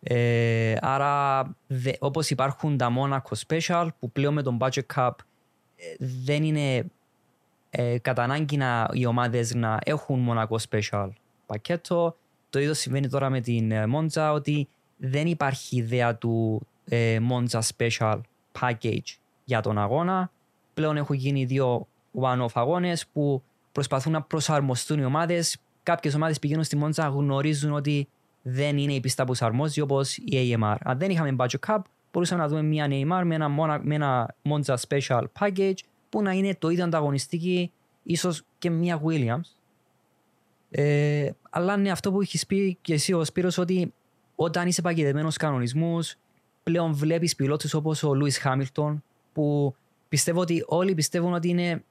Ε, 0.00 0.74
άρα, 0.80 1.42
δε, 1.66 1.92
όπως 1.98 2.30
υπάρχουν 2.30 2.76
τα 2.76 2.92
Monaco 2.98 3.46
Special, 3.46 3.88
που 3.98 4.10
πλέον 4.10 4.34
με 4.34 4.42
τον 4.42 4.58
Budget 4.60 4.94
Cup 4.94 5.10
ε, 5.76 6.04
δεν 6.24 6.42
είναι 6.42 6.84
ε, 7.70 7.98
κατά 7.98 8.22
ανάγκη 8.22 8.56
να, 8.56 8.88
οι 8.92 9.06
ομάδες 9.06 9.54
να 9.54 9.78
έχουν 9.84 10.18
μονακό 10.20 10.56
special 10.70 11.08
πακέτο. 11.46 12.16
Το 12.50 12.58
ίδιο 12.58 12.74
συμβαίνει 12.74 13.08
τώρα 13.08 13.30
με 13.30 13.40
την 13.40 13.70
ε, 13.70 13.84
Monza 13.94 14.30
ότι 14.34 14.68
δεν 15.04 15.26
υπάρχει 15.26 15.76
ιδέα 15.76 16.16
του 16.16 16.66
ε, 16.84 17.18
Monza 17.30 17.60
special 17.76 18.20
package 18.60 19.16
για 19.44 19.60
τον 19.60 19.78
αγώνα. 19.78 20.30
Πλέον 20.74 20.96
έχουν 20.96 21.16
γίνει 21.16 21.44
δύο 21.44 21.86
one-off 22.20 22.52
αγώνες 22.52 23.06
που 23.06 23.42
προσπαθούν 23.72 24.12
να 24.12 24.22
προσαρμοστούν 24.22 24.98
οι 24.98 25.04
ομάδες. 25.04 25.58
Κάποιες 25.82 26.14
ομάδες 26.14 26.38
πηγαίνουν 26.38 26.64
στη 26.64 26.78
Monza 26.82 27.10
γνωρίζουν 27.12 27.72
ότι 27.72 28.08
δεν 28.42 28.78
είναι 28.78 28.92
η 28.92 29.00
πίστα 29.00 29.24
που 29.24 29.34
αρμόζει 29.38 29.80
όπως 29.80 30.16
η 30.16 30.56
AMR. 30.58 30.76
Αν 30.82 30.98
δεν 30.98 31.10
είχαμε 31.10 31.36
Budget 31.38 31.58
Cup 31.66 31.78
μπορούσαμε 32.12 32.42
να 32.42 32.48
δούμε 32.48 32.62
μια 32.62 32.86
AMR 32.90 33.22
με 33.24 33.34
ένα, 33.34 33.50
Mona- 33.58 33.80
με 33.82 33.94
ένα 33.94 34.34
Monza 34.48 34.76
special 34.88 35.22
package 35.38 35.78
που 36.08 36.22
να 36.22 36.32
είναι 36.32 36.54
το 36.58 36.68
ίδιο 36.68 36.84
ανταγωνιστική, 36.84 37.72
ίσως 38.02 38.42
και 38.58 38.70
μια 38.70 39.02
Williams. 39.06 39.56
Ε, 40.70 41.30
αλλά 41.50 41.74
είναι 41.74 41.90
αυτό 41.90 42.12
που 42.12 42.20
έχεις 42.20 42.46
πει 42.46 42.78
και 42.80 42.94
εσύ 42.94 43.12
ο 43.12 43.24
Σπύρος 43.24 43.58
ότι 43.58 43.92
όταν 44.42 44.66
είσαι 44.66 44.82
παγιδεμένος 44.82 45.36
κανονισμούς 45.36 46.16
πλέον 46.62 46.94
βλέπεις 46.94 47.36
πιλότους 47.36 47.74
όπως 47.74 48.02
ο 48.02 48.14
Λούις 48.14 48.38
Χάμιλτον 48.38 49.02
που 49.32 49.74
πιστεύω 50.08 50.40
ότι 50.40 50.64
όλοι 50.66 50.94
πιστεύουν 50.94 51.32
ότι 51.34 51.48
είναι 51.48 51.84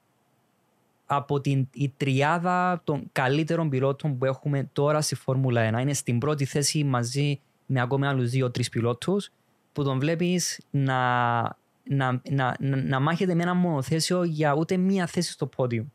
από 1.06 1.42
την 1.42 1.68
η 1.74 1.94
τριάδα 1.98 2.82
των 2.84 3.10
καλύτερων 3.12 3.70
πιλότων 3.70 4.18
που 4.18 4.26
έχουμε 4.26 4.70
τώρα 4.74 5.02
στη 5.02 5.16
Φόρμουλα 5.16 5.78
1. 5.78 5.82
Είναι 5.82 5.94
στην 5.94 6.18
πρώτη 6.20 6.46
θέση 6.46 6.84
μαζί 6.84 7.40
με 7.66 7.82
ακόμα 7.82 8.10
άλλους 8.10 8.30
δύο-τρεις 8.30 8.70
πιλότους 8.70 9.32
που 9.74 9.84
τον 9.84 10.00
βλέπεις 10.00 10.62
να, 10.72 11.42
να, 11.84 12.22
να, 12.30 12.56
να, 12.60 12.82
να 12.82 13.00
μάχεται 13.00 13.34
με 13.34 13.44
ένα 13.44 13.54
μονοθέσιο 13.54 14.24
για 14.24 14.54
ούτε 14.54 14.78
μία 14.78 15.08
θέση 15.08 15.32
στο 15.32 15.46
πόντιο. 15.46 15.86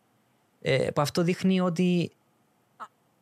Ε, 0.61 0.89
που 0.95 1.01
αυτό 1.01 1.23
δείχνει 1.23 1.61
ότι 1.61 2.11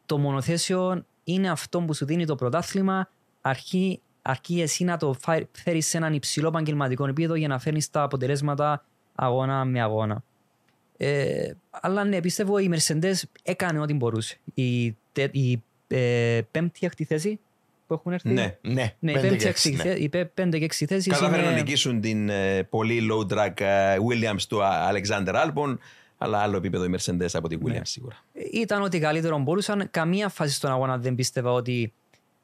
το 0.07 0.19
μονοθέσιο 0.19 1.05
είναι 1.25 1.51
αυτό 1.51 1.81
που 1.81 1.95
σου 1.95 2.05
δίνει 2.05 2.27
το 2.27 2.35
πρωτάθλημα 2.35 3.09
αρκεί, 3.47 4.01
αρκεί 4.23 4.61
εσύ 4.61 4.85
να 4.85 4.97
το 4.97 5.15
φέρει 5.21 5.49
φέρεις 5.53 5.87
σε 5.87 5.97
έναν 5.97 6.13
υψηλό 6.15 6.49
επαγγελματικό 6.49 7.07
επίπεδο 7.07 7.35
για 7.35 7.49
να 7.49 7.59
φέρνεις 7.59 7.91
τα 7.91 8.03
αποτελέσματα 8.03 8.85
αγώνα 9.15 9.65
με 9.65 9.81
αγώνα. 9.83 10.23
Ε, 10.97 11.51
αλλά 11.71 12.05
ναι, 12.05 12.21
πιστεύω 12.21 12.59
η 12.59 12.71
Mercedes 12.75 13.15
έκανε 13.43 13.79
ό,τι 13.81 13.95
μπορούσε. 13.95 14.39
Η, 14.55 14.97
τε- 15.13 15.35
η 15.35 15.63
ε, 15.89 16.41
πέμπτη 16.51 16.87
έκτη 16.87 17.05
θέση 17.05 17.41
που 17.87 17.95
έχουν 17.95 18.13
έρθει. 18.13 18.29
Ναι. 18.29 18.57
Ναι, 18.61 18.95
Ναι, 18.99 19.11
η 19.11 19.15
πέντε 19.15 19.29
πέμπτη 19.29 19.37
και 19.43 19.49
έκτη 19.49 19.69
έξι, 19.69 19.75
θέ- 19.75 19.87
ναι. 19.99 20.05
οι 20.05 20.09
πέ- 20.09 20.29
πέντε 20.35 20.59
και 20.59 20.65
έξι 20.65 20.87
θέσεις 20.87 21.13
Κατάφεραν 21.13 21.41
είναι... 21.41 21.51
να 21.51 21.57
νικήσουν 21.57 22.01
την 22.01 22.29
ε, 22.29 22.63
πολύ 22.63 23.09
low 23.13 23.33
drag 23.33 23.61
ε, 23.61 23.97
Williams 24.11 24.43
του 24.49 24.65
Α- 24.65 24.91
Alexander 24.93 25.35
Albon, 25.35 25.77
αλλά 26.19 26.39
άλλο 26.39 26.57
επίπεδο 26.57 26.85
η 26.85 26.95
Mercedes 26.99 27.29
από 27.33 27.49
τη 27.49 27.57
Williams 27.65 27.73
Ναι. 27.73 27.85
σίγουρα. 27.85 28.17
ήταν 28.53 28.83
ό,τι 28.83 28.99
καλύτερο 28.99 29.39
μπορούσαν. 29.39 29.89
Καμία 29.91 30.29
φάση 30.29 30.55
στον 30.55 30.71
αγώνα 30.71 30.99
δεν 30.99 31.15
πίστευα 31.15 31.53
ότι 31.53 31.93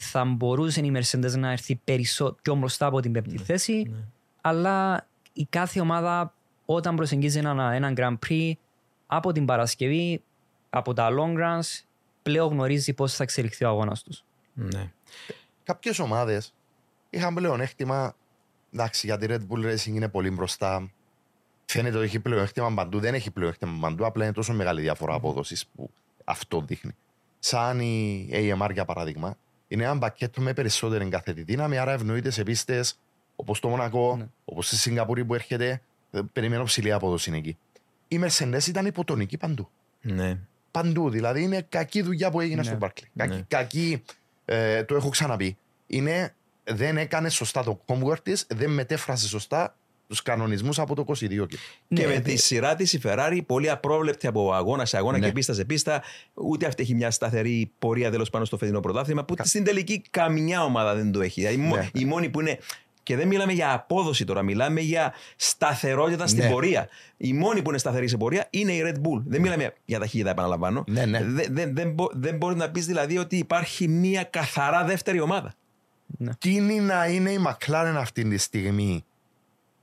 θα 0.03 0.25
μπορούσε 0.25 0.81
η 0.81 0.93
Mercedes 0.97 1.39
να 1.39 1.51
έρθει 1.51 1.81
περισσότερο 1.85 2.39
πιο 2.43 2.55
μπροστά 2.55 2.87
από 2.87 3.01
την 3.01 3.13
πέμπτη 3.13 3.39
θέση. 3.39 3.95
Αλλά 4.41 5.07
η 5.33 5.47
κάθε 5.51 5.81
ομάδα 5.81 6.35
όταν 6.65 6.97
προσεγγίζει 6.97 7.39
ένα, 7.39 7.73
έναν 7.73 7.95
Grand 7.97 8.17
Prix 8.27 8.53
από 9.07 9.33
την 9.33 9.45
Παρασκευή, 9.45 10.23
από 10.71 10.93
τα 10.93 11.09
long 11.11 11.39
runs, 11.39 11.85
πλέον 12.23 12.49
γνωρίζει 12.49 12.93
πώς 12.93 13.15
θα 13.15 13.23
εξελιχθεί 13.23 13.65
ο 13.65 13.69
αγώνας 13.69 14.03
τους. 14.03 14.25
Ναι. 14.55 14.93
Κάποιες 15.63 15.99
ομάδες 15.99 16.55
είχαν 17.11 17.35
πλεονέκτημα. 17.35 18.15
Εντάξει, 18.73 19.07
γιατί 19.07 19.25
η 19.25 19.29
Red 19.31 19.41
Bull 19.53 19.73
Racing 19.73 19.95
είναι 19.95 20.09
πολύ 20.09 20.31
μπροστά. 20.31 20.91
Φαίνεται 21.65 21.97
ότι 21.97 22.07
έχει 22.07 22.21
πλεονέκτημα 22.21 22.75
παντού. 22.75 23.01
Δεν 23.01 23.15
έχει 23.15 23.31
πλεονέκτημα 23.31 23.79
παντού. 23.81 24.07
Απλά 24.07 24.25
είναι 24.25 24.33
τόσο 24.33 24.53
μεγάλη 24.53 24.81
διαφορά 24.81 25.15
απόδοσης 25.15 25.67
που 25.67 25.91
αυτό 26.25 26.61
δείχνει. 26.61 26.93
Σαν 27.39 27.81
η 27.81 28.29
AMR 28.33 28.71
για 28.73 28.85
παράδειγμα, 28.85 29.37
είναι 29.73 29.85
ένα 29.85 29.99
πακέτο 29.99 30.41
με 30.41 30.53
περισσότερη 30.53 31.09
καθετή 31.09 31.43
δύναμη. 31.43 31.79
Άρα 31.79 31.93
ευνοείται 31.93 32.31
σε 32.31 32.43
πίστες 32.43 32.99
όπως 33.37 33.61
το 33.61 33.69
Μονακό, 33.69 34.17
Ναι. 34.17 34.27
όπως 34.45 34.67
στη 34.67 34.77
Σιγκαπούρη 34.77 35.25
που 35.25 35.35
έρχεται. 35.35 35.81
ε, 36.11 36.21
Περιμένω 36.33 36.65
ψηλή 36.65 36.93
απόδοση 36.93 37.29
είναι 37.29 37.39
εκεί. 37.39 37.57
Η 38.09 38.21
Mercedes 38.25 38.67
ήταν 38.69 38.87
υποτονική 38.87 39.37
παντού. 39.37 39.69
ναι. 40.01 40.39
Παντού. 40.71 41.11
Δηλαδή 41.11 41.43
είναι 41.43 41.67
κακή 41.69 42.03
δουλειά 42.03 42.31
που 42.31 42.41
έγινε 42.41 42.57
Ναι. 42.61 42.63
στον 42.67 42.79
Barclay. 42.83 43.05
Κακή, 43.17 43.35
Ναι. 43.35 43.45
κακή 43.49 44.03
ε, 44.45 44.85
το 44.85 44.95
έχω 44.97 45.09
ξαναπεί. 45.09 45.57
Είναι, 45.87 46.35
δεν 46.65 46.97
έκανε 46.97 47.29
σωστά 47.29 47.63
το 47.65 47.81
homework 47.87 48.23
της, 48.23 48.47
δεν 48.49 48.71
μετέφρασε 48.71 49.29
σωστά 49.29 49.77
τους 50.11 50.23
κανονισμούς 50.23 50.79
από 50.79 50.95
το 50.95 51.05
22. 51.07 51.47
Και 51.49 51.57
Ναι, 51.89 52.07
με 52.07 52.13
ε, 52.15 52.21
τη 52.21 52.37
σειρά 52.37 52.75
της 52.75 52.93
η 52.93 53.01
Ferrari, 53.05 53.39
πολύ 53.47 53.71
απρόβλεπτη 53.71 54.27
από 54.27 54.53
αγώνα 54.53 54.85
σε 54.85 54.97
αγώνα 54.97 55.19
Ναι. 55.19 55.27
και 55.27 55.33
πίστα 55.33 55.53
σε 55.53 55.65
πίστα, 55.65 56.03
ούτε 56.35 56.67
αυτή 56.67 56.83
έχει 56.83 56.95
μια 56.95 57.11
σταθερή 57.11 57.73
πορεία 57.79 58.11
τέλος 58.11 58.31
πάνω 58.31 58.45
στο 58.45 58.57
φετινό 58.57 58.81
πρωτάθλημα, 58.81 59.25
που 59.25 59.35
στην 59.43 59.65
τελική 59.65 60.03
καμιά 60.11 60.65
ομάδα 60.65 60.95
δεν 60.95 61.13
το 61.13 61.21
έχει. 61.21 61.41
Δηλαδή, 61.41 61.57
η 61.61 61.65
μο- 61.67 61.77
Ναι. 61.77 61.89
η 61.95 62.05
μόνη 62.05 62.29
που 62.29 62.41
είναι. 62.41 62.59
Και 63.03 63.17
δεν 63.17 63.29
μιλάμε 63.29 63.53
για 63.53 63.73
απόδοση 63.73 64.25
τώρα, 64.25 64.43
μιλάμε 64.43 64.81
για 64.81 65.13
σταθερότητα 65.37 66.27
στην 66.27 66.43
Ναι. 66.45 66.51
πορεία. 66.51 66.89
Η 67.17 67.33
μόνη 67.33 67.63
που 67.63 67.69
είναι 67.71 67.79
σταθερή 67.79 68.09
σε 68.09 68.17
πορεία 68.17 68.47
είναι 68.51 68.73
η 68.73 68.83
Red 68.85 68.97
Bull. 68.97 69.23
Δεν 69.27 69.41
μιλάμε 69.41 69.75
για 69.85 69.99
ταχύτητα, 69.99 70.31
επαναλαμβάνω. 70.31 70.85
Ναι, 70.89 71.05
ναι. 71.07 71.25
Δεν, 71.25 71.47
δεν, 71.51 71.75
δεν, 71.75 71.91
μπο- 71.93 72.11
δεν 72.13 72.37
μπορείς 72.37 72.57
να 72.57 72.71
πεις 72.71 72.87
δηλαδή 72.87 73.19
ότι 73.19 73.37
υπάρχει 73.37 73.89
μια 73.89 74.23
καθαρά 74.25 74.85
δεύτερη 74.85 75.21
ομάδα. 75.21 75.55
Τι 76.39 76.55
είναι 76.55 76.75
να 76.75 77.07
είναι 77.07 77.31
η 77.31 77.39
McLaren 77.47 77.95
αυτή 77.97 78.25
τη 78.29 78.39
στιγμή 78.39 79.05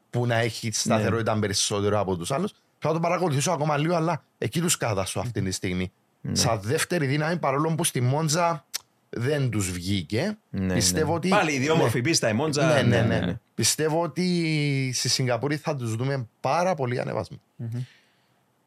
που 0.09 0.25
να 0.25 0.35
έχει 0.35 0.71
σταθερότητα 0.71 1.33
Ναι. 1.33 1.39
περισσότερο 1.39 1.99
από 1.99 2.17
τους 2.17 2.31
άλλους. 2.31 2.53
Θα 2.79 2.93
το 2.93 2.99
παρακολουθήσω 2.99 3.51
ακόμα 3.51 3.77
λίγο, 3.77 3.95
αλλά 3.95 4.23
εκεί 4.37 4.61
τους 4.61 4.77
κάτασω 4.77 5.19
αυτή 5.19 5.41
τη 5.41 5.51
στιγμή. 5.51 5.91
Ναι. 6.21 6.35
Σαν 6.35 6.59
δεύτερη 6.63 7.05
δύναμη, 7.05 7.37
παρόλο 7.37 7.75
που 7.75 7.83
στη 7.83 8.01
Μόντζα 8.01 8.65
δεν 9.09 9.49
τους 9.49 9.71
βγήκε. 9.71 10.37
Ναι, 10.49 10.73
πιστεύω 10.73 11.09
ναι. 11.09 11.15
ότι. 11.15 11.27
Πάλι 11.29 11.51
η 11.51 11.55
ιδιόμορφη 11.55 12.01
πίστα, 12.01 12.29
η 12.29 12.33
Μόντζα. 12.33 12.83
Ναι, 12.83 13.01
ναι, 13.01 13.19
ναι, 13.19 13.39
Πιστεύω 13.55 14.01
ότι 14.01 14.91
στη 14.93 15.09
Σιγκαπούρη 15.09 15.57
θα 15.57 15.75
τους 15.75 15.95
δούμε 15.95 16.27
πάρα 16.39 16.75
πολύ 16.75 16.99
ανεβασμένοι. 16.99 17.41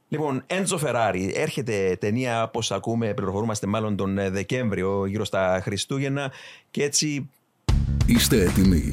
Λοιπόν, 0.08 0.42
Έντζο 0.46 0.78
Φεράρι. 0.78 1.32
Έρχεται 1.36 1.96
ταινία, 2.00 2.42
όπως 2.42 2.72
ακούμε, 2.72 3.14
πληροφορούμαστε 3.14 3.66
μάλλον 3.66 3.96
τον 3.96 4.18
ε, 4.18 4.30
Δεκέμβριο, 4.30 5.06
γύρω 5.06 5.24
στα 5.24 5.60
Χριστούγεννα. 5.62 6.32
Και 6.70 6.82
έτσι 6.82 7.28
Είστε 8.06 8.42
έτοιμοι. 8.42 8.92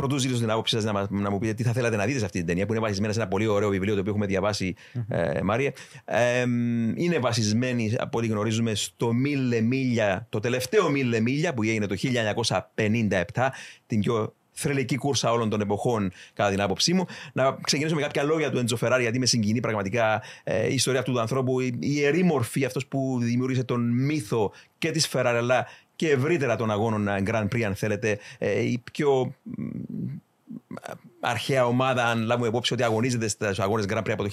Πρωτού 0.00 0.18
ζητήσω 0.18 0.40
την 0.40 0.50
άποψη 0.50 0.74
σας 0.74 0.84
να, 0.84 0.92
μα- 0.92 1.08
να 1.10 1.30
μου 1.30 1.38
πείτε 1.38 1.54
τι 1.54 1.62
θα 1.62 1.72
θέλατε 1.72 1.96
να 1.96 2.04
δείτε 2.04 2.18
σε 2.18 2.24
αυτή 2.24 2.38
την 2.38 2.46
ταινία 2.46 2.66
που 2.66 2.72
είναι 2.72 2.80
βασισμένη 2.80 3.12
σε 3.12 3.20
ένα 3.20 3.28
πολύ 3.28 3.46
ωραίο 3.46 3.68
βιβλίο 3.68 3.94
το 3.94 4.00
οποίο 4.00 4.12
έχουμε 4.12 4.26
διαβάσει, 4.26 4.74
ε, 5.08 5.40
Μάρια. 5.42 5.72
Ε, 6.04 6.46
μ, 6.46 6.92
είναι 6.96 7.18
βασισμένη, 7.18 7.94
από 7.98 8.18
ό,τι 8.18 8.26
γνωρίζουμε, 8.26 8.74
στο 8.74 9.12
Μίλε 9.12 9.60
Μίλια, 9.60 10.26
το 10.28 10.38
τελευταίο 10.38 10.90
Μίλε 10.90 11.20
Μίλια 11.20 11.54
που 11.54 11.62
έγινε 11.62 11.86
το 11.86 11.94
1957, 13.34 13.48
την 13.86 14.00
πιο 14.00 14.34
θρελική 14.52 14.96
κούρσα 14.96 15.32
όλων 15.32 15.50
των 15.50 15.60
εποχών, 15.60 16.12
κατά 16.32 16.50
την 16.50 16.60
άποψή 16.60 16.94
μου. 16.94 17.04
Να 17.32 17.58
ξεκινήσω 17.62 17.94
με 17.94 18.00
κάποια 18.00 18.22
λόγια 18.22 18.50
του 18.50 18.58
Έντζο 18.58 18.76
Φεράρι, 18.76 19.02
γιατί 19.02 19.18
με 19.18 19.26
συγκινεί 19.26 19.60
πραγματικά 19.60 20.22
ε, 20.44 20.68
η 20.68 20.74
ιστορία 20.74 21.00
αυτού 21.00 21.12
του 21.12 21.20
ανθρώπου, 21.20 21.60
η, 21.60 21.66
η 21.66 21.78
ιερή 21.80 22.22
μορφή, 22.22 22.64
αυτός 22.64 22.86
που 22.86 23.18
δημιούργησε 23.22 23.64
τον 23.64 23.90
μύθο 23.90 24.52
και 24.78 24.90
της 24.90 25.06
Φεράρι, 25.08 25.36
αλλά 25.38 25.66
και 26.00 26.10
ευρύτερα 26.10 26.56
των 26.56 26.70
αγώνων 26.70 27.08
ε, 27.08 27.22
Grand 27.26 27.44
Prix, 27.44 27.62
αν 27.62 27.74
θέλετε, 27.74 28.18
ε, 28.38 28.60
η 28.60 28.82
πιο 28.92 29.34
μ, 29.44 29.66
αρχαία 31.20 31.66
ομάδα, 31.66 32.04
αν 32.04 32.22
λάβουμε 32.22 32.48
υπόψη 32.48 32.72
ότι 32.72 32.82
αγωνίζεται 32.82 33.28
στους 33.28 33.58
αγώνες 33.58 33.84
Grand 33.88 33.98
Prix 33.98 34.10
από 34.10 34.22
το 34.22 34.30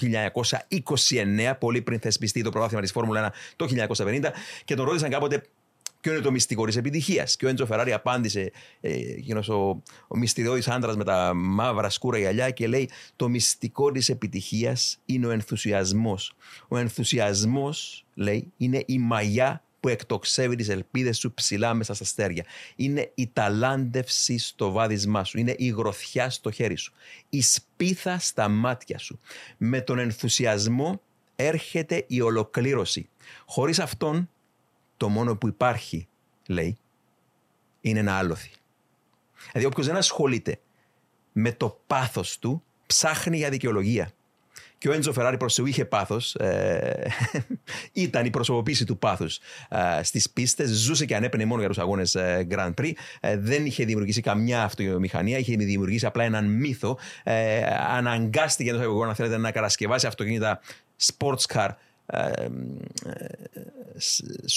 1929, 1.50 1.52
πολύ 1.58 1.82
πριν 1.82 2.00
θεσπιστεί 2.00 2.42
το 2.42 2.50
πρωτάθλημα 2.50 2.82
της 2.82 2.90
Φόρμουλα 2.90 3.32
1 3.32 3.32
το 3.56 3.66
1950, 3.66 4.32
και 4.64 4.74
τον 4.74 4.86
ρώτησαν 4.86 5.10
κάποτε 5.10 5.42
ποιο 6.00 6.12
είναι 6.12 6.22
το 6.22 6.30
μυστικό 6.30 6.66
της 6.66 6.76
επιτυχίας. 6.76 7.36
Και 7.36 7.46
ο 7.46 7.48
Έντζο 7.48 7.66
Φεράρι 7.66 7.92
απάντησε, 7.92 8.52
ε, 8.80 8.92
εκείνος 8.92 9.48
ο, 9.48 9.82
ο 10.08 10.16
μυστηριώδης 10.16 10.68
άντρας 10.68 10.96
με 10.96 11.04
τα 11.04 11.32
μαύρα 11.34 11.90
σκούρα 11.90 12.18
γυαλιά, 12.18 12.50
και 12.50 12.66
λέει: 12.66 12.90
Το 13.16 13.28
μυστικό 13.28 13.92
της 13.92 14.08
επιτυχίας 14.08 14.98
είναι 15.04 15.26
ο 15.26 15.30
ενθουσιασμός. 15.30 16.32
Ο 16.68 16.76
ενθουσιασμός, 16.76 18.04
λέει, 18.14 18.52
είναι 18.56 18.82
η 18.86 18.98
μαγιά 18.98 19.62
που 19.80 19.88
εκτοξεύει 19.88 20.56
τις 20.56 20.68
ελπίδες 20.68 21.18
σου 21.18 21.32
ψηλά 21.34 21.74
μέσα 21.74 21.94
στα 21.94 22.04
αστέρια. 22.04 22.44
Είναι 22.76 23.10
η 23.14 23.30
ταλάντευση 23.32 24.38
στο 24.38 24.70
βάδισμά 24.70 25.24
σου. 25.24 25.38
Είναι 25.38 25.54
η 25.58 25.68
γροθιά 25.68 26.30
στο 26.30 26.50
χέρι 26.50 26.76
σου. 26.76 26.92
Η 27.28 27.42
σπίθα 27.42 28.18
στα 28.18 28.48
μάτια 28.48 28.98
σου. 28.98 29.20
Με 29.56 29.80
τον 29.80 29.98
ενθουσιασμό 29.98 31.00
έρχεται 31.36 32.04
η 32.06 32.20
ολοκλήρωση. 32.20 33.08
Χωρίς 33.46 33.78
αυτόν, 33.78 34.30
το 34.96 35.08
μόνο 35.08 35.36
που 35.36 35.48
υπάρχει, 35.48 36.08
λέει, 36.46 36.78
είναι 37.80 37.98
ένα 37.98 38.18
άλοθη. 38.18 38.50
Δηλαδή 39.52 39.66
όποιος 39.66 39.86
δεν 39.86 39.96
ασχολείται 39.96 40.60
με 41.32 41.52
το 41.52 41.80
πάθος 41.86 42.38
του, 42.38 42.62
ψάχνει 42.86 43.36
για 43.36 43.50
δικαιολογία. 43.50 44.12
Και 44.78 44.88
ο 44.88 44.92
Έντζο 44.92 45.12
Φεράρι 45.12 45.36
προς 45.36 45.54
Θεού 45.54 45.66
είχε 45.66 45.84
πάθος, 45.84 46.34
ε, 46.34 47.06
ήταν 47.92 48.24
η 48.24 48.30
προσωποποίηση 48.30 48.84
του 48.84 48.98
πάθους 48.98 49.38
ε, 49.68 50.02
στις 50.02 50.30
πίστες, 50.30 50.70
ζούσε 50.70 51.04
και 51.04 51.16
ανέπαινε 51.16 51.44
μόνος 51.44 51.60
για 51.60 51.68
τους 51.68 51.78
αγώνες 51.78 52.14
ε, 52.14 52.46
Grand 52.50 52.74
Prix, 52.74 52.92
ε, 53.20 53.36
δεν 53.36 53.66
είχε 53.66 53.84
δημιουργήσει 53.84 54.20
καμιά 54.20 54.62
αυτομηχανία, 54.62 55.38
είχε 55.38 55.56
δημιουργήσει 55.56 56.06
απλά 56.06 56.24
έναν 56.24 56.44
μύθο, 56.44 56.98
ε, 57.22 57.62
αναγκάστηκε 57.96 58.68
εντός 58.68 58.80
εισαγωγικών, 58.80 59.08
αν 59.08 59.14
θέλετε, 59.14 59.36
να 59.36 59.50
κατασκευάσει 59.50 60.06
αυτοκίνητα 60.06 60.60
sports 60.98 61.54
car, 61.54 61.68
ε, 62.10 62.26
ε, 62.26 62.48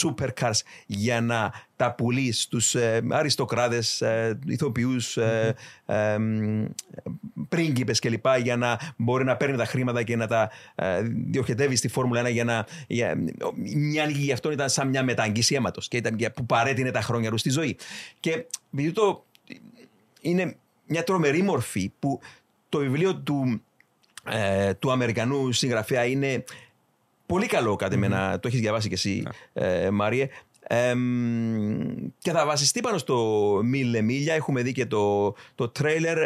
supercars 0.01 0.59
για 0.85 1.21
να 1.21 1.53
τα 1.75 1.93
πουλεί 1.93 2.31
στους 2.31 2.75
ε, 2.75 3.01
αριστοκράτες, 3.09 4.01
ε, 4.01 4.39
ηθοποιούς, 4.45 5.17
ε, 7.51 7.55
ε, 7.55 7.63
μ, 7.63 7.63
πρίγκιπες 7.63 7.99
κλπ. 7.99 8.25
για 8.41 8.55
να 8.57 8.79
μπορεί 8.97 9.23
να 9.23 9.35
παίρνει 9.37 9.57
τα 9.57 9.65
χρήματα 9.65 10.03
και 10.03 10.15
να 10.15 10.27
τα 10.27 10.51
ε, 10.75 11.01
διοχετεύει 11.03 11.75
στη 11.75 11.87
Φόρμουλα 11.87 12.21
1 12.27 12.31
για 12.31 12.43
να... 12.43 12.65
Για, 12.87 13.15
μια 13.75 14.05
λίγη 14.05 14.23
γι' 14.23 14.31
αυτό 14.31 14.51
ήταν 14.51 14.69
σαν 14.69 14.87
μια 14.87 15.03
μεταγγίση 15.03 15.55
αίματος 15.55 15.87
και 15.87 15.97
ήταν 15.97 16.15
για- 16.17 16.31
που 16.31 16.45
παρέτεινε 16.45 16.91
τα 16.91 17.01
χρόνια 17.01 17.29
τους 17.29 17.39
στη 17.39 17.49
ζωή. 17.49 17.77
Και 18.19 18.45
επειδή 18.73 18.91
το 18.91 19.25
είναι 20.21 20.55
μια 20.87 21.03
τρομερή 21.03 21.41
μορφή 21.41 21.91
που 21.99 22.19
το 22.69 22.79
βιβλίο 22.79 23.15
του, 23.15 23.61
ε, 24.25 24.73
του 24.73 24.91
Αμερικανού 24.91 25.51
συγγραφέα 25.51 26.05
είναι 26.05 26.43
πολύ 27.25 27.45
καλό 27.45 27.75
κατά 27.75 27.93
εμένα. 27.93 28.39
Το 28.39 28.47
έχεις 28.47 28.59
διαβάσει 28.59 28.87
κι 28.87 28.93
εσύ, 28.93 29.23
ε, 29.53 29.89
Μάριε. 29.89 30.27
Ε, 30.67 30.93
μ, 30.95 31.81
και 32.17 32.31
θα 32.31 32.45
βασιστεί 32.45 32.79
πάνω 32.79 32.97
στο 32.97 33.59
Μίλε 33.63 34.01
Μίλια. 34.01 34.33
Έχουμε 34.33 34.61
δει 34.61 34.71
και 34.71 34.85
το, 34.85 35.35
το 35.55 35.69
τρέιλερ. 35.69 36.17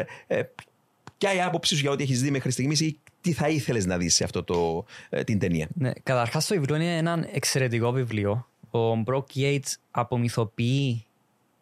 Ε, 1.16 1.28
ποια 1.28 1.34
η 1.34 1.41
άποψή 1.41 1.76
σου 1.76 1.82
για 1.82 1.91
ό,τι 1.91 2.03
έχεις 2.03 2.22
δει 2.22 2.32
μέχρι 2.32 2.51
στιγμής 2.51 2.80
ή 2.80 2.99
τι 3.22 3.34
θα 3.34 3.49
ήθελες 3.49 3.86
να 3.86 3.97
δεις 3.97 4.16
σε 4.16 4.24
αυτό 4.24 4.43
το, 4.43 4.86
ε, 5.09 5.24
την 5.24 5.39
ταινία; 5.39 5.68
Ναι, 5.74 5.91
Καταρχάς, 6.03 6.47
το 6.47 6.55
βιβλίο 6.55 6.76
είναι 6.76 6.97
ένα 6.97 7.28
εξαιρετικό 7.32 7.91
βιβλίο. 7.91 8.47
Ο 8.70 8.95
Μπροκ 8.95 9.28
Yates 9.36 9.74
απομυθοποιεί 9.91 11.05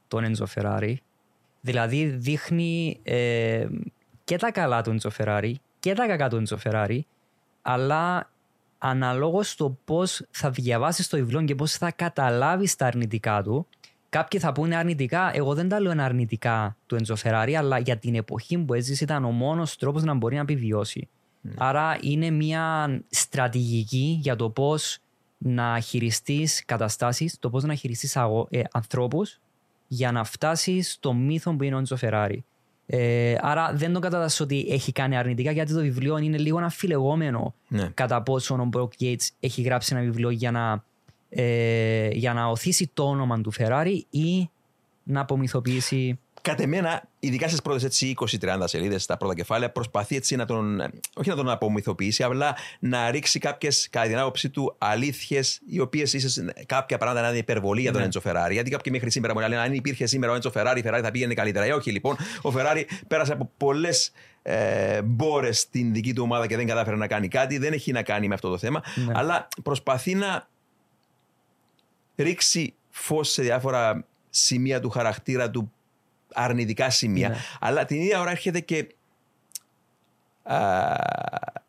τον 0.07 0.23
Έντζο 0.23 0.45
Φεράρι. 0.45 1.01
Δηλαδή 1.61 2.05
δείχνει 2.05 2.99
ε, 3.03 3.67
και 4.23 4.37
τα 4.37 4.51
καλά 4.51 4.81
του 4.81 4.89
Έντζο 4.89 5.09
Φεράρι 5.09 5.59
και 5.79 5.93
τα 5.93 6.07
κακά 6.07 6.29
του 6.29 6.35
Έντζο 6.35 6.57
Φεράρι, 6.57 7.05
αλλά 7.61 8.31
αναλόγως 8.77 9.55
το 9.55 9.77
πώς 9.85 10.25
θα 10.31 10.49
διαβάσεις 10.49 11.07
το 11.07 11.17
βιβλίο 11.17 11.41
και 11.41 11.55
πώς 11.55 11.73
θα 11.77 11.91
καταλάβεις 11.91 12.75
τα 12.75 12.85
αρνητικά 12.85 13.41
του. 13.43 13.67
Κάποιοι 14.13 14.39
θα 14.39 14.51
πούνε 14.51 14.75
αρνητικά, 14.75 15.31
εγώ 15.35 15.53
δεν 15.53 15.69
τα 15.69 15.79
λέω 15.79 15.91
είναι 15.91 16.03
αρνητικά 16.03 16.77
του 16.85 16.95
Έντζο 16.95 17.15
Φεράρι, 17.15 17.55
αλλά 17.55 17.77
για 17.79 17.97
την 17.97 18.15
εποχή 18.15 18.57
που 18.57 18.73
έζησε 18.73 19.03
ήταν 19.03 19.25
ο 19.25 19.31
μόνος 19.31 19.75
τρόπος 19.77 20.03
να 20.03 20.13
μπορεί 20.13 20.35
να 20.35 20.41
επιβιώσει. 20.41 21.07
Άρα 21.57 21.97
είναι 22.01 22.29
μια 22.29 22.87
στρατηγική 23.09 24.17
για 24.21 24.35
το 24.35 24.49
πώς 24.49 24.97
να 25.37 25.79
χειριστείς 25.79 26.65
καταστάσεις, 26.65 27.39
το 27.39 27.49
πώς 27.49 27.63
να 27.63 27.75
χειριστείς 27.75 28.15
αγο- 28.17 28.47
ε, 28.51 28.61
ανθρώπους 28.71 29.39
για 29.87 30.11
να 30.11 30.23
φτάσεις 30.23 30.91
στο 30.91 31.13
μύθο 31.13 31.55
που 31.55 31.63
είναι 31.63 31.75
ο 31.75 31.77
Έντζο 31.77 31.95
Φεράρι. 31.95 32.43
Ε, 32.85 33.35
άρα 33.41 33.73
δεν 33.73 33.93
το 33.93 33.99
κατατάσσω 33.99 34.43
ότι 34.43 34.65
έχει 34.69 34.91
κάνει 34.91 35.17
αρνητικά 35.17 35.51
γιατί 35.51 35.73
το 35.73 35.79
βιβλίο 35.79 36.17
είναι 36.17 36.37
λίγο 36.37 36.57
αμφιλεγόμενο 36.57 37.53
Ναι. 37.67 37.89
κατά 37.93 38.21
πόσο 38.21 38.55
ο 38.55 38.65
Μπροκ 38.65 38.93
Yates 38.99 39.27
έχει 39.39 39.61
γράψει 39.61 39.95
ένα 39.95 40.03
βιβλίο 40.03 40.29
για 40.29 40.51
να, 40.51 40.83
ε, 41.35 42.07
για 42.11 42.33
να 42.33 42.45
οθήσει 42.45 42.89
το 42.93 43.03
όνομα 43.03 43.41
του 43.41 43.51
Φεράρι 43.51 44.05
ή 44.09 44.49
να 45.03 45.21
απομυθοποιήσει 45.21 46.19
Κατ' 46.43 46.59
εμένα, 46.59 47.03
ειδικά 47.19 47.47
στις 47.47 47.61
πρώτες 47.61 48.03
20-30 48.39 48.63
σελίδες, 48.63 49.03
στα 49.03 49.17
πρώτα 49.17 49.35
κεφάλαια, 49.35 49.71
προσπαθεί 49.71 50.15
έτσι 50.15 50.35
να 50.35 50.45
τον. 50.45 50.81
όχι 51.15 51.29
να 51.29 51.35
τον 51.35 51.49
απομυθοποιήσει, 51.49 52.23
αλλά 52.23 52.55
να 52.79 53.11
ρίξει 53.11 53.39
κάποιες, 53.39 53.87
κατά 53.89 54.07
την 54.07 54.17
άποψή 54.17 54.49
του, 54.49 54.75
αλήθειες, 54.77 55.61
οι 55.67 55.79
οποίες 55.79 56.13
ίσως 56.13 56.37
κάποια 56.65 56.97
πράγματα 56.97 57.21
να 57.21 57.29
είναι 57.29 57.37
υπερβολή 57.37 57.81
για 57.81 57.91
τον 57.91 57.99
Ναι. 57.99 58.05
Έντζο 58.05 58.19
Φεράρι. 58.19 58.53
Γιατί 58.53 58.69
κάποιοι 58.69 58.91
μέχρι 58.95 59.11
σήμερα 59.11 59.33
μου 59.33 59.39
λένε, 59.39 59.57
αν 59.57 59.73
υπήρχε 59.73 60.05
σήμερα 60.05 60.31
ο 60.31 60.35
Έντζο 60.35 60.51
Φεράρι, 60.51 60.79
η 60.79 60.83
Φεράρι 60.83 61.03
θα 61.03 61.11
πήγαινε 61.11 61.33
καλύτερα. 61.33 61.65
Ε, 61.65 61.73
όχι 61.73 61.91
λοιπόν. 61.91 62.15
Ο 62.41 62.51
Φεράρι 62.51 62.87
πέρασε 63.07 63.33
από 63.33 63.51
πολλές 63.57 64.11
ε, 64.41 65.01
μπόρες 65.01 65.59
στην 65.59 65.93
δική 65.93 66.13
του 66.13 66.23
ομάδα 66.23 66.47
και 66.47 66.55
δεν 66.55 66.67
κατάφερε 66.67 66.95
να 66.95 67.07
κάνει 67.07 67.27
κάτι. 67.27 67.57
Δεν 67.57 67.73
έχει 67.73 67.91
να 67.91 68.03
κάνει 68.03 68.27
με 68.27 68.33
αυτό 68.33 68.49
το 68.49 68.57
θέμα. 68.57 68.83
Ναι. 68.95 69.11
Αλλά 69.15 69.47
προσπαθεί 69.63 70.15
να 70.15 70.47
ρίξει 72.15 72.73
φως 72.89 73.31
σε 73.31 73.41
διάφορα 73.41 74.05
σημεία 74.29 74.79
του 74.79 74.89
χαρακτήρα 74.89 75.49
του, 75.49 75.71
αρνητικά 76.33 76.89
σημεία. 76.89 77.29
Ναι. 77.29 77.35
Αλλά 77.59 77.85
την 77.85 78.01
ίδια 78.01 78.19
ώρα 78.19 78.31
έρχεται 78.31 78.59
και 78.59 78.87
α, 80.43 80.95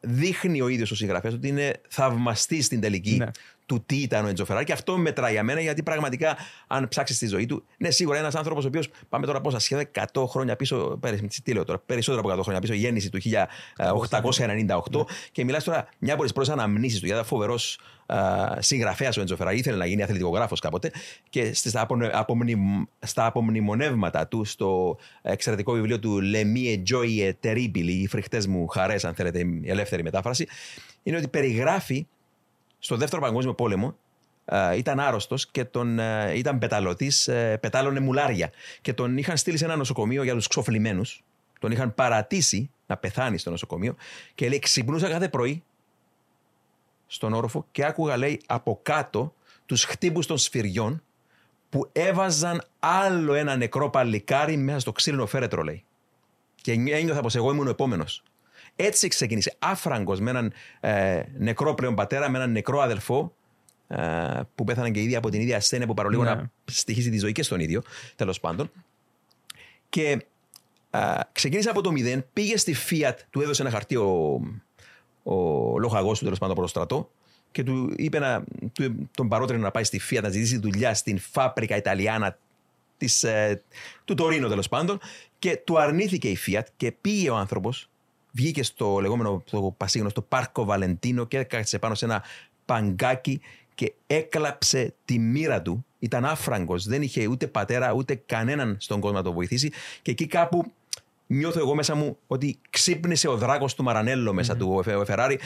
δείχνει 0.01 0.61
ο 0.61 0.69
ίδιος 0.69 0.91
ο 0.91 0.95
συγγραφέας 0.95 1.35
ότι 1.35 1.49
είναι 1.49 1.81
θαυμαστής 1.89 2.67
στην 2.67 2.81
τελική 2.81 3.17
Ναι. 3.17 3.31
Του 3.67 3.83
τι 3.87 3.97
ήταν 3.97 4.25
ο 4.25 4.29
Έντζο 4.29 4.45
Φεράρι. 4.45 4.65
Και 4.65 4.73
αυτό 4.73 4.97
μετράει 4.99 5.33
για 5.33 5.43
μένα 5.43 5.61
γιατί 5.61 5.83
πραγματικά 5.83 6.37
αν 6.67 6.89
ψάξεις 6.89 7.19
τη 7.19 7.27
ζωή 7.27 7.47
του, 7.47 7.65
ναι, 7.79 7.91
σίγουρα 7.91 8.19
ένας 8.19 8.35
άνθρωπος 8.35 8.65
ο 8.65 8.69
οποίος 8.69 8.91
πάμε 9.09 9.27
τώρα 9.27 9.41
πόσα 9.41 9.59
σχεδόν 9.59 9.85
100 10.13 10.27
χρόνια 10.29 10.57
πίσω, 10.57 10.99
περι- 11.01 11.43
τι 11.43 11.53
λέω 11.53 11.65
τώρα, 11.65 11.79
περισσότερο 11.87 12.21
από 12.21 12.29
100 12.41 12.43
χρόνια 12.43 12.61
πίσω, 12.61 12.75
γέννηση 12.75 13.11
του 13.11 13.19
1898 13.21 15.07
και 15.33 15.45
μιλάς 15.45 15.65
τώρα 15.65 15.89
μια 15.99 16.15
από 16.15 16.23
τις 16.23 16.33
πρώτες 16.33 16.53
αναμνήσεις 16.53 17.01
του, 17.01 17.07
γιατί 17.07 17.21
ήταν 17.21 17.31
φοβερός 17.39 17.79
συγγραφέας 18.59 19.17
ο 19.17 19.21
Έντζο 19.21 19.37
Φεράρι, 19.37 19.59
ήθελε 19.59 19.77
να 19.77 19.87
γίνει 19.87 20.03
αθλητικογράφος 20.03 20.61
κάποτε 20.61 20.91
και 21.31 21.55
στα, 21.55 21.81
απονε- 21.81 22.11
απομνημ- 22.15 22.87
στα 22.99 23.27
απομνημονεύματα 23.27 24.27
του, 24.29 24.45
στο 24.45 24.97
εξαιρετικό 25.23 25.73
βιβλίο 25.73 25.99
του 25.99 26.21
Le 26.35 26.43
Mie 26.57 26.83
Gioie 26.91 27.33
Terribili, 27.45 27.89
οι 28.03 28.07
φρικτές 28.07 28.47
μου 28.47 28.67
χαρές, 28.67 29.05
αν 29.05 29.15
θέλετε, 29.15 29.39
η 29.39 29.63
ελεύθερη 29.71 30.03
μετάφραση, 30.03 30.47
είναι 31.03 31.17
ότι 31.17 31.29
περιγράφει 31.29 32.07
στο 32.85 32.97
δεύτερο 32.97 33.23
παγκόσμιο 33.23 33.55
πόλεμο 33.55 33.97
ε, 34.45 34.77
ήταν 34.77 35.01
άρρωστος 35.01 35.47
και 35.47 35.65
τον, 35.65 35.99
ε, 35.99 36.33
ήταν 36.37 36.59
πεταλωτής, 36.59 37.29
ε, 37.29 37.59
πετάλωνε 37.61 38.01
μουλάρια. 38.01 38.51
Και 38.81 38.93
τον 38.93 39.17
είχαν 39.19 39.37
στείλει 39.37 39.57
σε 39.57 39.65
ένα 39.65 39.77
νοσοκομείο 39.77 40.23
για 40.23 40.35
τους 40.35 40.47
ξοφλημένους. 40.47 41.23
Τον 41.61 41.71
είχαν 41.71 41.95
παρατήσει 41.95 42.71
να 42.87 42.97
πεθάνει 42.97 43.39
στο 43.39 43.51
νοσοκομείο. 43.51 43.97
Και 44.35 44.49
λέει: 44.49 44.59
Ξυπνούσα 44.59 45.09
κάθε 45.09 45.29
πρωί 45.29 45.63
στον 47.07 47.33
όροφο 47.33 47.67
και 47.71 47.85
άκουγα, 47.85 48.17
λέει, 48.17 48.41
από 48.47 48.81
κάτω 48.83 49.35
τους 49.67 49.85
χτύπους 49.85 50.27
των 50.27 50.39
σφυριών 50.39 51.03
που 51.69 51.89
έβαζαν 51.93 52.63
άλλο 52.79 53.35
ένα 53.35 53.57
νεκρό 53.57 53.91
παλικάρι 53.91 54.57
μέσα 54.57 54.79
στο 54.79 54.93
ξύλινο 54.93 55.27
φέρετρο, 55.27 55.63
λέει. 55.63 55.85
Και 56.61 56.73
ένιωθα 56.73 57.21
πως 57.21 57.35
εγώ 57.35 57.51
ήμουν 57.53 57.67
ο 57.67 57.71
επόμενος. 57.71 58.23
Έτσι 58.77 59.09
ξεκίνησε. 59.09 59.57
Άφραγκος 59.59 60.21
με 60.21 60.31
έναν 60.31 60.53
ε, 60.81 61.23
νεκρό 61.39 61.75
πλέον 61.75 61.95
πατέρα, 61.95 62.31
με 62.31 62.39
έναν 62.39 62.51
νεκρό 62.53 62.81
αδελφό 62.81 63.35
ε, 63.89 64.41
που 64.55 64.65
πέθαναν 64.65 64.93
και 64.93 65.03
ήδη 65.03 65.17
από 65.17 65.31
την 65.31 65.41
ίδια 65.41 65.57
ασθένεια 65.57 65.87
που 65.87 65.95
παρολίγο 65.95 66.23
Ναι. 66.23 66.31
να 66.31 66.51
στοιχίζει 66.65 67.11
τη 67.11 67.19
ζωή 67.19 67.33
και 67.33 67.43
στον 67.43 67.61
ίδιο, 67.61 67.83
τέλος 68.17 68.41
πάντων. 68.41 68.71
Και 69.89 70.25
Α, 70.91 71.21
ξεκίνησε 71.33 71.71
από 71.71 71.81
το 71.81 71.91
0, 71.97 72.19
πήγε 72.33 72.57
στη 72.57 72.75
Fiat, 72.91 73.15
του 73.31 73.41
έδωσε 73.41 73.63
ένα 73.63 73.71
χαρτί 73.71 73.97
ο, 73.97 74.41
ο 75.23 75.35
λοχαγός 75.79 76.19
του 76.19 76.25
τέλος 76.25 76.39
πάντων 76.39 76.55
από 76.55 76.63
το 76.63 76.69
στρατό 76.69 77.11
και 77.51 77.63
του 77.63 77.93
είπε 77.97 78.19
να, 78.19 78.45
του, 78.73 79.09
τον 79.15 79.29
παρότερη 79.29 79.59
να 79.59 79.71
πάει 79.71 79.85
στη 79.85 80.01
Fiat 80.11 80.23
να 80.23 80.29
ζητήσει 80.29 80.59
δουλειά 80.59 80.95
στην 80.95 81.19
Φάπρικα 81.19 81.77
Ιταλιάνα 81.77 82.39
της, 82.97 83.23
ε, 83.23 83.63
του 84.05 84.15
Τωρίνο 84.15 84.49
τέλος 84.49 84.69
πάντων 84.69 85.01
και 85.39 85.57
του 85.57 85.79
αρνήθηκε 85.81 86.29
η 86.29 86.39
Fiat 86.47 86.65
και 86.77 86.93
πήγε 86.93 87.31
ο 87.31 87.37
άνθρωπος, 87.37 87.89
βγήκε 88.35 88.63
στο 88.63 88.99
λεγόμενο 89.01 89.43
το 89.51 89.75
πασίγνωστο 89.77 90.23
Πάρκο 90.23 90.65
Βαλεντίνο 90.65 91.25
και 91.27 91.39
έκατσε 91.39 91.79
πάνω 91.79 91.95
σε 91.95 92.05
ένα 92.05 92.25
παγκάκι 92.65 93.41
και 93.75 93.93
έκλαψε 94.07 94.95
τη 95.05 95.19
μοίρα 95.19 95.63
του. 95.63 95.85
Ήταν 95.99 96.25
άφραγκος, 96.25 96.87
δεν 96.87 97.03
είχε 97.03 97.27
ούτε 97.27 97.47
πατέρα 97.47 97.93
ούτε 97.93 98.15
κανέναν 98.27 98.77
στον 98.81 99.01
κόσμο 99.01 99.17
να 99.17 99.23
το 99.23 99.33
βοηθήσει 99.33 99.73
και 100.03 100.11
εκεί 100.11 100.27
κάπου 100.27 100.73
νιώθω 101.27 101.59
εγώ 101.59 101.75
μέσα 101.75 101.95
μου 101.95 102.19
ότι 102.27 102.59
ξύπνησε 102.71 103.29
ο 103.29 103.37
δράκος 103.37 103.75
του 103.75 103.83
Μαρανέλο 103.83 104.33
μέσα 104.33 104.57
του 104.57 104.83
ο 104.99 105.05
Φεράρι. 105.05 105.39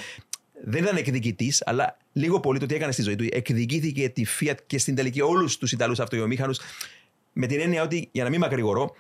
Δεν 0.64 0.82
ήταν 0.82 0.96
εκδικητής, 0.96 1.62
αλλά 1.66 1.96
λίγο 2.12 2.40
πολύ 2.40 2.58
το 2.58 2.66
τι 2.66 2.74
έκανε 2.74 2.92
στη 2.92 3.02
ζωή 3.02 3.16
του. 3.16 3.26
Εκδικήθηκε 3.30 4.08
τη 4.08 4.24
Fiat 4.40 4.56
και 4.66 4.78
στην 4.78 4.94
τελική 4.94 5.20
όλους 5.20 5.58
τους 5.58 5.72
Ιταλούς 5.72 5.98
αυτοκινητομήχανου 5.98 6.54
με 7.32 7.46
την 7.46 7.60
έννοια 7.60 7.82
ότι, 7.82 8.08
για 8.12 8.24
να 8.24 8.30
μην 8.30 8.40
μακρηγορώ, 8.40 8.94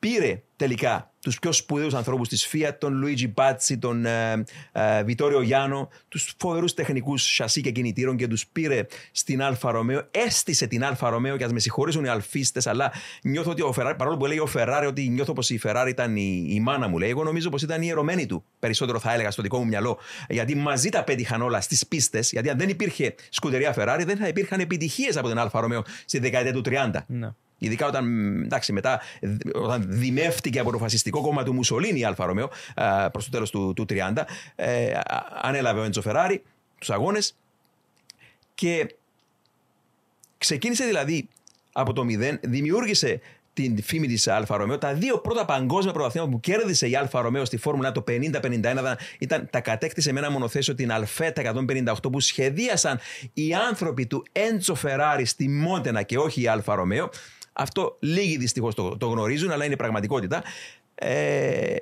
πήρε 0.00 0.42
τελικά 0.56 1.10
τους 1.20 1.38
πιο 1.38 1.52
σπουδαίους 1.52 1.94
ανθρώπους 1.94 2.28
της 2.28 2.48
Fiat, 2.52 2.72
τον 2.78 2.94
Λουίτζι 2.94 3.28
Μπάτσι, 3.28 3.78
τον 3.78 4.04
ε, 4.04 4.44
ε, 4.72 5.02
Βιτόριο 5.04 5.40
Γιάννο, 5.42 5.88
τους 6.08 6.34
φοβερούς 6.38 6.74
τεχνικούς 6.74 7.34
σασί 7.34 7.60
και 7.60 7.70
κινητήρων 7.70 8.16
και 8.16 8.28
τους 8.28 8.46
πήρε 8.46 8.86
στην 9.12 9.42
Alfa 9.42 9.70
Romeo, 9.70 10.08
έστησε 10.10 10.66
την 10.66 10.84
Alfa 10.84 11.10
Romeo 11.10 11.36
και 11.36 11.44
ας 11.44 11.52
με 11.52 11.58
συγχωρήσουν 11.58 12.04
οι 12.04 12.08
αλφίστες, 12.08 12.66
αλλά 12.66 12.92
νιώθω 13.22 13.50
ότι 13.50 13.62
ο 13.62 13.72
Φεράρι, 13.72 13.96
παρόλο 13.96 14.16
που 14.16 14.26
λέει 14.26 14.38
ο 14.38 14.46
Φεράρι 14.46 14.86
ότι 14.86 15.08
νιώθω 15.08 15.32
πως 15.32 15.50
η 15.50 15.58
Φεράρι 15.58 15.90
ήταν 15.90 16.16
η, 16.16 16.46
η 16.48 16.60
μάνα 16.60 16.88
μου, 16.88 16.98
λέει, 16.98 17.10
εγώ 17.10 17.24
νομίζω 17.24 17.48
πως 17.48 17.62
ήταν 17.62 17.82
η 17.82 17.88
ερωμένη 17.88 18.26
του, 18.26 18.44
περισσότερο 18.58 18.98
θα 18.98 19.12
έλεγα 19.12 19.30
στο 19.30 19.42
δικό 19.42 19.58
μου 19.58 19.66
μυαλό, 19.66 19.98
γιατί 20.28 20.54
μαζί 20.54 20.88
τα 20.88 21.04
πέτυχαν 21.04 21.42
όλα 21.42 21.60
στις 21.60 21.86
πίστες, 21.86 22.30
γιατί 22.30 22.50
αν 22.50 22.58
δεν 22.58 22.68
υπήρχε 22.68 23.14
Scuderia 23.28 23.72
Ferrari 23.72 24.04
δεν 24.04 24.16
θα 24.16 24.28
υπήρχαν 24.28 24.60
επιτυχίες 24.60 25.16
από 25.16 25.28
την 25.28 25.38
Alfa 25.38 25.60
Romeo 25.60 25.82
στη 26.04 26.18
δεκαετία 26.18 26.52
του 26.52 26.62
30. 26.64 26.90
Ναι. 27.06 27.30
Ειδικά 27.62 27.86
όταν, 27.86 28.36
εντάξει, 28.42 28.72
μετά, 28.72 29.00
όταν 29.54 29.84
δημεύτηκε 29.88 30.58
από 30.58 30.70
το 30.70 30.78
φασιστικό 30.78 31.20
κόμμα 31.20 31.42
του 31.42 31.54
Μουσολίνη 31.54 31.98
η 31.98 32.04
Alfa 32.04 32.24
Romeo 32.24 32.50
προς 33.12 33.24
το 33.24 33.30
τέλος 33.30 33.50
του, 33.50 33.72
του 33.76 33.86
30, 33.88 34.12
ε, 34.54 34.98
ανέλαβε 35.42 35.80
ο 35.80 35.82
Έντζο 35.82 36.00
Φεράρι 36.00 36.42
τους 36.78 36.90
αγώνες 36.90 37.36
και 38.54 38.94
ξεκίνησε 40.38 40.84
δηλαδή 40.84 41.28
από 41.72 41.92
το 41.92 42.04
μηδέν, 42.04 42.38
δημιούργησε 42.42 43.20
την 43.52 43.82
φήμη 43.82 44.06
της 44.06 44.28
Alfa 44.28 44.56
Romeo. 44.56 44.78
Τα 44.78 44.94
δύο 44.94 45.18
πρώτα 45.18 45.44
παγκόσμια 45.44 45.92
πρωταθλήματα 45.92 46.32
που 46.32 46.40
κέρδισε 46.40 46.88
η 46.88 46.96
Alfa 46.96 47.20
Romeo 47.20 47.44
στη 47.44 47.56
Φόρμουλα 47.56 47.92
το 47.92 48.04
50-51 48.08 48.94
ήταν 49.18 49.48
τα 49.50 49.60
κατέκτησε 49.60 50.12
με 50.12 50.20
ένα 50.20 50.30
μονοθέσιο 50.30 50.74
την 50.74 50.92
Alfetta 50.92 51.54
158 51.54 51.94
που 52.12 52.20
σχεδίασαν 52.20 52.98
οι 53.34 53.54
άνθρωποι 53.54 54.06
του 54.06 54.24
Έντζο 54.32 54.74
Φεράρι 54.74 55.24
στη 55.24 55.48
Μόντενα 55.48 56.02
και 56.02 56.18
όχι 56.18 56.42
η 56.42 56.46
Alfa 56.46 56.74
Romeo. 56.74 57.10
Αυτό 57.60 57.96
λίγοι 58.00 58.36
δυστυχώς 58.36 58.74
το, 58.74 58.96
το 58.96 59.06
γνωρίζουν, 59.06 59.50
αλλά 59.50 59.64
είναι 59.64 59.76
πραγματικότητα. 59.76 60.42
Ε, 60.94 61.76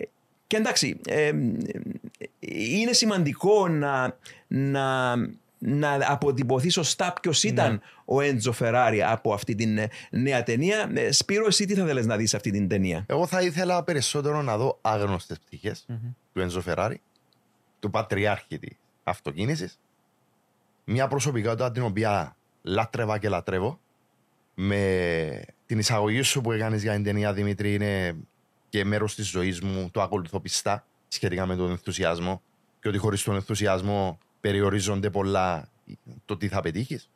και 0.46 0.56
εντάξει, 0.56 1.00
ε, 1.06 1.32
είναι 2.40 2.92
σημαντικό 2.92 3.68
να, 3.68 4.16
να, 4.46 5.16
να 5.58 5.98
αποτυπωθεί 6.06 6.68
σωστά 6.68 7.12
ποιος 7.22 7.42
ήταν 7.42 7.72
Ναι. 7.72 7.78
ο 8.04 8.20
Έντζο 8.20 8.52
Φεράρι 8.52 9.02
από 9.02 9.32
αυτή 9.32 9.54
την 9.54 9.78
ε, 9.78 9.88
νέα 10.10 10.42
ταινία. 10.42 10.90
Ε, 10.94 11.12
Σπύρο, 11.12 11.46
εσύ 11.46 11.64
τι 11.64 11.74
θα 11.74 11.84
θέλει 11.86 12.04
να 12.04 12.16
δεις 12.16 12.34
αυτή 12.34 12.50
την 12.50 12.68
ταινία; 12.68 13.04
Εγώ 13.08 13.26
θα 13.26 13.42
ήθελα 13.42 13.84
περισσότερο 13.84 14.42
να 14.42 14.56
δω 14.56 14.78
άγνωστες 14.80 15.38
πτυχές 15.38 15.86
του 16.32 16.40
Ενζο 16.40 16.60
Φεράρι, 16.60 17.00
του 17.80 17.90
πατριάρχη 17.90 18.58
της 18.58 18.76
αυτοκίνησης. 19.02 19.78
Μια 20.84 21.08
προσωπικότητα 21.08 21.70
την 21.72 21.82
οποία 21.82 22.36
λάτρευα 22.62 23.18
και 23.18 23.28
λατρεύω. 23.28 23.80
Με 24.60 25.40
την 25.68 25.78
εισαγωγή 25.78 26.22
σου 26.22 26.40
που 26.40 26.52
έκανες 26.52 26.82
για 26.82 26.92
την 26.92 27.02
ταινία 27.04 27.32
Δημήτρη 27.32 27.74
είναι 27.74 28.16
και 28.68 28.84
μέρος 28.84 29.14
της 29.14 29.28
ζωής 29.28 29.60
μου. 29.60 29.88
Το 29.92 30.02
ακολουθώ 30.02 30.40
πιστά 30.40 30.86
σχετικά 31.08 31.46
με 31.46 31.56
τον 31.56 31.70
ενθουσιασμό. 31.70 32.42
Και 32.80 32.88
ότι 32.88 32.98
χωρίς 32.98 33.22
τον 33.22 33.34
ενθουσιασμό 33.34 34.18
περιορίζονται 34.40 35.10
πολλά 35.10 35.68
το 36.24 36.36
τι 36.36 36.48
θα 36.48 36.60
πετύχεις. 36.60 37.10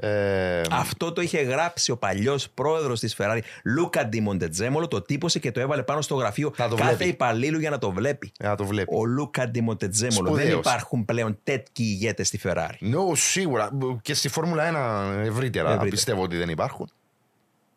Ε, 0.00 0.60
Αυτό 0.70 1.12
το 1.12 1.20
είχε 1.20 1.38
γράψει 1.40 1.90
ο 1.90 1.96
παλιός 1.96 2.48
πρόεδρος 2.50 3.00
της 3.00 3.16
Ferrari, 3.18 3.38
Λούκα 3.64 4.06
Ντιμοντετζέμολο, 4.06 4.88
το 4.88 5.02
τύπωσε 5.02 5.38
και 5.38 5.50
το 5.52 5.60
έβαλε 5.60 5.82
πάνω 5.82 6.00
στο 6.00 6.14
γραφείο 6.14 6.52
Να 6.56 6.68
το 6.68 6.74
κάθε 6.76 6.94
βλέπει. 6.94 7.10
υπαλλήλου 7.10 7.58
για 7.58 7.70
να 7.70 7.78
το 7.78 7.90
βλέπει. 7.92 8.32
να 8.40 8.54
το 8.56 8.64
βλέπει. 8.64 8.94
Ο 8.94 9.04
Λούκα 9.04 9.48
Ντιμοντετζέμολο. 9.48 10.28
Δεν 10.30 10.38
Σπουδαίος. 10.38 10.60
υπάρχουν 10.60 11.04
πλέον 11.04 11.38
τέτοιοι 11.44 11.82
ηγέτες 11.82 12.26
στη 12.26 12.40
Ferrari. 12.42 12.76
Ναι, 12.78 12.96
σίγουρα. 13.14 13.70
Και 14.02 14.14
στη 14.14 14.28
Φόρμουλα 14.28 14.64
1 14.64 15.26
ευρύτερα, 15.26 15.66
Ευρύτερα. 15.68 15.90
πιστεύω 15.90 16.22
ότι 16.22 16.36
δεν 16.36 16.48
υπάρχουν. 16.48 16.90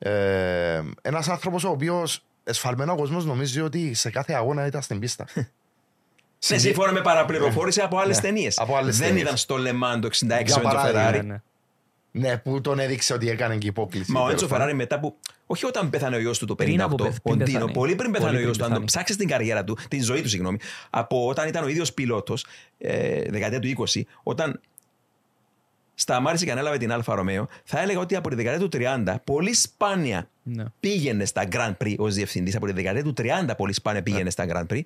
Ε, 0.03 0.81
Ένας 1.01 1.27
άνθρωπος 1.29 1.63
ο 1.63 1.69
οποίος 1.69 2.23
εσφαλμένο 2.43 2.95
κόσμος 2.95 3.25
νομίζει 3.25 3.61
ότι 3.61 3.93
σε 3.93 4.09
κάθε 4.09 4.33
αγώνα 4.33 4.65
ήταν 4.65 4.81
στην 4.81 4.99
πίστα. 4.99 5.25
Σε 6.43 6.57
σύμφωνα 6.57 6.91
με 6.91 7.01
παραπληροφόρηση 7.01 7.81
από 7.81 7.97
άλλες 7.97 8.15
Ναι, 8.15 8.21
ταινίες. 8.21 8.57
από 8.59 8.75
άλλες 8.75 8.97
Δεν 8.97 9.07
ταινίες. 9.07 9.23
ήταν 9.23 9.37
στο 9.37 9.57
Λεμάν 9.57 10.01
το 10.01 10.07
66 10.07 10.25
Για 10.27 10.37
με 10.37 10.45
το 10.45 10.59
παράδειγμα, 10.61 11.09
Ferrari. 11.09 11.13
Ναι, 11.25 11.39
ναι. 12.11 12.29
ναι, 12.29 12.37
που 12.37 12.61
τον 12.61 12.79
έδειξε 12.79 13.13
ότι 13.13 13.29
έκανε 13.29 13.57
και 13.57 13.67
υπόκληση. 13.67 14.11
Μα 14.11 14.19
ο 14.19 14.23
τέλος 14.23 14.31
Έντσο 14.41 14.47
πάντων. 14.47 14.59
Φεράρι 14.65 14.77
μετά 14.77 14.99
που. 14.99 15.15
Όχι 15.45 15.65
όταν 15.65 15.89
πέθανε 15.89 16.15
ο 16.15 16.19
γιος 16.19 16.37
του 16.39 16.45
το 16.45 16.53
58, 16.53 16.57
Πριν 16.57 16.81
από 16.81 16.95
πεθ- 16.95 17.17
ο 17.17 17.21
πριν 17.21 17.37
Ντίνο, 17.37 17.51
πεθάνει. 17.57 17.71
πολύ 17.73 17.95
πριν 17.95 18.11
πεθάνει 18.11 18.29
Πολύ 18.31 18.37
ο 18.43 18.45
γιο 18.45 18.51
πριν 18.51 18.59
του. 18.59 18.63
Αν 18.65 18.69
το 18.69 18.79
πεθάνει. 18.79 18.85
ψάξεις 18.85 19.15
την 19.17 19.27
καριέρα 19.27 19.63
του, 19.63 19.77
την 19.89 20.03
ζωή 20.03 20.21
του, 20.21 20.29
συγγνώμη, 20.29 20.57
από 20.89 21.27
όταν 21.27 21.47
ήταν 21.47 21.63
ο 21.63 21.67
ίδιος 21.67 21.93
πιλότος, 21.93 22.45
ε, 22.77 23.21
δεκαετία 23.29 23.59
του 23.59 23.67
20, 23.67 24.01
όταν 24.23 24.59
σταμάτησε 26.01 26.45
και 26.45 26.51
ανέλαβε 26.51 26.77
την 26.77 26.91
Alfa 26.91 27.15
Romeo, 27.15 27.47
θα 27.63 27.79
έλεγα 27.81 27.99
ότι 27.99 28.15
από 28.15 28.29
τη 28.29 28.35
δεκαετία 28.35 28.69
του 28.69 28.77
30 29.05 29.15
πολύ 29.23 29.53
σπάνια 29.53 30.29
Ναι. 30.43 30.63
πήγαινε 30.79 31.25
στα 31.25 31.47
Grand 31.51 31.73
Prix 31.83 31.95
ως 31.97 32.13
διευθυντής. 32.15 32.55
Από 32.55 32.65
τη 32.65 32.71
δεκαετία 32.71 33.03
του 33.03 33.13
30 33.17 33.53
πολύ 33.57 33.73
σπάνια 33.73 34.03
πήγαινε 34.03 34.29
στα 34.29 34.45
Grand 34.49 34.73
Prix. 34.73 34.81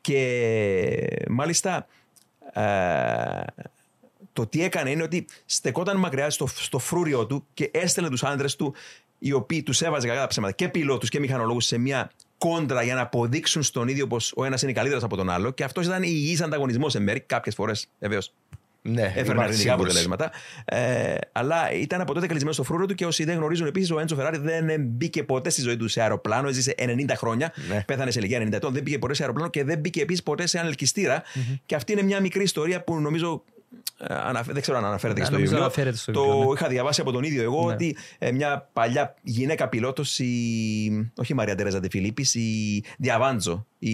Και 0.00 1.16
μάλιστα 1.28 1.86
ε, 2.52 2.62
το 4.32 4.46
τι 4.46 4.62
έκανε 4.62 4.90
είναι 4.90 5.02
ότι 5.02 5.26
στεκόταν 5.46 5.96
μακριά 5.96 6.30
στο, 6.30 6.46
στο 6.46 6.78
φρούριο 6.78 7.26
του 7.26 7.46
και 7.54 7.70
έστελνε 7.72 8.10
τους 8.10 8.22
άντρες 8.24 8.56
του, 8.56 8.74
οι 9.18 9.32
οποίοι 9.32 9.62
τους 9.62 9.82
έβαζε 9.82 10.06
κακά 10.06 10.20
τα 10.20 10.26
ψέματα 10.26 10.52
και 10.52 10.68
πιλότους 10.68 11.08
και 11.08 11.20
μηχανολόγους 11.20 11.64
σε 11.64 11.78
μια 11.78 12.10
κόντρα 12.38 12.82
για 12.82 12.94
να 12.94 13.00
αποδείξουν 13.00 13.62
στον 13.62 13.88
ίδιο 13.88 14.06
πως 14.06 14.32
ο 14.36 14.44
ένας 14.44 14.62
είναι 14.62 14.72
καλύτερος 14.72 15.02
από 15.02 15.16
τον 15.16 15.30
άλλο. 15.30 15.50
Και 15.50 15.64
αυτός 15.64 15.86
ήταν 15.86 16.02
υγιής 16.02 16.42
ανταγωνισμός 16.42 16.94
εν 16.94 17.02
μέρει. 17.02 17.20
Κάποιες 17.20 17.54
φορές 17.54 17.88
βεβαίως 17.98 18.32
Ναι, 18.86 19.02
έφερνε 19.02 19.20
υπάρχει 19.20 19.42
αρνητικά 19.42 19.54
σύγκρουση. 19.56 19.70
αποτελέσματα. 19.70 20.30
Ε, 20.64 21.14
αλλά 21.32 21.72
ήταν 21.72 22.00
από 22.00 22.14
τότε 22.14 22.26
καλισμένο 22.26 22.52
στο 22.54 22.62
φρούριο 22.62 22.86
του 22.86 22.94
και 22.94 23.06
όσοι 23.06 23.24
δεν 23.24 23.36
γνωρίζουν 23.36 23.66
επίσης, 23.66 23.90
ο 23.90 23.98
Έντσο 24.00 24.14
Φεράρι 24.14 24.38
δεν 24.38 24.80
μπήκε 24.80 25.22
ποτέ 25.24 25.50
στη 25.50 25.60
ζωή 25.60 25.76
του 25.76 25.88
σε 25.88 26.00
αεροπλάνο. 26.00 26.48
Έζησε 26.48 26.74
90 26.78 27.14
χρόνια, 27.16 27.52
Ναι. 27.68 27.82
πέθανε 27.86 28.10
σε 28.10 28.18
ηλικία 28.18 28.38
90 28.42 28.52
ετών. 28.52 28.72
Δεν 28.72 28.82
μπήκε 28.82 28.98
ποτέ 28.98 29.14
σε 29.14 29.22
αεροπλάνο 29.22 29.50
και 29.50 29.64
δεν 29.64 29.78
μπήκε 29.78 30.00
επίσης 30.02 30.22
ποτέ 30.22 30.46
σε 30.46 30.58
ανελκυστήρα. 30.58 31.22
Και 31.66 31.74
αυτή 31.74 31.92
είναι 31.92 32.02
μια 32.02 32.20
μικρή 32.20 32.42
ιστορία 32.42 32.84
που 32.84 33.00
νομίζω. 33.00 33.42
Ε, 33.98 34.14
αναφε- 34.14 34.52
δεν 34.52 34.62
ξέρω 34.62 34.78
αν 34.78 34.84
αναφέρεται 34.84 35.14
και 35.14 35.20
Ναι, 35.20 35.26
στο 35.26 35.34
νομίζω 35.34 35.50
βιβλίο. 35.50 35.64
αναφέρεται 35.66 35.96
στο 35.96 36.12
το 36.12 36.20
βιβλίο, 36.22 36.44
ναι. 36.46 36.52
είχα 36.52 36.68
διαβάσει 36.68 37.00
από 37.00 37.12
τον 37.12 37.22
ίδιο 37.24 37.42
εγώ 37.42 37.66
Ναι. 37.66 37.72
ότι 37.72 37.96
ε, 38.18 38.32
μια 38.32 38.68
παλιά 38.72 39.14
γυναίκα 39.22 39.68
πιλότος, 39.68 40.18
η. 40.18 41.10
Όχι 41.16 41.32
η 41.32 41.34
Μαρία 41.34 41.54
Τερέζα 41.54 41.80
Τεφιλίπη, 41.80 42.38
η 42.38 42.84
Διαβάντζο. 42.98 43.66
Η, 43.78 43.90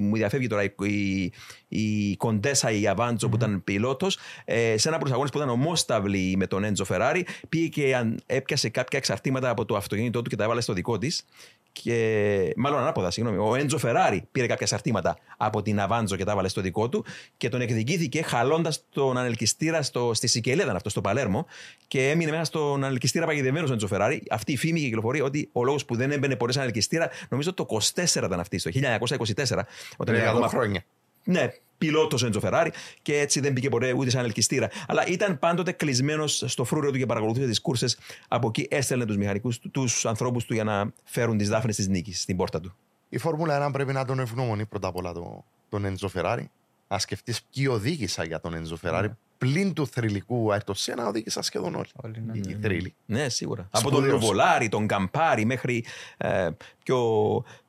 μου 0.00 0.14
διαφεύγει 0.16 0.46
τώρα 0.46 0.62
η, 0.62 0.72
η, 0.86 1.32
η 1.68 2.16
Κοντέσα 2.16 2.70
η 2.70 2.86
Αβάντζο 2.88 3.28
που 3.28 3.36
ήταν 3.36 3.64
πιλότος. 3.64 4.18
Ε, 4.44 4.74
σε 4.78 4.88
ένα 4.88 4.96
από 4.96 5.06
του 5.06 5.12
αγώνε 5.12 5.28
που 5.30 5.36
ήταν 5.38 5.50
ομόσταυλη 5.50 6.34
με 6.36 6.46
τον 6.46 6.64
Έντζο 6.64 6.84
Φεράρι, 6.84 7.26
πήγε 7.48 7.66
και 7.68 7.96
αν- 7.96 8.20
έπιασε 8.26 8.68
κάποια 8.68 8.98
εξαρτήματα 8.98 9.48
από 9.50 9.64
το 9.64 9.76
αυτοκίνητό 9.76 10.22
του 10.22 10.30
και 10.30 10.36
τα 10.36 10.44
έβαλε 10.44 10.60
στο 10.60 10.72
δικό 10.72 10.98
της. 10.98 11.24
Και, 11.72 12.52
μάλλον 12.56 12.78
ανάποδα, 12.78 13.10
συγγνώμη. 13.10 13.38
Ο 13.38 13.54
Έντζο 13.54 13.78
Φεράρι 13.78 14.28
πήρε 14.32 14.46
κάποια 14.46 14.58
εξαρτήματα 14.60 15.18
από 15.36 15.62
την 15.62 15.80
Αβάντζο 15.80 16.16
και 16.16 16.24
τα 16.24 16.32
έβαλε 16.32 16.48
στο 16.48 16.60
δικό 16.60 16.88
του 16.88 17.04
και 17.36 17.48
τον 17.48 17.60
εκδικήθηκε 17.60 18.22
χαλώντας 18.22 18.84
τον 18.92 19.18
ανελκυστήρα 19.18 19.82
στο, 19.82 20.14
στη 20.14 20.26
Σικελία, 20.26 20.64
ήταν 20.64 20.76
αυτό, 20.76 20.88
στο 20.88 21.00
Παλέρμο. 21.00 21.46
Και 21.88 22.10
έμεινε 22.10 22.30
μέσα 22.30 22.44
στον 22.44 22.84
ανελκυστήρα 22.84 23.26
παγιδευμένος 23.26 23.70
ο 23.70 23.72
Έντζο 23.72 23.86
Φεράρι. 23.86 24.22
Αυτή 24.30 24.52
η 24.52 24.56
φήμη 24.56 24.80
κυκλοφορεί 24.80 25.20
ότι 25.20 25.48
ο 25.52 25.64
λόγος 25.64 25.84
που 25.84 25.96
δεν 25.96 26.10
έμπαινε 26.10 26.36
ποτέ 26.36 26.52
σε 26.52 26.60
ανελκυστήρα, 26.60 27.10
νομίζω 27.28 27.54
το 27.54 27.66
24 27.94 28.04
ήταν 28.14 28.40
αυτή, 28.40 28.62
το 28.62 28.70
1924, 28.74 29.64
όταν 29.96 30.14
Είναι 30.14 30.22
ήταν 30.22 30.24
100 30.24 30.28
ακόμα 30.28 30.48
χρόνια. 30.48 30.84
ναι, 31.24 31.48
πιλότος 31.80 32.24
Έντζο 32.24 32.40
Φεράρι 32.40 32.72
και 33.02 33.18
έτσι 33.18 33.40
δεν 33.40 33.52
μπήκε 33.52 33.68
ποτέ 33.68 33.92
ούτε 33.92 34.10
σαν 34.10 34.24
ελκυστήρα. 34.24 34.68
Αλλά 34.86 35.06
ήταν 35.06 35.38
πάντοτε 35.38 35.72
κλεισμένος 35.72 36.44
στο 36.46 36.64
φρούριο 36.64 36.90
του 36.90 36.98
και 36.98 37.06
παρακολουθούσε 37.06 37.46
τις 37.46 37.60
κούρσες. 37.60 37.98
Από 38.28 38.48
εκεί 38.48 38.66
έστελνε 38.70 39.04
τους 39.04 39.16
μηχανικούς, 39.16 39.58
τους 39.70 40.06
ανθρώπους 40.06 40.44
του 40.44 40.54
για 40.54 40.64
να 40.64 40.92
φέρουν 41.04 41.38
τις 41.38 41.48
δάφνες 41.48 41.76
της 41.76 41.88
νίκης 41.88 42.20
στην 42.20 42.36
πόρτα 42.36 42.60
του. 42.60 42.74
Η 43.08 43.18
Φόρμουλα 43.18 43.66
1 43.68 43.72
πρέπει 43.72 43.92
να 43.92 44.04
τον 44.04 44.18
ευγνωμονεί 44.18 44.66
πρώτα 44.66 44.88
απ' 44.88 44.96
όλα 44.96 45.12
το, 45.12 45.44
τον 45.68 45.84
Ενζο 45.84 46.08
Φεράρι. 46.08 46.50
Να 46.88 46.98
σκεφτείς 46.98 47.42
ποιοι 47.42 47.66
οδήγησαν 47.70 48.26
για 48.26 48.40
τον 48.40 48.54
Ενζο 48.54 48.76
Φεράρι. 48.76 49.10
πλην 49.38 49.72
του 49.72 49.86
θρηλυκού 49.86 50.52
Αερτοσένα 50.52 51.06
οδήγησαν 51.06 51.42
σχεδόν 51.42 51.74
όλοι. 51.74 51.88
Όλοι, 51.94 52.22
ναι. 52.26 52.38
Οι 52.38 52.58
θρύλοι. 52.62 52.94
Ναι, 53.06 53.28
σίγουρα. 53.28 53.68
Από 53.70 53.90
τον 53.90 53.92
Σπουδαίος. 53.92 54.20
Νουβολάρη, 54.20 54.68
τον 54.68 54.86
Καμπάρη 54.86 55.44
μέχρι 55.44 55.84
ε, 56.16 56.48
πιο 56.82 56.98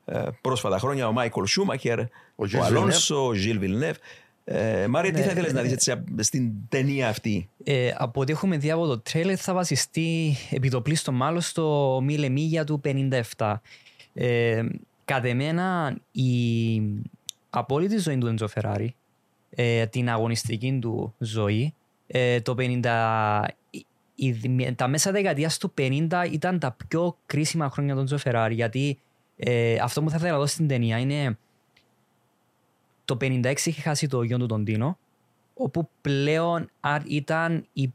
ε, 0.06 0.28
πρόσφατα 0.42 0.80
χρόνια 0.80 1.08
ο 1.08 1.12
Μάικολ 1.12 1.46
Σούμακερ, 1.46 2.00
ο, 2.42 2.46
Gilles 2.52 2.60
Αλόνσο, 2.64 3.26
ο 3.26 3.34
Ζιλ 3.34 3.60
Βιλνεύ. 3.60 3.92
Ε, 4.44 4.88
Μάρια, 4.88 5.12
τι 5.12 5.20
Ναι, 5.20 5.26
θα 5.26 5.32
ήθελε 5.32 5.48
να 5.48 5.62
ναι. 5.62 5.68
δει 5.68 5.74
έτσι, 5.74 5.92
α- 5.92 6.04
στην 6.20 6.52
ταινία 6.70 7.08
αυτή; 7.10 7.50
Ε, 7.64 7.92
από 7.98 8.22
ό,τι 8.22 8.32
έχουμε 8.32 8.58
δει 8.58 8.72
από 8.72 8.86
το 8.88 9.00
τρέλερ 9.00 9.42
θα 9.42 9.54
βασιστεί 9.54 10.36
επί 10.52 10.70
το 10.70 10.82
πλήστο 10.82 11.12
μάλλον 11.12 11.42
στο 11.42 12.00
Μίλε 12.04 12.30
Μίγια 12.30 12.64
του 12.64 12.82
57. 13.38 13.54
Ε, 14.14 14.64
κατ' 15.06 15.26
εμένα 15.26 15.96
η 16.12 16.32
απόλυτη 17.50 17.98
ζωή 17.98 18.18
του 18.18 18.28
Έντζο 18.28 18.48
Φεράρι, 18.48 18.96
ε, 19.50 19.86
την 19.86 20.10
αγωνιστική 20.10 20.78
του 20.82 21.14
ζωή, 21.18 21.74
ε, 22.08 22.42
το 22.42 22.56
50, 22.58 23.44
η- 23.70 23.86
η- 24.16 24.74
τα 24.76 24.88
μέσα 24.88 25.12
δεκαετίας 25.12 25.58
του 25.58 25.72
50 25.78 26.26
ήταν 26.32 26.60
τα 26.60 26.76
πιο 26.88 27.18
κρίσιμα 27.26 27.70
χρόνια 27.70 27.94
του 27.94 28.00
Έντζο 28.00 28.18
Φεράρι 28.18 28.54
γιατί 28.54 29.00
ε, 29.38 29.76
αυτό 29.82 30.02
που 30.04 30.10
θα 30.10 30.16
ήθελα 30.16 30.32
να 30.32 30.38
δω 30.38 30.46
στην 30.46 30.68
ταινία 30.68 30.98
είναι 30.98 31.38
το 33.18 33.18
56 33.22 33.56
είχε 33.66 33.82
χάσει 33.82 34.08
το 34.08 34.22
γιο 34.24 34.38
του 34.38 34.46
τον 34.46 34.64
Τίνο 34.66 34.98
όπου 35.54 35.90
πλέον 36.02 36.70
α- 36.80 36.98
ήταν 37.08 37.66
η, 37.74 37.94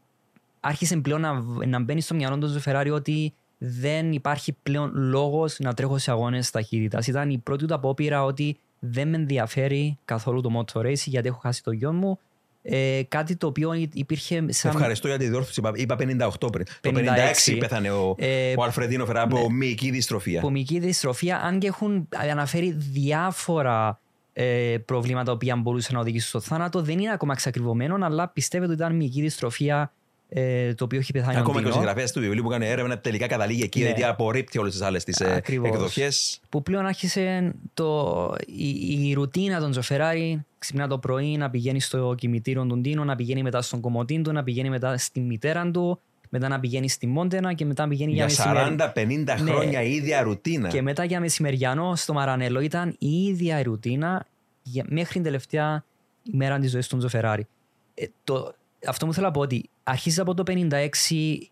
άρχισε 0.60 0.97
πλέον 0.97 1.20
να, 1.20 1.43
να 1.66 1.80
μπαίνει 1.80 2.01
στο 2.01 2.14
μυαλό 2.14 2.38
του 2.38 2.60
Φεράρι 2.60 2.90
ότι 2.90 3.32
δεν 3.59 4.12
υπάρχει 4.12 4.52
πλέον 4.62 4.90
λόγος 4.94 5.59
να 5.59 5.74
τρέχω 5.74 5.98
σε 5.98 6.10
αγώνες 6.10 6.51
ταχύτητας. 6.51 7.06
Ήταν 7.06 7.30
η 7.30 7.38
πρώτη 7.38 7.66
του 7.66 7.74
απόπειρα 7.74 8.24
ότι 8.24 8.56
δεν 8.78 9.09
με 9.09 9.16
ενδιαφέρει 9.16 9.98
καθόλου 10.05 10.40
το 10.40 10.51
motor 10.74 10.80
racing 10.80 10.94
γιατί 10.94 11.28
έχω 11.28 11.38
χάσει 11.38 11.62
το 11.62 11.70
γιο 11.70 11.93
μου. 11.93 12.18
Ε, 12.62 13.02
κάτι 13.09 13.36
το 13.36 13.47
οποίο 13.47 13.72
υ- 13.72 13.94
υπήρχε 13.94 14.44
σαν... 14.48 14.70
Ευχαριστώ 14.74 15.09
για 15.09 15.18
τη 15.18 15.28
διόρθωση. 15.28 15.60
Είπα, 15.60 15.72
είπα 15.74 15.97
58 15.98 16.52
πριν. 16.52 16.66
Το 16.80 16.90
56. 16.94 17.55
56 17.55 17.56
πέθανε 17.59 17.90
ο, 17.90 18.14
Ε, 18.18 18.55
ο 18.56 18.62
Αλφρεντίνο 18.62 19.06
Φερά 19.06 19.22
από 19.22 19.51
μυϊκή 19.51 19.90
δυστροφία. 19.90 20.38
Υπομική 20.38 20.78
δυστροφία, 20.78 21.40
αν 21.43 21.59
και 21.59 21.66
έχουν 21.66 22.09
αναφέρει 22.30 22.70
διάφορα 22.72 24.01
ε, 24.38 24.76
προβλήματα 24.84 25.36
που 25.36 25.46
μπορούσαν 25.56 25.94
να 25.94 26.00
οδηγήσουν 26.00 26.28
στο 26.28 26.40
θάνατο, 26.40 26.82
δεν 26.82 26.98
είναι 26.98 27.12
ακόμα 27.12 27.32
εξακριβωμένο, 27.32 27.98
αλλά 28.06 28.28
πιστεύετε 28.28 28.72
ότι 28.72 28.80
ήταν 28.82 28.96
μυϊκή 28.96 29.20
δυστροφία 29.20 29.92
ε, 30.28 30.74
το 30.74 30.84
οποίο 30.84 30.98
έχει 30.98 31.12
πεθάνει 31.12 31.36
Ακόμα 31.36 31.50
ο 31.50 31.52
και 31.52 31.58
ο 31.58 31.62
Ντίνο, 31.62 31.74
συγγραφέας 31.74 32.12
του 32.12 32.20
βιβλίου 32.20 32.42
που 32.42 32.48
έκανε 32.50 32.68
έρευνα 32.68 32.98
τελικά 32.98 33.26
καταλήγει 33.26 33.62
εκεί, 33.62 33.78
Ναι. 33.78 33.84
γιατί 33.84 34.04
απορρίπτει 34.04 34.58
όλες 34.58 34.72
τις 34.72 34.82
άλλες 34.82 35.04
τις 35.04 35.20
Ακριβώς. 35.20 35.68
εκδοχές. 35.68 36.40
που 36.48 36.62
πλέον 36.62 36.86
άρχισε 36.86 37.54
το, 37.74 38.34
η, 38.46 39.08
η 39.08 39.12
ρουτίνα 39.14 39.60
των 39.60 39.70
Τζοφεράρι, 39.70 40.44
ξυπνά 40.58 40.88
το 40.88 40.98
πρωί 40.98 41.36
να 41.36 41.50
πηγαίνει 41.50 41.80
στο 41.80 42.14
κημητήριο 42.18 42.64
του 42.66 42.78
Ντίνο, 42.78 43.04
να 43.04 43.16
πηγαίνει 43.16 43.42
μετά 43.42 43.62
στον 43.62 43.80
κομμωτή 43.80 44.20
του, 44.20 44.32
να 44.32 44.42
πηγαίνει 44.42 44.70
μετά 44.70 44.98
στη 44.98 45.20
μητέρα 45.20 45.70
του, 45.70 46.00
μετά 46.28 46.48
να 46.48 46.61
πηγαίνει 46.61 46.89
στη 46.89 47.07
Μόντενα 47.07 47.53
και 47.53 47.65
μετά 47.65 47.82
να 47.82 47.89
πηγαίνει 47.89 48.12
για, 48.12 48.27
Για 48.27 48.44
μεσημέρι. 48.47 48.77
40-50 48.94 49.24
Ναι. 49.43 49.51
χρόνια 49.51 49.82
η 49.82 49.93
ίδια 49.93 50.23
ρουτίνα. 50.23 50.69
Και 50.69 50.82
μετά 50.82 51.05
για 51.05 51.20
μεσημεριανό 51.20 51.97
στο 51.97 52.12
Μαρανέλο 52.12 52.61
ήταν 52.61 52.97
η 52.98 53.23
ίδια 53.24 53.59
η 53.61 53.62
ρουτίνα 53.62 54.27
για- 54.62 54.85
μέχρι 54.89 55.12
την 55.12 55.23
τελευταία 55.23 55.85
ημέρα 56.23 56.59
της 56.59 56.70
ζωής 56.70 56.89
του 56.89 56.97
Τζο 56.97 57.09
Φεράρι. 57.09 57.47
Ε, 57.94 58.07
το, 58.24 58.55
αυτό 58.86 59.07
μου 59.07 59.15
θέλω 59.15 59.27
να 59.27 59.32
πω 59.32 59.40
ότι 59.40 59.69
αρχίζει 59.82 60.20
από 60.20 60.35
το 60.35 60.43
56 60.47 60.89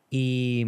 η, 0.08 0.60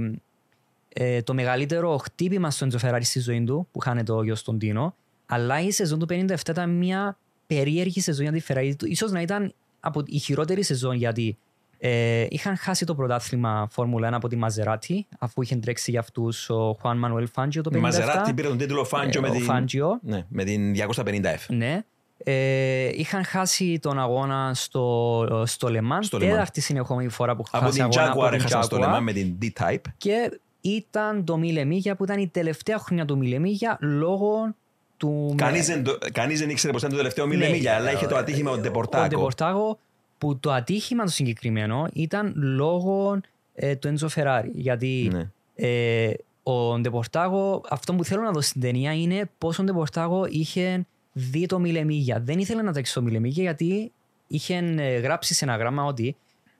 ε, 0.88 1.22
το 1.22 1.34
μεγαλύτερο 1.34 1.96
χτύπημα 1.96 2.50
στον 2.50 2.68
Τζο 2.68 2.78
Φεράρι 2.78 3.04
στη 3.04 3.20
ζωή 3.20 3.44
του 3.44 3.68
που 3.72 3.78
χάνε 3.78 4.02
το 4.02 4.22
γιος 4.22 4.38
στον 4.38 4.58
Τίνο 4.58 4.94
αλλά 5.26 5.60
η 5.60 5.70
σεζόν 5.70 5.98
του 5.98 6.06
57 6.10 6.50
ήταν 6.50 6.70
μια 6.70 7.18
περίεργη 7.46 8.00
σεζόν 8.00 8.22
για 8.22 8.32
τη 8.32 8.40
Φεράρι. 8.40 8.76
Ίσως 8.84 9.10
να 9.10 9.20
ήταν 9.20 9.52
από 9.80 10.02
η 10.06 10.18
χειρότερη 10.18 10.62
σεζόν 10.62 10.96
γιατί 10.96 11.36
ε, 11.78 12.26
είχαν 12.28 12.56
χάσει 12.56 12.84
το 12.84 12.94
πρωτάθλημα 12.94 13.68
Φόρμουλα 13.70 14.08
1 14.08 14.12
από 14.12 14.28
τη 14.28 14.36
Μαζεράτη 14.36 15.06
αφού 15.18 15.42
είχε 15.42 15.56
τρέξει 15.56 15.90
για 15.90 16.00
αυτούς 16.00 16.50
ο 16.50 16.76
Χουάν 16.80 16.98
Μανουέλ 16.98 17.28
Φάντζιο 17.32 17.62
το 17.62 17.70
57. 17.72 17.76
Η 17.76 17.80
Μαζεράτη 17.80 18.32
πήρε 18.34 18.48
τον 18.48 18.58
τίτλο 18.58 18.84
Φάντζιο 18.84 19.20
Ε, 19.24 19.28
με, 19.28 19.28
ο 19.28 19.32
την... 19.32 19.46
Fangio. 19.50 19.98
Ναι, 20.02 20.24
με 20.28 20.44
την 20.44 20.74
250F. 20.76 21.46
Ναι. 21.48 21.82
Ε, 22.18 22.88
είχαν 22.92 23.24
χάσει 23.24 23.78
τον 23.82 23.98
αγώνα 23.98 24.50
στο, 24.54 25.42
στο 25.46 25.68
Λεμάν. 25.68 26.02
Στο 26.02 26.18
Le 26.18 26.20
Mans. 26.20 26.26
Τέταρτη 26.26 26.60
συνεχόμενη 26.60 27.08
φορά 27.08 27.36
που 27.36 27.44
Από 27.50 27.64
χάσει 27.64 27.72
την 27.72 27.82
αγώνα 28.00 28.14
Jaguar 28.28 28.32
έχασαν 28.32 28.62
στο 28.62 28.76
Jaguar. 28.76 28.80
λεμά 28.80 29.00
με 29.00 29.12
την 29.12 29.34
D-Type. 29.42 29.80
Και 29.96 30.40
ήταν 30.60 31.24
το 31.24 31.36
Μίλε 31.36 31.64
Μίγια 31.64 31.96
που 31.96 32.04
ήταν 32.04 32.18
η 32.18 32.28
τελευταία 32.28 32.78
χρονιά 32.78 33.04
του 33.04 33.16
Μίλε 33.16 33.38
Μίγια 33.38 33.76
λόγω 33.80 34.54
του... 34.96 35.34
Κανείς 35.36 35.66
δεν, 35.66 35.84
το- 35.84 35.98
κανείς 36.12 36.38
δεν 36.40 36.50
ήξερε 36.50 36.72
πως 36.72 36.80
ήταν 36.80 36.92
το 36.92 36.96
τελευταίο 36.98 37.26
Μίλε 37.26 37.46
Ναι, 37.46 37.50
Μίλια, 37.52 37.74
αλλά 37.74 37.92
είχε 37.92 38.06
το 38.06 38.16
ατύχημα 38.16 38.50
ο 38.50 38.54
Ο 38.54 38.58
Ντεπορτάκο. 38.58 39.08
Ντεπορτάγο 39.08 39.78
που 40.18 40.38
το 40.38 40.52
ατύχημα 40.52 41.04
το 41.04 41.10
συγκεκριμένο 41.10 41.86
ήταν 41.92 42.32
λόγω 42.36 43.20
ε, 43.54 43.76
του 43.76 43.88
Έντζο 43.88 44.08
Φεράρι. 44.08 44.50
Γιατί 44.54 45.10
Ναι. 45.12 45.30
ε, 45.54 46.12
ο 46.42 46.78
Ντεπορτάγο, 46.78 47.62
αυτό 47.68 47.94
που 47.94 48.04
θέλω 48.04 48.22
να 48.22 48.30
δω 48.30 48.40
στην 48.40 48.60
ταινία 48.60 48.92
είναι 48.92 49.30
πώς 49.38 49.58
ο 49.58 49.62
Ντεπορτάγο 49.62 50.26
είχε 50.28 50.86
δει 51.12 51.46
το 51.46 51.58
Μιλεμίγια. 51.58 52.20
Δεν 52.20 52.38
ήθελε 52.38 52.62
να 52.62 52.72
τρέξει 52.72 52.94
το 52.94 53.02
Μιλεμίγια 53.02 53.42
γιατί 53.42 53.92
είχε 54.26 54.56
ε, 54.56 54.98
γράψει 54.98 55.34
σε 55.34 55.44
ένα 55.44 55.56
γράμμα 55.56 55.84
ότι 55.84 56.16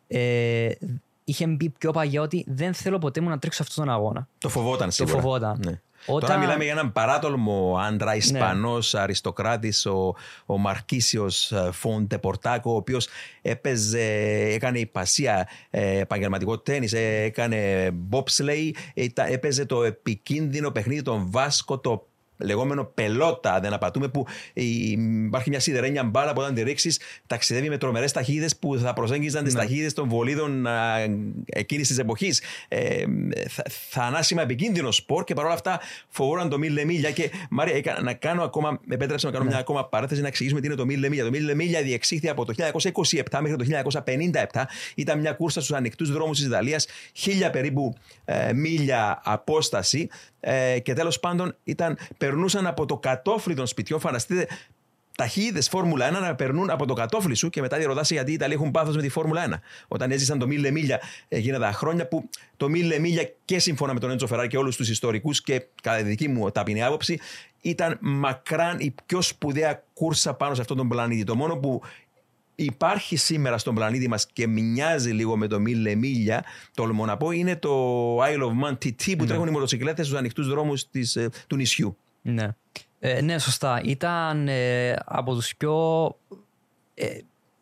ε, 0.09 0.69
είχε 1.25 1.47
μπει 1.47 1.69
πιο 1.69 1.91
παγιά 1.93 2.23
ότι 2.23 2.45
δεν 2.49 2.75
θέλω 2.75 2.99
ποτέ 2.99 3.21
μου 3.21 3.29
να 3.29 3.39
τρέξω 3.39 3.63
αυτόν 3.63 3.85
τον 3.85 3.95
αγώνα. 3.95 4.29
Το 4.39 4.49
φοβόταν 4.49 4.91
σίγουρα. 4.91 5.15
φοβόταν. 5.21 5.61
Ναι. 5.65 5.81
Όταν- 6.07 6.29
Τώρα 6.29 6.41
μιλάμε 6.41 6.63
για 6.65 6.73
έναν 6.73 6.93
παράτολμο 6.93 7.77
άντρα, 7.89 8.17
Ισπανός 8.17 8.95
αριστοκράτης, 8.95 9.87
ο, 9.87 10.15
ο 10.47 10.59
Μαρκίσιος 10.59 11.53
ε, 11.53 11.71
Φόντε 11.73 12.19
Πορτάκο, 12.19 12.73
ο 12.73 12.77
οποίος 12.77 13.09
έπαιζε, 13.43 14.03
έκανε 14.53 14.79
υπασία 14.79 15.49
ε, 15.71 15.99
επαγγελματικό 15.99 16.59
τέννις, 16.59 16.93
ε, 16.93 17.23
έκανε 17.23 17.91
bobsleigh, 18.11 18.71
ε, 18.95 19.09
τα- 19.09 19.27
έπαιζε 19.27 19.65
το 19.67 19.83
επικίνδυνο 19.85 20.71
παιχνίδι 20.71 21.03
των 21.03 21.27
Βάσκο, 21.31 21.79
το 21.79 22.07
λεγόμενο 22.39 22.85
πελότα, 22.85 23.61
δεν 23.61 23.73
απατούμε, 23.73 24.09
που 24.09 24.27
η- 24.53 24.91
υπάρχει 25.27 25.49
μια 25.51 25.61
σιδερένια 25.61 26.05
μπάλα 26.05 26.33
που 26.33 26.41
όταν 26.41 26.55
τη 26.55 26.63
ρίξεις, 26.63 27.01
ταξιδεύει 27.27 27.69
με 27.69 27.79
τρομερές 27.79 28.13
ταχύτητες 28.13 28.57
που 28.57 28.79
θα 28.79 28.93
προσέγγιζαν 28.93 29.45
τις 29.45 29.55
ταχύτητες 29.55 29.93
των 29.93 30.09
βολίδων 30.09 30.67
εκείνης 31.47 31.89
της 31.89 31.99
εποχής. 31.99 32.43
Ε, 32.69 33.05
θα, 33.49 33.63
θανάσιμα 33.91 34.43
επικίνδυνο 34.43 34.91
σπορ 34.93 35.25
και 35.25 35.35
παρόλα 35.35 35.55
αυτά 35.55 35.81
φοβόραν 36.09 36.49
το 36.49 36.59
Μίλε 36.59 36.85
Μίλια. 36.85 37.11
Και 37.11 37.31
Μάρια, 37.51 37.75
έκα- 37.75 38.03
να 38.03 38.13
κάνω 38.13 38.43
ακόμα, 38.43 38.81
με 38.85 38.95
επέτρεψε 38.95 39.27
να 39.27 39.33
κάνω 39.33 39.45
μια 39.45 39.57
ακόμα 39.59 39.85
παράθεση 39.89 40.21
να 40.21 40.27
εξηγήσουμε 40.29 40.61
τι 40.61 40.67
είναι 40.67 40.77
το 40.77 40.85
Μίλε 40.85 41.09
Μίλια. 41.09 41.25
Το 41.25 41.31
Μίλε 41.31 41.55
Μίλια 41.55 41.83
διεξήχθη 41.83 42.29
από 42.29 42.45
το 42.45 42.53
1927 42.53 43.41
μέχρι 43.41 43.57
το 43.57 43.65
1957. 43.65 44.69
Ήταν 44.95 45.21
μια 45.21 45.33
κούρσα 45.33 45.61
στους 45.61 45.77
ανοιχτούς 45.77 46.11
δρόμους 46.13 46.37
της 46.39 46.47
Ιταλίας, 46.47 46.87
χίλια 47.13 47.51
περίπου 47.51 47.95
ε, 48.25 48.53
μίλια 48.53 49.21
απόσταση. 49.25 50.09
Ε, 50.41 50.79
και 50.79 50.93
τέλος 50.93 51.21
πάντων 51.21 51.57
ήταν, 51.65 51.99
περνούσαν 52.19 52.67
από 52.67 52.87
το 52.87 52.97
κατόφλι 52.97 53.55
των 53.55 53.67
σπιτιών. 53.67 54.01
Φανταστείτε 54.01 54.47
ταχύτητες 55.17 55.69
Φόρμουλα 55.69 56.09
1 56.09 56.21
να 56.21 56.35
περνούν 56.35 56.71
από 56.71 56.87
το 56.87 56.95
κατόφλι 56.95 57.35
σου 57.35 57.51
και 57.51 57.61
μετά 57.61 57.77
διερωτάσαι 57.77 58.15
γιατί 58.15 58.31
οι 58.31 58.35
Ιταλοί 58.35 58.55
έχουν 58.55 58.71
πάθος 58.71 58.97
με 58.97 59.03
τη 59.03 59.09
Φόρμουλα 59.09 59.49
1. 59.49 59.53
Όταν 59.89 60.11
έζησαν 60.11 60.39
το 60.39 60.47
Μίλε 60.47 60.71
Μίλια, 60.71 61.01
εκείνα 61.29 61.59
τα 61.59 61.73
χρόνια 61.73 62.09
που 62.09 62.29
το 62.57 62.69
Μίλε 62.69 62.99
Μίλια 62.99 63.31
και 63.45 63.59
σύμφωνα 63.59 63.95
με 63.95 64.01
τον 64.01 64.11
Έντζο 64.11 64.27
Φεράρι 64.27 64.49
και 64.49 64.57
όλους 64.57 64.77
τους 64.77 64.89
ιστορικούς 64.89 65.43
και 65.43 65.67
κατά 65.83 65.97
τη 65.97 66.03
δική 66.03 66.29
μου 66.29 66.51
ταπεινή 66.51 66.83
άποψη, 66.83 67.19
ήταν 67.61 67.99
μακράν 68.01 68.79
η 68.79 68.95
πιο 69.07 69.21
σπουδαία 69.21 69.85
κούρσα 69.95 70.35
πάνω 70.35 70.55
σε 70.55 70.61
αυτόν 70.61 70.77
τον 70.77 70.89
πλανήτη. 70.89 71.25
Το 71.25 71.37
μόνο 71.37 71.57
που 71.57 71.83
υπάρχει 72.57 73.17
σήμερα 73.17 73.59
στον 73.59 73.75
πλανήτη 73.75 74.09
μας 74.09 74.27
και 74.33 74.47
μοιάζει 74.47 75.11
λίγο 75.11 75.37
με 75.37 75.47
το 75.47 75.61
Μίλε 75.61 75.95
Μίλια, 75.95 76.45
τολμώ 76.75 77.05
να 77.05 77.17
πω, 77.17 77.31
είναι 77.31 77.57
το 77.57 77.71
Isle 78.19 78.43
of 78.43 78.65
Man 78.65 78.73
TT 78.73 79.17
που 79.19 79.25
τρέχουν 79.27 79.49
οι 79.49 79.51
μοτοσυκλέτες 79.51 80.07
στους 80.07 80.19
ανοιχτούς 80.19 80.49
δρόμους 80.49 80.91
της, 80.91 81.17
ε, 81.17 81.29
του 81.47 81.57
νησιού. 81.57 81.97
Ναι. 82.23 82.49
Ε, 82.99 83.21
ναι, 83.21 83.39
σωστά. 83.39 83.81
Ήταν 83.85 84.49
ε, 84.49 84.93
από 85.05 85.35
τους 85.35 85.57
πιο... 85.57 86.07
Ε, 86.95 87.07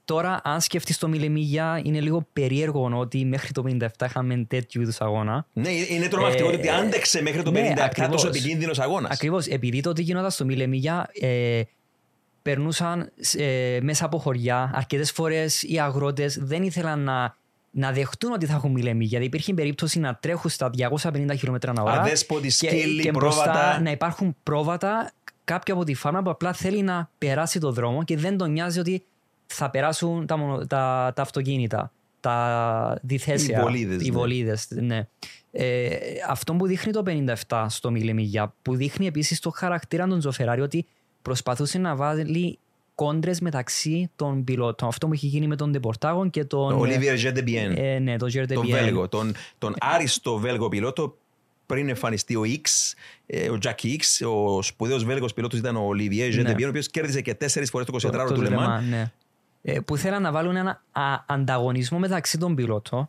τώρα, 0.05 0.41
αν 0.45 0.61
σκεφτείς 0.61 0.99
το 0.99 1.09
Μιλεμίγια, 1.09 1.81
είναι 1.85 2.01
λίγο 2.01 2.27
περίεργο 2.33 2.91
ότι 2.95 3.25
μέχρι 3.25 3.53
το 3.53 3.63
57 3.67 3.87
είχαμε 4.05 4.45
τέτοιου 4.49 4.83
είδους 4.83 5.01
αγώνα. 5.01 5.47
Ναι, 5.53 5.71
είναι 5.71 6.09
τρομακτικό 6.09 6.51
Ε, 6.51 6.55
ότι 6.55 6.69
άντεξε 6.69 7.23
μέχρι 7.23 7.43
το 7.43 7.51
57 7.51 7.53
ναι, 7.55 7.73
τόσο 7.75 7.85
ακριβώς. 7.85 8.25
επικίνδυνος 8.25 8.79
αγώνας. 8.79 9.11
Ακριβώς, 9.13 9.47
επειδή 9.47 9.81
τότε 9.81 10.03
γινόταν 10.03 10.31
στο 10.31 10.45
Μιλεμίγια, 10.45 11.11
ε, 11.21 11.63
περνούσαν 12.45 13.11
ε, 13.37 13.79
μέσα 13.83 14.05
από 14.05 14.19
χωριά. 14.19 14.71
Αρκετές 14.75 15.11
φορές 15.13 15.63
οι 15.63 15.81
αγρότες 15.81 16.39
δεν 16.41 16.63
ήθελαν 16.63 17.01
να, 17.01 17.37
να 17.71 17.93
δεχτούν 17.93 18.33
ότι 18.33 18.47
θα 18.47 18.55
έχουν 18.55 18.71
Μιλεμίγια. 18.71 19.09
Γιατί 19.09 19.25
υπήρχε 19.25 19.55
περίπτωση 19.55 19.99
να 20.01 20.15
τρέχουν 20.15 20.51
στα 20.51 20.71
250 21.03 21.11
χιλιόμετρα 21.37 21.71
ανά 21.71 21.83
ώρα. 21.83 22.01
Αδέσποτοι, 22.01 22.47
και, 22.47 22.51
σκύλοι, 22.51 23.03
και 23.03 23.11
μπροστά 23.11 23.43
πρόβατα. 23.43 23.81
να 23.81 23.91
υπάρχουν 23.91 24.37
πρόβατα 24.43 25.13
κάποια 25.45 25.75
από 25.75 25.85
τη 25.85 25.95
φάρμα 25.95 26.23
που 26.23 26.31
απλά 26.31 26.53
θέλει 26.53 26.83
να 26.83 27.11
περάσει 27.19 27.61
το 27.61 27.73
δρόμο 27.73 28.05
και 28.05 28.17
δεν 28.17 28.37
τον 28.37 28.51
νοιάζει 28.53 28.79
ότι 28.79 29.05
θα 29.47 29.71
περάσουν 29.71 30.27
τα, 30.27 30.37
μονο- 30.37 30.67
τα, 30.67 31.13
τα 31.15 31.23
αυτοκίνητα, 31.23 31.93
τα 32.21 32.99
διθέσια. 33.03 33.59
Οι 33.59 33.61
βολίδες, 33.61 34.03
Οι 34.03 34.11
ναι. 34.11 34.17
βολίδες, 34.17 34.67
ναι. 34.71 35.09
Ε, 35.53 35.97
αυτό 36.29 36.55
που 36.55 36.67
δείχνει 36.67 36.93
το 36.93 37.03
57 37.49 37.67
στο 37.69 37.91
Μιλεμίγια, 37.91 38.55
που 38.63 38.77
δείχνει 38.77 39.07
επίσης 39.07 39.41
το 39.41 39.51
χαρακτήρα 39.51 40.07
των 40.07 40.19
Τζοφεράρι 40.19 40.61
ότι 40.61 40.87
προσπαθούσε 41.25 41.79
να 41.79 41.97
βάλει 41.97 42.59
κόντρες 42.95 43.41
μεταξύ 43.41 44.11
των 44.17 44.45
πιλότων. 44.45 44.89
Αυτό 44.89 45.07
που 45.07 45.13
έχει 45.13 45.27
γίνει 45.27 45.47
με 45.47 45.57
τον 45.57 45.71
Ντεπορτάγον 45.71 46.31
και 46.31 46.45
τον... 46.45 46.73
Ο 46.73 46.81
Olivier 46.81 47.19
Gedebien. 47.25 47.77
ε, 47.77 47.99
ναι, 47.99 48.17
τον 48.17 48.31
Gerdebien. 48.33 48.55
τον 48.55 48.69
Βέλγο, 48.71 49.09
τον, 49.09 49.35
τον 49.59 49.75
άριστο 49.81 50.37
Βέλγο 50.37 50.69
πιλότο 50.69 51.17
πριν 51.67 51.89
εμφανιστεί 51.89 52.37
ο 52.37 52.43
X, 52.45 52.93
ε, 53.27 53.51
ο 53.51 53.59
Jack 53.63 53.85
X, 53.85 54.27
ο 54.27 54.63
σπουδαίος 54.63 55.05
Βέλγος 55.05 55.35
πιλότος 55.35 55.59
ήταν 55.59 55.77
ο 55.77 55.89
Olivier 55.95 56.41
Gedebien, 56.41 56.65
ο 56.65 56.69
οποίος 56.69 56.89
κέρδισε 56.89 57.21
και 57.21 57.35
τέσσερις 57.35 57.71
φορές 57.71 57.87
το 57.87 58.09
24ωρο 58.09 58.35
του 58.35 58.41
Le 58.41 58.43
Λεμάν. 58.43 58.81
Mans, 58.81 58.89
ναι. 58.89 59.13
Ε, 59.63 59.81
που 59.81 59.97
θέλαν 59.97 60.23
να 60.23 60.33
βάλουν 60.33 60.57
ένα 60.57 60.83
α, 60.93 61.03
ανταγωνισμό 61.27 61.99
μεταξύ 61.99 62.39
των 62.39 62.55
πιλότων. 62.55 63.09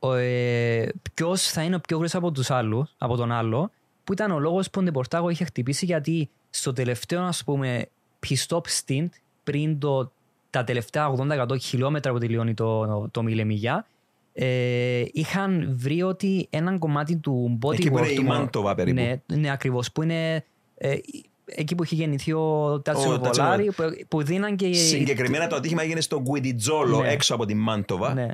Ε, 0.00 0.86
Ποιος 1.14 1.42
θα 1.42 1.62
είναι 1.62 1.74
ο 1.74 1.80
πιο 1.80 1.98
γρήγορος 1.98 2.14
από, 2.14 2.30
τους 2.30 2.50
άλλους, 2.50 2.94
από 2.98 3.16
τον 3.16 3.32
άλλο, 3.32 3.70
που 4.04 4.12
ήταν 4.12 4.30
ο 4.30 4.38
λόγος 4.38 4.70
που 4.70 4.80
ο 4.80 4.82
Ντεπορτάγο 4.82 5.28
είχε 5.28 5.44
χτυπήσει 5.44 5.84
γιατί 5.84 6.30
στο 6.56 6.72
τελευταίο, 6.72 7.22
α 7.22 7.32
πούμε, 7.44 7.86
pit 8.26 8.36
stop 8.48 8.60
stint, 8.86 9.08
πριν 9.44 9.78
το, 9.78 10.12
τα 10.50 10.64
τελευταία 10.64 11.14
80-100 11.48 11.60
χιλιόμετρα 11.60 12.12
που 12.12 12.18
τελειώνει 12.18 12.54
το, 12.54 13.08
το 13.10 13.22
Μιλεμιγιά, 13.22 13.86
ε, 14.32 15.02
είχαν 15.12 15.74
βρει 15.78 16.02
ότι 16.02 16.46
έναν 16.50 16.78
κομμάτι 16.78 17.16
του 17.16 17.58
bodyboard 17.62 17.72
Εκεί 17.72 17.90
που 17.90 17.98
είναι 17.98 18.08
η 18.08 18.14
του- 18.14 18.22
Μάντοβα 18.24 18.74
περίπου. 18.74 19.00
Ναι, 19.00 19.36
ναι 19.36 19.50
ακριβώς, 19.50 19.92
που 19.92 20.02
είναι 20.02 20.44
ε, 20.78 20.96
εκεί 21.44 21.74
που 21.74 21.82
έχει 21.82 21.94
γεννηθεί 21.94 22.32
ο 22.32 22.80
Τάτσιο 22.84 23.12
Ο 23.12 23.18
Τάτσιο 23.18 23.42
Βολάρη, 23.44 23.64
που, 23.72 23.82
που 24.08 24.22
δίναν 24.22 24.56
και... 24.56 24.72
Συγκεκριμένα 24.72 25.46
το 25.46 25.56
ατύχημα 25.56 25.82
έγινε 25.82 26.00
στο 26.00 26.20
Γκουιντιτζόλο 26.20 27.00
Ναι. 27.00 27.08
έξω 27.10 27.34
από 27.34 27.44
τη 27.44 27.54
Μάντοβα. 27.54 28.14
Ναι. 28.14 28.26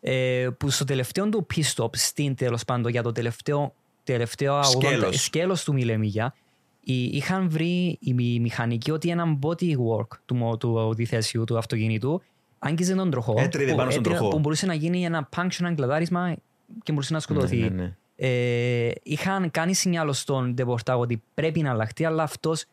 Ε, 0.00 0.48
που 0.58 0.70
στο 0.70 0.84
τελευταίο 0.84 1.28
του 1.28 1.46
pit 1.54 1.62
stop, 1.74 1.88
στην 1.96 2.34
τέλος 2.34 2.64
πάντων, 2.64 2.90
για 2.90 3.02
το 3.02 3.12
τελευταίο, 3.12 3.74
τελευταίο 4.04 4.60
80 4.60 4.64
Σκέλος. 4.64 5.22
σκέλος 5.22 5.64
του 5.64 5.72
Μιλεμίγια, 5.72 6.34
οι- 6.34 6.47
είχαν 6.92 7.50
βρει 7.50 7.98
οι 8.00 8.14
μη- 8.14 8.40
μηχανικοί 8.40 8.90
ότι 8.90 9.08
ένα 9.10 9.38
bodywork 9.42 10.08
του, 10.26 10.34
μο- 10.34 10.56
του 10.56 10.72
οδηθέσιου 10.74 11.44
του 11.44 11.58
αυτοκινήτου 11.58 12.22
άγγιζε 12.58 12.94
τον 12.94 13.10
τροχό. 13.10 13.34
Έτριβε 13.36 13.70
που, 13.70 13.76
πάνω 13.76 13.90
στον 13.90 14.02
τροχό. 14.02 14.28
Που 14.28 14.38
μπορούσε 14.38 14.66
να 14.66 14.74
γίνει 14.74 15.04
ένα 15.04 15.28
puncture, 15.36 15.60
ένα 15.60 15.74
κλαδάρισμα 15.74 16.36
και 16.82 16.92
μπορούσε 16.92 17.12
να 17.12 17.20
σκοτωθεί. 17.20 17.56
Ναι, 17.56 17.68
ναι, 17.68 17.82
ναι. 17.82 17.96
Ε, 18.20 18.90
είχαν 19.02 19.50
κάνει 19.50 19.74
σινιάλο 19.74 20.12
στον 20.12 20.54
Ντεπορτάγο 20.54 21.00
ότι 21.00 21.22
πρέπει 21.34 21.60
να 21.62 21.70
αλλάχτεί, 21.70 22.04
αλλά 22.04 22.22
αυτός 22.22 22.64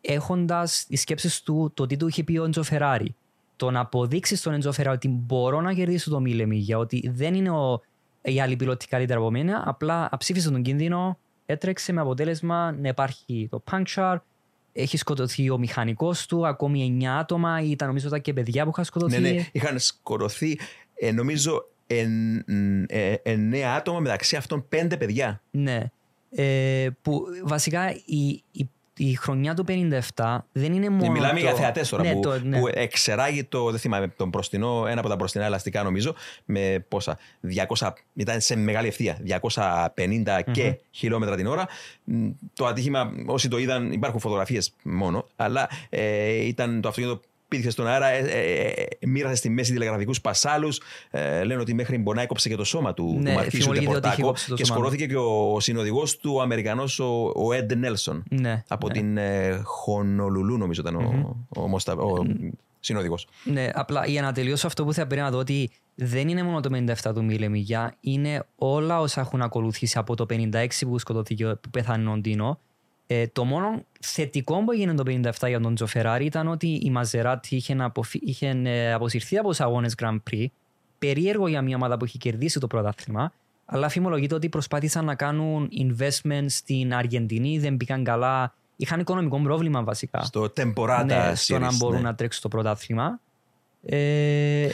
έχοντας 0.00 0.86
τις 0.88 1.00
σκέψεις 1.00 1.42
του 1.42 1.70
το 1.74 1.86
τι 1.86 1.96
του 1.96 2.08
είχε 2.08 2.24
πει 2.24 2.38
ο 2.38 2.44
Έντζο 2.44 2.62
Φεράρι. 2.62 3.14
Το 3.56 3.70
να 3.70 3.80
αποδείξει 3.80 4.36
στον 4.36 4.52
Έντζο 4.52 4.72
Φεράρι 4.72 4.96
ότι 4.96 5.08
μπορώ 5.08 5.60
να 5.60 5.72
κερδίσω 5.72 6.10
το 6.10 6.20
Μιλεμίγια, 6.20 6.78
ότι 6.78 7.10
δεν 7.14 7.34
είναι 7.34 7.50
ο, 7.50 7.80
η 8.22 8.40
άλλη 8.40 8.56
πιλότη 8.56 8.86
καλύτερα 8.86 9.20
από 9.20 9.30
μένα, 9.30 9.62
απλά 9.66 10.08
αψήφισε 10.10 10.50
τον 10.50 10.62
κίνδυνο, 10.62 11.18
έτρεξε 11.50 11.92
με 11.92 12.00
αποτέλεσμα 12.00 12.72
να 12.72 12.88
υπάρχει 12.88 13.48
το 13.50 13.62
puncture, 13.70 14.16
έχει 14.72 14.96
σκοτωθεί 14.96 15.50
ο 15.50 15.58
μηχανικός 15.58 16.26
του, 16.26 16.46
ακόμη 16.46 16.98
9 17.00 17.04
άτομα, 17.04 17.62
ήταν 17.62 17.88
νομίζω 17.88 18.08
τα 18.08 18.18
και 18.18 18.32
παιδιά 18.32 18.64
που 18.64 18.70
είχαν 18.70 18.84
σκοτωθεί. 18.84 19.20
Ναι, 19.20 19.30
ναι, 19.30 19.46
είχαν 19.52 19.78
σκορωθεί, 19.78 20.58
ε, 20.94 21.12
νομίζω, 21.12 21.68
εν, 21.86 22.38
ε, 22.86 23.14
εννέα 23.22 23.74
άτομα 23.74 24.00
μεταξύ 24.00 24.36
αυτών 24.36 24.68
πέντε 24.68 24.96
παιδιά. 24.96 25.42
Ναι. 25.50 25.84
Ε, 26.30 26.88
που 27.02 27.24
βασικά 27.44 27.90
η, 28.04 28.42
η, 28.52 28.68
η 29.02 29.14
χρονιά 29.14 29.54
του 29.54 29.64
57 30.14 30.38
δεν 30.52 30.72
είναι 30.72 30.88
μόνο. 30.88 31.12
Μιλάμε 31.12 31.40
το- 31.40 31.46
για 31.46 31.54
θεατές 31.54 31.88
τώρα 31.88 32.02
ναι, 32.02 32.12
που, 32.12 32.20
το- 32.20 32.38
ναι. 32.44 32.58
που 32.60 32.66
εξεράγει 32.72 33.44
το, 33.44 33.70
δεν 33.70 33.80
θυμάμαι, 33.80 34.08
τον 34.08 34.30
προστινό, 34.30 34.84
ένα 34.88 35.00
από 35.00 35.08
τα 35.08 35.16
προστινά 35.16 35.44
ελαστικά 35.44 35.82
νομίζω, 35.82 36.14
με 36.44 36.84
πόσα, 36.88 37.18
200, 37.78 37.92
ήταν 38.14 38.40
σε 38.40 38.56
μεγάλη 38.56 38.88
ευθεία, 38.88 39.18
250 39.24 40.40
και 40.52 40.78
χιλιόμετρα 40.90 41.36
την 41.36 41.46
ώρα. 41.46 41.68
Μ, 42.04 42.28
Το 42.54 42.66
ατύχημα, 42.66 43.12
όσοι 43.26 43.48
το 43.48 43.58
είδαν, 43.58 43.92
υπάρχουν 43.92 44.20
φωτογραφίες 44.20 44.72
μόνο, 44.82 45.26
αλλά 45.36 45.68
ε, 45.88 46.32
ήταν 46.46 46.80
το 46.80 46.88
αυτοκίνητο 46.88 47.20
πήδηξε 47.50 47.70
στον 47.70 47.86
αέρα, 47.86 48.06
ε, 48.06 48.18
ε, 48.18 48.66
ε, 48.66 49.06
μοίρασε 49.06 49.34
στη 49.34 49.48
μέση 49.48 49.72
τηλεγραφικούς 49.72 50.20
πασάλους. 50.20 50.80
Ε, 51.10 51.44
λένε 51.44 51.60
ότι 51.60 51.74
μέχρι 51.74 51.98
μπορεί 51.98 52.16
να 52.16 52.22
έκοψε 52.22 52.48
και 52.48 52.56
το 52.56 52.64
σώμα 52.64 52.94
του, 52.94 53.18
Ναι, 53.20 53.30
του 53.30 53.34
Μαρκίσιου 53.36 53.60
φημολογείται 53.60 53.90
ότι 53.96 54.06
είχε 54.06 54.16
Ντεπορτάκο 54.16 54.26
κόψει 54.26 54.48
το 54.48 54.54
και 54.54 54.64
σώμα 54.64 54.78
του. 54.78 54.84
σκορώθηκε 54.84 55.06
και 55.12 55.16
ο 55.54 55.60
συνοδηγός 55.60 56.16
του, 56.16 56.32
ο 56.34 56.40
Αμερικανός, 56.40 56.98
ο, 56.98 57.24
ο 57.24 57.48
Ed 57.52 57.72
Nelson. 57.72 58.22
Ναι, 58.30 58.62
Από 58.68 58.86
ναι. 58.86 58.92
την 58.92 59.16
ε, 59.16 59.60
Χονολουλού, 59.64 60.56
νομίζω 60.56 60.80
ήταν 60.80 60.94
ο, 60.96 61.36
ο, 61.48 61.66
Μοστα- 61.68 61.98
ο 61.98 62.24
συνοδηγός. 62.80 63.26
Ναι, 63.44 63.68
απλά 63.74 64.06
για 64.06 64.22
να 64.22 64.32
τελειώσω 64.32 64.66
αυτό 64.66 64.84
που 64.84 64.92
θα 64.92 65.06
πρέπει 65.06 65.22
να 65.22 65.30
δω 65.30 65.38
ότι 65.38 65.70
δεν 65.94 66.28
είναι 66.28 66.42
μόνο 66.42 66.60
το 66.60 66.70
57 67.04 67.14
του 67.14 67.24
Μιλεμιγιά, 67.24 67.94
είναι 68.00 68.42
όλα 68.56 69.00
όσα 69.00 69.20
έχουν 69.20 69.42
ακολουθήσει 69.42 69.98
από 69.98 70.14
το 70.16 70.26
56 70.30 70.66
που 70.80 70.98
σκοτώθηκε, 70.98 71.44
που 71.60 71.70
πέθανε 71.70 72.10
ο 72.10 72.16
Ντίνο. 72.16 72.58
Ε, 73.12 73.26
το 73.26 73.44
μόνο 73.44 73.84
θετικό 74.00 74.64
που 74.64 74.72
έγινε 74.72 74.94
το 74.94 75.02
57 75.06 75.48
για 75.48 75.60
τον 75.60 75.74
Τζοφεράρη 75.74 76.24
ήταν 76.24 76.48
ότι 76.48 76.66
η 76.82 76.90
Μαζεράτη 76.90 77.56
είχε, 77.56 77.76
αποφυ... 77.78 78.18
είχε 78.22 78.60
ε, 78.64 78.92
αποσυρθεί 78.92 79.38
από 79.38 79.48
τους 79.48 79.60
αγώνες 79.60 79.94
Grand 80.02 80.18
Prix. 80.30 80.46
Περίεργο 80.98 81.48
για 81.48 81.62
μια 81.62 81.76
ομάδα 81.76 81.96
που 81.96 82.04
έχει 82.04 82.18
κερδίσει 82.18 82.60
το 82.60 82.66
πρωτάθλημα. 82.66 83.32
Αλλά 83.64 83.88
φημολογείται 83.88 84.34
ότι 84.34 84.48
προσπάθησαν 84.48 85.04
να 85.04 85.14
κάνουν 85.14 85.68
investment 85.78 86.44
στην 86.46 86.94
Αργεντινή, 86.94 87.58
δεν 87.58 87.76
πήγαν 87.76 88.04
καλά. 88.04 88.54
Είχαν 88.76 89.00
οικονομικό 89.00 89.40
πρόβλημα 89.40 89.82
βασικά. 89.82 90.22
Στο 90.22 90.52
Temporata 90.56 91.04
ναι, 91.06 91.32
στο 91.34 91.58
να 91.58 91.68
Series, 91.68 91.76
μπορούν 91.78 91.96
ναι. 91.96 92.08
να 92.08 92.14
τρέξουν 92.14 92.42
το 92.42 92.48
πρωτάθλημα. 92.48 93.20
Ε, 93.82 94.68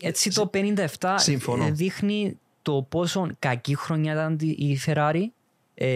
έτσι 0.00 0.30
το 0.30 0.50
57 0.54 1.14
Συμφωνώ. 1.16 1.64
ε, 1.64 1.70
δείχνει 1.70 2.38
το 2.62 2.86
πόσο 2.88 3.28
κακή 3.38 3.76
χρονιά 3.76 4.12
ήταν 4.12 4.38
η 4.40 4.78
Ferrari 4.86 5.22
ε, 5.22 5.26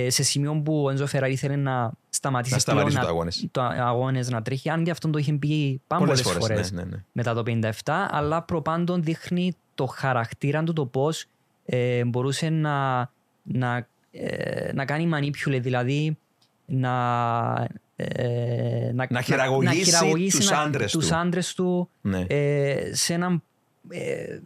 σε 0.08 0.22
σημείο 0.22 0.60
που 0.64 0.82
ο 0.84 0.90
Έντζο 0.90 1.06
Ferrari 1.12 1.28
ήθελε 1.30 1.56
να 1.56 1.92
σταματήσει 2.08 2.54
Να 2.54 2.58
σταματήσει 2.60 2.90
πλέον 2.96 3.00
τους 3.06 3.12
αγώνες. 3.14 3.46
το 3.50 3.62
αγώνες 3.62 4.28
να 4.30 4.42
τρέχει 4.42 4.68
αν 4.70 4.84
και 4.84 4.90
αυτόν 4.90 5.10
το 5.12 5.18
είχε 5.18 5.32
πει 5.32 5.80
πάνω 5.86 6.04
Πολλές 6.04 6.22
πολλές 6.22 6.38
φορές, 6.38 6.56
φορές, 6.56 6.72
ναι, 6.72 6.82
ναι, 6.82 6.88
ναι. 6.96 7.02
μετά 7.12 7.34
το 7.34 7.42
57 7.46 7.70
αλλά 8.10 8.42
προπάντων 8.42 9.02
δείχνει 9.02 9.52
το 9.74 9.86
χαρακτήρα 9.86 10.62
του 10.62 10.72
το 10.72 10.86
πώς 10.86 11.26
ε, 11.64 12.04
μπορούσε 12.04 12.48
να, 12.48 13.10
να, 13.42 13.86
ε, 14.10 14.72
να 14.72 14.84
κάνει 14.84 15.10
manipulate 15.14 15.60
δηλαδή 15.60 16.18
να, 16.66 17.68
ε, 17.96 18.92
Να 19.08 19.20
χειραγωγήσει 19.22 20.36
τους 20.38 20.50
να- 20.50 20.58
άντρες 20.60 20.92
τους 20.92 21.08
του. 21.08 21.14
άντρες 21.16 21.54
του 21.54 21.88
Ναι. 22.00 22.24
ε, 22.28 22.90
σε 22.94 23.14
έναν 23.14 23.42
ε, 23.88 24.38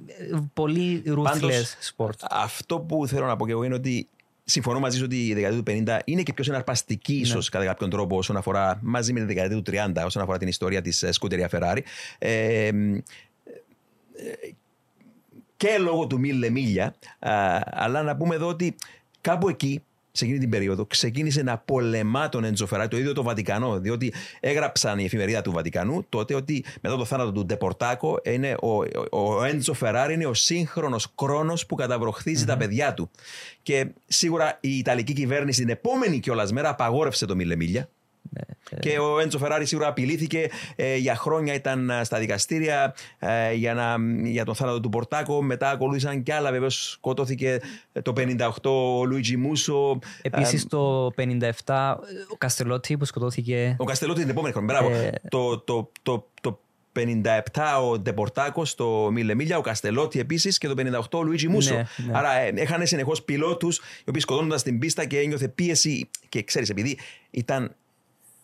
πολύ 0.55 1.02
Πάντως, 1.23 1.51
ruthless 1.52 1.93
sport. 1.97 2.27
Αυτό 2.31 2.81
που 2.81 3.06
θέλω 3.06 3.27
να 3.27 3.36
πω 3.36 3.47
και 3.47 3.52
εγώ 3.52 3.62
είναι 3.65 3.74
ότι 3.74 4.09
συμφωνώ 4.50 4.80
μαζί 4.80 4.98
σου 4.98 5.04
ότι 5.04 5.26
η 5.26 5.34
δεκαετία 5.34 5.62
του 5.62 5.84
50 5.86 5.98
είναι 6.04 6.22
και 6.22 6.32
πιο 6.32 6.44
συναρπαστική 6.44 7.14
Ναι. 7.14 7.20
ίσως 7.20 7.48
κατά 7.48 7.64
κάποιον 7.64 7.90
τρόπο 7.90 8.16
όσον 8.16 8.36
αφορά 8.36 8.78
μαζί 8.82 9.12
με 9.12 9.20
τη 9.20 9.26
δεκαετία 9.26 9.62
του 9.62 9.70
30 9.70 10.04
όσον 10.04 10.22
αφορά 10.22 10.38
την 10.38 10.48
ιστορία 10.48 10.82
της 10.82 11.04
σκουτερία 11.10 11.48
Ferrari. 11.52 11.78
Ε, 12.18 12.66
ε, 12.66 12.72
και 15.56 15.78
λόγω 15.78 16.06
του 16.06 16.18
Μίλε 16.18 16.50
Μίλια, 16.50 16.94
α, 17.18 17.60
αλλά 17.64 18.02
να 18.02 18.16
πούμε 18.16 18.34
εδώ 18.34 18.46
ότι 18.48 18.74
κάπου 19.20 19.48
εκεί, 19.48 19.82
σε 20.19 20.24
εκείνη 20.24 20.39
την 20.39 20.51
περίοδο, 20.51 20.86
ξεκίνησε 20.86 21.43
να 21.43 21.59
πολεμά 21.59 22.28
τον 22.28 22.45
Έντζο 22.45 22.66
Φεράρι, 22.66 22.89
το 22.89 22.99
ίδιο 22.99 23.12
το 23.12 23.23
Βατικανό. 23.23 23.81
Διότι 23.81 24.12
έγραψαν 24.40 24.99
η 24.99 25.05
εφημερίδα 25.05 25.43
του 25.43 25.53
Βατικανού 25.53 26.07
τότε 26.09 26.35
ότι 26.35 26.65
μετά 26.81 26.97
το 26.97 27.05
θάνατο 27.05 27.32
του 27.32 27.45
Ντεπορτάκο 27.45 28.20
είναι 28.24 28.57
ο, 28.61 28.77
ο, 29.11 29.36
ο 29.36 29.45
Έντζο 29.45 29.73
Φεράρι 29.73 30.15
είναι 30.15 30.27
ο 30.27 30.35
σύγχρονος 30.35 31.12
κρόνος 31.15 31.66
που 31.66 31.74
καταβροχθιζει 31.74 32.45
τα 32.45 32.57
παιδιά 32.57 32.95
του. 32.95 33.11
Και 33.62 33.86
σίγουρα 34.07 34.59
η 34.61 34.78
Ιταλική 34.78 35.12
κυβέρνηση 35.12 35.61
την 35.61 35.69
επόμενη 35.69 36.20
κιόλας 36.20 36.53
μέρα 36.53 36.69
απαγόρευσε 36.69 37.27
το 37.27 37.35
Μίλε 37.35 37.57
Μίλια. 37.57 37.89
Και 38.80 38.98
ο 38.98 39.20
Έντζο 39.20 39.38
Φεράρι 39.38 39.66
σίγουρα 39.66 39.88
απειλήθηκε. 39.88 40.48
ε, 40.76 40.96
για 40.96 41.16
χρόνια 41.16 41.55
ήταν 41.55 41.90
ε, 41.90 42.05
στα 42.05 42.18
δικαστήρια 42.18 42.94
ε, 43.18 43.52
για, 43.52 43.74
να, 43.74 43.96
για 44.28 44.44
τον 44.44 44.55
θάνατο 44.55 44.80
του 44.80 44.88
Πορτάκο. 44.88 45.42
Μετά 45.42 45.70
ακολούθησαν 45.70 46.22
κι 46.22 46.32
άλλα. 46.32 46.50
Βεβαίως 46.50 46.90
σκοτώθηκε 46.90 47.60
ε, 47.92 48.02
το 48.02 48.12
58 48.16 48.48
ο 48.62 49.05
Λουίτζι 49.05 49.36
Μούσο. 49.36 49.98
Επίσης 50.22 50.66
το 50.66 51.10
57 51.64 51.94
ο 52.32 52.36
Καστελότη 52.38 52.96
που 52.96 53.05
σκοτώθηκε 53.05 53.76
Ο 53.78 53.84
Καστελότη 53.84 54.20
την 54.20 54.28
επόμενη 54.30 54.55
χρονιά. 54.55 54.74
Μπράβο. 54.78 54.94
Ε, 54.96 55.10
Το, 55.28 55.59
το, 55.59 55.90
το, 56.02 56.26
το 56.40 56.60
57 56.92 57.82
ο 57.90 57.98
Ντεπορτάκο 57.98 58.64
στο 58.64 59.09
Μίλε 59.12 59.34
Μίλια, 59.34 59.59
ο 59.59 59.60
Καστελότη 59.60 60.18
επίσης 60.20 60.59
και 60.59 60.68
το 60.68 60.74
58 60.76 61.00
ο 61.12 61.22
Λουίτζι 61.22 61.48
Μούσο. 61.48 61.74
Ναι, 61.74 61.84
ναι. 62.06 62.18
Άρα 62.18 62.32
ε, 62.38 62.52
έχανε 62.56 62.84
συνεχώς 62.84 63.22
πιλότους 63.22 63.76
οι 63.76 64.09
οποίοι 64.09 64.20
σκοτώνονταν 64.20 64.59
στην 64.59 64.78
πίστα 64.78 65.05
και 65.05 65.18
ένιωθε 65.18 65.48
πίεση. 65.48 66.09
Και 66.28 66.42
ξέρεις, 66.42 66.68
επειδή 66.70 66.98
ήταν 67.30 67.74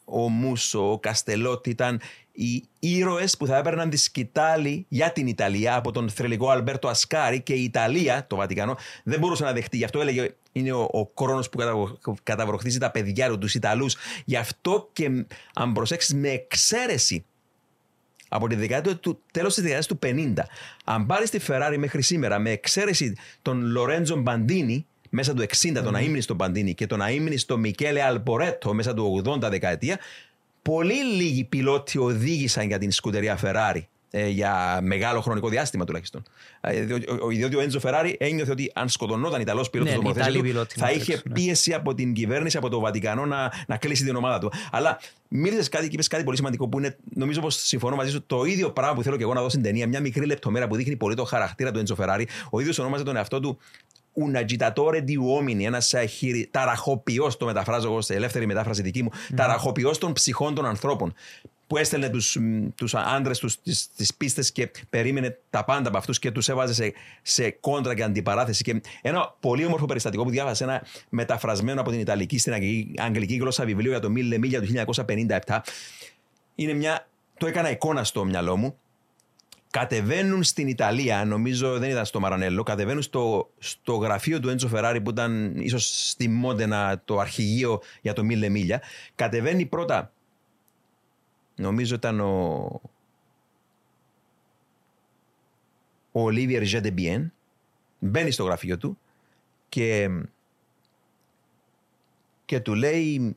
ο 0.05 0.29
Μούσο, 0.29 0.93
ο 0.93 0.99
Καστελότη 0.99 1.71
ήταν 1.71 2.01
οι 2.33 2.69
ήρωες 2.79 3.37
που 3.37 3.47
θα 3.47 3.57
έπαιρναν 3.57 3.91
τη 3.91 3.97
σκητάλη 3.97 4.87
για 4.89 5.13
την 5.13 5.27
Ιταλία 5.27 5.77
από 5.77 5.91
τον 5.93 6.11
θρελικό 6.11 6.49
Αλμπέρτο 6.49 6.89
Ασκάρη 6.89 7.41
και 7.41 7.55
η 7.55 7.63
Ιταλία, 7.63 8.27
το 8.27 8.37
Βατικανό, 8.37 8.77
δεν 9.05 9.19
μπορούσε 9.19 9.45
να 9.45 9.53
δεχτεί. 9.53 9.77
Γι' 9.77 9.85
αυτό 9.85 10.01
έλεγε 10.01 10.35
είναι 10.53 10.73
ο, 10.73 10.83
ο 10.83 11.13
χρόνος 11.19 11.49
που 11.49 11.59
καταβρο- 11.59 11.99
καταβροχθίζει 12.23 12.79
τα 12.79 12.91
παιδιά 12.91 13.29
του, 13.29 13.39
τους 13.39 13.55
Ιταλούς. 13.55 13.97
Γι' 14.25 14.37
αυτό 14.37 14.89
και 14.93 15.27
αν 15.55 15.73
προσέξεις 15.73 16.15
με 16.15 16.29
εξαίρεση 16.29 17.25
από 18.29 18.47
τη 18.49 18.55
δεκαετία 18.55 18.97
του 18.97 19.21
τέλος 19.33 19.55
της 19.55 19.63
δεκαετίας 19.63 19.87
του 19.87 19.99
50. 20.03 20.45
Αν 20.85 21.07
πάρεις 21.07 21.31
τη 21.31 21.39
Ferrari 21.49 21.77
μέχρι 21.79 22.03
σήμερα 22.03 22.39
με 22.39 22.51
εξαίρεση 22.51 23.17
τον 23.43 23.67
Λορέντζο 23.67 24.17
Μπαντίνι 24.17 24.87
μέσα 25.15 25.35
του 25.35 25.43
60, 25.43 25.73
τον 25.85 25.95
αείμνηστο 25.95 26.35
Μπαντίνι 26.35 26.75
και 26.75 26.87
τον 26.87 27.03
αείμνηστο 27.03 27.59
Μικέλε 27.59 28.03
Αλπορέτο 28.03 28.75
μέσα 28.75 28.95
του 28.95 29.23
80 29.27 29.49
δεκαετία, 29.51 29.99
πολύ 30.63 31.05
λίγοι 31.05 31.45
πιλότοι 31.45 31.99
οδήγησαν 31.99 32.67
για 32.67 32.79
την 32.79 32.91
σκουτερία 32.91 33.39
Ferrari. 33.43 33.81
ε, 34.17 34.29
για 34.29 34.79
μεγάλο 34.83 35.21
χρονικό 35.21 35.49
διάστημα 35.49 35.85
τουλάχιστον. 35.85 36.23
Ε, 36.61 36.81
διότι 36.81 37.11
ο- 37.11 37.27
Διότι 37.29 37.57
ο 37.57 37.61
Έντζο 37.61 37.81
Φεράρι 37.81 38.17
ένιωθε 38.21 38.51
ότι 38.51 38.71
αν 38.75 38.89
σκοτωνόταν 38.89 39.41
Ιταλός 39.41 39.71
πιλότος 39.71 39.93
Ναι, 39.93 39.99
στο 39.99 40.09
μονοθέσιο 40.09 40.33
Ιταλοί 40.33 40.47
του, 40.49 40.53
πιλότοι 40.53 40.79
θα 40.79 40.85
να 40.85 40.91
είχε 40.93 41.05
τρέξουν, 41.05 41.23
ναι. 41.29 41.35
πίεση 41.35 41.73
από 41.73 41.95
την 41.95 42.13
κυβέρνηση, 42.13 42.57
από 42.57 42.69
το 42.69 42.81
Βατικανό 42.81 43.27
να, 43.27 43.53
να 43.67 43.77
κλείσει 43.77 44.05
την 44.05 44.17
ομάδα 44.17 44.39
του. 44.39 44.53
Αλλά 44.71 44.99
μίλησες 45.29 45.69
κάτι 45.69 45.87
και 45.89 45.95
είπες 45.95 46.09
κάτι 46.09 46.25
πολύ 46.25 46.37
σημαντικό 46.37 46.69
που 46.69 46.79
είναι, 46.79 46.97
νομίζω 47.15 47.41
πως 47.41 47.55
συμφωνώ 47.57 47.97
μαζί 47.97 48.11
σου, 48.11 48.23
το 48.27 48.45
ίδιο 48.45 48.71
πράγμα 48.71 48.95
που 48.95 49.03
θέλω 49.03 49.17
και 49.17 49.23
εγώ 49.23 49.35
να 49.35 49.41
δω 49.41 49.49
στην 49.49 49.63
ταινία. 49.63 49.87
Μια 49.89 50.01
μικρή 50.01 50.27
λεπτομέρεια 50.27 50.69
που 50.69 50.77
δείχνει 50.77 50.97
πολύ 50.97 51.15
το 51.15 51.25
χαρακτήρα 51.25 51.71
του 51.71 51.79
Έντζο 51.79 51.95
Φεράρι. 51.95 52.29
Ο 52.51 52.61
ίδιος 52.61 52.79
ονόμαζε 52.79 53.03
τον 53.05 53.17
εαυτό 53.17 53.41
του 53.41 53.59
un 54.15 54.37
agitatore 54.37 55.05
di 55.05 55.17
uomini, 55.17 55.65
ένα 55.65 55.83
ταραχοποιός, 56.51 57.37
το 57.37 57.47
μεταφράζω 57.47 57.87
εγώ 57.87 58.01
σε 58.01 58.15
ελεύθερη 58.15 58.47
μετάφραση 58.47 58.83
δική 58.83 59.03
μου, 59.03 59.11
ταραχοποιός 59.37 59.99
των 59.99 60.13
ψυχών 60.13 60.55
των 60.55 60.67
ανθρώπων. 60.67 61.15
Που 61.67 61.77
έστελνε 61.77 62.09
τους 62.09 62.39
τους 62.75 62.95
άντρες 62.95 63.39
τους 63.39 63.53
στι 63.53 64.07
πίστες 64.17 64.53
και 64.53 64.71
περίμενε 64.91 65.39
τα 65.51 65.65
πάντα 65.65 65.89
από 65.89 65.99
αυτούς 65.99 66.19
και 66.19 66.31
τους 66.31 66.49
έβαζε 66.49 66.75
σε, 66.75 66.93
σε 67.23 67.51
κόντρα 67.51 67.95
και 67.95 68.03
αντιπαράθεση. 68.03 68.63
Και 68.63 68.81
ένα 69.03 69.35
πολύ 69.41 69.65
όμορφο 69.65 69.87
περιστατικό 69.87 70.25
που 70.25 70.31
διάβασα, 70.31 70.65
ένα 70.65 70.87
μεταφρασμένο 71.09 71.81
από 71.81 71.91
την 71.91 72.01
Ιταλική 72.01 72.39
στην 72.39 72.53
αγγλική, 72.53 72.95
αγγλική 72.99 73.37
γλώσσα 73.37 73.65
βιβλίο 73.65 73.91
για 73.91 74.01
το 74.01 74.11
Μίλε 74.11 74.39
Μίλια 74.39 74.63
του 74.63 74.95
1957. 75.47 75.59
Είναι 76.55 76.73
μια. 76.73 77.09
Το 77.39 77.47
έκανα 77.47 77.71
εικόνα 77.71 78.05
στο 78.05 78.25
μυαλό 78.25 78.57
μου 78.57 78.79
κατεβαίνουν 79.75 80.43
στην 80.43 80.69
Ιταλία, 80.69 81.25
νομίζω 81.25 81.79
δεν 81.79 81.91
ήταν 81.91 82.05
στο 82.05 82.21
Μαρανέλο, 82.21 82.63
κατεβαίνουν 82.63 83.03
στο, 83.03 83.51
στο 83.59 83.95
γραφείο 83.95 84.41
του 84.41 84.49
Έντζο 84.49 84.69
Φεράρι 84.69 85.01
που 85.01 85.11
ήταν 85.11 85.57
ίσως 85.57 86.09
στη 86.11 86.29
Μόντενα 86.29 87.03
το 87.05 87.19
αρχηγείο 87.19 87.81
για 88.01 88.13
το 88.13 88.25
Μίλε 88.25 88.49
Μίλια. 88.49 88.83
Κατεβαίνει 89.15 89.67
πρώτα, 89.67 90.13
νομίζω 91.57 91.95
ήταν 91.95 92.21
ο, 92.21 92.31
ο 96.13 96.21
Ολίβιερ 96.23 96.65
Ζεντεμπιέν, 96.65 97.33
μπαίνει 97.99 98.31
στο 98.31 98.45
γραφείο 98.45 98.79
του 98.79 98.99
και, 99.69 100.11
και 102.45 102.61
του 102.61 102.75
λέει 102.75 103.35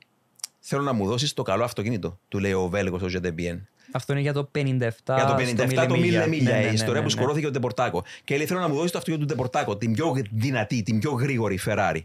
θέλω 0.59 0.81
να 0.81 0.93
μου 0.93 1.05
δώσεις 1.05 1.33
το 1.33 1.41
καλό 1.41 1.63
αυτοκίνητο, 1.63 2.19
του 2.27 2.39
λέει 2.39 2.53
ο 2.53 2.67
Βέλγος 2.67 3.01
ο 3.01 3.07
Ζεντεμπιέν. 3.07 3.67
Αυτό 3.91 4.13
είναι 4.13 4.21
για 4.21 4.33
το 4.33 4.49
57. 4.55 4.59
Για 4.59 4.93
το 5.03 5.35
57 5.35 5.85
το 5.87 5.97
Mille 5.97 6.27
Miglia, 6.27 6.51
Ναι, 6.51 6.57
ναι, 6.57 6.63
η 6.63 6.67
ναι, 6.67 6.73
ιστορία 6.73 6.93
ναι, 6.93 6.99
που 6.99 7.03
ναι. 7.03 7.09
σκορώθηκε 7.09 7.47
ο 7.47 7.51
ντε 7.51 7.64
Πορτάγκο. 7.64 8.03
Και 8.23 8.37
λέει: 8.37 8.45
Θέλω 8.45 8.59
να 8.59 8.67
μου 8.67 8.75
δώσεις 8.75 8.91
το 8.91 8.97
αυτοκίνητο 8.97 9.27
του 9.27 9.33
ντε 9.33 9.44
Πορτάγκο, 9.44 9.77
την 9.77 9.93
πιο 9.93 10.15
δυνατή, 10.31 10.83
την 10.83 10.99
πιο 10.99 11.11
γρήγορη 11.11 11.59
Ferrari. 11.65 12.01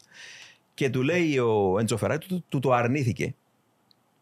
Και 0.74 0.90
του 0.90 1.02
λέει 1.02 1.38
ο 1.38 1.78
Έντζο 1.78 1.96
Φεράρι, 1.96 2.26
του, 2.26 2.44
του 2.48 2.58
το 2.58 2.72
αρνήθηκε 2.72 3.34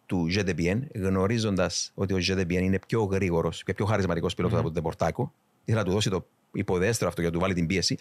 του 0.06 0.26
Ζεντεμπιέν, 0.34 0.80
γνωρίζοντας 0.94 1.92
ότι 1.94 2.14
ο 2.14 2.16
Ζεντεμπιέν 2.26 2.50
είναι 2.50 2.78
πιο 2.86 3.02
γρήγορος 3.02 3.62
και 3.64 3.74
πιο 3.74 3.84
χαρισματικός 3.84 4.34
πιλότος 4.34 4.58
από 4.58 4.66
τον 4.66 4.74
ντε 4.74 4.89
Πορτάγκο. 4.89 5.32
Ήθελε 5.64 5.82
να 5.82 5.86
του 5.86 5.92
δώσει 5.92 6.10
το 6.10 6.26
υποδέστερο 6.52 7.08
αυτό 7.08 7.20
για 7.20 7.30
να 7.30 7.36
του 7.36 7.42
βάλει 7.42 7.54
την 7.54 7.66
πίεση. 7.66 7.98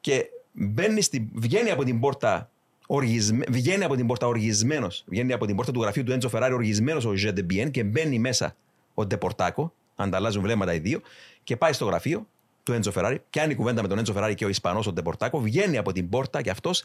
Και 0.00 0.26
μπαίνει 0.52 1.02
στη, 1.02 1.30
βγαίνει 1.34 1.70
από 1.70 1.84
την 1.84 2.00
πόρτα 2.00 2.50
οργισμέ, 2.86 3.44
βγαίνει 3.48 3.84
από 3.84 3.96
την 3.96 4.06
πόρτα 4.06 4.26
οργισμένος. 4.26 5.04
Βγαίνει 5.06 5.32
από 5.32 5.46
την 5.46 5.56
πόρτα 5.56 5.72
του 5.72 5.80
γραφείου 5.82 6.04
του 6.04 6.12
Έντζο 6.12 6.28
Φεράρι 6.28 6.54
οργισμένος 6.54 7.04
ο 7.04 7.10
GDPN 7.10 7.70
και 7.70 7.84
μπαίνει 7.84 8.18
μέσα 8.18 8.56
ο 8.94 9.06
Ντεπορτάκο. 9.06 9.72
Ανταλλάζουν 9.96 10.42
βλέμματα 10.42 10.74
οι 10.74 10.78
δύο 10.78 11.00
και 11.42 11.56
πάει 11.56 11.72
στο 11.72 11.84
γραφείο 11.84 12.26
του 12.62 12.72
Έντζο 12.72 12.90
Φεράρι. 12.90 13.22
Πιάνει 13.30 13.54
κουβέντα 13.54 13.82
με 13.82 13.88
τον 13.88 13.98
Έντζο 13.98 14.12
Φεράρι 14.12 14.34
και 14.34 14.44
ο 14.44 14.48
Ισπανός 14.48 14.86
ο 14.86 14.92
Ντεπορτάκο. 14.92 15.40
Βγαίνει 15.40 15.78
από 15.78 15.92
την 15.92 16.08
πόρτα 16.08 16.42
και 16.42 16.50
αυτός 16.50 16.84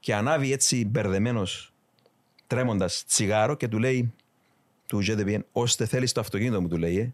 και 0.00 0.14
ανάβει 0.14 0.52
έτσι 0.52 0.84
μπερδεμένος 0.86 1.72
τρέμοντας 2.46 3.04
τσιγάρο 3.06 3.54
και 3.54 3.68
του 3.68 3.78
λέει 3.78 4.12
του 4.86 5.02
GDPN, 5.06 5.40
ώστε 5.52 5.86
θέλεις 5.86 6.12
το 6.12 6.20
αυτοκίνητο 6.20 6.60
μου, 6.60 6.68
του 6.68 6.76
λέει. 6.76 6.98
Ε. 6.98 7.12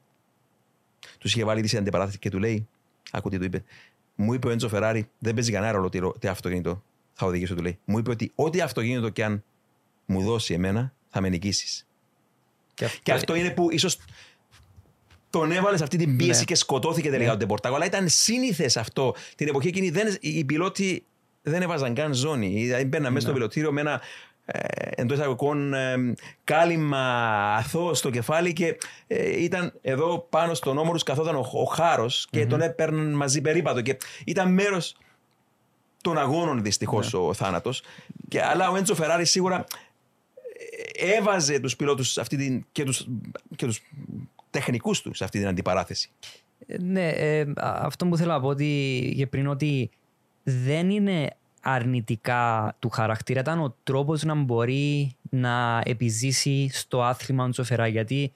Του 1.18 1.26
είχε 1.26 1.44
βάλει 1.44 1.58
ήδη 1.58 1.68
σε 1.68 1.78
αντιπαράθεση 1.78 2.18
και 2.18 2.30
του 2.30 2.38
λέει, 2.38 2.68
άκου 3.10 3.28
τι 3.28 3.38
του 3.38 3.44
είπε. 3.44 3.64
Μου 4.14 4.34
είπε 4.34 4.46
ο 4.46 4.50
Έντζο 4.50 4.68
Φεράρι, 4.68 5.08
δεν 5.18 5.34
παίζει 5.34 5.52
κανένα 5.52 5.72
ρόλο 5.72 5.88
τι, 5.88 5.98
ρο- 5.98 6.18
τι 6.18 6.28
αυτοκίνητο 6.28 6.82
θα 7.14 7.26
οδηγήσω, 7.26 7.54
του 7.54 7.62
λέει. 7.62 7.78
Μου 7.84 7.98
είπε 7.98 8.10
ότι 8.10 8.32
ό,τι 8.34 8.60
αυτοκίνητο 8.60 9.08
και 9.08 9.24
αν 9.24 9.44
μου 10.06 10.22
δώσει 10.22 10.54
εμένα, 10.54 10.94
θα 11.08 11.20
με 11.20 11.28
νικήσεις. 11.28 11.86
Και 12.74 12.84
αυτό, 12.84 13.00
Και 13.02 13.12
αυτό 13.12 13.34
είναι 13.34 13.50
που 13.50 13.70
ίσως 13.70 13.98
τον 15.30 15.52
έβαλες 15.52 15.78
σε 15.78 15.84
αυτή 15.84 15.96
την 15.96 16.16
πίεση 16.16 16.38
Ναι. 16.38 16.44
και 16.44 16.54
σκοτώθηκε 16.54 17.10
τελικά 17.10 17.32
ο 17.32 17.36
Ντεπορτάκο. 17.36 17.74
Αλλά 17.74 17.84
ήταν 17.84 18.08
σύνηθες 18.08 18.76
αυτό. 18.76 19.14
Την 19.36 19.48
εποχή 19.48 19.68
εκείνη 19.68 19.90
δεν, 19.90 20.16
οι 20.20 20.44
πιλότοι 20.44 21.04
δεν 21.42 21.62
έβαζαν 21.62 21.94
καν 21.94 22.14
ζώνη. 22.14 22.48
Δηλαδή 22.48 22.84
μπαίναν 22.84 23.12
μέσα 23.12 23.24
στο 23.26 23.34
πιλωτήριο 23.34 23.72
με 23.72 23.80
ένα 23.80 24.00
ε, 24.44 24.58
εντός 24.90 25.16
εισαγωγικών 25.16 25.74
ε, 25.74 26.14
κάλυμα 26.44 26.98
αθώο 27.54 27.94
στο 27.94 28.10
κεφάλι 28.10 28.52
και 28.52 28.78
ε, 29.06 29.42
ήταν 29.42 29.72
εδώ 29.82 30.26
πάνω 30.30 30.54
στον 30.54 30.78
ώμο 30.78 30.92
τους 30.92 31.02
καθόταν 31.02 31.36
ο, 31.36 31.50
ο 31.52 31.64
χάρος 31.64 32.26
και 32.30 32.46
τον 32.46 32.60
έπαιρναν 32.60 33.12
μαζί 33.12 33.40
περίπατο. 33.40 33.80
Και 33.80 33.96
ήταν 34.24 34.52
μέρος 34.52 34.96
των 36.04 36.18
αγώνων 36.18 36.62
δυστυχώς 36.62 37.14
ο 37.14 37.34
θάνατος. 37.34 37.82
Αλλά 38.52 38.70
ο 38.70 38.76
Έντζο 38.76 38.94
Φεράρι 38.94 39.24
σίγουρα 39.26 39.64
ε, 40.96 41.14
έβαζε 41.16 41.58
τους 41.60 41.76
πιλότους 41.76 42.18
αυτή 42.18 42.36
την, 42.36 42.64
και, 42.72 42.84
τους, 42.84 43.06
και 43.56 43.66
τους 43.66 43.82
τεχνικούς 44.50 45.00
τους 45.02 45.16
σε 45.16 45.24
αυτή 45.24 45.38
την 45.38 45.48
αντιπαράθεση. 45.48 46.10
Ε, 46.66 46.76
Ναι, 46.78 47.08
ε, 47.08 47.40
α- 47.40 47.80
αυτό 47.82 48.06
που 48.06 48.16
θέλω 48.16 48.32
να 48.32 48.40
πω 48.40 48.48
ότι, 48.48 49.12
και 49.16 49.26
πριν 49.26 49.46
ότι 49.46 49.90
δεν 50.42 50.90
είναι 50.90 51.36
αρνητικά 51.60 52.74
του 52.78 52.88
χαρακτήρα. 52.88 53.40
Ήταν 53.40 53.60
ο 53.60 53.74
τρόπος 53.82 54.22
να 54.22 54.34
μπορεί 54.34 55.16
να 55.30 55.82
επιζήσει 55.84 56.68
στο 56.72 57.02
άθλημα 57.02 57.44
του 57.44 57.50
Τζοφερά. 57.50 57.86
Γιατί 57.86 58.32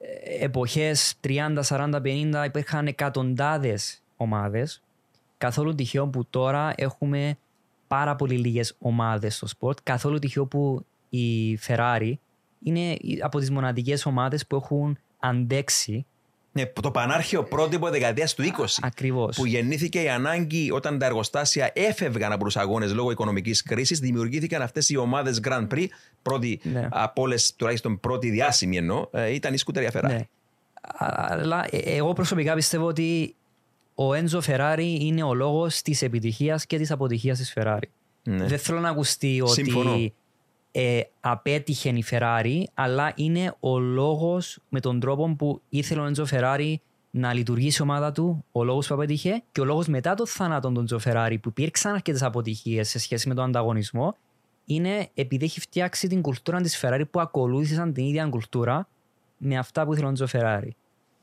ε, 0.00 0.44
εποχές 0.44 1.14
30, 1.26 1.60
40, 1.68 2.00
50 2.02 2.44
υπήρχαν 2.46 2.86
εκατοντάδες 2.86 4.02
ομάδες. 4.16 4.82
Καθόλου 5.40 5.74
τυχαίο 5.74 6.06
που 6.06 6.26
τώρα 6.30 6.72
έχουμε 6.76 7.38
πάρα 7.86 8.16
πολύ 8.16 8.36
λίγες 8.36 8.74
ομάδες 8.78 9.36
στο 9.36 9.46
σπορτ. 9.46 9.78
Καθόλου 9.82 10.18
τυχαίο 10.18 10.46
που 10.46 10.84
η 11.08 11.58
Ferrari 11.66 12.12
είναι 12.62 12.96
από 13.22 13.38
τις 13.38 13.50
μοναδικές 13.50 14.06
ομάδες 14.06 14.46
που 14.46 14.56
έχουν 14.56 14.98
αντέξει 15.18 16.06
Ναι, 16.52 16.66
το 16.66 16.90
πανάρχαιο 16.90 17.42
πρότυπο 17.44 17.90
δεκαετίας 17.90 18.34
του 18.34 18.42
20. 18.42 18.64
ακριβώς. 18.82 19.36
Που 19.36 19.46
γεννήθηκε 19.46 20.00
η 20.02 20.08
ανάγκη 20.08 20.70
όταν 20.70 20.98
τα 20.98 21.06
εργοστάσια 21.06 21.70
έφευγαν 21.74 22.32
από 22.32 22.44
τους 22.44 22.56
αγώνες 22.56 22.92
λόγω 22.92 23.10
οικονομικής 23.10 23.62
κρίσης, 23.62 23.98
δημιουργήθηκαν 23.98 24.62
αυτές 24.62 24.88
οι 24.88 24.96
ομάδες 24.96 25.40
Grand 25.44 25.66
Prix. 25.74 25.86
Πρώτη 26.22 26.60
Ναι. 26.62 26.88
από 26.90 27.22
όλες, 27.22 27.54
τουλάχιστον 27.56 28.00
πρώτη 28.00 28.30
διάσημη 28.30 28.76
εννοώ, 28.76 29.06
ε, 29.12 29.34
ήταν 29.34 29.54
η 29.54 29.56
σκουτερία 29.56 29.90
Ferrari. 29.94 30.02
Ναι. 30.08 30.26
Α- 30.82 31.26
Αλλά 31.30 31.66
ε- 31.70 31.78
εγώ 31.96 32.12
προσωπικά 32.12 32.54
πιστεύω 32.54 32.86
ότι 32.86 33.34
ο 34.02 34.14
Έντζο 34.14 34.40
Φεράρι 34.40 34.98
είναι 35.00 35.22
ο 35.22 35.34
λόγος 35.34 35.82
της 35.82 36.02
επιτυχίας 36.02 36.66
και 36.66 36.76
της 36.76 36.90
αποτυχίας 36.90 37.38
της 37.38 37.52
Ferrari. 37.56 37.88
Ναι. 38.22 38.46
Δεν 38.46 38.58
θέλω 38.58 38.80
να 38.80 38.88
ακουστεί 38.88 39.42
Συμφωνώ. 39.44 39.92
ότι 39.92 40.14
ε, 40.72 41.00
απέτυχε 41.20 41.88
η 41.88 42.04
Ferrari, 42.10 42.62
αλλά 42.74 43.12
είναι 43.16 43.54
ο 43.60 43.78
λόγος 43.78 44.58
με 44.68 44.80
τον 44.80 45.00
τρόπο 45.00 45.34
που 45.38 45.60
ήθελε 45.68 46.00
ο 46.00 46.04
Έντζο 46.04 46.24
Φεράρι 46.24 46.80
να 47.10 47.32
λειτουργήσει 47.32 47.78
η 47.80 47.82
ομάδα 47.82 48.12
του, 48.12 48.44
ο 48.52 48.64
λόγος 48.64 48.86
που 48.86 48.94
απέτυχε 48.94 49.42
και 49.52 49.60
ο 49.60 49.64
λόγος 49.64 49.86
μετά 49.86 50.14
το 50.14 50.26
θάνατο 50.26 50.70
του 50.70 50.80
Έντζο 50.80 50.98
Φεράρι 50.98 51.38
που 51.38 51.48
υπήρξαν 51.48 51.94
αρκετές 51.94 52.22
αποτυχίες 52.22 52.88
σε 52.88 52.98
σχέση 52.98 53.28
με 53.28 53.34
τον 53.34 53.44
ανταγωνισμό, 53.44 54.16
είναι 54.64 55.08
επειδή 55.14 55.44
έχει 55.44 55.60
φτιάξει 55.60 56.08
την 56.08 56.22
κουλτούρα 56.22 56.60
της 56.60 56.80
Ferrari 56.82 57.02
που 57.10 57.20
ακολούθησαν 57.20 57.92
την 57.92 58.04
ίδια 58.04 58.26
κουλτούρα 58.26 58.88
με 59.36 59.58
αυτά 59.58 59.84
που 59.84 59.92
ήθελε 59.92 60.06
ο 60.06 60.10
Enzo 60.10 60.26
Ferrari. 60.26 60.76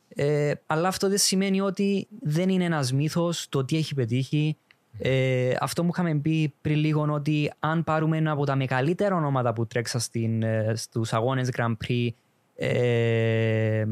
Ε, 0.09 0.53
αλλά 0.65 0.87
αυτό 0.87 1.09
δεν 1.09 1.17
σημαίνει 1.17 1.61
ότι 1.61 2.07
δεν 2.19 2.49
είναι 2.49 2.63
ένας 2.63 2.93
μύθος 2.93 3.49
το 3.49 3.65
τι 3.65 3.77
έχει 3.77 3.93
πετύχει. 3.93 4.57
Ε, 4.99 5.55
αυτό 5.59 5.83
που 5.83 5.89
είχαμε 5.91 6.15
πει 6.15 6.53
πριν 6.61 6.77
λίγο 6.77 7.07
ότι 7.09 7.51
αν 7.59 7.83
πάρουμε 7.83 8.17
ένα 8.17 8.31
από 8.31 8.45
τα 8.45 8.55
μεγαλύτερα 8.55 9.15
ονόματα 9.15 9.53
που 9.53 9.67
τρέξαν 9.67 9.99
στην, 9.99 10.43
ε, 10.43 10.73
στους 10.75 11.13
αγώνες 11.13 11.49
Grand 11.57 11.75
Prix 11.87 12.09
ε, 12.55 13.85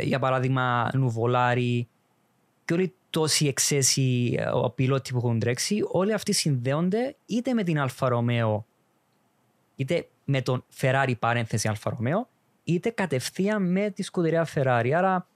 για 0.00 0.18
παράδειγμα 0.18 0.90
Νουβολάρη 0.94 1.88
και 2.64 2.74
όλοι 2.74 2.94
τόσοι 3.10 3.46
εξαίσιοι 3.46 4.36
ε, 4.38 4.48
οι 4.48 4.70
πιλότοι 4.70 5.12
που 5.12 5.18
έχουν 5.18 5.38
τρέξει 5.38 5.80
όλοι 5.88 6.12
αυτοί 6.12 6.32
συνδέονται 6.32 7.16
είτε 7.26 7.52
με 7.52 7.62
την 7.62 7.80
Alfa 7.80 8.08
Romeo 8.08 8.66
είτε 9.76 10.08
με 10.24 10.42
τον 10.42 10.64
Ferrari 10.80 11.12
παρένθεση 11.18 11.68
Alfa 11.68 11.90
Romeo 11.90 12.28
είτε 12.64 12.90
κατευθείαν 12.90 13.72
με 13.72 13.90
τη 13.90 14.02
Scuderia 14.02 14.48
Ferrari. 14.54 14.90
Άρα 14.96 15.14
ε, 15.16 15.35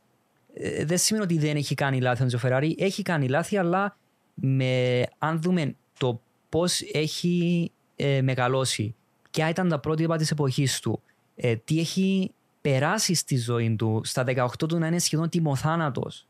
δεν 0.84 0.98
σημαίνει 0.98 1.24
ότι 1.24 1.38
δεν 1.38 1.56
έχει 1.56 1.74
κάνει 1.74 2.00
λάθη 2.00 2.22
ο 2.22 2.26
Enzo 2.26 2.38
Ferrari. 2.42 2.72
Έχει 2.76 3.02
κάνει 3.02 3.28
λάθη, 3.28 3.56
αλλά 3.56 3.96
με, 4.34 5.02
αν 5.18 5.42
δούμε 5.42 5.74
το 5.98 6.20
πώς 6.48 6.80
έχει 6.92 7.70
ε, 7.96 8.22
μεγαλώσει, 8.22 8.94
ποια 9.30 9.48
ήταν 9.48 9.68
τα 9.68 9.78
πρότυπα 9.78 10.16
της 10.16 10.30
εποχής 10.30 10.80
του, 10.80 11.02
ε, 11.36 11.56
τι 11.56 11.80
έχει 11.80 12.32
περάσει 12.60 13.14
στη 13.14 13.36
ζωή 13.36 13.76
του, 13.76 14.00
στα 14.04 14.24
18 14.26 14.46
του 14.68 14.78
να 14.78 14.86
είναι 14.86 14.98
σχεδόν 14.98 15.28
ετοιμοθάνατος 15.28 16.26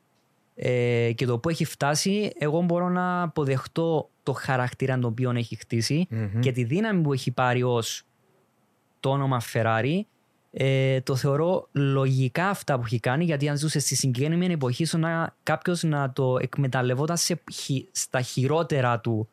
ε, 0.55 1.13
και 1.15 1.27
το 1.27 1.39
που 1.39 1.49
έχει 1.49 1.65
φτάσει, 1.65 2.33
εγώ 2.39 2.63
μπορώ 2.63 2.89
να 2.89 3.23
αποδεχτώ 3.23 4.11
το 4.23 4.33
χαρακτήρα 4.33 4.95
τον 4.95 5.05
οποίο 5.05 5.31
έχει 5.31 5.57
χτίσει 5.57 6.09
και 6.41 6.53
τη 6.53 6.65
δύναμη 6.65 7.03
που 7.03 7.13
έχει 7.13 7.31
πάρει 7.31 7.63
ως 7.63 8.03
το 9.01 9.11
όνομα 9.11 9.41
Ferrari 9.53 10.01
ε, 10.53 11.01
το 11.01 11.17
θεωρώ 11.17 11.69
λογικά 11.73 12.49
αυτά 12.49 12.77
που 12.77 12.83
έχει 12.85 13.01
κάνει, 13.01 13.25
γιατί 13.25 13.49
αν 13.49 13.57
ζούσες 13.57 13.83
στη 13.83 13.95
συγκεκριμένη 13.95 14.53
εποχή, 14.53 14.83
ίσω 14.83 14.99
να 14.99 15.35
κάποιος 15.43 15.83
να 15.83 16.13
το 16.13 16.37
εκμεταλλευόταν 16.41 17.17
σε, 17.17 17.41
χει- 17.53 17.89
στα 17.93 18.21
χειρότερα 18.21 19.01
του 19.01 19.29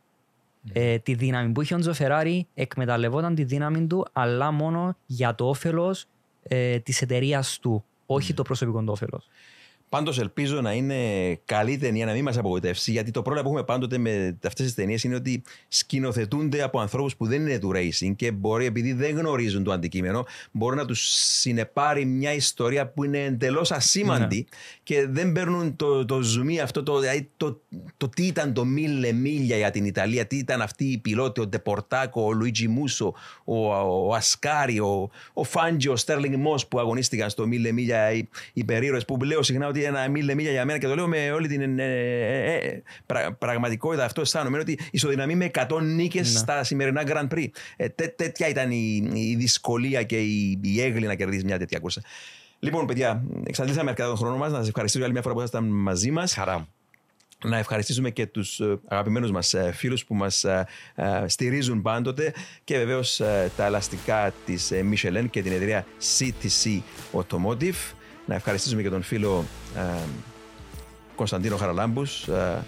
ε, 0.73 0.97
τη 0.97 1.13
δύναμη 1.13 1.51
που 1.51 1.61
είχε 1.61 1.75
ο 1.75 1.79
Τζο 1.79 1.93
Φεράρι, 1.93 2.47
εκμεταλλευόταν 2.53 3.35
τη 3.35 3.43
δύναμη 3.43 3.87
του, 3.87 4.07
αλλά 4.13 4.51
μόνο 4.51 4.95
για 5.05 5.35
το 5.35 5.49
όφελος 5.49 6.05
ε, 6.43 6.79
της 6.79 7.01
εταιρείας 7.01 7.59
του, 7.59 7.83
όχι 8.05 8.33
το 8.33 8.41
προσωπικό 8.41 8.79
του 8.79 8.91
όφελος. 8.91 9.27
Πάντως 9.89 10.19
ελπίζω 10.19 10.61
να 10.61 10.73
είναι 10.73 10.95
καλή 11.45 11.77
ταινία, 11.77 12.05
να 12.05 12.11
μην 12.13 12.23
μας 12.23 12.37
απογοητεύσει. 12.37 12.91
Γιατί 12.91 13.11
το 13.11 13.21
πρόβλημα 13.21 13.47
που 13.47 13.53
έχουμε 13.53 13.65
πάντοτε 13.73 13.97
με 13.97 14.37
αυτές 14.45 14.65
τις 14.65 14.75
ταινίες 14.75 15.03
είναι 15.03 15.15
ότι 15.15 15.43
σκηνοθετούνται 15.67 16.61
από 16.61 16.79
ανθρώπους 16.79 17.15
που 17.15 17.25
δεν 17.25 17.41
είναι 17.41 17.59
του 17.59 17.71
racing 17.75 18.13
και 18.15 18.31
μπορεί, 18.31 18.65
επειδή 18.65 18.93
δεν 18.93 19.17
γνωρίζουν 19.17 19.63
το 19.63 19.71
αντικείμενο, 19.71 20.25
μπορεί 20.51 20.75
να 20.75 20.85
τους 20.85 21.01
συνεπάρει 21.09 22.05
μια 22.05 22.33
ιστορία 22.33 22.87
που 22.87 23.03
είναι 23.03 23.23
εντελώς 23.23 23.71
ασήμαντη 23.71 24.47
και 24.83 25.07
δεν 25.07 25.31
παίρνουν 25.31 25.75
το, 25.75 26.05
το 26.05 26.15
zoom 26.17 26.57
αυτό, 26.63 26.83
το, 26.83 26.99
δηλαδή 26.99 27.29
το, 27.37 27.61
το, 27.97 28.09
τι 28.09 28.23
ήταν 28.23 28.53
το 28.53 28.65
μίλε 28.65 29.11
μίλια 29.11 29.57
για 29.57 29.71
την 29.71 29.85
Ιταλία, 29.85 30.25
τι 30.25 30.37
ήταν 30.37 30.61
αυτοί 30.61 30.85
οι 30.85 30.97
πιλότοι, 30.97 31.41
ο 31.41 31.47
Ντεπορτάκο, 31.47 32.21
ο 32.21 32.31
Λουίτζι 32.31 32.67
Μούσο, 32.67 33.13
ο, 33.43 33.67
ο 34.07 34.13
Ασκάρι, 34.13 34.79
ο, 34.79 35.09
ο 35.33 35.43
Φάντζι, 35.43 35.87
ο 35.87 35.95
Στέρλινγκ 35.95 36.35
Μό 36.35 36.55
που 36.69 36.79
αγωνίστηκαν 36.79 37.29
στο 37.29 37.47
μίλε 37.47 37.71
μίλια 37.71 38.11
οι, 38.11 38.27
οι 38.53 38.63
περίρωε 38.63 38.99
που 39.07 39.23
λέω 39.23 39.43
συχνά 39.43 39.67
ότι 39.67 39.76
ένα 39.83 40.09
μίλε 40.09 40.35
μίλια 40.35 40.51
για 40.51 40.65
μένα 40.65 40.79
και 40.79 40.87
το 40.87 40.95
λέω 40.95 41.07
με 41.07 41.31
όλη 41.31 41.47
την 41.47 41.79
ε, 41.79 41.83
ε, 41.83 42.53
ε, 42.53 42.81
πρα- 43.05 43.33
πραγματικότητα. 43.33 44.05
Αυτό 44.05 44.21
αισθάνομαι 44.21 44.59
ότι 44.59 44.79
ισοδυναμεί 44.91 45.35
με 45.35 45.51
100 45.53 45.81
νίκες 45.81 46.37
στα 46.37 46.63
σημερινά 46.63 47.03
Grand 47.07 47.27
Prix. 47.33 47.47
Ε, 47.75 47.89
τέ- 47.89 48.15
τέτοια 48.15 48.47
ήταν 48.47 48.71
η, 48.71 49.09
η 49.13 49.35
δυσκολία 49.35 50.03
και 50.03 50.19
η, 50.21 50.59
η 50.63 50.81
έγκλη 50.81 51.05
να 51.07 51.15
κερδίσεις 51.15 51.43
μια 51.43 51.57
τέτοια 51.57 51.79
κούρσα. 51.79 52.01
Λοιπόν, 52.59 52.85
παιδιά, 52.85 53.23
εξαντλήσαμε 53.47 53.89
αρκετά 53.89 54.07
τον 54.07 54.17
χρόνο 54.17 54.37
μας. 54.37 54.51
Να 54.51 54.57
σας 54.57 54.67
ευχαριστήσω 54.67 54.97
για 54.97 55.05
άλλη 55.05 55.13
μια 55.13 55.21
φορά 55.21 55.33
που 55.33 55.39
ήσασταν 55.39 55.63
μαζί 55.63 56.11
μας. 56.11 56.33
Χαρά 56.33 56.57
μου. 56.59 56.67
Να 57.43 57.57
ευχαριστήσουμε 57.57 58.09
και 58.09 58.25
τους 58.25 58.59
ε, 58.59 58.79
αγαπημένους 58.87 59.31
μας 59.31 59.53
ε, 59.53 59.71
φίλους 59.75 60.05
που 60.05 60.15
μας 60.15 60.43
ε, 60.43 60.67
ε, 60.95 61.23
στηρίζουν 61.27 61.81
πάντοτε 61.81 62.33
και 62.63 62.77
βεβαίως 62.77 63.19
ε, 63.19 63.51
τα 63.57 63.65
ελαστικά 63.65 64.33
της 64.45 64.71
ε, 64.71 64.85
Michelin 64.91 65.25
και 65.29 65.41
την 65.41 65.51
εταιρεία 65.51 65.85
CTC 66.17 66.79
Automotive. 67.13 67.93
Να 68.27 68.35
ευχαριστήσουμε 68.35 68.81
και 68.81 68.89
τον 68.89 69.01
φίλο 69.01 69.45
ε, 69.75 69.81
Κωνσταντίνο 71.15 71.57
Χαραλάμπους 71.57 72.27
ε, 72.27 72.65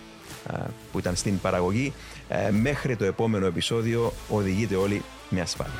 ε, 0.53 0.57
που 0.91 0.99
ήταν 0.99 1.15
στην 1.15 1.39
παραγωγή. 1.39 1.93
Ε, 2.27 2.49
Μέχρι 2.51 2.95
το 2.95 3.05
επόμενο 3.05 3.45
επεισόδιο 3.45 4.13
οδηγείτε 4.29 4.75
όλοι 4.75 5.03
με 5.29 5.41
ασφάλεια. 5.41 5.73